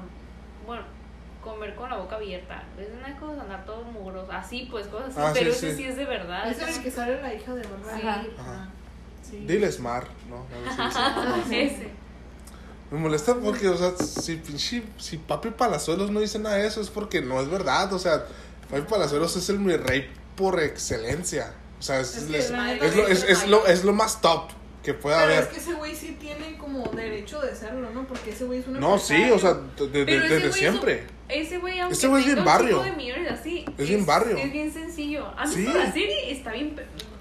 bueno, 0.65 0.83
comer 1.43 1.75
con 1.75 1.89
la 1.89 1.97
boca 1.97 2.15
abierta. 2.15 2.63
Es 2.79 2.89
de 2.95 3.01
nacos 3.01 3.37
andar 3.37 3.65
todo 3.65 3.83
mugroso. 3.83 4.31
Así, 4.31 4.67
pues, 4.71 4.87
cosas 4.87 5.09
así. 5.09 5.19
Ah, 5.21 5.31
pero 5.33 5.51
sí, 5.51 5.57
ese 5.67 5.71
sí. 5.71 5.83
sí 5.83 5.89
es 5.89 5.97
de 5.97 6.05
verdad. 6.05 6.49
Es 6.49 6.59
el 6.77 6.81
que 6.83 6.89
sale 6.89 7.21
la 7.21 7.33
hija 7.33 7.53
de 7.53 7.61
verdad. 7.61 7.93
Ajá. 7.93 8.23
Ajá. 8.39 8.69
Sí. 9.29 9.43
dile 9.47 9.71
Smart 9.71 10.07
no 10.29 10.45
A 10.83 11.35
ver 11.35 11.43
si. 11.47 11.55
Ese. 11.55 11.89
Me 12.91 12.99
molesta 12.99 13.35
porque, 13.35 13.67
o 13.67 13.75
sea, 13.77 13.93
si 13.97 14.35
pinche, 14.35 14.83
si 14.97 15.17
Papi 15.17 15.49
Palazuelos 15.49 16.11
no 16.11 16.19
dice 16.19 16.37
nada 16.39 16.57
de 16.57 16.67
eso 16.67 16.81
es 16.81 16.89
porque 16.89 17.21
no 17.21 17.41
es 17.41 17.49
verdad, 17.49 17.91
o 17.93 17.99
sea, 17.99 18.25
Papi 18.69 18.83
Palazuelos 18.83 19.35
es 19.35 19.49
el 19.49 19.59
mi 19.59 19.75
rey 19.75 20.07
por 20.35 20.59
excelencia, 20.61 21.53
o 21.79 21.81
sea, 21.81 21.99
es, 21.99 22.15
Es 22.15 22.29
es- 22.29 22.51
lo, 22.51 23.07
es, 23.07 23.47
lo, 23.47 23.65
es 23.67 23.83
lo 23.83 23.93
más 23.93 24.21
top 24.21 24.49
que 24.83 24.93
puede 24.93 25.15
Pero 25.17 25.25
haber. 25.25 25.43
es 25.45 25.49
que 25.49 25.57
ese 25.57 25.73
güey 25.73 25.95
sí 25.95 26.15
tiene 26.21 26.57
como 26.59 26.83
derecho 26.89 27.41
de 27.41 27.55
serlo, 27.55 27.89
¿no? 27.89 28.05
Porque 28.07 28.29
ese 28.29 28.45
güey 28.45 28.59
es 28.59 28.67
una 28.67 28.79
No, 28.79 28.99
sí, 28.99 29.31
o 29.31 29.39
sea, 29.39 29.55
de- 29.55 29.87
de- 29.87 30.05
desde 30.05 30.53
siempre. 30.53 31.07
Ese 31.27 31.57
güey, 31.57 31.79
aunque 31.79 31.95
Ese 31.97 32.07
güey 32.07 32.21
es 32.23 32.33
bien 32.33 32.45
barrio. 32.45 32.83
de 32.83 32.91
millones 32.91 33.31
así, 33.31 33.65
Es 33.79 33.87
bien 33.89 34.05
barrio. 34.05 34.37
Es 34.37 34.51
bien 34.51 34.71
sencillo. 34.71 35.25
A 35.35 35.47
mí 35.47 35.55
Sí. 35.55 35.63
la 35.65 35.91
serie 35.91 36.31
está 36.31 36.51
bien. 36.51 36.75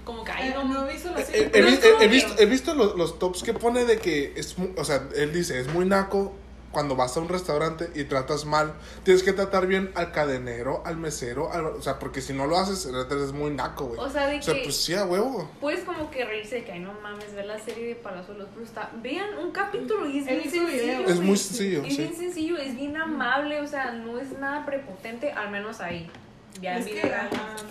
Como 0.05 0.23
que 0.23 0.31
ahí 0.31 0.49
Eh, 0.49 0.53
no, 0.55 0.63
no 0.63 0.87
he 0.87 0.93
visto 0.93 1.11
la 1.11 1.19
He, 1.19 1.25
serie. 1.25 1.47
he 1.47 1.51
que- 1.51 1.61
visto, 2.07 2.35
he 2.39 2.45
visto 2.45 2.73
los, 2.73 2.95
los 2.95 3.19
tops 3.19 3.43
que 3.43 3.53
pone 3.53 3.83
de 3.85 3.97
que 3.97 4.33
es, 4.37 4.57
mu- 4.57 4.69
o 4.77 4.85
sea, 4.85 5.01
él 5.15 5.33
dice, 5.33 5.59
es 5.59 5.67
muy 5.73 5.85
naco 5.85 6.33
cuando 6.71 6.97
vas 6.97 7.15
a 7.15 7.21
un 7.21 7.29
restaurante 7.29 7.89
y 7.95 8.03
tratas 8.03 8.43
mal, 8.43 8.73
tienes 9.03 9.23
que 9.23 9.31
tratar 9.31 9.65
bien 9.65 9.91
al 9.95 10.11
cadenero, 10.11 10.83
al 10.85 10.97
mesero, 10.97 11.49
al- 11.53 11.67
o 11.67 11.81
sea, 11.81 11.99
porque 11.99 12.19
si 12.19 12.33
no 12.33 12.47
lo 12.47 12.57
haces, 12.57 12.85
es 12.85 13.31
muy 13.31 13.51
naco, 13.51 13.85
güey. 13.85 13.99
o 14.01 14.09
sea, 14.09 14.27
de 14.27 14.39
O 14.39 14.41
sea, 14.41 14.53
que 14.55 14.63
pues 14.63 14.75
sí, 14.75 14.93
a 14.93 15.05
huevo. 15.05 15.49
puedes 15.61 15.85
como 15.85 16.11
que 16.11 16.25
reírse 16.25 16.55
de 16.55 16.63
que, 16.65 16.73
ay, 16.73 16.79
no 16.81 16.91
mames, 17.01 17.33
ver 17.33 17.45
la 17.45 17.57
serie 17.59 17.87
de 17.87 17.95
Palazuelos, 17.95 18.49
pero 18.53 18.65
está, 18.65 18.91
vean 19.01 19.37
un 19.41 19.51
capítulo 19.51 20.05
y 20.09 20.19
es 20.19 20.25
bien 20.25 20.41
sencillo. 20.51 21.07
Es 21.07 21.19
muy 21.21 21.37
sencillo, 21.37 21.83
Es 21.85 21.95
sí. 21.95 22.01
bien 22.01 22.15
sencillo, 22.17 22.57
es 22.57 22.75
bien 22.75 22.97
amable, 22.97 23.61
o 23.61 23.67
sea, 23.67 23.91
no 23.93 24.19
es 24.19 24.37
nada 24.37 24.65
prepotente, 24.65 25.31
al 25.31 25.51
menos 25.51 25.79
ahí. 25.79 26.11
Ya 26.61 26.73
en 26.75 26.79
Es 26.83 26.87
que, 26.87 27.01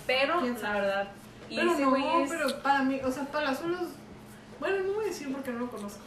Pero, 0.06 0.40
la 0.40 0.72
verdad, 0.72 1.08
y 1.50 1.56
Pero 1.56 1.72
ese 1.72 1.82
no, 1.82 1.96
es... 2.20 2.30
pero 2.30 2.62
para 2.62 2.82
mí, 2.82 3.00
o 3.04 3.10
sea, 3.10 3.24
Palazuelos. 3.24 3.88
Bueno, 4.60 4.76
no 4.84 4.92
voy 4.94 5.04
a 5.04 5.08
decir 5.08 5.30
porque 5.32 5.50
no 5.50 5.60
lo 5.60 5.70
conozco. 5.70 6.00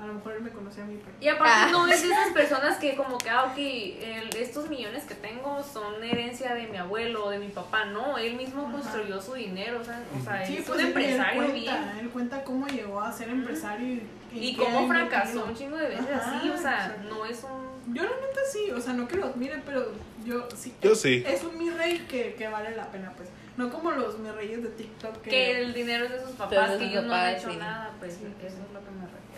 A 0.00 0.06
lo 0.06 0.14
mejor 0.14 0.34
él 0.34 0.42
me 0.42 0.50
conoce 0.50 0.80
a 0.80 0.84
mí, 0.84 0.96
pero. 1.04 1.16
Y 1.20 1.26
aparte 1.28 1.52
Ah. 1.52 1.68
no 1.72 1.86
es 1.88 2.00
de 2.02 2.08
esas 2.12 2.28
personas 2.32 2.76
que 2.78 2.94
como 2.94 3.18
que, 3.18 3.28
ah, 3.30 3.46
ok, 3.46 3.58
el- 3.58 4.36
estos 4.36 4.70
millones 4.70 5.02
que 5.04 5.16
tengo 5.16 5.60
son 5.64 6.02
herencia 6.04 6.54
de 6.54 6.68
mi 6.68 6.76
abuelo 6.76 7.24
o 7.26 7.30
de 7.30 7.40
mi 7.40 7.48
papá. 7.48 7.84
No, 7.86 8.16
él 8.16 8.36
mismo 8.36 8.62
Ajá. 8.62 8.72
construyó 8.74 9.20
su 9.20 9.34
dinero, 9.34 9.80
o 9.80 9.84
sea, 9.84 10.00
o 10.20 10.24
sea 10.24 10.46
Sí, 10.46 10.58
es 10.58 10.64
pues 10.64 10.78
un 10.78 10.80
él- 10.82 10.86
empresario 10.88 11.42
él 11.42 11.52
bien. 11.52 11.64
cuenta, 11.74 12.00
él 12.00 12.08
cuenta 12.10 12.44
cómo 12.44 12.66
llegó 12.68 13.00
a 13.00 13.12
ser 13.12 13.28
empresario 13.30 13.86
y, 14.32 14.38
Y 14.38 14.54
cómo 14.56 14.86
fracasó 14.86 15.44
un 15.46 15.56
chingo 15.56 15.76
de 15.76 15.88
veces 15.88 16.06
Ajá, 16.14 16.38
así, 16.38 16.48
o 16.50 16.56
sea, 16.58 16.96
no 17.08 17.24
es 17.26 17.42
un... 17.42 17.94
Yo 17.94 18.02
la 18.04 18.10
neta 18.10 18.40
sí, 18.52 18.70
o 18.70 18.80
sea, 18.80 18.92
no 18.92 19.08
que 19.08 19.16
lo 19.16 19.26
admire, 19.26 19.60
pero 19.66 19.90
yo 20.24 20.46
sí. 20.54 20.72
Yo 20.82 20.94
sí. 20.94 21.24
Es 21.26 21.42
un 21.42 21.58
mi 21.58 21.70
rey 21.70 22.06
que, 22.08 22.34
que 22.34 22.46
vale 22.46 22.76
la 22.76 22.86
pena, 22.92 23.12
pues. 23.16 23.30
No 23.58 23.70
como 23.70 23.90
los 23.90 24.18
mi 24.20 24.30
reyes 24.30 24.62
de 24.62 24.68
TikTok 24.70 25.20
que. 25.20 25.30
Que 25.30 25.60
el 25.62 25.74
dinero 25.74 26.04
es 26.04 26.12
de 26.12 26.20
sus 26.22 26.30
papás, 26.30 26.76
que 26.78 26.84
ellos 26.84 27.04
no 27.04 27.12
han 27.12 27.20
papás, 27.26 27.42
hecho 27.42 27.50
sí. 27.50 27.56
nada, 27.56 27.92
pues 27.98 28.14
Sí, 28.14 28.24
eso 28.24 28.46
es 28.46 28.54
lo 28.72 28.84
que 28.84 28.90
me 28.92 29.04
refiero. 29.04 29.28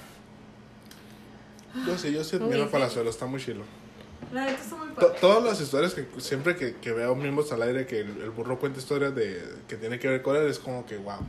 Yo 1.87 1.99
sí, 1.99 2.13
yo 2.13 2.23
sí 2.23 2.37
admiro. 2.37 2.71
Palazuelo, 2.71 3.09
está 3.11 3.27
muy 3.27 3.41
chilo. 3.41 3.65
La 4.33 4.45
neta 4.45 4.63
está 4.63 4.77
muy 4.77 4.89
padre. 4.89 5.17
todas 5.21 5.43
las 5.43 5.61
historias 5.61 5.95
que 5.95 6.07
siempre 6.19 6.55
que, 6.55 6.77
que 6.77 6.93
veo 6.93 7.15
mismos 7.15 7.51
al 7.53 7.63
aire, 7.63 7.87
que 7.87 8.01
el, 8.01 8.21
el 8.21 8.31
burro 8.31 8.59
cuenta 8.59 8.79
historias 8.79 9.15
de 9.15 9.43
que 9.67 9.77
tiene 9.77 9.99
que 9.99 10.09
ver 10.09 10.23
con 10.23 10.37
él, 10.37 10.47
es 10.49 10.59
como 10.59 10.85
que, 10.85 10.99
wow, 10.99 11.21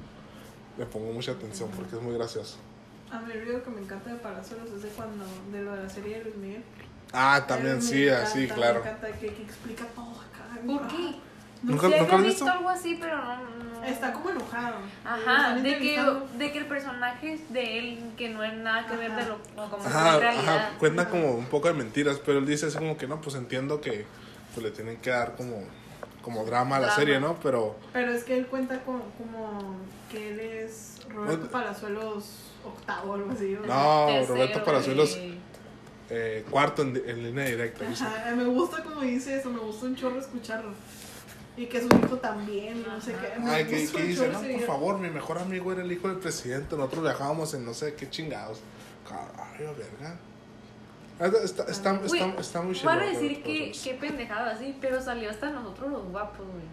le 0.77 0.85
pongo 0.85 1.13
mucha 1.13 1.31
atención 1.31 1.69
porque 1.71 1.95
es 1.95 2.01
muy 2.01 2.13
gracioso. 2.15 2.57
A 3.09 3.19
mí 3.21 3.31
el 3.31 3.41
video 3.41 3.63
que 3.63 3.69
me 3.69 3.81
encanta 3.81 4.09
de 4.09 4.17
Palazuelos 4.17 4.69
es 4.69 4.83
de 4.83 4.89
cuando. 4.89 5.23
de 5.51 5.61
lo 5.63 5.75
de 5.75 5.83
la 5.83 5.89
serie 5.89 6.17
de 6.17 6.23
Luis 6.25 6.35
Miguel. 6.35 6.63
Ah, 7.13 7.45
también 7.47 7.77
Me 7.77 7.81
sí, 7.81 8.09
así, 8.09 8.47
claro. 8.47 8.83
Me 8.83 8.89
encanta 8.89 9.07
que, 9.17 9.33
que 9.33 9.43
explica 9.43 9.85
todo 9.95 10.11
acá. 10.11 10.59
¿Por 10.65 10.87
qué? 10.87 11.15
No 11.63 11.71
¿Nunca- 11.73 11.89
sé, 11.89 11.99
nunca 12.01 12.15
he 12.15 12.21
visto? 12.21 12.45
visto 12.45 12.51
algo 12.51 12.69
así, 12.69 12.97
pero 12.99 13.17
no... 13.17 13.35
no- 13.37 13.83
Está 13.85 14.13
como 14.13 14.29
enojado. 14.29 14.75
Ajá, 15.03 15.55
de 15.55 15.77
que, 15.79 15.99
de 16.37 16.51
que 16.51 16.57
el 16.59 16.65
personaje 16.67 17.39
de 17.49 17.79
él, 17.79 17.99
que 18.15 18.29
no 18.29 18.43
es 18.43 18.53
nada 18.53 18.85
que 18.85 18.95
ver 18.95 19.11
de 19.15 19.25
lo 19.25 19.39
como 19.69 19.83
Ajá, 19.83 20.09
es 20.09 20.13
en 20.15 20.21
realidad. 20.21 20.55
ajá, 20.57 20.69
cuenta 20.77 21.09
como 21.09 21.31
un 21.31 21.45
poco 21.47 21.67
de 21.67 21.73
mentiras, 21.73 22.19
pero 22.23 22.37
él 22.39 22.45
dice 22.45 22.67
así 22.67 22.77
como 22.77 22.95
que 22.97 23.07
no, 23.07 23.19
pues 23.21 23.35
entiendo 23.35 23.81
que 23.81 24.05
pues, 24.53 24.63
le 24.63 24.71
tienen 24.71 24.97
que 24.97 25.09
dar 25.09 25.35
como, 25.35 25.63
como 26.21 26.45
drama 26.45 26.75
a 26.75 26.79
la 26.79 26.85
Drama. 26.87 26.99
serie, 26.99 27.19
¿no? 27.19 27.39
Pero 27.41 27.75
Pero 27.91 28.11
es 28.11 28.23
que 28.23 28.37
él 28.37 28.45
cuenta 28.45 28.79
como, 28.81 28.99
como 29.17 29.75
que 30.11 30.29
él 30.31 30.39
es 30.39 30.97
Roberto 31.09 31.45
No, 31.45 31.51
Palazuelos 31.51 32.25
octavo 32.63 33.11
o 33.11 33.15
algo 33.15 33.31
así. 33.31 33.57
no, 33.67 34.05
Tercero, 34.07 34.35
Roberto 34.35 34.63
Palazuelos 34.63 35.17
eh, 36.11 36.45
cuarto 36.51 36.83
en, 36.83 37.01
en 37.07 37.23
línea 37.23 37.45
directa. 37.45 37.85
Ajá, 37.89 38.35
me 38.35 38.43
gusta 38.45 38.83
como 38.83 39.01
dice 39.01 39.37
eso, 39.39 39.49
me 39.49 39.59
gusta 39.59 39.85
un 39.87 39.95
chorro 39.95 40.19
escucharlo. 40.19 40.71
Y 41.57 41.65
que 41.65 41.81
su 41.81 41.87
hijo 41.87 42.17
también, 42.17 42.77
y 42.77 42.89
no 42.89 42.99
sé 43.01 43.13
qué. 43.13 43.33
Ay, 43.45 43.65
que, 43.65 43.87
que 43.91 44.03
dice, 44.03 44.29
no, 44.29 44.39
por 44.41 44.61
favor, 44.61 44.97
mi 44.99 45.09
mejor 45.09 45.37
amigo 45.37 45.71
era 45.73 45.81
el 45.83 45.91
hijo 45.91 46.07
del 46.07 46.17
presidente, 46.17 46.75
nosotros 46.77 47.03
viajábamos 47.03 47.53
en 47.53 47.65
no 47.65 47.73
sé 47.73 47.93
qué 47.95 48.09
chingados. 48.09 48.59
Ay, 49.09 49.65
verga. 49.65 50.15
Ah, 51.19 51.25
Está, 51.27 51.43
está, 51.43 51.63
está, 51.71 52.05
está, 52.05 52.39
está 52.41 52.61
muy 52.61 52.73
chido. 52.73 52.87
Van 52.87 52.99
a 53.01 53.05
decir 53.05 53.43
que 53.43 53.49
Palazuelos. 53.71 53.81
qué 53.83 53.93
pendejada 53.95 54.51
así, 54.53 54.75
pero 54.81 55.01
salió 55.01 55.29
hasta 55.29 55.49
nosotros 55.51 55.91
los 55.91 56.05
guapos, 56.09 56.47
güey. 56.47 56.63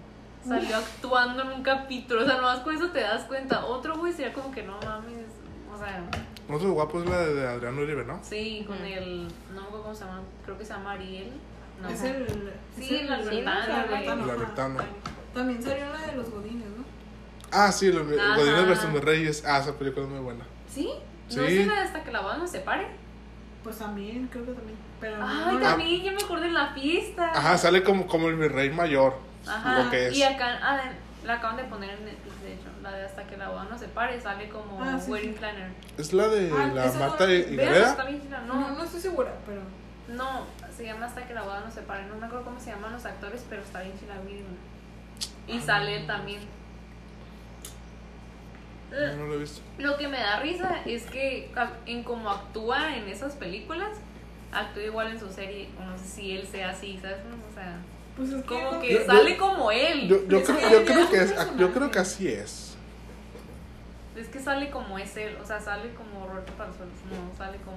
Salió 0.47 0.77
actuando 0.77 1.43
en 1.43 1.49
un 1.49 1.63
capítulo, 1.63 2.23
o 2.23 2.25
sea, 2.25 2.37
nomás 2.37 2.61
con 2.61 2.75
eso 2.75 2.91
te 2.91 3.01
das 3.01 3.25
cuenta. 3.25 3.67
Otro 3.67 3.99
güey 3.99 4.13
sería 4.13 4.33
como 4.33 4.51
que 4.53 4.63
no 4.63 4.79
mames, 4.85 5.27
o 5.75 5.77
sea, 5.77 6.03
Otro 6.49 6.73
guapo 6.73 7.03
es 7.03 7.11
la 7.11 7.19
de 7.27 7.47
Adrián 7.47 7.79
Uribe, 7.79 8.05
¿no? 8.05 8.21
sí, 8.23 8.65
con 8.67 8.77
Ujú. 8.77 8.87
el, 8.87 9.25
no 9.53 9.61
me 9.61 9.67
acuerdo 9.67 9.83
cómo 9.83 9.95
se 9.95 10.05
llama, 10.05 10.23
creo 10.45 10.57
que 10.57 10.65
se 10.65 10.73
llama 10.73 10.93
Ariel. 10.93 11.33
No, 11.83 11.89
Es 11.89 12.03
el. 12.03 12.27
Sí, 12.77 12.95
es 12.97 13.03
el 13.03 13.13
Albertano, 13.13 13.65
el. 13.65 13.73
Albertano, 13.73 14.25
El 14.25 14.31
ajá. 14.31 14.33
Albertano. 14.33 14.81
También 15.35 15.63
salió 15.63 15.87
la 15.93 16.07
de 16.07 16.17
los 16.17 16.31
Godines, 16.31 16.69
¿no? 16.77 16.85
Ah, 17.53 17.71
sí, 17.73 17.91
los. 17.93 18.07
Godines 18.07 18.67
versus 18.67 18.91
mis 18.91 19.03
Reyes. 19.05 19.45
Ah, 19.47 19.59
esa 19.59 19.75
película 19.79 20.05
es 20.07 20.11
muy 20.11 20.21
buena. 20.21 20.45
¿Sí? 20.73 20.89
Sí. 21.29 21.37
¿No 21.37 21.43
es 21.45 21.67
la 21.67 21.75
de 21.75 21.81
hasta 21.81 22.03
que 22.03 22.11
la 22.13 22.21
boda 22.21 22.39
nos 22.39 22.51
separe? 22.51 22.87
Pues 23.63 23.79
también, 23.79 24.29
creo 24.33 24.47
que 24.47 24.53
también. 24.53 24.79
Pero 25.01 25.17
Ay, 25.21 25.55
no 25.57 25.61
también, 25.61 26.03
yo 26.03 26.13
me 26.13 26.23
acordé 26.23 26.47
en 26.47 26.55
la 26.55 26.73
fiesta. 26.73 27.31
Ajá, 27.35 27.59
sale 27.59 27.83
como, 27.85 28.07
como 28.07 28.29
el 28.29 28.37
mi 28.37 28.49
rey 28.49 28.71
mayor. 28.71 29.15
Ajá, 29.47 29.83
Lo 29.85 29.91
que 29.91 30.09
es. 30.09 30.17
y 30.17 30.23
acá, 30.23 30.59
ah, 30.63 30.81
la 31.25 31.35
acaban 31.35 31.57
de 31.57 31.65
poner 31.65 31.91
en 31.91 32.05
Netflix, 32.05 32.43
de 32.43 32.55
hecho, 32.55 32.69
la 32.83 32.93
de 32.93 33.05
hasta 33.05 33.25
que 33.25 33.37
la 33.37 33.49
boda 33.51 33.65
nos 33.65 33.81
separe, 33.81 34.21
sale 34.21 34.49
como 34.49 34.83
Ah, 34.83 34.99
sí, 34.99 35.11
Wedding 35.11 35.33
sí. 35.33 35.39
Planner. 35.39 35.71
Es 35.99 36.13
la 36.13 36.29
de 36.29 36.51
Ah, 36.53 36.71
la 36.75 36.93
Marta 36.93 37.27
no- 37.27 37.33
y 37.33 37.57
Gareda. 37.57 37.97
No, 38.47 38.55
No, 38.55 38.71
no 38.71 38.85
estoy 38.85 39.01
segura, 39.01 39.33
pero. 39.47 39.61
no, 40.17 40.47
se 40.79 40.85
llama 40.85 41.07
hasta 41.07 41.27
que 41.27 41.35
la 41.35 41.43
boda 41.43 41.61
nos 41.61 41.75
separe, 41.75 42.07
no 42.07 42.15
me 42.17 42.27
acuerdo 42.27 42.45
cómo 42.47 42.61
se 42.61 42.71
llaman 42.71 42.93
los 42.93 43.05
actores, 43.05 43.45
pero 43.51 43.63
está 43.63 43.83
bien 43.83 43.99
chida, 43.99 44.15
mírenla. 44.25 44.49
Ah. 45.21 45.51
Y 45.53 45.61
sale 45.61 45.97
él 45.97 46.07
también. 46.07 46.41
No, 48.91 49.17
no 49.17 49.27
lo 49.27 49.35
he 49.35 49.39
visto. 49.39 49.61
Lo 49.79 49.97
que 49.99 50.09
me 50.09 50.19
da 50.19 50.41
risa 50.41 50.81
es 50.87 51.05
que 51.07 51.53
a- 51.57 51.73
en 51.87 52.03
cómo 52.05 52.31
actúa 52.31 52.97
en 52.97 53.09
esas 53.09 53.35
películas, 53.35 53.91
actúa 54.53 54.83
igual 54.83 55.09
en 55.09 55.21
su 55.21 55.31
serie, 55.31 55.69
o 55.79 55.85
no 55.85 55.99
sé 55.99 56.05
si 56.07 56.33
él 56.33 56.47
sea 56.47 56.71
así, 56.71 56.99
¿sabes? 57.03 57.19
O 57.51 57.55
sea, 57.55 57.77
Pues 58.17 58.31
es 58.33 58.45
como 58.47 58.81
que 58.81 58.95
Yo- 58.95 59.07
sale 59.07 59.33
yo- 59.33 59.39
como 59.39 59.71
él. 59.71 60.09
Yo, 60.09 60.27
creo, 60.27 60.43
que 60.43 60.53
yo 60.53 60.81
ya 60.81 60.85
creo 60.85 61.05
es 61.05 61.11
que 61.11 61.17
es, 61.17 61.33
personaje. 61.33 61.59
yo 61.59 61.73
creo 61.73 61.91
que 61.91 61.99
así 62.01 62.29
es. 62.29 62.77
Es 64.17 64.27
que 64.29 64.41
sale 64.41 64.71
como 64.71 64.99
es 64.99 65.17
él, 65.17 65.37
o 65.41 65.47
sea, 65.47 65.61
sale 65.61 65.93
como 65.95 66.27
Roberto 66.27 66.53
Palazuelos, 66.55 66.95
no, 67.11 67.37
sale 67.37 67.59
como... 67.59 67.77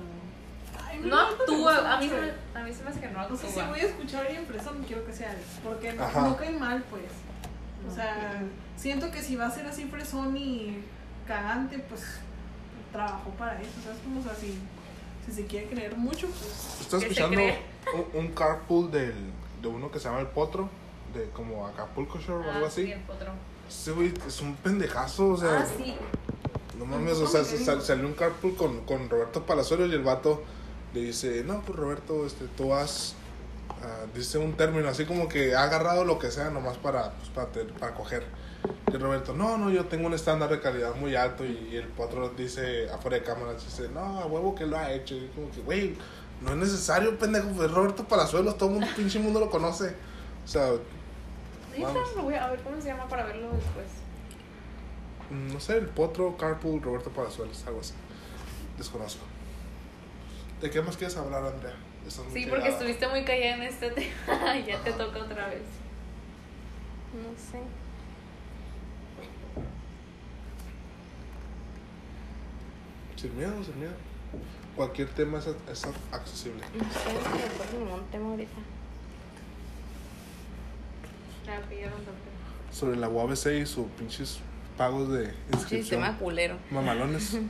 No 1.00 1.20
actúa, 1.20 1.94
a 1.96 2.00
mí, 2.00 2.10
se 2.10 2.16
me, 2.16 2.28
él. 2.28 2.34
a 2.54 2.60
mí 2.64 2.74
se 2.74 2.84
me 2.84 2.90
hace 2.90 3.00
que 3.00 3.08
no 3.10 3.20
O 3.20 3.22
actúa. 3.22 3.38
sea, 3.38 3.50
si 3.50 3.70
voy 3.70 3.80
a 3.80 3.84
escuchar 3.84 4.24
a 4.24 4.28
alguien 4.28 4.46
fresa, 4.46 4.72
no 4.72 4.86
quiero 4.86 5.06
que 5.06 5.14
sea 5.14 5.32
él. 5.32 5.38
Porque 5.64 5.94
no, 5.94 6.04
Ajá. 6.04 6.22
no 6.22 6.38
cae 6.38 6.52
mal, 6.52 6.84
pues. 6.90 7.04
O 7.90 7.94
sea, 7.96 8.42
siento 8.78 9.10
que 9.12 9.22
si 9.22 9.36
va 9.36 9.48
a 9.48 9.52
ser 9.52 9.66
así 9.66 9.86
fresón 9.86 10.36
y 10.38 10.84
cagante, 11.28 11.80
pues 11.80 12.02
trabajó 12.92 13.30
para 13.32 13.60
eso. 13.62 13.72
Como, 14.04 14.20
o 14.20 14.24
sea, 14.24 14.36
si, 14.36 14.60
si 15.26 15.32
se 15.32 15.46
quiere 15.46 15.68
creer 15.68 15.96
mucho, 15.98 16.28
pues. 16.28 16.78
Estás 16.82 17.02
escuchando 17.04 17.40
un, 18.14 18.20
un 18.20 18.28
carpool 18.34 18.92
del, 18.92 19.14
de 19.62 19.68
uno 19.68 19.90
que 19.92 20.00
se 20.00 20.06
llama 20.06 20.20
El 20.20 20.28
Potro, 20.28 20.70
de 21.14 21.30
como 21.30 21.66
Acapulco 21.68 22.20
Shore 22.20 22.48
o 22.48 22.52
Ah, 22.52 22.56
algo 22.56 22.70
sí, 22.70 22.82
así. 22.84 22.92
el 22.92 23.00
potro. 23.02 23.32
Ese 23.68 23.92
güey 23.94 24.14
es 24.28 24.42
un 24.42 24.56
pendejazo, 24.58 25.30
o 25.30 25.38
sea, 25.38 25.60
Ah, 25.62 25.66
sí. 25.78 25.96
no 26.78 26.86
mames, 26.86 27.18
o 27.18 27.28
sea, 27.28 27.44
se 27.44 27.58
sal- 27.58 27.82
salió 27.82 28.06
un 28.06 28.14
carpool 28.14 28.56
con, 28.56 28.82
con 28.86 29.10
Roberto 29.10 29.46
Palazuelos 29.46 29.90
y 29.90 29.94
el 29.94 30.04
vato 30.04 30.44
le 30.94 31.02
dice, 31.02 31.44
no, 31.46 31.62
pues 31.62 31.78
Roberto, 31.78 32.26
este, 32.26 32.46
tú 32.58 32.74
has, 32.74 33.16
ah, 33.82 34.06
dice 34.14 34.38
un 34.38 34.54
término 34.54 34.88
así 34.90 35.06
como 35.06 35.28
que 35.28 35.56
ha 35.56 35.64
agarrado 35.64 36.04
lo 36.06 36.20
que 36.20 36.32
sea 36.32 36.50
nomás 36.50 36.78
para, 36.78 37.12
pues, 37.14 37.30
para, 37.30 37.48
te- 37.48 37.66
para 37.66 37.94
coger. 37.94 38.26
Y 38.94 38.98
Roberto, 38.98 39.34
no, 39.34 39.58
no, 39.58 39.70
yo 39.72 39.86
tengo 39.86 40.08
un 40.08 40.14
estándar 40.14 40.50
de 40.50 40.60
calidad 40.60 40.94
muy 40.96 41.16
alto 41.16 41.46
y, 41.46 41.70
y 41.72 41.76
el 41.78 41.88
potro 41.88 42.30
dice 42.30 42.90
afuera 42.92 43.18
de 43.18 43.24
cámara, 43.24 43.54
dice, 43.54 43.90
no, 43.90 44.20
a 44.20 44.26
huevo 44.26 44.54
que 44.54 44.66
lo 44.66 44.78
ha 44.78 44.92
hecho. 44.92 45.16
Y 45.16 45.28
como 45.34 45.50
que, 45.50 45.62
güey, 45.62 45.96
no 46.42 46.52
es 46.52 46.58
necesario, 46.58 47.18
pendejo, 47.18 47.48
pues 47.56 47.72
Roberto 47.72 48.04
Palazuelos, 48.04 48.58
todo 48.58 48.70
el 48.70 48.76
mundo, 48.76 48.88
pinche 48.96 49.18
mundo 49.20 49.40
lo 49.40 49.50
conoce. 49.50 49.96
O 50.44 50.48
sea, 50.48 50.72
lo 52.16 52.24
voy 52.24 52.36
a 52.36 52.50
ver 52.50 52.60
cómo 52.62 52.80
se 52.82 52.88
llama 52.90 53.08
para 53.08 53.24
verlo 53.26 53.50
después. 53.54 53.88
no 55.54 55.60
sé, 55.60 55.78
el 55.78 55.88
potro, 55.88 56.36
carpool, 56.38 56.82
Roberto 56.82 57.10
Palazuelos, 57.12 57.64
algo 57.66 57.80
así. 57.80 57.94
Desconozco. 58.78 59.26
¿De 60.62 60.70
qué 60.70 60.82
más 60.82 60.96
quieres 60.98 61.18
hablar, 61.18 61.44
Andrea? 61.44 61.76
Estás 62.08 62.26
muy 62.26 62.34
Sí, 62.44 62.50
porque 62.50 62.70
estuviste 62.70 63.08
muy 63.08 63.24
callada 63.24 63.56
en 63.56 63.64
este 63.64 63.90
tema. 64.28 64.60
ya 64.60 64.82
te 64.84 64.92
toca 64.92 65.20
otra 65.20 65.48
vez. 65.48 65.64
No 67.14 67.30
sé. 67.38 67.60
Sin 73.16 73.38
miedo, 73.38 73.64
sin 73.64 73.80
miedo. 73.80 73.94
Cualquier 74.76 75.10
tema 75.10 75.40
es, 75.40 75.48
es 75.70 75.86
accesible. 76.12 76.64
No 76.74 76.84
sé, 76.86 77.00
se 77.00 77.78
me 77.80 77.86
ningún 77.86 78.04
tema 78.12 78.30
ahorita. 78.30 78.52
Ah, 81.48 81.60
que 81.70 81.76
ya 81.76 81.88
lo 81.88 81.94
encontré. 81.94 82.32
Sobre 82.72 82.96
la 82.96 83.10
UABC 83.10 83.62
y 83.62 83.66
sus 83.66 83.88
pinches 83.98 84.40
pagos 84.78 85.10
de 85.12 85.34
inscripción. 85.52 85.82
Sistema 85.82 86.18
culero. 86.18 86.58
Mamalones. 86.70 87.38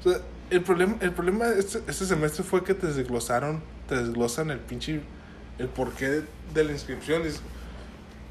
O 0.00 0.02
sea, 0.02 0.18
el 0.50 0.62
problema, 0.62 0.96
el 1.00 1.12
problema 1.12 1.46
este, 1.48 1.78
este 1.86 2.04
semestre 2.06 2.44
fue 2.44 2.64
que 2.64 2.74
te 2.74 2.86
desglosaron, 2.88 3.62
te 3.88 3.96
desglosan 3.96 4.50
el 4.50 4.58
pinche, 4.58 5.00
el 5.58 5.68
porqué 5.68 6.08
de, 6.08 6.22
de 6.54 6.64
la 6.64 6.72
inscripción. 6.72 7.22
Es- 7.26 7.40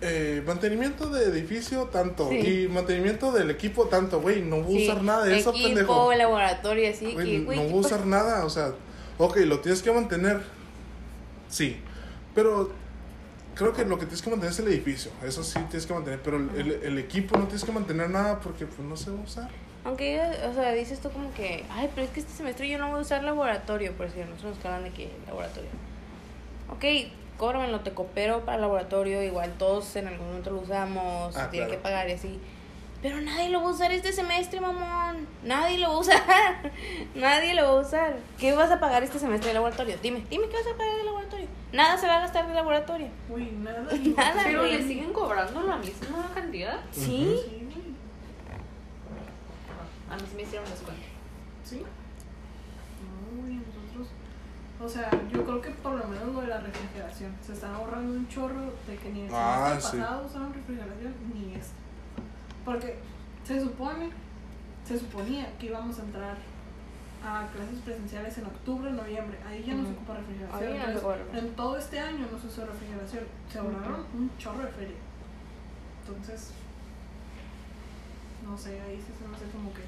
eh, 0.01 0.41
mantenimiento 0.47 1.09
de 1.09 1.25
edificio, 1.25 1.83
tanto. 1.87 2.29
Sí. 2.29 2.37
Y 2.37 2.67
mantenimiento 2.69 3.33
del 3.33 3.49
equipo, 3.51 3.87
tanto, 3.87 4.21
güey. 4.21 4.41
No 4.41 4.61
voy 4.61 4.75
a 4.75 4.79
Sí, 4.79 4.89
usar 4.89 5.03
nada 5.03 5.25
de 5.25 5.37
eso, 5.37 5.49
equipo, 5.49 5.67
pendejo. 5.67 6.13
laboratorio, 6.13 6.89
así 6.89 7.11
Güey, 7.11 7.25
que, 7.31 7.39
no 7.39 7.45
güey, 7.45 7.57
voy 7.59 7.67
¿qué 7.67 7.73
a 7.73 7.75
usar 7.75 8.05
nada, 8.05 8.45
o 8.45 8.49
sea, 8.49 8.71
ok, 9.17 9.37
lo 9.39 9.59
tienes 9.59 9.81
que 9.81 9.91
mantener, 9.91 10.41
sí, 11.49 11.75
pero 12.33 12.71
creo 13.55 13.73
que 13.73 13.83
lo 13.83 13.97
que 13.99 14.05
tienes 14.05 14.21
que 14.21 14.29
mantener 14.29 14.53
es 14.53 14.59
el 14.59 14.67
edificio, 14.69 15.11
eso 15.21 15.43
sí 15.43 15.59
tienes 15.69 15.85
que 15.85 15.93
mantener, 15.93 16.21
pero 16.23 16.37
el, 16.37 16.49
el- 16.55 16.79
el 16.83 16.97
equipo 16.97 17.37
no 17.37 17.43
tienes 17.43 17.65
que 17.65 17.71
mantener 17.73 18.09
nada 18.09 18.39
porque 18.39 18.65
pues 18.65 18.79
no 18.87 18.95
se 18.95 19.11
va 19.11 19.19
a 19.19 19.23
usar. 19.23 19.49
Aunque, 19.85 20.21
o 20.49 20.53
sea, 20.53 20.71
dices 20.73 20.99
tú 20.99 21.09
como 21.09 21.33
que, 21.33 21.65
ay, 21.71 21.89
pero 21.95 22.05
es 22.05 22.11
que 22.13 22.19
este 22.19 22.33
semestre 22.33 22.67
yo 22.69 22.77
no 22.77 22.89
voy 22.89 22.99
a 22.99 23.01
usar 23.01 23.23
laboratorio, 23.23 23.93
por 23.93 24.09
si 24.11 24.19
nosotros 24.19 24.57
nos 24.57 24.65
hablan 24.65 24.83
de 24.83 24.91
que 24.91 25.09
laboratorio. 25.27 25.69
Ok, 26.69 26.83
cóbramelo, 27.37 27.79
te 27.79 27.91
coopero 27.91 28.41
para 28.45 28.55
el 28.55 28.61
laboratorio, 28.61 29.23
igual 29.23 29.53
todos 29.57 29.95
en 29.95 30.07
algún 30.07 30.27
momento 30.27 30.51
lo 30.51 30.59
usamos, 30.59 31.35
Ah, 31.37 31.49
tienen 31.49 31.69
claro. 31.69 31.71
que 31.71 31.77
pagar 31.77 32.09
y 32.09 32.13
así. 32.13 32.39
Pero 33.01 33.21
nadie 33.21 33.49
lo 33.49 33.61
va 33.61 33.69
a 33.69 33.71
usar 33.71 33.93
este 33.93 34.11
semestre, 34.11 34.59
mamón. 34.59 35.25
Nadie 35.43 35.77
lo 35.77 35.87
va 35.87 35.93
a 35.95 35.99
usar. 35.99 36.21
nadie 37.15 37.53
lo 37.53 37.63
va 37.63 37.69
a 37.79 37.81
usar. 37.81 38.17
¿Qué 38.37 38.51
vas 38.53 38.69
a 38.71 38.79
pagar 38.81 39.03
este 39.03 39.17
semestre 39.19 39.47
de 39.47 39.53
laboratorio? 39.53 39.95
Dime, 40.03 40.21
dime 40.29 40.47
qué 40.49 40.57
vas 40.57 40.67
a 40.67 40.77
pagar 40.77 40.97
de 40.97 41.03
laboratorio. 41.05 41.47
Nada 41.71 41.97
se 41.97 42.07
va 42.07 42.17
a 42.17 42.19
gastar 42.19 42.45
de 42.49 42.53
laboratorio. 42.53 43.07
Uy, 43.29 43.45
nada. 43.63 43.85
Nada, 44.17 44.41
Pero 44.43 44.59
güey. 44.59 44.73
le 44.77 44.83
siguen 44.85 45.13
cobrando 45.13 45.61
la 45.63 45.77
misma 45.77 46.29
cantidad. 46.35 46.77
¿Sí? 46.91 47.37
Sí. 47.45 47.68
A 50.09 50.15
mí 50.15 50.21
sí 50.29 50.35
me 50.35 50.41
hicieron 50.43 50.69
descuento. 50.69 51.03
Sí. 51.63 51.77
No, 51.81 53.41
güey, 53.41 53.55
nosotros. 53.55 54.07
O 54.81 54.87
sea, 54.89 55.09
yo 55.31 55.43
creo 55.43 55.61
que 55.61 55.69
por 55.71 55.93
lo 55.93 56.07
menos 56.07 56.33
lo 56.33 56.41
de 56.41 56.47
la 56.47 56.59
refrigeración. 56.61 57.35
Se 57.45 57.53
están 57.53 57.73
ahorrando 57.75 58.13
un 58.13 58.27
chorro 58.27 58.73
de 58.87 58.95
que 58.97 59.09
ni 59.11 59.21
el 59.21 59.29
Ah, 59.33 59.67
semestre 59.69 59.91
sí. 59.91 59.97
pasado 59.97 60.25
usaron 60.27 60.53
refrigeración 60.53 61.13
ni 61.33 61.53
este. 61.55 61.73
Porque 62.65 62.97
se 63.45 63.59
supone, 63.61 64.09
se 64.87 64.99
suponía 64.99 65.57
que 65.57 65.67
íbamos 65.67 65.99
a 65.99 66.03
entrar 66.03 66.37
a 67.23 67.47
clases 67.53 67.79
presenciales 67.83 68.37
en 68.37 68.45
octubre, 68.45 68.89
noviembre. 68.91 69.37
Ahí 69.45 69.63
ya 69.67 69.73
no 69.75 69.85
se 69.85 69.91
ocupa 69.91 70.15
refrigeración. 70.15 70.63
Ahí 70.73 70.93
Entonces, 70.95 71.43
en 71.43 71.55
todo 71.55 71.77
este 71.77 71.99
año 71.99 72.27
no 72.31 72.39
se 72.39 72.47
usó 72.47 72.65
refrigeración. 72.65 73.23
Se 73.51 73.59
ahorraron 73.59 74.05
un 74.13 74.31
chorro 74.37 74.63
de 74.63 74.69
feria. 74.71 74.95
Entonces, 76.07 76.51
no 78.45 78.57
sé, 78.57 78.79
ahí 78.81 78.95
sí 78.97 79.11
se 79.19 79.27
me 79.27 79.35
hace 79.35 79.45
como 79.51 79.73
que. 79.73 79.81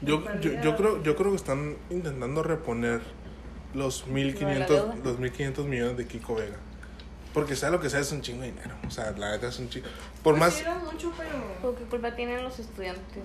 Yo, 0.00 0.22
yo, 0.40 0.60
yo, 0.62 0.76
creo, 0.76 1.02
yo 1.02 1.16
creo 1.16 1.30
que 1.30 1.36
están 1.36 1.76
intentando 1.90 2.42
reponer 2.42 3.00
los 3.74 4.06
1500, 4.06 4.68
deuda? 4.68 4.94
los 5.02 5.18
1500 5.18 5.66
millones 5.66 5.96
de 5.96 6.06
Kiko 6.06 6.34
Vega. 6.34 6.56
Porque 7.32 7.56
sea 7.56 7.70
lo 7.70 7.80
que 7.80 7.90
sea, 7.90 8.00
es 8.00 8.12
un 8.12 8.22
chingo 8.22 8.42
de 8.42 8.52
dinero. 8.52 8.76
O 8.86 8.90
sea, 8.90 9.10
la 9.12 9.32
neta 9.32 9.48
es 9.48 9.58
un 9.58 9.68
chingo. 9.68 9.86
Por 10.22 10.34
Pues 10.34 10.40
más. 10.40 10.54
sí 10.54 10.62
era 10.62 10.76
mucho, 10.76 11.12
pero. 11.16 11.30
¿Por 11.60 11.74
¿Qué 11.76 11.84
culpa 11.84 12.14
tienen 12.14 12.42
los 12.44 12.58
estudiantes? 12.60 13.24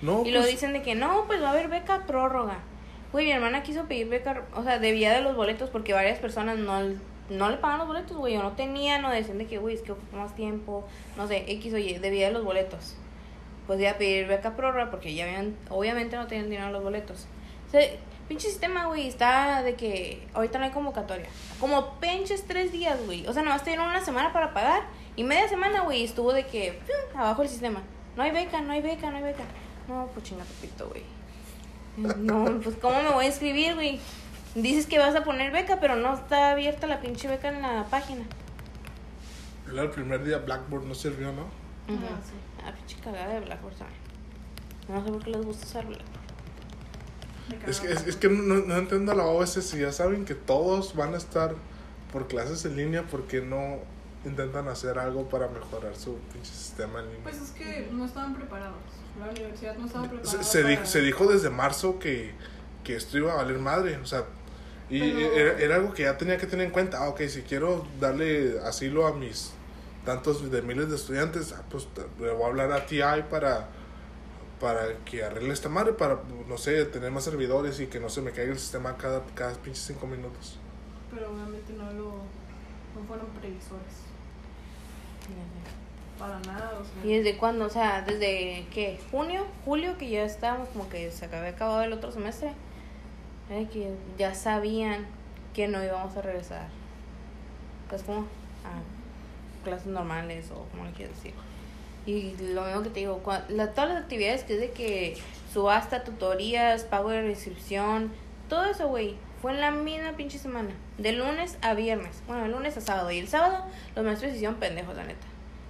No, 0.00 0.24
Y 0.24 0.30
lo 0.30 0.40
pues, 0.40 0.52
dicen 0.52 0.72
de 0.72 0.82
que 0.82 0.94
no, 0.94 1.24
pues 1.26 1.42
va 1.42 1.48
a 1.48 1.50
haber 1.50 1.68
beca 1.68 2.06
prórroga. 2.06 2.60
Güey, 3.12 3.26
mi 3.26 3.32
hermana 3.32 3.62
quiso 3.62 3.84
pedir 3.84 4.08
beca, 4.08 4.44
o 4.54 4.62
sea, 4.62 4.78
debía 4.78 5.12
de 5.12 5.20
los 5.20 5.36
boletos 5.36 5.68
porque 5.68 5.92
varias 5.92 6.18
personas 6.18 6.56
no, 6.58 6.80
no 7.28 7.50
le 7.50 7.56
pagan 7.58 7.78
los 7.78 7.88
boletos, 7.88 8.16
güey, 8.16 8.36
o 8.36 8.42
no 8.42 8.52
tenían, 8.52 9.04
o 9.04 9.10
decían 9.10 9.36
de 9.36 9.46
que, 9.46 9.58
güey, 9.58 9.74
es 9.74 9.82
que 9.82 9.92
ocupa 9.92 10.16
más 10.16 10.34
tiempo, 10.34 10.86
no 11.16 11.26
sé, 11.26 11.44
X 11.48 11.74
o 11.74 11.78
Y, 11.78 11.98
debía 11.98 12.28
de 12.28 12.32
los 12.32 12.44
boletos. 12.44 12.94
Pues 13.70 13.78
iba 13.78 13.92
a 13.92 13.98
pedir 13.98 14.26
beca 14.26 14.56
prórroga 14.56 14.90
porque 14.90 15.14
ya 15.14 15.26
habían, 15.26 15.54
obviamente 15.68 16.16
no 16.16 16.26
tenían 16.26 16.50
dinero 16.50 16.72
los 16.72 16.82
boletos. 16.82 17.28
O 17.68 17.70
sea, 17.70 17.88
pinche 18.26 18.48
sistema, 18.48 18.86
güey, 18.86 19.06
está 19.06 19.62
de 19.62 19.76
que 19.76 20.26
ahorita 20.34 20.58
no 20.58 20.64
hay 20.64 20.72
convocatoria. 20.72 21.28
Como 21.60 22.00
pinches 22.00 22.48
tres 22.48 22.72
días, 22.72 22.98
güey. 23.06 23.24
O 23.28 23.32
sea, 23.32 23.44
nomás 23.44 23.62
te 23.62 23.70
dieron 23.70 23.86
una 23.86 24.04
semana 24.04 24.32
para 24.32 24.52
pagar 24.52 24.82
y 25.14 25.22
media 25.22 25.48
semana, 25.48 25.82
güey, 25.82 26.02
estuvo 26.02 26.32
de 26.32 26.46
que, 26.46 26.80
¡pum! 26.84 27.20
abajo 27.20 27.42
el 27.42 27.48
sistema. 27.48 27.80
No 28.16 28.24
hay 28.24 28.32
beca, 28.32 28.60
no 28.60 28.72
hay 28.72 28.82
beca, 28.82 29.08
no 29.08 29.18
hay 29.18 29.22
beca. 29.22 29.44
No, 29.86 30.08
pues 30.12 30.26
chinga 30.26 30.42
pito, 30.60 30.88
güey. 30.88 31.04
No, 31.96 32.60
pues 32.64 32.74
¿cómo 32.74 33.00
me 33.04 33.12
voy 33.12 33.26
a 33.26 33.28
inscribir, 33.28 33.76
güey? 33.76 34.00
Dices 34.56 34.86
que 34.86 34.98
vas 34.98 35.14
a 35.14 35.22
poner 35.22 35.52
beca, 35.52 35.78
pero 35.78 35.94
no 35.94 36.14
está 36.14 36.50
abierta 36.50 36.88
la 36.88 37.00
pinche 37.00 37.28
beca 37.28 37.50
en 37.50 37.62
la 37.62 37.84
página. 37.84 38.24
Era 39.72 39.82
el 39.82 39.90
primer 39.90 40.24
día 40.24 40.38
Blackboard 40.38 40.86
no 40.86 40.94
sirvió, 40.96 41.30
¿no? 41.30 41.42
Ah, 41.88 42.18
sí. 42.24 42.32
Ah, 42.64 42.72
pinche 42.72 42.96
cagada 43.02 43.34
de 43.34 43.40
Blackboard 43.40 43.74
también. 43.76 44.00
No 44.88 45.04
sé 45.04 45.12
por 45.12 45.24
qué 45.24 45.30
les 45.30 45.44
gusta 45.44 45.66
usar 45.66 45.86
Blackboard. 45.86 46.20
Es 47.68 47.80
que, 47.80 47.92
es, 47.92 48.06
es 48.06 48.16
que 48.16 48.28
no, 48.28 48.54
no 48.54 48.76
entiendo 48.76 49.10
a 49.12 49.14
la 49.14 49.24
OS 49.26 49.50
si 49.54 49.78
ya 49.80 49.92
saben 49.92 50.24
que 50.24 50.34
todos 50.34 50.94
van 50.94 51.14
a 51.14 51.16
estar 51.16 51.54
por 52.12 52.28
clases 52.28 52.64
en 52.64 52.76
línea, 52.76 53.04
porque 53.10 53.40
no 53.40 53.78
intentan 54.24 54.68
hacer 54.68 54.98
algo 54.98 55.28
para 55.28 55.48
mejorar 55.48 55.96
su 55.96 56.16
pinche 56.32 56.50
sistema 56.52 57.00
en 57.00 57.06
línea? 57.06 57.22
Pues 57.24 57.40
es 57.40 57.50
que 57.50 57.88
no 57.90 58.04
estaban 58.04 58.34
preparados. 58.36 58.76
La 59.18 59.28
universidad 59.30 59.76
no 59.76 59.86
estaba 59.86 60.08
preparada. 60.08 60.42
se, 60.42 60.44
se, 60.44 60.64
di- 60.64 60.74
para- 60.76 60.86
se 60.86 61.00
dijo 61.00 61.26
desde 61.26 61.50
marzo 61.50 61.98
que, 61.98 62.32
que 62.84 62.94
esto 62.96 63.18
iba 63.18 63.32
a 63.32 63.36
valer 63.36 63.58
madre, 63.58 63.96
o 63.96 64.06
sea, 64.06 64.24
y 64.88 65.00
Pero- 65.00 65.32
era, 65.34 65.58
era 65.60 65.74
algo 65.76 65.92
que 65.92 66.02
ya 66.04 66.16
tenía 66.18 66.36
que 66.36 66.46
tener 66.46 66.66
en 66.66 66.72
cuenta. 66.72 66.98
Ah, 67.02 67.08
ok, 67.08 67.22
si 67.28 67.42
quiero 67.42 67.86
darle 67.98 68.60
asilo 68.64 69.06
a 69.06 69.12
mis 69.14 69.52
tantos 70.04 70.50
de 70.50 70.62
miles 70.62 70.88
de 70.88 70.96
estudiantes, 70.96 71.52
ah, 71.52 71.62
pues 71.70 71.88
le 72.18 72.32
voy 72.32 72.42
a 72.42 72.46
hablar 72.46 72.72
a 72.72 72.86
TI 72.86 73.00
para, 73.28 73.68
para 74.60 74.96
que 75.04 75.22
arregle 75.22 75.52
esta 75.52 75.68
madre, 75.68 75.92
para, 75.92 76.20
no 76.48 76.58
sé, 76.58 76.84
tener 76.86 77.10
más 77.10 77.24
servidores 77.24 77.80
y 77.80 77.86
que 77.86 78.00
no 78.00 78.08
se 78.08 78.22
me 78.22 78.32
caiga 78.32 78.52
el 78.52 78.58
sistema 78.58 78.96
cada, 78.96 79.22
cada 79.34 79.52
pinche 79.54 79.80
cinco 79.80 80.06
minutos. 80.06 80.58
Pero 81.12 81.30
obviamente 81.30 81.72
no 81.72 81.90
lo. 81.92 82.40
No 82.94 83.06
fueron 83.06 83.26
previsores. 83.28 84.10
Para 86.18 86.40
nada, 86.40 86.78
o 86.78 86.84
sea. 86.84 87.04
¿Y 87.04 87.16
desde 87.18 87.38
cuándo? 87.38 87.66
O 87.66 87.70
sea, 87.70 88.02
¿desde 88.02 88.66
qué? 88.72 88.98
¿Junio? 89.10 89.46
¿Julio? 89.64 89.96
Que 89.96 90.10
ya 90.10 90.24
estábamos 90.24 90.68
como 90.70 90.88
que 90.88 91.10
se 91.10 91.24
había 91.24 91.48
acabado 91.48 91.82
el 91.82 91.92
otro 91.92 92.12
semestre. 92.12 92.52
Que 93.48 93.94
ya 94.16 94.34
sabían 94.34 95.06
que 95.54 95.66
no 95.66 95.82
íbamos 95.82 96.16
a 96.16 96.22
regresar. 96.22 96.68
Pues 97.88 98.02
como 98.02 98.20
a 98.20 98.99
clases 99.60 99.86
normales 99.86 100.50
o 100.50 100.64
como 100.70 100.84
le 100.84 100.92
quieras 100.92 101.14
decir. 101.16 101.34
Y 102.06 102.34
lo 102.54 102.64
mismo 102.64 102.82
que 102.82 102.90
te 102.90 103.00
digo, 103.00 103.22
cua- 103.22 103.46
la, 103.48 103.72
todas 103.72 103.90
las 103.90 104.02
actividades 104.02 104.44
que 104.44 104.54
es 104.54 104.60
de 104.60 104.70
que 104.70 105.16
subasta, 105.52 106.02
tutorías, 106.04 106.84
pago 106.84 107.10
de 107.10 107.28
inscripción, 107.28 108.10
todo 108.48 108.64
eso, 108.64 108.88
güey, 108.88 109.16
fue 109.42 109.52
en 109.52 109.60
la 109.60 109.70
misma 109.70 110.12
pinche 110.12 110.38
semana. 110.38 110.70
De 110.98 111.12
lunes 111.12 111.56
a 111.62 111.74
viernes. 111.74 112.22
Bueno, 112.26 112.42
de 112.44 112.48
lunes 112.50 112.76
a 112.76 112.80
sábado. 112.80 113.10
Y 113.10 113.18
el 113.18 113.28
sábado 113.28 113.64
los 113.94 114.04
maestros 114.04 114.30
se 114.32 114.36
hicieron 114.36 114.56
pendejos, 114.58 114.96
la 114.96 115.04
neta. 115.04 115.26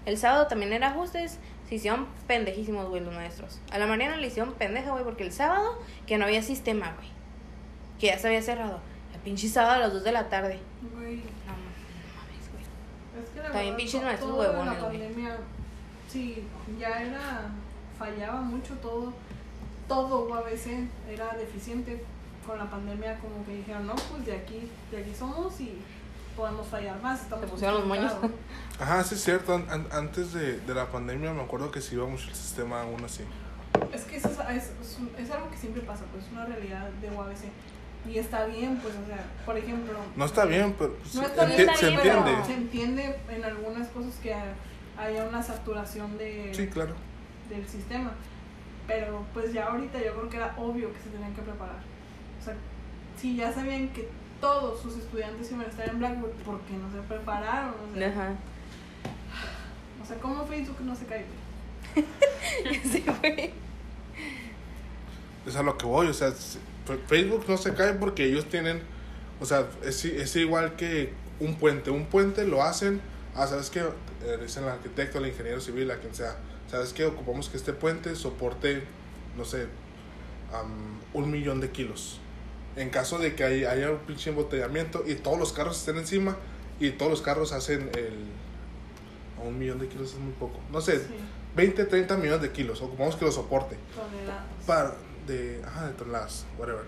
El 0.07 0.17
sábado 0.19 0.47
también 0.47 0.73
era 0.73 0.89
ajustes, 0.89 1.39
se 1.69 1.75
hicieron 1.75 2.07
pendejísimos, 2.27 2.89
güey, 2.89 3.03
los 3.03 3.15
maestros. 3.15 3.61
A 3.71 3.79
la 3.79 3.87
Mariana 3.87 4.17
le 4.17 4.27
hicieron 4.27 4.55
pendeja, 4.55 4.91
güey, 4.93 5.05
porque 5.05 5.25
el 5.25 5.33
sábado 5.33 5.79
que 6.07 6.17
no 6.19 6.25
había 6.25 6.43
sistema, 6.43 6.95
güey. 6.97 7.09
Que 8.01 8.07
ya 8.09 8.19
se 8.19 8.29
había 8.29 8.43
cerrado. 8.43 8.81
El 9.15 9.21
pinche 9.21 9.49
sábado 9.49 9.75
a 9.75 9.79
las 9.79 9.93
2 9.93 10.03
de 10.05 10.13
la 10.13 10.29
tarde. 10.31 10.59
Güey. 10.95 11.17
No, 11.17 11.53
no 11.53 11.71
mames, 12.17 12.51
güey. 12.51 13.23
Es 13.23 13.30
que 13.30 13.30
la 13.30 13.30
También 13.43 13.77
todo 14.21 14.45
en 14.45 14.51
huevones, 14.51 14.75
La 14.75 14.89
pandemia, 14.89 15.37
sí, 16.11 16.45
ya 16.79 17.03
era. 17.03 17.51
Fallaba 17.99 18.41
mucho 18.41 18.75
todo. 18.75 19.13
Todo 19.89 20.27
UABC 20.29 20.89
era 21.09 21.35
deficiente. 21.37 22.05
Con 22.47 22.59
la 22.59 22.71
pandemia, 22.71 23.19
como 23.19 23.45
que 23.45 23.57
dijeron, 23.57 23.87
no, 23.87 23.95
pues 23.95 24.25
de 24.25 24.33
aquí, 24.35 24.69
de 24.91 24.99
aquí 25.03 25.15
somos 25.17 25.61
y 25.61 25.79
podemos 26.37 26.67
fallar 26.67 27.01
más. 27.03 27.21
Estamos 27.23 27.51
pusieron 27.51 27.77
los 27.77 27.87
moños. 27.87 28.13
Ajá, 28.81 29.05
sí 29.05 29.15
es 29.15 29.23
cierto, 29.23 29.55
an- 29.55 29.67
an- 29.71 29.87
antes 29.93 30.33
de, 30.33 30.59
de 30.61 30.75
la 30.75 30.87
pandemia 30.87 31.33
me 31.33 31.43
acuerdo 31.43 31.71
que 31.71 31.81
sí 31.83 31.95
iba 31.97 32.07
mucho 32.07 32.29
el 32.29 32.35
sistema 32.35 32.81
aún 32.83 33.05
así. 33.05 33.25
Es 33.93 34.03
que 34.05 34.17
eso 34.17 34.29
es, 34.29 34.39
es, 34.65 34.71
es 35.19 35.31
algo 35.31 35.51
que 35.51 35.57
siempre 35.59 35.83
pasa, 35.83 36.03
pues 36.13 36.25
es 36.25 36.33
una 36.33 36.47
realidad 36.47 36.89
de 36.89 37.11
UABC. 37.11 37.45
Y 38.09 38.19
está 38.19 38.47
bien, 38.47 38.79
pues, 38.83 38.95
o 38.95 39.07
sea, 39.07 39.25
por 39.45 39.57
ejemplo. 39.57 39.93
No 40.17 40.25
está 40.25 40.45
bien, 40.47 40.75
pero 40.79 40.95
pues, 40.95 41.15
No 41.15 41.23
está 41.23 41.45
enti- 41.45 41.49
bien, 41.57 41.61
está 41.61 41.77
se 41.77 41.87
bien, 41.89 41.97
entiende. 42.01 42.31
pero- 42.33 42.45
Se 42.47 42.55
entiende 42.55 43.17
en 43.29 43.45
algunas 43.45 43.89
cosas 43.89 44.15
que 44.23 44.35
haya 44.99 45.25
una 45.29 45.43
saturación 45.43 46.17
de, 46.19 46.53
Sí, 46.55 46.67
claro. 46.69 46.95
del 47.51 47.67
sistema. 47.69 48.13
Pero 48.87 49.25
pues 49.35 49.53
ya 49.53 49.67
ahorita 49.67 49.99
yo 50.03 50.15
creo 50.17 50.31
que 50.31 50.37
era 50.39 50.55
obvio 50.57 50.93
que 50.93 51.01
se 51.01 51.11
tenían 51.11 51.35
que 51.35 51.43
preparar. 51.43 51.77
O 52.41 52.45
sea, 52.45 52.55
si 53.21 53.37
ya 53.37 53.53
sabían 53.53 53.89
que 53.91 54.09
todos 54.41 54.81
sus 54.81 54.97
estudiantes 54.97 55.51
iban 55.53 55.67
a 55.67 55.69
estar 55.69 55.89
en 55.89 55.99
Blackboard, 55.99 56.33
¿por 56.45 56.61
qué 56.63 56.73
no 56.75 56.91
se 56.91 57.07
prepararon? 57.07 57.75
O 57.93 57.97
sea, 57.97 58.09
Ajá. 58.09 58.35
o 60.03 60.07
sea 60.07 60.17
¿cómo 60.19 60.45
Facebook 60.47 60.79
no 60.81 60.97
se 60.97 61.05
cae? 61.05 61.27
Sí, 62.83 63.05
güey. 63.21 63.53
Es 65.47 65.57
a 65.57 65.63
lo 65.63 65.77
que 65.79 65.87
voy, 65.87 66.07
o 66.09 66.15
sea, 66.15 66.33
Facebook 67.07 67.45
no 67.49 67.57
se 67.57 67.75
cae 67.75 67.95
porque 67.95 68.25
ellos 68.25 68.47
tienen, 68.47 68.81
o 69.41 69.45
sea, 69.47 69.69
es, 69.85 70.05
es 70.05 70.35
igual 70.37 70.77
que 70.77 71.13
un 71.39 71.57
puente. 71.57 71.91
Un 71.91 72.07
puente 72.07 72.45
lo 72.47 72.63
hacen, 72.63 73.01
ah, 73.35 73.47
¿sabes 73.47 73.71
qué? 73.71 73.81
Eh, 73.81 74.39
dicen 74.43 74.65
el 74.65 74.71
arquitecto, 74.71 75.19
el 75.19 75.27
ingeniero 75.29 75.61
civil, 75.61 75.91
a 75.91 75.97
quien 75.99 76.15
sea. 76.15 76.37
¿Sabes 76.71 76.93
qué? 76.93 77.05
Ocupamos 77.07 77.49
que 77.49 77.57
este 77.57 77.73
puente 77.73 78.15
soporte, 78.17 78.83
no 79.37 79.45
sé, 79.45 79.67
am, 80.53 80.99
un 81.15 81.31
millón 81.31 81.61
de 81.61 81.71
kilos. 81.71 82.21
En 82.77 82.91
caso 82.91 83.19
de 83.19 83.35
que 83.35 83.45
hay- 83.45 83.65
haya 83.65 83.91
un 83.91 83.99
pinche 83.99 84.31
embotellamiento 84.31 85.03
y 85.07 85.17
todos 85.17 85.39
los 85.39 85.53
carros 85.53 85.79
estén 85.79 85.97
encima 85.99 86.37
y 86.79 86.91
todos 86.91 87.11
los 87.11 87.21
carros 87.23 87.53
hacen 87.53 87.91
el... 87.97 88.15
un 89.45 89.59
millón 89.59 89.79
de 89.81 89.89
kilos 89.89 90.13
es 90.13 90.19
muy 90.19 90.33
poco. 90.33 90.61
No 90.71 90.81
sé, 90.81 90.99
Sí, 91.01 91.05
20, 91.57 91.85
30 91.87 92.17
millones 92.17 92.43
de 92.43 92.51
kilos, 92.53 92.81
ocupamos 92.81 93.17
que 93.17 93.25
lo 93.25 93.33
soporte. 93.33 93.77
toneladas. 93.95 94.45
Para, 94.67 94.95
de, 95.31 95.63
ajá, 95.65 95.87
de 95.87 95.95
toneladas, 95.95 96.47
whatever. 96.59 96.85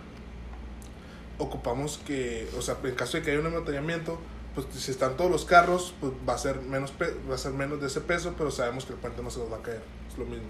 Ocupamos 1.38 1.98
que, 1.98 2.48
o 2.56 2.62
sea, 2.62 2.76
en 2.82 2.94
caso 2.94 3.16
de 3.16 3.22
que 3.22 3.30
haya 3.30 3.40
un 3.40 3.46
embotellamiento, 3.46 4.18
pues 4.54 4.66
si 4.74 4.90
están 4.90 5.16
todos 5.16 5.30
los 5.30 5.44
carros, 5.44 5.94
pues 6.00 6.12
va 6.28 6.34
a 6.34 6.38
ser 6.38 6.60
menos, 6.60 6.92
va 7.30 7.34
a 7.34 7.38
ser 7.38 7.52
menos 7.52 7.80
de 7.80 7.86
ese 7.86 8.00
peso, 8.00 8.34
pero 8.36 8.50
sabemos 8.50 8.84
que 8.84 8.92
el 8.92 8.98
puente 8.98 9.22
no 9.22 9.30
se 9.30 9.38
nos 9.40 9.50
va 9.50 9.56
a 9.56 9.62
caer. 9.62 9.82
Es 10.10 10.18
lo 10.18 10.26
mismo. 10.26 10.48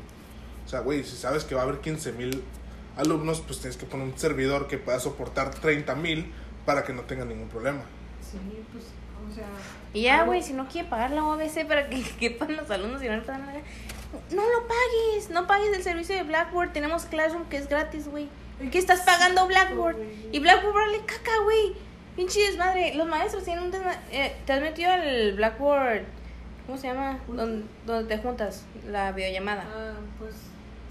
O 0.64 0.68
sea, 0.68 0.80
güey, 0.80 1.04
si 1.04 1.16
sabes 1.16 1.44
que 1.44 1.54
va 1.54 1.62
a 1.62 1.64
haber 1.64 1.80
15 1.80 2.12
mil 2.12 2.42
alumnos, 2.96 3.40
pues 3.40 3.60
tienes 3.60 3.76
que 3.76 3.86
poner 3.86 4.06
un 4.06 4.18
servidor 4.18 4.66
que 4.66 4.78
pueda 4.78 4.98
soportar 5.00 5.50
30 5.50 5.94
mil 5.94 6.32
para 6.66 6.84
que 6.84 6.92
no 6.92 7.02
tengan 7.02 7.28
ningún 7.28 7.48
problema. 7.48 7.82
Sí, 8.20 8.38
pues, 8.72 8.84
o 9.30 9.34
sea. 9.34 9.46
Y 9.94 10.02
ya, 10.02 10.24
güey, 10.24 10.42
si 10.42 10.52
no 10.52 10.68
quiere 10.68 10.88
pagar 10.88 11.10
la 11.10 11.24
OBC 11.24 11.66
para 11.66 11.88
que 11.88 12.02
quepan 12.18 12.56
los 12.56 12.70
alumnos 12.70 13.02
y 13.02 13.06
no 13.06 13.16
le 13.16 13.22
pagan 13.22 13.46
nada, 13.46 13.60
no 14.30 14.42
lo 14.42 14.66
pagues, 14.68 15.30
no 15.30 15.46
pagues 15.46 15.76
el 15.76 15.82
servicio 15.82 16.14
de 16.14 16.22
Blackboard. 16.22 16.72
Tenemos 16.72 17.04
Classroom 17.06 17.48
que 17.48 17.56
es 17.56 17.68
gratis, 17.68 18.08
güey. 18.08 18.28
¿Qué 18.70 18.78
estás 18.78 19.00
pagando 19.00 19.46
Blackboard? 19.46 19.96
Y 20.30 20.38
Blackboard 20.38 20.74
vale 20.74 21.00
caca, 21.04 21.32
güey. 21.44 21.74
Pinche 22.16 22.40
desmadre. 22.40 22.94
Los 22.94 23.08
maestros 23.08 23.44
tienen 23.44 23.64
un 23.64 23.70
desmadre. 23.70 23.98
Eh, 24.10 24.36
¿Te 24.46 24.52
has 24.52 24.60
metido 24.60 24.92
al 24.92 25.32
Blackboard? 25.32 26.02
¿Cómo 26.66 26.78
se 26.78 26.86
llama? 26.86 27.18
Donde, 27.26 27.64
donde 27.86 28.14
te 28.16 28.22
juntas, 28.22 28.64
la 28.88 29.10
videollamada. 29.12 29.64
Ah, 29.66 29.94
pues, 30.18 30.34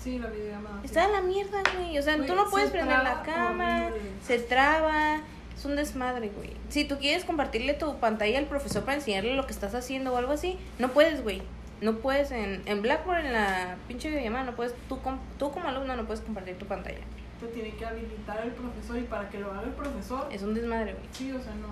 sí, 0.03 0.19
la 0.19 0.27
videollamada. 0.27 0.79
sí. 0.81 0.87
Está 0.87 1.05
en 1.05 1.11
la 1.13 1.21
mierda, 1.21 1.63
güey. 1.77 1.97
O 1.97 2.01
sea, 2.01 2.15
Güey, 2.17 2.27
tú 2.27 2.35
no 2.35 2.49
puedes 2.49 2.71
prender 2.71 2.97
la 3.03 3.21
horrible. 3.21 4.01
se 4.25 4.39
traba. 4.39 5.21
Es 5.57 5.65
un 5.65 5.75
desmadre, 5.75 6.29
güey. 6.35 6.49
Si 6.69 6.83
tú 6.85 6.97
quieres 6.97 7.23
compartirle 7.23 7.73
tu 7.75 7.95
pantalla 7.99 8.39
al 8.39 8.45
profesor 8.47 8.83
para 8.83 8.95
enseñarle 8.97 9.35
lo 9.35 9.45
que 9.45 9.53
estás 9.53 9.75
haciendo 9.75 10.11
o 10.11 10.17
algo 10.17 10.33
así, 10.33 10.57
no 10.79 10.89
puedes, 10.89 11.21
güey. 11.23 11.41
No 11.81 11.95
puedes 11.97 12.31
en, 12.31 12.61
en 12.65 12.81
Blackboard, 12.81 13.25
en 13.25 13.33
la 13.33 13.75
pinche 13.87 14.09
videollamada, 14.09 14.45
no 14.45 14.55
puedes, 14.55 14.73
tú, 14.87 14.99
com- 15.01 15.19
tú 15.39 15.51
como 15.51 15.67
alumno 15.67 15.95
no 15.95 16.05
puedes 16.05 16.21
compartir 16.21 16.57
tu 16.57 16.65
pantalla. 16.67 16.99
Te 17.39 17.47
tiene 17.47 17.71
que 17.75 17.85
habilitar 17.85 18.39
el 18.43 18.51
profesor 18.51 18.97
y 18.99 19.01
para 19.03 19.29
que 19.29 19.39
lo 19.39 19.51
haga 19.51 19.63
el 19.63 19.71
profesor. 19.71 20.27
Es 20.31 20.43
un 20.43 20.53
desmadre, 20.53 20.93
güey. 20.93 21.05
Sí, 21.11 21.31
o 21.31 21.41
sea, 21.41 21.53
no. 21.55 21.69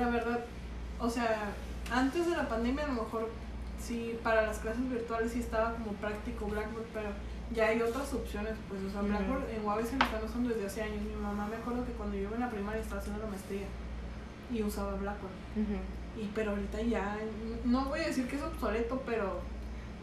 La 0.00 0.08
verdad, 0.10 0.38
o 1.00 1.10
sea, 1.10 1.50
antes 1.92 2.30
de 2.30 2.36
la 2.36 2.48
pandemia 2.48 2.84
a 2.84 2.88
lo 2.88 3.02
mejor 3.02 3.28
sí, 3.80 4.16
para 4.22 4.42
las 4.42 4.58
clases 4.60 4.88
virtuales 4.88 5.32
sí 5.32 5.40
estaba 5.40 5.72
como 5.72 5.92
práctico 5.94 6.46
Blackboard, 6.46 6.84
pero 6.94 7.08
ya 7.52 7.66
hay 7.66 7.82
otras 7.82 8.12
opciones, 8.14 8.52
pues, 8.68 8.80
o 8.84 8.90
sea. 8.92 9.00
Blackboard 9.02 9.50
en 9.50 9.64
UAB 9.64 9.84
se 9.84 9.96
lo 9.96 10.04
están 10.04 10.24
usando 10.24 10.50
desde 10.50 10.66
hace 10.66 10.82
años. 10.82 11.02
Mi 11.02 11.16
mamá 11.20 11.48
me 11.48 11.56
acuerdo 11.56 11.84
que 11.84 11.92
cuando 11.92 12.14
yo 12.16 12.22
iba 12.22 12.34
en 12.36 12.40
la 12.42 12.50
primaria 12.50 12.80
estaba 12.80 13.00
haciendo 13.00 13.20
la 13.24 13.28
maestría 13.30 13.66
y 14.52 14.62
usaba 14.62 14.92
Blackboard. 14.92 15.32
Y 16.20 16.30
pero 16.34 16.50
ahorita 16.50 16.82
ya, 16.82 17.16
no 17.64 17.86
voy 17.86 18.00
a 18.00 18.06
decir 18.08 18.28
que 18.28 18.36
es 18.36 18.42
obsoleto, 18.42 19.02
pero... 19.06 19.40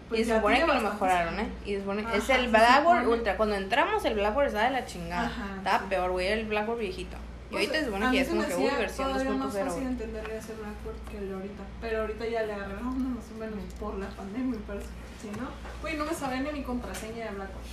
pues 0.09 0.21
y 0.21 0.23
se 0.25 0.35
supone 0.35 0.59
que 0.61 0.65
lo 0.67 0.81
mejoraron, 0.81 1.39
¿eh? 1.39 1.47
Y 1.65 1.73
se 1.75 1.81
supone, 1.81 2.01
Ajá, 2.03 2.15
es 2.15 2.29
el 2.29 2.47
Blackboard. 2.47 3.07
Ultra. 3.07 3.37
Cuando 3.37 3.55
entramos, 3.55 4.03
el 4.05 4.15
Blackboard 4.15 4.47
estaba 4.47 4.65
de 4.65 4.71
la 4.71 4.85
chingada. 4.85 5.27
Ajá, 5.27 5.55
estaba 5.57 5.79
sí. 5.79 5.85
peor, 5.89 6.11
güey, 6.11 6.27
el 6.27 6.45
Blackboard 6.47 6.79
viejito. 6.79 7.17
Y 7.49 7.51
Pues, 7.51 7.67
ahorita 7.67 7.79
se 7.79 7.85
supone 7.85 8.11
que 8.11 8.19
es 8.21 8.27
como 8.27 8.45
que, 8.45 8.55
uy, 8.55 8.69
versión 8.77 9.07
todavía 9.11 9.31
más 9.33 9.55
2.0. 9.55 9.65
fácil 9.65 9.83
entenderle 9.83 10.37
ese 10.37 10.53
Blackboard 10.53 10.97
que 11.11 11.17
el 11.17 11.27
de 11.29 11.33
ahorita. 11.35 11.63
Pero 11.81 12.01
ahorita 12.01 12.27
ya 12.27 12.41
le 12.43 12.53
onda 12.53 12.75
más 12.81 13.25
o 13.33 13.39
menos 13.39 13.73
por 13.79 13.95
la 13.99 14.07
pandemia, 14.07 14.59
pero 14.65 14.79
si 15.21 15.27
no, 15.39 15.47
güey, 15.81 15.97
no 15.97 16.05
me 16.05 16.13
sabía 16.13 16.41
ni 16.41 16.51
mi 16.51 16.63
contraseña 16.63 17.25
de 17.25 17.31
Blackboard. 17.31 17.65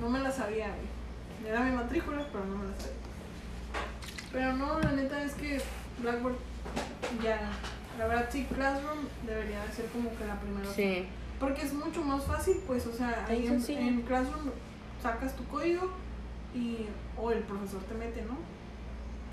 No 0.00 0.08
me 0.08 0.20
la 0.20 0.30
sabía, 0.30 0.68
güey. 0.68 1.50
Era 1.50 1.60
mi 1.60 1.72
matrícula, 1.72 2.24
pero 2.32 2.44
no 2.44 2.56
me 2.56 2.68
la 2.70 2.76
sabía. 2.76 2.96
Pero 4.32 4.52
no, 4.54 4.78
la 4.80 4.92
neta 4.92 5.22
es 5.24 5.34
que 5.34 5.60
Blackboard 5.98 6.36
ya, 7.22 7.50
la 7.98 8.06
verdad 8.06 8.28
sí, 8.30 8.44
Classroom 8.54 8.98
debería 9.26 9.64
de 9.64 9.72
ser 9.72 9.86
como 9.86 10.10
que 10.16 10.24
la 10.26 10.38
primera 10.40 10.68
opción. 10.68 10.94
Sí. 10.94 11.06
Porque 11.38 11.62
es 11.62 11.72
mucho 11.72 12.02
más 12.02 12.24
fácil, 12.24 12.60
pues, 12.66 12.86
o 12.86 12.92
sea, 12.92 13.24
Ahí 13.26 13.46
en, 13.46 14.02
Classroom 14.02 14.50
sacas 15.02 15.34
tu 15.34 15.44
código 15.46 15.90
y, 16.54 16.86
o 17.16 17.30
el 17.30 17.40
profesor 17.40 17.82
te 17.84 17.94
mete, 17.94 18.22
¿no? 18.22 18.36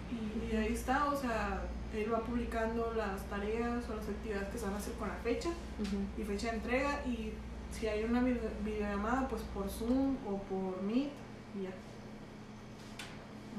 Y, 0.10 0.54
y 0.54 0.56
ahí 0.56 0.72
está, 0.74 1.06
o 1.06 1.18
sea, 1.18 1.62
él 1.94 2.12
va 2.14 2.20
publicando 2.20 2.94
las 2.96 3.24
tareas 3.26 3.90
o 3.90 3.96
las 3.96 4.08
actividades 4.08 4.48
que 4.50 4.58
se 4.58 4.66
van 4.66 4.76
a 4.76 4.78
hacer 4.78 4.94
con 4.94 5.10
la 5.10 5.16
fecha 5.16 5.50
y 6.18 6.24
fecha 6.24 6.52
de 6.52 6.58
entrega 6.58 7.06
y 7.06 7.34
si 7.72 7.88
hay 7.88 8.06
una 8.06 8.22
video- 8.22 8.50
videollamada, 8.64 9.28
pues 9.28 9.42
por 9.54 9.70
Zoom 9.70 10.16
o 10.26 10.38
por 10.44 10.82
Meet 10.84 11.10
y 11.60 11.64
ya. 11.64 11.72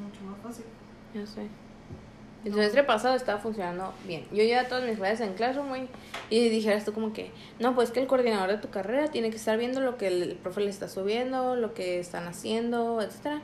Mucho 0.00 0.22
más 0.30 0.38
fácil. 0.42 0.64
Ya 1.14 1.26
sé. 1.26 1.48
El 2.44 2.52
semestre 2.52 2.84
pasado 2.84 3.16
estaba 3.16 3.40
funcionando 3.40 3.92
bien. 4.06 4.24
Yo 4.30 4.44
llevaba 4.44 4.68
todas 4.68 4.84
mis 4.84 4.96
clases 4.96 5.26
en 5.26 5.34
Classroom, 5.34 5.68
güey. 5.68 5.88
Y 6.30 6.48
dijeras 6.48 6.84
tú 6.84 6.92
como 6.92 7.12
que, 7.12 7.32
no, 7.58 7.74
pues 7.74 7.90
que 7.90 8.00
el 8.00 8.06
coordinador 8.06 8.50
de 8.50 8.58
tu 8.58 8.70
carrera 8.70 9.08
tiene 9.08 9.30
que 9.30 9.36
estar 9.36 9.58
viendo 9.58 9.80
lo 9.80 9.96
que 9.96 10.06
el 10.06 10.36
profe 10.36 10.60
le 10.60 10.70
está 10.70 10.88
subiendo, 10.88 11.56
lo 11.56 11.74
que 11.74 11.98
están 11.98 12.28
haciendo, 12.28 13.02
etcétera. 13.02 13.42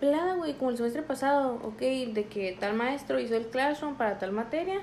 Pelada, 0.00 0.34
güey, 0.34 0.54
como 0.54 0.70
el 0.70 0.76
semestre 0.76 1.02
pasado, 1.02 1.60
ok, 1.62 1.78
de 1.78 2.26
que 2.30 2.56
tal 2.58 2.74
maestro 2.74 3.20
hizo 3.20 3.36
el 3.36 3.46
Classroom 3.48 3.96
para 3.96 4.18
tal 4.18 4.32
materia. 4.32 4.80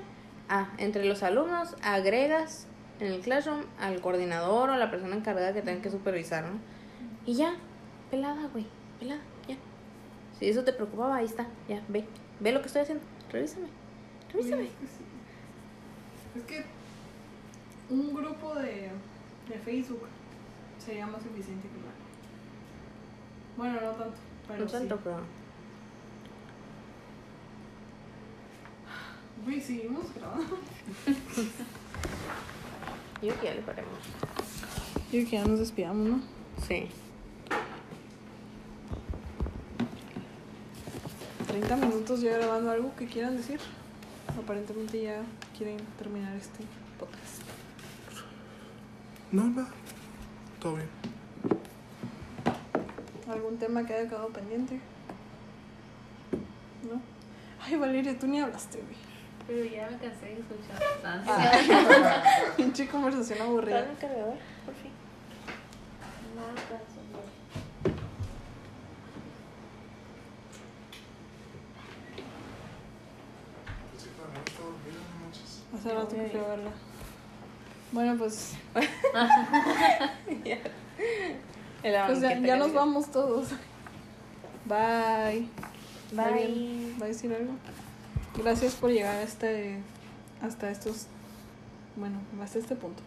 Ah, 0.50 0.72
entre 0.78 1.06
los 1.06 1.24
alumnos 1.24 1.76
agregas 1.84 2.68
en 3.00 3.08
el 3.08 3.20
Classroom 3.20 3.64
al 3.80 4.02
coordinador 4.02 4.70
o 4.70 4.78
la 4.78 4.90
persona 4.90 5.16
encargada 5.16 5.54
que 5.54 5.62
tenga 5.62 5.82
que 5.82 5.92
supervisar, 5.92 6.44
¿no? 6.46 6.60
Y 7.26 7.36
ya, 7.36 7.56
pelada, 8.10 8.48
güey, 8.52 8.66
pelada, 9.00 9.22
ya. 9.48 9.58
Si 10.40 10.50
eso 10.50 10.64
te 10.64 10.74
preocupaba, 10.74 11.18
ahí 11.18 11.26
está, 11.26 11.48
ya, 11.68 11.84
ve, 11.88 12.06
ve 12.40 12.52
lo 12.52 12.62
que 12.62 12.68
estoy 12.68 12.84
haciendo, 12.84 13.04
revísame, 13.32 13.68
revísame. 14.32 14.64
Es 14.64 14.70
que 14.70 14.88
sí. 14.88 15.04
Es 16.38 16.44
que 16.44 16.66
un 17.90 18.14
grupo 18.14 18.54
de, 18.56 18.90
de 19.50 19.60
Facebook 19.64 20.08
sería 20.84 21.08
más 21.08 21.22
eficiente 21.26 21.68
que 21.68 21.74
Blackboard. 21.74 21.98
Bueno, 23.58 23.82
no 23.82 23.92
tanto, 23.98 24.18
pero 24.48 24.66
No 24.66 24.72
tanto, 24.72 24.96
sí. 24.96 25.02
pero... 25.04 25.20
Güey, 29.46 29.62
seguimos 29.62 30.06
grabando. 30.16 30.58
Yo 33.22 33.40
que 33.40 33.46
ya 33.48 33.54
le 33.56 33.62
paremos. 33.62 33.98
Yo 35.12 35.24
que 35.24 35.26
ya 35.26 35.46
nos 35.46 35.60
despidamos, 35.60 36.08
¿no? 36.08 36.20
Sí. 36.68 36.88
30 41.62 41.76
minutos 41.88 42.22
ya 42.22 42.38
grabando 42.38 42.70
algo 42.70 42.96
que 42.96 43.08
quieran 43.08 43.36
decir. 43.36 43.60
Aparentemente 44.38 45.02
ya 45.02 45.24
quieren 45.58 45.78
terminar 45.98 46.36
este 46.36 46.64
podcast. 47.00 47.42
No, 49.32 49.46
nada. 49.48 49.68
Todo 50.62 50.76
bien. 50.76 50.90
¿Algún 53.28 53.58
tema 53.58 53.84
que 53.86 53.96
haya 53.96 54.08
quedado 54.08 54.28
pendiente? 54.30 54.80
¿No? 56.84 57.02
Ay, 57.66 57.76
Valeria, 57.76 58.18
tú 58.20 58.28
ni 58.28 58.40
hablaste, 58.40 58.78
güey. 58.78 58.96
Pero 59.48 59.66
ya 59.66 59.90
me 59.90 59.98
cansé 59.98 60.26
de 60.26 60.34
escuchar. 60.34 60.78
Pinche 62.56 62.88
conversación 62.88 63.42
aburrida. 63.42 63.82
Dame 63.82 63.94
el 63.94 63.98
cargador, 63.98 64.38
por 64.64 64.76
fin. 64.76 64.92
Hace 75.88 75.96
rato 75.96 76.16
que 76.16 76.28
fui 76.30 76.40
a 76.40 76.44
verla. 76.44 76.72
Bueno, 77.94 78.18
pues, 78.18 78.52
pues 82.08 82.22
ya, 82.22 82.58
nos 82.58 82.74
vamos 82.74 83.10
todos. 83.10 83.48
Bye. 84.66 85.48
Bye. 86.12 86.26
¿Alguien 86.26 86.98
¿Va 87.02 87.06
a 87.06 87.08
decir 87.08 87.34
algo? 87.34 87.54
Gracias 88.36 88.76
por 88.76 88.92
llegar 88.92 89.16
a 89.16 89.22
este, 89.22 89.78
hasta 90.42 90.70
estos, 90.70 91.06
bueno, 91.96 92.18
hasta 92.44 92.60
este 92.60 92.76
punto. 92.76 93.02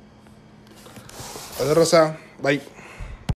Adiós, 1.61 1.77
Rosa. 1.77 2.16
Bye. 2.43 2.80